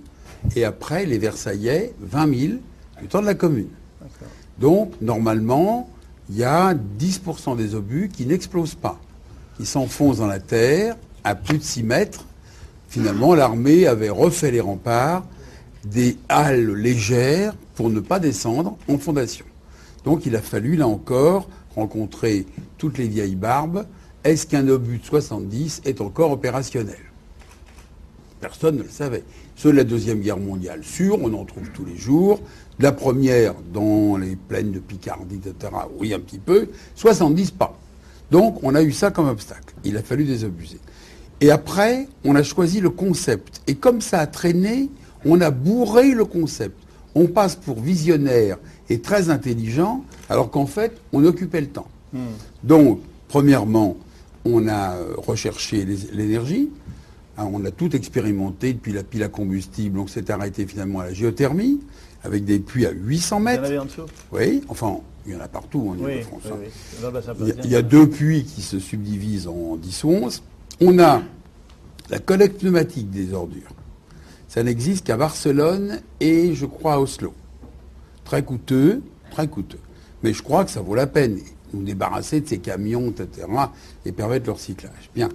et 0.56 0.64
après, 0.64 1.06
les 1.06 1.18
Versaillais, 1.18 1.94
20 2.00 2.38
000 2.38 2.52
du 3.00 3.08
temps 3.08 3.20
de 3.20 3.26
la 3.26 3.34
Commune. 3.34 3.70
Donc, 4.58 4.92
normalement, 5.00 5.88
il 6.28 6.36
y 6.36 6.44
a 6.44 6.74
10% 6.74 7.56
des 7.56 7.74
obus 7.74 8.08
qui 8.12 8.26
n'explosent 8.26 8.74
pas, 8.74 9.00
qui 9.56 9.66
s'enfoncent 9.66 10.18
dans 10.18 10.26
la 10.26 10.40
terre 10.40 10.96
à 11.24 11.34
plus 11.34 11.58
de 11.58 11.62
6 11.62 11.82
mètres. 11.82 12.24
Finalement, 12.94 13.34
l'armée 13.34 13.88
avait 13.88 14.08
refait 14.08 14.52
les 14.52 14.60
remparts, 14.60 15.26
des 15.84 16.16
halles 16.28 16.74
légères 16.74 17.56
pour 17.74 17.90
ne 17.90 17.98
pas 17.98 18.20
descendre 18.20 18.78
en 18.86 18.98
fondation. 18.98 19.44
Donc, 20.04 20.26
il 20.26 20.36
a 20.36 20.40
fallu, 20.40 20.76
là 20.76 20.86
encore, 20.86 21.48
rencontrer 21.74 22.46
toutes 22.78 22.96
les 22.98 23.08
vieilles 23.08 23.34
barbes, 23.34 23.84
est-ce 24.22 24.46
qu'un 24.46 24.68
obus 24.68 24.98
de 24.98 25.04
70 25.04 25.82
est 25.84 26.00
encore 26.00 26.30
opérationnel? 26.30 27.00
Personne 28.40 28.76
ne 28.76 28.84
le 28.84 28.88
savait. 28.88 29.24
Ceux 29.56 29.72
de 29.72 29.76
la 29.76 29.82
Deuxième 29.82 30.20
Guerre 30.20 30.38
mondiale, 30.38 30.84
sûr, 30.84 31.18
on 31.20 31.34
en 31.34 31.44
trouve 31.44 31.70
tous 31.70 31.84
les 31.84 31.96
jours. 31.96 32.38
la 32.78 32.92
première, 32.92 33.54
dans 33.72 34.16
les 34.18 34.36
plaines 34.36 34.70
de 34.70 34.78
Picardie, 34.78 35.40
etc., 35.44 35.72
oui, 35.98 36.14
un 36.14 36.20
petit 36.20 36.38
peu. 36.38 36.68
70, 36.94 37.50
pas. 37.50 37.76
Donc, 38.30 38.62
on 38.62 38.72
a 38.76 38.82
eu 38.84 38.92
ça 38.92 39.10
comme 39.10 39.26
obstacle. 39.26 39.74
Il 39.82 39.96
a 39.96 40.02
fallu 40.04 40.22
désobuser. 40.22 40.78
Et 41.40 41.50
après, 41.50 42.08
on 42.24 42.34
a 42.36 42.42
choisi 42.42 42.80
le 42.80 42.90
concept. 42.90 43.60
Et 43.66 43.74
comme 43.74 44.00
ça 44.00 44.20
a 44.20 44.26
traîné, 44.26 44.88
on 45.24 45.40
a 45.40 45.50
bourré 45.50 46.12
le 46.12 46.24
concept. 46.24 46.76
On 47.14 47.26
passe 47.26 47.56
pour 47.56 47.80
visionnaire 47.80 48.58
et 48.88 49.00
très 49.00 49.30
intelligent, 49.30 50.04
alors 50.28 50.50
qu'en 50.50 50.66
fait, 50.66 50.96
on 51.12 51.24
occupait 51.24 51.60
le 51.60 51.68
temps. 51.68 51.88
Hmm. 52.12 52.18
Donc, 52.62 53.00
premièrement, 53.28 53.96
on 54.44 54.68
a 54.68 54.96
recherché 55.16 55.86
l'énergie, 56.12 56.70
hein, 57.38 57.48
on 57.52 57.64
a 57.64 57.70
tout 57.70 57.94
expérimenté 57.96 58.72
depuis 58.72 58.92
la 58.92 59.02
pile 59.02 59.22
à 59.22 59.28
combustible, 59.28 59.96
donc 59.96 60.10
s'est 60.10 60.30
arrêté 60.30 60.66
finalement 60.66 61.00
à 61.00 61.06
la 61.06 61.12
géothermie, 61.12 61.80
avec 62.22 62.44
des 62.44 62.58
puits 62.58 62.86
à 62.86 62.90
800 62.90 63.40
mètres. 63.40 63.64
Il 63.66 63.74
y 63.74 63.78
en 63.78 63.82
en 63.82 63.84
dessous? 63.86 64.02
Oui, 64.32 64.62
enfin, 64.68 64.98
il 65.26 65.32
y 65.32 65.36
en 65.36 65.40
a 65.40 65.48
partout 65.48 65.94
en 65.94 66.22
France. 66.22 66.42
Hein. 66.46 67.10
Bah, 67.10 67.20
il, 67.64 67.70
y 67.70 67.76
a, 67.76 67.82
deux 67.82 68.08
puits 68.08 68.44
qui 68.44 68.62
se 68.62 68.78
subdivisent 68.78 69.48
en 69.48 69.76
10 69.76 70.04
ou 70.04 70.10
11. 70.10 70.42
On 70.80 70.98
a 70.98 71.22
la 72.10 72.18
collecte 72.18 72.60
pneumatique 72.60 73.10
des 73.10 73.32
ordures. 73.32 73.70
Ça 74.48 74.62
n'existe 74.62 75.06
qu'à 75.06 75.16
Barcelone 75.16 76.00
et 76.20 76.54
je 76.54 76.66
crois 76.66 76.94
à 76.94 76.98
Oslo. 77.00 77.32
Très 78.24 78.42
coûteux, 78.42 79.02
très 79.30 79.48
coûteux. 79.48 79.80
Mais 80.22 80.32
je 80.32 80.42
crois 80.42 80.64
que 80.64 80.70
ça 80.70 80.80
vaut 80.80 80.94
la 80.94 81.06
peine. 81.06 81.38
Nous 81.72 81.82
débarrasser 81.82 82.40
de 82.40 82.48
ces 82.48 82.58
camions, 82.58 83.10
etc. 83.10 83.48
et 84.04 84.12
permettre 84.12 84.46
leur 84.46 84.60
cyclage. 84.60 85.10
Bien. 85.14 85.28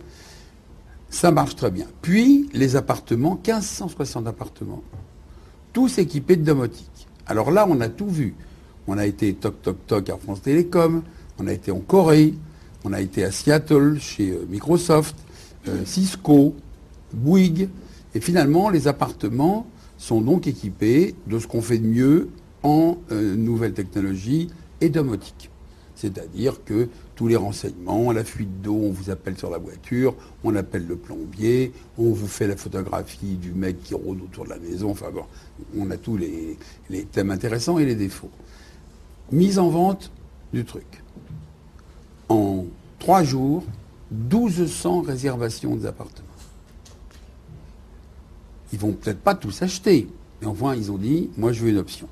Ça 1.09 1.31
marche 1.31 1.55
très 1.55 1.71
bien. 1.71 1.87
Puis, 2.01 2.49
les 2.53 2.75
appartements, 2.75 3.33
1560 3.35 4.27
appartements, 4.27 4.83
tous 5.73 5.97
équipés 5.97 6.35
de 6.35 6.43
domotique. 6.43 7.07
Alors 7.25 7.51
là, 7.51 7.67
on 7.69 7.81
a 7.81 7.89
tout 7.89 8.09
vu. 8.09 8.35
On 8.87 8.97
a 8.97 9.05
été 9.05 9.33
toc 9.33 9.61
toc 9.61 9.77
toc 9.85 10.09
à 10.09 10.17
France 10.17 10.41
Télécom, 10.41 11.03
on 11.39 11.47
a 11.47 11.53
été 11.53 11.71
en 11.71 11.79
Corée, 11.79 12.33
on 12.83 12.93
a 12.93 13.01
été 13.01 13.23
à 13.23 13.31
Seattle 13.31 13.99
chez 13.99 14.31
euh, 14.31 14.47
Microsoft, 14.49 15.15
euh, 15.69 15.85
Cisco, 15.85 16.55
Bouygues, 17.13 17.69
et 18.15 18.19
finalement, 18.19 18.69
les 18.69 18.87
appartements 18.87 19.67
sont 19.97 20.21
donc 20.21 20.47
équipés 20.47 21.15
de 21.27 21.39
ce 21.39 21.47
qu'on 21.47 21.61
fait 21.61 21.77
de 21.77 21.87
mieux 21.87 22.29
en 22.63 22.97
euh, 23.11 23.35
nouvelles 23.35 23.73
technologies 23.73 24.49
et 24.81 24.89
domotique. 24.89 25.49
C'est-à-dire 25.95 26.63
que 26.63 26.87
tous 27.15 27.27
les 27.27 27.35
renseignements, 27.35 28.13
la 28.13 28.23
fuite 28.23 28.61
d'eau, 28.61 28.79
on 28.81 28.91
vous 28.91 29.09
appelle 29.09 29.37
sur 29.37 29.49
la 29.49 29.57
voiture, 29.57 30.15
on 30.45 30.55
appelle 30.55 30.87
le 30.87 30.95
plombier, 30.95 31.73
on 31.97 32.11
vous 32.11 32.27
fait 32.27 32.47
la 32.47 32.55
photographie 32.55 33.35
du 33.35 33.51
mec 33.51 33.83
qui 33.83 33.93
rôde 33.93 34.21
autour 34.21 34.45
de 34.45 34.51
la 34.51 34.59
maison. 34.59 34.91
Enfin 34.91 35.07
bon, 35.13 35.23
on 35.77 35.91
a 35.91 35.97
tous 35.97 36.15
les, 36.15 36.57
les 36.89 37.03
thèmes 37.03 37.31
intéressants 37.31 37.77
et 37.79 37.85
les 37.85 37.95
défauts. 37.95 38.31
Mise 39.33 39.59
en 39.59 39.67
vente 39.67 40.09
du 40.53 40.63
truc. 40.63 41.03
En 42.29 42.65
trois 42.99 43.23
jours, 43.23 43.65
1200 44.11 45.01
réservations 45.01 45.75
des 45.75 45.85
appartements. 45.85 46.27
ils 48.73 48.79
vont 48.79 48.93
peut-être 48.93 49.19
pas 49.19 49.35
tous 49.35 49.61
acheter. 49.61 50.07
Mais 50.41 50.47
enfin, 50.47 50.75
ils 50.75 50.91
ont 50.91 50.97
dit, 50.97 51.29
moi 51.37 51.51
je 51.51 51.63
veux 51.63 51.69
une 51.69 51.77
option. 51.77 52.07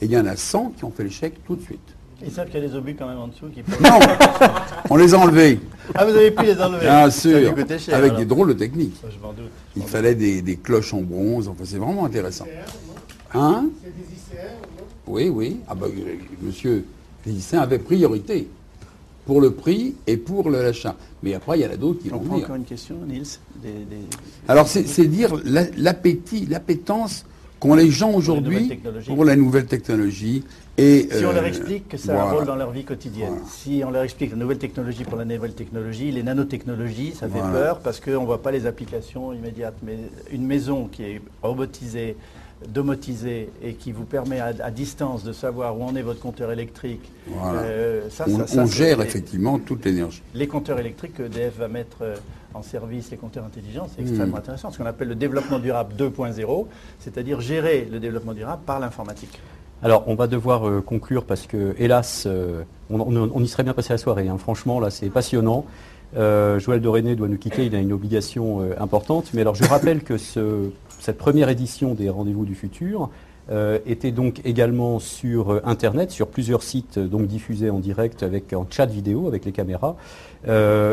Et 0.00 0.06
il 0.06 0.12
y 0.12 0.18
en 0.18 0.26
a 0.26 0.36
100 0.36 0.74
qui 0.76 0.84
ont 0.84 0.90
fait 0.90 1.04
l'échec 1.04 1.34
tout 1.46 1.56
de 1.56 1.62
suite. 1.62 1.80
Ils 2.22 2.30
savent 2.30 2.46
qu'il 2.48 2.60
y 2.60 2.64
a 2.64 2.68
des 2.68 2.74
obus 2.74 2.94
quand 2.94 3.08
même 3.08 3.18
en 3.18 3.28
dessous 3.28 3.46
qui 3.48 3.62
peuvent... 3.62 3.80
Non 3.80 3.98
On 4.90 4.96
les 4.96 5.14
a 5.14 5.18
enlevés. 5.18 5.58
Ah, 5.94 6.04
vous 6.04 6.14
avez 6.14 6.30
pu 6.30 6.44
les 6.44 6.60
enlever 6.60 6.80
Bien 6.80 7.10
sûr, 7.10 7.54
avec 7.92 8.16
des 8.16 8.26
drôles 8.26 8.48
de 8.48 8.52
techniques. 8.52 8.96
Je 9.02 9.16
doute. 9.16 9.50
Il 9.76 9.82
fallait 9.84 10.14
des, 10.14 10.56
cloches 10.56 10.92
en 10.92 11.00
bronze, 11.00 11.48
enfin 11.48 11.64
c'est 11.64 11.78
vraiment 11.78 12.04
intéressant. 12.04 12.46
Hein? 13.32 13.66
C'est 13.82 13.96
des 13.96 14.12
ICR 14.12 14.50
Oui, 15.06 15.28
oui. 15.28 15.60
Ah 15.66 15.74
bah, 15.74 15.86
euh, 15.86 16.16
monsieur, 16.42 16.84
les 17.24 17.32
ICR 17.32 17.58
avaient 17.58 17.78
priorité 17.78 18.48
pour 19.26 19.40
le 19.40 19.52
prix 19.52 19.94
et 20.06 20.16
pour 20.16 20.50
l'achat. 20.50 20.96
Mais 21.22 21.34
après, 21.34 21.58
il 21.58 21.62
y 21.62 21.66
en 21.66 21.70
a 21.70 21.76
d'autres 21.76 22.02
qui 22.02 22.08
vont 22.08 22.18
venir. 22.18 22.44
encore 22.44 22.56
une 22.56 22.64
question, 22.64 22.96
Nils 23.06 23.38
Alors, 24.48 24.66
c'est 24.68 25.06
dire 25.06 25.34
l'appétit, 25.76 26.46
l'appétence 26.46 27.24
qu'ont 27.60 27.74
les 27.74 27.90
gens 27.90 28.12
aujourd'hui 28.12 28.80
pour 29.06 29.24
la 29.24 29.36
nouvelle 29.36 29.66
technologie. 29.66 30.42
Et, 30.78 31.08
si 31.12 31.26
on 31.26 31.32
leur 31.32 31.42
euh, 31.42 31.46
explique 31.46 31.88
que 31.88 31.98
ça 31.98 32.18
a 32.18 32.26
un 32.26 32.32
rôle 32.32 32.46
dans 32.46 32.56
leur 32.56 32.70
vie 32.70 32.84
quotidienne, 32.84 33.34
si 33.46 33.82
on 33.84 33.90
leur 33.90 34.02
explique 34.02 34.30
la 34.30 34.38
nouvelle 34.38 34.56
technologie 34.56 35.04
pour 35.04 35.18
la 35.18 35.26
nouvelle 35.26 35.52
technologie, 35.52 36.10
les 36.10 36.22
nanotechnologies, 36.22 37.12
ça 37.12 37.28
fait 37.28 37.38
peur 37.38 37.80
parce 37.80 38.00
qu'on 38.00 38.22
ne 38.22 38.26
voit 38.26 38.40
pas 38.40 38.50
les 38.50 38.64
applications 38.64 39.34
immédiates. 39.34 39.76
Mais 39.82 39.98
une 40.32 40.46
maison 40.46 40.88
qui 40.90 41.02
est 41.02 41.20
robotisée, 41.42 42.16
domotisé 42.68 43.50
et 43.62 43.74
qui 43.74 43.92
vous 43.92 44.04
permet 44.04 44.40
à, 44.40 44.70
distance 44.70 45.24
de 45.24 45.32
savoir 45.32 45.78
où 45.78 45.82
en 45.82 45.96
est 45.96 46.02
votre 46.02 46.20
compteur 46.20 46.52
électrique. 46.52 47.10
Euh, 47.30 48.08
on, 48.56 48.66
gère 48.66 49.00
effectivement 49.00 49.58
toute 49.58 49.84
l'énergie. 49.84 50.22
Les 50.34 50.46
compteurs 50.46 50.78
électriques 50.78 51.14
que 51.14 51.22
EDF 51.22 51.56
va 51.58 51.68
mettre 51.68 51.98
euh, 52.02 52.16
en 52.52 52.62
service, 52.62 53.10
les 53.10 53.16
compteurs 53.16 53.44
intelligents, 53.44 53.88
c'est 53.94 54.02
extrêmement 54.02 54.36
hmm. 54.36 54.40
intéressant. 54.40 54.70
Ce 54.70 54.78
qu'on 54.78 54.86
appelle 54.86 55.08
le 55.08 55.14
développement 55.14 55.58
durable 55.58 55.94
2.0, 55.96 56.66
c'est-à-dire 56.98 57.40
gérer 57.40 57.88
le 57.90 57.98
développement 57.98 58.34
durable 58.34 58.62
par 58.66 58.78
l'informatique. 58.78 59.40
Alors, 59.82 60.04
on 60.08 60.14
va 60.14 60.26
devoir 60.26 60.68
euh, 60.68 60.82
conclure 60.82 61.24
parce 61.24 61.46
que, 61.46 61.74
hélas, 61.78 62.28
on, 62.90 63.42
y 63.42 63.48
serait 63.48 63.62
bien 63.62 63.72
passé 63.72 63.94
la 63.94 63.98
soirée. 63.98 64.28
Hein. 64.28 64.36
Franchement, 64.36 64.80
là, 64.80 64.90
c'est 64.90 65.08
passionnant. 65.08 65.64
Joël 66.12 66.80
Doréné 66.80 67.14
doit 67.14 67.28
nous 67.28 67.38
quitter, 67.38 67.66
il 67.66 67.74
a 67.74 67.78
une 67.78 67.92
obligation 67.92 68.68
importante. 68.78 69.30
Mais 69.32 69.42
alors, 69.42 69.54
je 69.54 69.62
rappelle 69.64 70.02
que 70.02 70.18
ce 70.18 70.70
cette 71.00 71.18
première 71.18 71.48
édition 71.48 71.94
des 71.94 72.08
Rendez-vous 72.08 72.44
du 72.44 72.54
futur 72.54 73.10
euh, 73.50 73.78
était 73.84 74.12
donc 74.12 74.40
également 74.44 75.00
sur 75.00 75.50
euh, 75.50 75.60
Internet, 75.64 76.12
sur 76.12 76.28
plusieurs 76.28 76.62
sites 76.62 76.98
euh, 76.98 77.08
donc 77.08 77.26
diffusés 77.26 77.68
en 77.68 77.80
direct 77.80 78.22
avec 78.22 78.52
en 78.52 78.64
chat 78.70 78.86
vidéo 78.86 79.26
avec 79.26 79.44
les 79.44 79.50
caméras, 79.50 79.96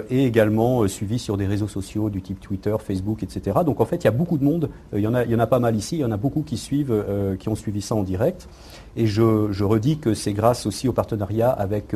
et 0.09 0.25
également 0.25 0.85
suivi 0.89 1.19
sur 1.19 1.37
des 1.37 1.45
réseaux 1.45 1.69
sociaux 1.69 2.09
du 2.09 2.21
type 2.21 2.41
Twitter, 2.41 2.75
Facebook, 2.85 3.23
etc. 3.23 3.59
Donc 3.65 3.79
en 3.79 3.85
fait, 3.85 3.97
il 3.97 4.03
y 4.03 4.07
a 4.09 4.11
beaucoup 4.11 4.37
de 4.37 4.43
monde. 4.43 4.69
Il 4.93 4.99
y 4.99 5.07
en 5.07 5.13
a, 5.13 5.23
il 5.23 5.31
y 5.31 5.35
en 5.35 5.39
a 5.39 5.47
pas 5.47 5.59
mal 5.59 5.73
ici. 5.77 5.95
Il 5.95 6.01
y 6.01 6.03
en 6.03 6.11
a 6.11 6.17
beaucoup 6.17 6.41
qui 6.41 6.57
suivent, 6.57 6.93
qui 7.39 7.47
ont 7.47 7.55
suivi 7.55 7.81
ça 7.81 7.95
en 7.95 8.03
direct. 8.03 8.49
Et 8.97 9.07
je, 9.07 9.47
je 9.51 9.63
redis 9.63 9.99
que 9.99 10.13
c'est 10.13 10.33
grâce 10.33 10.65
aussi 10.65 10.89
au 10.89 10.91
partenariat 10.91 11.49
avec 11.49 11.95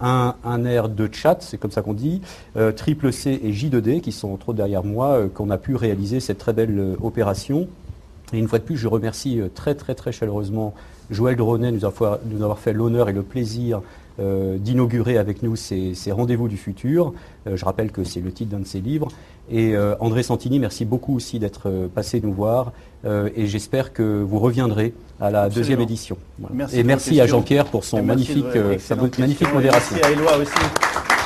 un, 0.00 0.64
air 0.64 0.88
de 0.88 1.08
chat, 1.10 1.38
c'est 1.40 1.58
comme 1.58 1.70
ça 1.70 1.82
qu'on 1.82 1.94
dit, 1.94 2.20
euh, 2.56 2.72
Triple 2.72 3.12
C 3.12 3.40
et 3.42 3.52
J2D, 3.52 4.00
qui 4.00 4.12
sont 4.12 4.36
trop 4.36 4.52
derrière 4.52 4.84
moi, 4.84 5.08
euh, 5.08 5.28
qu'on 5.28 5.50
a 5.50 5.58
pu 5.58 5.74
réaliser 5.74 6.20
cette 6.20 6.38
très 6.38 6.52
belle 6.52 6.78
euh, 6.78 6.96
opération. 7.02 7.68
Et 8.32 8.38
une 8.38 8.48
fois 8.48 8.58
de 8.58 8.64
plus, 8.64 8.76
je 8.76 8.88
remercie 8.88 9.40
très 9.54 9.74
très 9.74 9.94
très 9.94 10.12
chaleureusement 10.12 10.74
Joël 11.10 11.36
Dronet 11.36 11.72
de 11.72 11.76
nous 11.78 11.84
avoir, 11.86 12.58
fait 12.58 12.74
l'honneur 12.74 13.08
et 13.08 13.12
le 13.14 13.22
plaisir 13.22 13.80
d'inaugurer 14.18 15.16
avec 15.16 15.44
nous 15.44 15.54
ces, 15.54 15.94
rendez-vous 16.10 16.48
du 16.48 16.56
futur. 16.56 17.14
je 17.46 17.64
rappelle 17.64 17.92
que 17.92 18.02
c'est 18.02 18.20
le 18.20 18.32
titre 18.32 18.50
d'un 18.50 18.58
de 18.58 18.66
ses 18.66 18.80
livres. 18.80 19.08
Et 19.50 19.74
André 20.00 20.24
Santini, 20.24 20.58
merci 20.58 20.84
beaucoup 20.84 21.14
aussi 21.14 21.38
d'être 21.38 21.88
passé 21.94 22.20
nous 22.20 22.34
voir. 22.34 22.72
Et 23.04 23.46
j'espère 23.46 23.92
que 23.92 24.02
vous 24.02 24.38
reviendrez 24.38 24.92
à 25.20 25.30
la 25.30 25.48
deuxième 25.48 25.80
édition. 25.80 26.16
et 26.72 26.82
merci 26.82 27.20
à 27.20 27.26
Jean-Pierre 27.26 27.66
pour 27.66 27.84
son 27.84 28.02
magnifique, 28.02 28.46
sa 28.78 28.96
magnifique 28.96 29.52
modération. 29.52 29.96
Merci 29.96 30.06
à 30.06 30.10
Éloi 30.12 30.36
aussi. 30.38 31.17